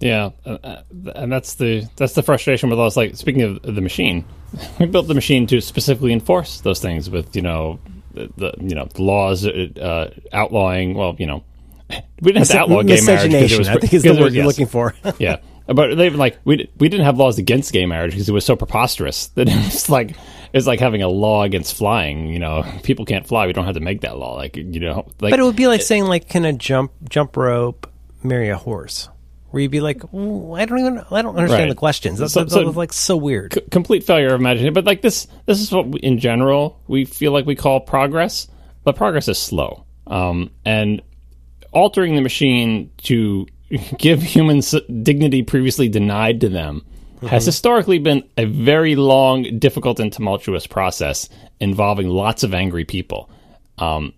yeah 0.00 0.30
uh, 0.44 0.58
uh 0.62 0.82
and 1.14 1.32
that's 1.32 1.54
the 1.54 1.86
that's 1.96 2.14
the 2.14 2.22
frustration 2.22 2.70
with 2.70 2.78
us 2.78 2.96
like 2.96 3.16
speaking 3.16 3.42
of 3.42 3.62
the 3.62 3.80
machine 3.80 4.24
we 4.78 4.86
built 4.86 5.08
the 5.08 5.14
machine 5.14 5.46
to 5.46 5.60
specifically 5.60 6.12
enforce 6.12 6.60
those 6.60 6.80
things 6.80 7.08
with 7.08 7.34
you 7.34 7.42
know 7.42 7.78
the, 8.12 8.30
the 8.36 8.54
you 8.60 8.74
know 8.74 8.86
the 8.94 9.02
laws 9.02 9.46
uh, 9.46 10.12
outlawing 10.32 10.94
well 10.94 11.16
you 11.18 11.26
know 11.26 11.44
we 12.20 12.32
didn't 12.32 12.38
have 12.38 12.48
to 12.48 12.58
outlaw 12.58 12.82
gay 12.82 13.00
marriage 13.02 13.30
because 13.30 13.52
it 13.52 13.58
was 13.58 13.68
I 13.68 13.76
think 13.78 13.94
is 13.94 14.02
the 14.04 14.10
word 14.10 14.32
you're 14.32 14.44
yes. 14.44 14.46
looking 14.46 14.66
for 14.66 14.94
yeah 15.18 15.38
but 15.66 15.96
they 15.96 16.10
like 16.10 16.38
we 16.44 16.70
we 16.78 16.88
didn't 16.88 17.04
have 17.04 17.18
laws 17.18 17.38
against 17.38 17.72
gay 17.72 17.86
marriage 17.86 18.12
because 18.12 18.28
it 18.28 18.32
was 18.32 18.44
so 18.44 18.54
preposterous 18.54 19.28
that 19.28 19.48
it 19.48 19.56
was 19.56 19.88
like 19.90 20.16
it's 20.52 20.66
like 20.66 20.80
having 20.80 21.02
a 21.02 21.08
law 21.08 21.42
against 21.42 21.76
flying. 21.76 22.28
You 22.28 22.38
know, 22.38 22.64
people 22.82 23.04
can't 23.04 23.26
fly. 23.26 23.46
We 23.46 23.52
don't 23.52 23.64
have 23.64 23.74
to 23.74 23.80
make 23.80 24.02
that 24.02 24.16
law. 24.16 24.34
Like 24.34 24.56
you 24.56 24.80
know, 24.80 25.06
like, 25.20 25.32
but 25.32 25.40
it 25.40 25.42
would 25.42 25.56
be 25.56 25.66
like 25.66 25.80
it, 25.80 25.84
saying 25.84 26.04
like, 26.04 26.28
can 26.28 26.44
a 26.44 26.52
jump 26.52 26.92
jump 27.08 27.36
rope 27.36 27.90
marry 28.22 28.48
a 28.48 28.56
horse? 28.56 29.08
Where 29.50 29.62
you'd 29.62 29.70
be 29.70 29.80
like, 29.80 30.02
I 30.04 30.08
don't 30.08 30.78
even, 30.78 31.04
I 31.10 31.22
don't 31.22 31.36
understand 31.36 31.62
right. 31.62 31.68
the 31.68 31.74
questions. 31.74 32.18
That's, 32.18 32.32
so, 32.32 32.40
that's, 32.40 32.52
so, 32.52 32.62
like 32.62 32.92
so 32.92 33.16
weird. 33.16 33.54
C- 33.54 33.60
complete 33.70 34.04
failure 34.04 34.34
of 34.34 34.40
imagination. 34.40 34.74
But 34.74 34.84
like 34.84 35.02
this, 35.02 35.28
this 35.46 35.60
is 35.60 35.70
what 35.72 35.86
we, 35.86 36.00
in 36.00 36.18
general 36.18 36.80
we 36.88 37.04
feel 37.04 37.32
like 37.32 37.46
we 37.46 37.54
call 37.54 37.80
progress. 37.80 38.48
But 38.84 38.96
progress 38.96 39.28
is 39.28 39.38
slow, 39.38 39.84
um, 40.06 40.50
and 40.64 41.02
altering 41.72 42.14
the 42.14 42.20
machine 42.20 42.90
to 42.98 43.46
give 43.98 44.22
humans 44.22 44.74
dignity 45.02 45.42
previously 45.42 45.88
denied 45.88 46.40
to 46.42 46.48
them 46.48 46.84
mm-hmm. 47.16 47.26
has 47.26 47.44
historically 47.44 47.98
been 47.98 48.24
a 48.36 48.44
very 48.44 48.96
long, 48.96 49.58
difficult, 49.58 50.00
and 50.00 50.12
tumultuous 50.12 50.66
process 50.66 51.28
involving 51.60 52.08
lots 52.08 52.42
of 52.42 52.54
angry 52.54 52.84
people. 52.84 53.30
Um, 53.78 54.12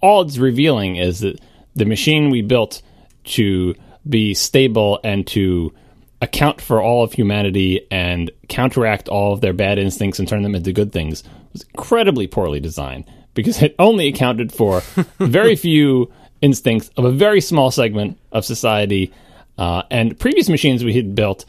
all 0.00 0.22
it's 0.22 0.38
revealing 0.38 0.96
is 0.96 1.20
that 1.20 1.40
the 1.74 1.84
machine 1.84 2.30
we 2.30 2.42
built 2.42 2.82
to 3.24 3.74
be 4.08 4.34
stable 4.34 5.00
and 5.04 5.26
to 5.28 5.72
account 6.20 6.60
for 6.60 6.82
all 6.82 7.04
of 7.04 7.12
humanity 7.12 7.86
and 7.90 8.30
counteract 8.48 9.08
all 9.08 9.32
of 9.32 9.40
their 9.40 9.52
bad 9.52 9.78
instincts 9.78 10.18
and 10.18 10.26
turn 10.26 10.42
them 10.42 10.54
into 10.54 10.72
good 10.72 10.92
things 10.92 11.22
was 11.52 11.62
incredibly 11.74 12.26
poorly 12.26 12.60
designed 12.60 13.04
because 13.34 13.62
it 13.62 13.74
only 13.78 14.08
accounted 14.08 14.52
for 14.52 14.80
very 15.20 15.54
few 15.54 16.12
instincts 16.40 16.90
of 16.96 17.04
a 17.04 17.12
very 17.12 17.40
small 17.40 17.70
segment 17.70 18.18
of 18.32 18.44
society. 18.44 19.12
Uh, 19.56 19.82
and 19.90 20.18
previous 20.18 20.48
machines 20.48 20.84
we 20.84 20.92
had 20.92 21.14
built 21.14 21.44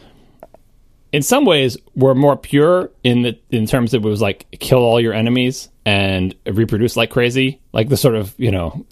in 1.11 1.21
some 1.21 1.45
ways 1.45 1.77
were 1.95 2.13
more 2.13 2.37
pure 2.37 2.91
in 3.03 3.23
the 3.23 3.39
in 3.49 3.65
terms 3.65 3.93
of 3.93 4.05
it 4.05 4.07
was 4.07 4.21
like 4.21 4.45
kill 4.59 4.79
all 4.79 4.99
your 4.99 5.13
enemies 5.13 5.69
and 5.85 6.35
reproduce 6.45 6.95
like 6.95 7.09
crazy, 7.09 7.59
like 7.73 7.89
the 7.89 7.97
sort 7.97 8.15
of 8.15 8.33
you 8.37 8.51
know 8.51 8.85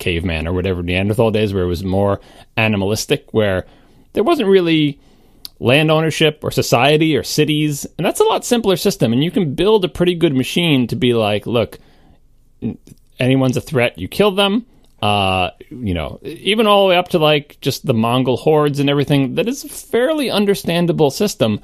caveman 0.00 0.48
or 0.48 0.52
whatever 0.52 0.82
Neanderthal 0.82 1.30
days, 1.30 1.54
where 1.54 1.62
it 1.62 1.68
was 1.68 1.84
more 1.84 2.20
animalistic, 2.56 3.32
where 3.32 3.66
there 4.14 4.24
wasn't 4.24 4.48
really 4.48 4.98
land 5.60 5.90
ownership 5.90 6.40
or 6.42 6.50
society 6.50 7.16
or 7.16 7.22
cities, 7.22 7.86
and 7.96 8.04
that's 8.04 8.20
a 8.20 8.24
lot 8.24 8.44
simpler 8.44 8.76
system. 8.76 9.12
And 9.12 9.22
you 9.22 9.30
can 9.30 9.54
build 9.54 9.84
a 9.84 9.88
pretty 9.88 10.14
good 10.14 10.34
machine 10.34 10.86
to 10.88 10.96
be 10.96 11.14
like, 11.14 11.46
look, 11.46 11.78
anyone's 13.20 13.56
a 13.56 13.60
threat, 13.60 13.98
you 13.98 14.08
kill 14.08 14.32
them. 14.32 14.66
Uh, 15.02 15.50
you 15.70 15.94
know, 15.94 16.18
even 16.22 16.66
all 16.66 16.84
the 16.84 16.90
way 16.90 16.96
up 16.96 17.08
to 17.08 17.18
like 17.18 17.56
just 17.62 17.86
the 17.86 17.94
Mongol 17.94 18.36
hordes 18.36 18.80
and 18.80 18.90
everything. 18.90 19.36
That 19.36 19.48
is 19.48 19.64
a 19.64 19.68
fairly 19.68 20.30
understandable 20.30 21.10
system 21.10 21.60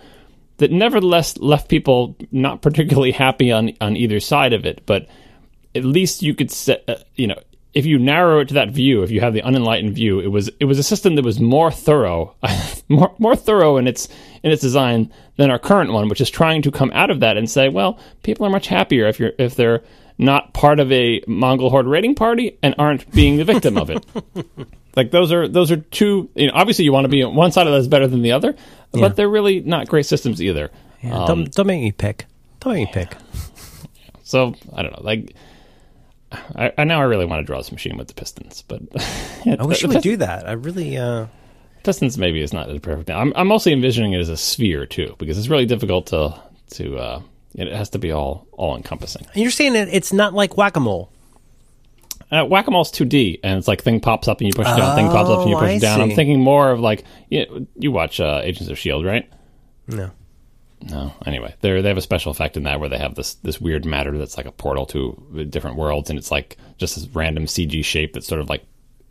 that 0.56 0.72
nevertheless 0.72 1.36
left 1.36 1.68
people 1.68 2.16
not 2.32 2.62
particularly 2.62 3.12
happy 3.12 3.52
on 3.52 3.72
on 3.78 3.94
either 3.94 4.20
side 4.20 4.54
of 4.54 4.64
it. 4.64 4.82
But 4.86 5.06
at 5.74 5.84
least 5.84 6.22
you 6.22 6.34
could 6.34 6.50
set, 6.50 6.82
uh, 6.88 6.96
you 7.14 7.26
know, 7.26 7.38
if 7.76 7.84
you 7.84 7.98
narrow 7.98 8.40
it 8.40 8.48
to 8.48 8.54
that 8.54 8.70
view, 8.70 9.02
if 9.02 9.10
you 9.10 9.20
have 9.20 9.34
the 9.34 9.42
unenlightened 9.42 9.94
view, 9.94 10.18
it 10.18 10.28
was 10.28 10.48
it 10.58 10.64
was 10.64 10.78
a 10.78 10.82
system 10.82 11.14
that 11.16 11.24
was 11.24 11.38
more 11.38 11.70
thorough, 11.70 12.34
more 12.88 13.14
more 13.18 13.36
thorough 13.36 13.76
in 13.76 13.86
its 13.86 14.08
in 14.42 14.50
its 14.50 14.62
design 14.62 15.12
than 15.36 15.50
our 15.50 15.58
current 15.58 15.92
one, 15.92 16.08
which 16.08 16.22
is 16.22 16.30
trying 16.30 16.62
to 16.62 16.70
come 16.70 16.90
out 16.94 17.10
of 17.10 17.20
that 17.20 17.36
and 17.36 17.50
say, 17.50 17.68
well, 17.68 17.98
people 18.22 18.46
are 18.46 18.50
much 18.50 18.66
happier 18.66 19.06
if 19.06 19.20
you're 19.20 19.32
if 19.38 19.54
they're 19.56 19.82
not 20.16 20.54
part 20.54 20.80
of 20.80 20.90
a 20.90 21.22
Mongol 21.26 21.68
horde 21.68 21.86
raiding 21.86 22.14
party 22.14 22.56
and 22.62 22.74
aren't 22.78 23.10
being 23.12 23.36
the 23.36 23.44
victim 23.44 23.76
of 23.76 23.90
it. 23.90 24.06
like 24.96 25.10
those 25.10 25.30
are 25.30 25.46
those 25.46 25.70
are 25.70 25.76
two. 25.76 26.30
You 26.34 26.46
know, 26.46 26.52
obviously, 26.54 26.86
you 26.86 26.92
want 26.94 27.04
to 27.04 27.10
be 27.10 27.22
on 27.22 27.34
one 27.34 27.52
side 27.52 27.66
of 27.66 27.74
that 27.74 27.80
is 27.80 27.88
better 27.88 28.06
than 28.08 28.22
the 28.22 28.32
other, 28.32 28.56
but 28.90 29.16
they're 29.16 29.28
really 29.28 29.60
not 29.60 29.86
great 29.86 30.06
systems 30.06 30.40
either. 30.40 30.70
Yeah, 31.02 31.14
Um, 31.18 31.26
don't, 31.26 31.52
don't 31.52 31.66
make 31.66 31.82
me 31.82 31.92
pick. 31.92 32.24
Don't 32.60 32.72
make 32.72 32.88
me 32.88 32.92
pick. 33.04 33.14
So 34.22 34.56
I 34.74 34.82
don't 34.82 34.90
know. 34.90 35.02
Like, 35.04 35.36
I, 36.32 36.72
I 36.78 36.84
now 36.84 37.00
I 37.00 37.04
really 37.04 37.24
want 37.24 37.40
to 37.40 37.44
draw 37.46 37.58
this 37.58 37.70
machine 37.72 37.96
with 37.96 38.08
the 38.08 38.14
Pistons, 38.14 38.62
but 38.66 38.82
I 39.46 39.64
wish 39.64 39.82
you 39.82 39.88
would 39.88 40.02
do 40.02 40.16
that. 40.18 40.48
I 40.48 40.52
really. 40.52 40.96
Uh, 40.96 41.26
Pistons 41.84 42.18
maybe 42.18 42.40
is 42.42 42.52
not 42.52 42.68
the 42.68 42.78
perfect. 42.80 43.10
I'm 43.10 43.32
I'm 43.36 43.46
mostly 43.46 43.72
envisioning 43.72 44.12
it 44.12 44.18
as 44.18 44.28
a 44.28 44.36
sphere 44.36 44.86
too, 44.86 45.14
because 45.18 45.38
it's 45.38 45.48
really 45.48 45.66
difficult 45.66 46.06
to 46.08 46.34
to. 46.70 46.98
Uh, 46.98 47.22
it 47.54 47.72
has 47.72 47.90
to 47.90 47.98
be 47.98 48.10
all 48.12 48.46
all 48.52 48.76
encompassing. 48.76 49.26
you're 49.34 49.50
saying 49.50 49.74
that 49.74 49.88
it's 49.90 50.12
not 50.12 50.34
like 50.34 50.56
whack 50.56 50.76
a 50.76 50.80
mole. 50.80 51.10
Uh, 52.28 52.44
Whack 52.44 52.66
a 52.66 52.72
mole's 52.72 52.90
2D, 52.90 53.38
and 53.44 53.56
it's 53.56 53.68
like 53.68 53.82
thing 53.84 54.00
pops 54.00 54.26
up 54.26 54.40
and 54.40 54.48
you 54.48 54.52
push 54.52 54.66
it 54.66 54.76
down, 54.76 54.96
thing 54.96 55.06
pops 55.06 55.30
up 55.30 55.42
and 55.42 55.50
you 55.50 55.56
Oh, 55.56 55.60
push 55.60 55.68
I 55.68 55.72
it 55.74 55.80
down. 55.80 56.00
I'm 56.00 56.10
thinking 56.10 56.40
more 56.40 56.72
of 56.72 56.80
like 56.80 57.04
you, 57.30 57.68
you 57.76 57.92
watch 57.92 58.18
uh, 58.18 58.40
Agents 58.42 58.68
of 58.68 58.76
Shield, 58.76 59.04
right? 59.04 59.30
No. 59.86 60.10
No. 60.82 61.12
Anyway, 61.24 61.54
they 61.60 61.80
they 61.80 61.88
have 61.88 61.96
a 61.96 62.02
special 62.02 62.30
effect 62.30 62.56
in 62.56 62.64
that 62.64 62.80
where 62.80 62.88
they 62.88 62.98
have 62.98 63.14
this 63.14 63.34
this 63.34 63.60
weird 63.60 63.84
matter 63.84 64.16
that's 64.18 64.36
like 64.36 64.46
a 64.46 64.52
portal 64.52 64.86
to 64.86 65.46
different 65.48 65.76
worlds, 65.76 66.10
and 66.10 66.18
it's 66.18 66.30
like 66.30 66.56
just 66.78 66.96
this 66.96 67.08
random 67.08 67.46
CG 67.46 67.84
shape 67.84 68.12
that's 68.12 68.26
sort 68.26 68.40
of 68.40 68.48
like 68.48 68.64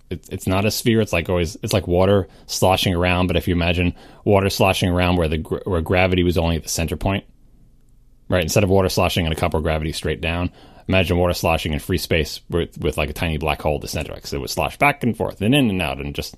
it's 0.09 0.29
it's 0.29 0.47
not 0.47 0.65
a 0.65 0.71
sphere. 0.71 1.01
It's 1.01 1.13
like 1.13 1.29
always 1.29 1.57
it's 1.63 1.73
like 1.73 1.87
water 1.87 2.27
sloshing 2.45 2.93
around. 2.93 3.27
But 3.27 3.35
if 3.35 3.47
you 3.47 3.53
imagine 3.55 3.95
water 4.23 4.49
sloshing 4.49 4.89
around 4.89 5.17
where 5.17 5.27
the 5.27 5.37
where 5.65 5.81
gravity 5.81 6.23
was 6.23 6.37
only 6.37 6.55
at 6.55 6.63
the 6.63 6.69
center 6.69 6.95
point, 6.95 7.25
right? 8.29 8.43
Instead 8.43 8.63
of 8.63 8.69
water 8.69 8.89
sloshing 8.89 9.25
in 9.25 9.31
a 9.31 9.35
cup 9.35 9.53
where 9.53 9.61
gravity 9.61 9.91
straight 9.91 10.21
down, 10.21 10.51
imagine 10.87 11.17
water 11.17 11.33
sloshing 11.33 11.73
in 11.73 11.79
free 11.79 11.97
space 11.97 12.41
with 12.49 12.77
with 12.77 12.97
like 12.97 13.09
a 13.09 13.13
tiny 13.13 13.37
black 13.37 13.61
hole 13.61 13.75
at 13.75 13.81
the 13.81 13.87
center, 13.87 14.13
because 14.13 14.33
it 14.33 14.39
would 14.39 14.49
slosh 14.51 14.77
back 14.77 15.03
and 15.03 15.17
forth 15.17 15.41
and 15.41 15.55
in 15.55 15.69
and 15.69 15.81
out, 15.81 15.99
and 15.99 16.13
just 16.13 16.35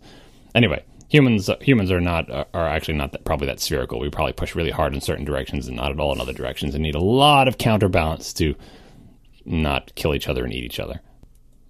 anyway. 0.56 0.84
Humans, 1.10 1.50
humans 1.62 1.90
are 1.92 2.02
not 2.02 2.30
are 2.30 2.68
actually 2.68 2.96
not 2.96 3.14
that, 3.14 3.24
probably 3.24 3.48
that 3.48 3.60
spherical. 3.62 4.00
We 4.00 4.10
probably 4.10 4.34
push 4.34 4.56
really 4.56 4.72
hard 4.72 4.94
in 4.94 5.00
certain 5.02 5.24
directions 5.26 5.68
and 5.68 5.78
not 5.78 5.92
at 5.92 6.00
all 6.00 6.12
in 6.14 6.20
other 6.20 6.34
directions, 6.34 6.74
and 6.76 6.84
need 6.84 6.96
a 6.96 7.00
lot 7.04 7.48
of 7.48 7.58
counterbalance 7.58 8.34
to 8.34 8.56
not 9.46 9.94
kill 9.96 10.14
each 10.14 10.28
other 10.28 10.44
and 10.44 10.54
eat 10.54 10.66
each 10.66 10.80
other. 10.80 11.00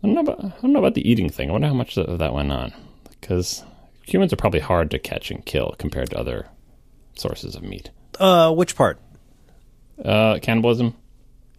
I 0.03 0.07
don't 0.07 0.15
know 0.15 0.21
about, 0.21 0.43
I 0.43 0.61
don't 0.61 0.73
know 0.73 0.79
about 0.79 0.95
the 0.95 1.07
eating 1.07 1.29
thing. 1.29 1.49
I 1.49 1.53
wonder 1.53 1.67
how 1.67 1.73
much 1.75 1.97
of 1.97 2.17
that 2.19 2.33
went 2.33 2.51
on 2.51 2.73
because 3.21 3.63
humans 4.03 4.33
are 4.33 4.37
probably 4.37 4.59
hard 4.59 4.89
to 4.91 4.99
catch 4.99 5.29
and 5.29 5.45
kill 5.45 5.75
compared 5.77 6.09
to 6.11 6.19
other 6.19 6.47
sources 7.15 7.55
of 7.55 7.61
meat. 7.63 7.91
Uh, 8.19 8.51
which 8.53 8.75
part? 8.75 8.99
Uh, 10.03 10.39
cannibalism, 10.41 10.95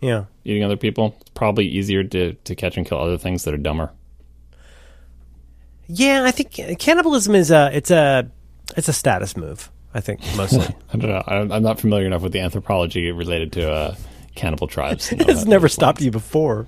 Yeah. 0.00 0.24
eating 0.44 0.64
other 0.64 0.76
people, 0.76 1.16
it's 1.20 1.30
probably 1.30 1.66
easier 1.66 2.02
to, 2.04 2.32
to 2.34 2.54
catch 2.54 2.76
and 2.76 2.86
kill 2.86 2.98
other 2.98 3.18
things 3.18 3.44
that 3.44 3.54
are 3.54 3.58
dumber. 3.58 3.90
Yeah, 5.88 6.24
I 6.24 6.30
think 6.30 6.78
cannibalism 6.78 7.34
is 7.34 7.50
a 7.50 7.70
it's 7.72 7.90
a 7.90 8.30
it's 8.76 8.88
a 8.88 8.92
status 8.92 9.36
move. 9.36 9.70
I 9.94 10.00
think 10.00 10.20
mostly. 10.36 10.66
I 10.92 10.96
don't 10.96 11.10
know. 11.10 11.22
I'm 11.26 11.50
I'm 11.50 11.62
not 11.62 11.80
familiar 11.80 12.06
enough 12.06 12.22
with 12.22 12.32
the 12.32 12.40
anthropology 12.40 13.10
related 13.10 13.52
to 13.52 13.70
uh, 13.72 13.94
cannibal 14.34 14.66
tribes. 14.66 15.10
it's 15.12 15.46
never 15.46 15.68
stopped 15.68 16.00
you 16.00 16.10
before. 16.10 16.66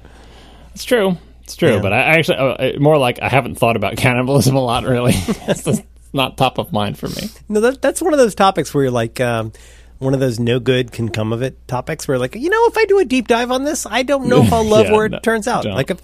It's 0.75 0.85
true. 0.85 1.17
It's 1.43 1.55
true. 1.57 1.75
Yeah. 1.75 1.81
But 1.83 1.93
I 1.93 1.99
actually 2.19 2.39
uh, 2.39 2.79
more 2.81 2.97
like 2.97 3.21
I 3.21 3.29
haven't 3.29 3.57
thought 3.57 3.77
about 3.77 3.97
cannibalism 3.99 4.57
a 4.57 4.65
lot. 4.65 4.85
Really, 4.85 5.13
it's 5.15 5.65
just 5.65 5.83
not 6.13 6.37
top 6.39 6.59
of 6.59 6.73
mind 6.73 6.99
for 6.99 7.09
me. 7.09 7.29
No, 7.49 7.61
that, 7.61 7.83
that's 7.83 8.01
one 8.01 8.13
of 8.15 8.19
those 8.19 8.35
topics 8.35 8.73
where 8.73 8.85
you're 8.85 8.91
like, 8.91 9.21
um, 9.21 9.53
one 9.99 10.15
of 10.15 10.21
those 10.21 10.41
no 10.41 10.59
good 10.59 10.91
can 10.93 11.09
come 11.11 11.33
of 11.33 11.43
it 11.43 11.69
topics 11.69 12.09
where 12.09 12.19
like, 12.19 12.35
you 12.35 12.49
know, 12.49 12.67
if 12.67 12.77
I 12.77 12.85
do 12.87 12.99
a 12.99 13.05
deep 13.05 13.29
dive 13.29 13.51
on 13.51 13.65
this, 13.65 13.85
I 13.87 14.03
don't 14.03 14.29
know 14.29 14.43
if 14.43 14.53
I'll 14.53 14.65
love 14.65 14.87
Yeah, 14.87 14.93
where 14.93 15.07
it 15.07 15.13
no, 15.13 15.19
turns 15.21 15.47
out. 15.47 15.65
don't. 15.65 15.75
Like 15.75 15.91
if 15.91 16.01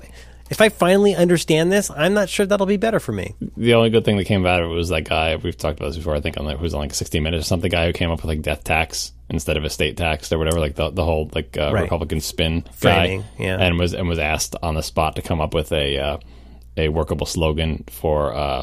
if 0.50 0.60
I 0.60 0.68
finally 0.68 1.14
understand 1.14 1.72
this, 1.72 1.90
I'm 1.90 2.14
not 2.14 2.28
sure 2.28 2.46
that'll 2.46 2.66
be 2.66 2.76
better 2.76 3.00
for 3.00 3.12
me. 3.12 3.34
The 3.56 3.74
only 3.74 3.90
good 3.90 4.04
thing 4.04 4.16
that 4.16 4.24
came 4.24 4.46
out 4.46 4.62
of 4.62 4.70
it 4.70 4.74
was 4.74 4.88
that 4.90 5.02
guy. 5.08 5.36
We've 5.36 5.56
talked 5.56 5.78
about 5.78 5.88
this 5.88 5.96
before. 5.96 6.14
I 6.14 6.20
think 6.20 6.38
on 6.38 6.44
like, 6.44 6.56
who 6.58 6.62
was 6.62 6.74
on 6.74 6.80
like 6.80 6.94
60 6.94 7.20
Minutes 7.20 7.44
or 7.44 7.48
something. 7.48 7.70
Guy 7.70 7.86
who 7.86 7.92
came 7.92 8.10
up 8.10 8.18
with 8.18 8.26
like 8.26 8.42
death 8.42 8.64
tax 8.64 9.12
instead 9.28 9.56
of 9.56 9.64
estate 9.64 9.96
tax 9.96 10.30
or 10.32 10.38
whatever. 10.38 10.60
Like 10.60 10.76
the 10.76 10.90
the 10.90 11.04
whole 11.04 11.30
like 11.34 11.56
uh, 11.58 11.72
Right. 11.72 11.82
Republican 11.82 12.20
spin 12.20 12.62
Framing, 12.72 13.20
guy. 13.22 13.26
yeah. 13.38 13.56
And 13.58 13.78
was 13.78 13.92
and 13.94 14.08
was 14.08 14.18
asked 14.18 14.54
on 14.62 14.74
the 14.74 14.82
spot 14.82 15.16
to 15.16 15.22
come 15.22 15.40
up 15.40 15.52
with 15.54 15.72
a 15.72 15.98
uh, 15.98 16.18
a 16.76 16.88
workable 16.88 17.26
slogan 17.26 17.84
for. 17.90 18.32
Uh, 18.34 18.62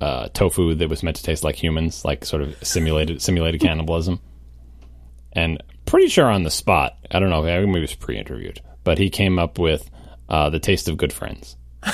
uh, 0.00 0.26
tofu 0.34 0.74
that 0.74 0.88
was 0.88 1.04
meant 1.04 1.14
to 1.16 1.22
taste 1.22 1.44
like 1.44 1.54
humans, 1.54 2.04
like 2.04 2.24
sort 2.24 2.42
of 2.42 2.56
simulated 2.66 3.22
simulated 3.22 3.60
cannibalism. 3.60 4.18
And 5.32 5.62
pretty 5.86 6.08
sure 6.08 6.28
on 6.28 6.42
the 6.42 6.50
spot, 6.50 6.96
I 7.08 7.20
don't 7.20 7.30
know, 7.30 7.42
maybe 7.42 7.78
it 7.78 7.80
was 7.80 7.94
pre-interviewed, 7.94 8.60
but 8.82 8.98
he 8.98 9.10
came 9.10 9.38
up 9.38 9.60
with 9.60 9.88
uh, 10.32 10.50
the 10.50 10.58
taste 10.58 10.88
of 10.88 10.96
good 10.96 11.12
friends, 11.12 11.56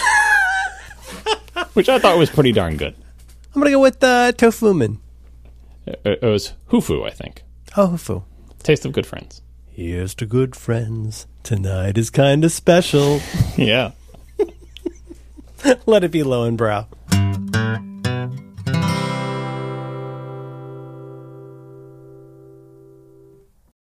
which 1.75 1.89
I 1.91 1.99
thought 1.99 2.17
was 2.17 2.31
pretty 2.31 2.53
darn 2.53 2.77
good. 2.79 2.95
I'm 3.55 3.61
gonna 3.61 3.71
go 3.73 3.81
with 3.81 4.03
uh, 4.03 4.33
tofumen. 4.33 4.99
It, 5.87 6.01
it 6.05 6.23
was 6.23 6.53
hufu, 6.71 7.07
I 7.07 7.11
think. 7.11 7.43
Oh, 7.77 7.97
fu. 7.97 8.23
Taste 8.63 8.85
of 8.87 8.93
good 8.93 9.07
friends. 9.07 9.43
Here's 9.67 10.15
to 10.17 10.27
good 10.27 10.55
friends. 10.57 11.27
Tonight 11.43 11.99
is 11.99 12.11
kind 12.11 12.45
of 12.45 12.53
special. 12.53 13.21
Yeah. 13.57 13.91
Let 15.87 16.05
it 16.05 16.13
be 16.13 16.23
Löwenbräu. 16.23 16.87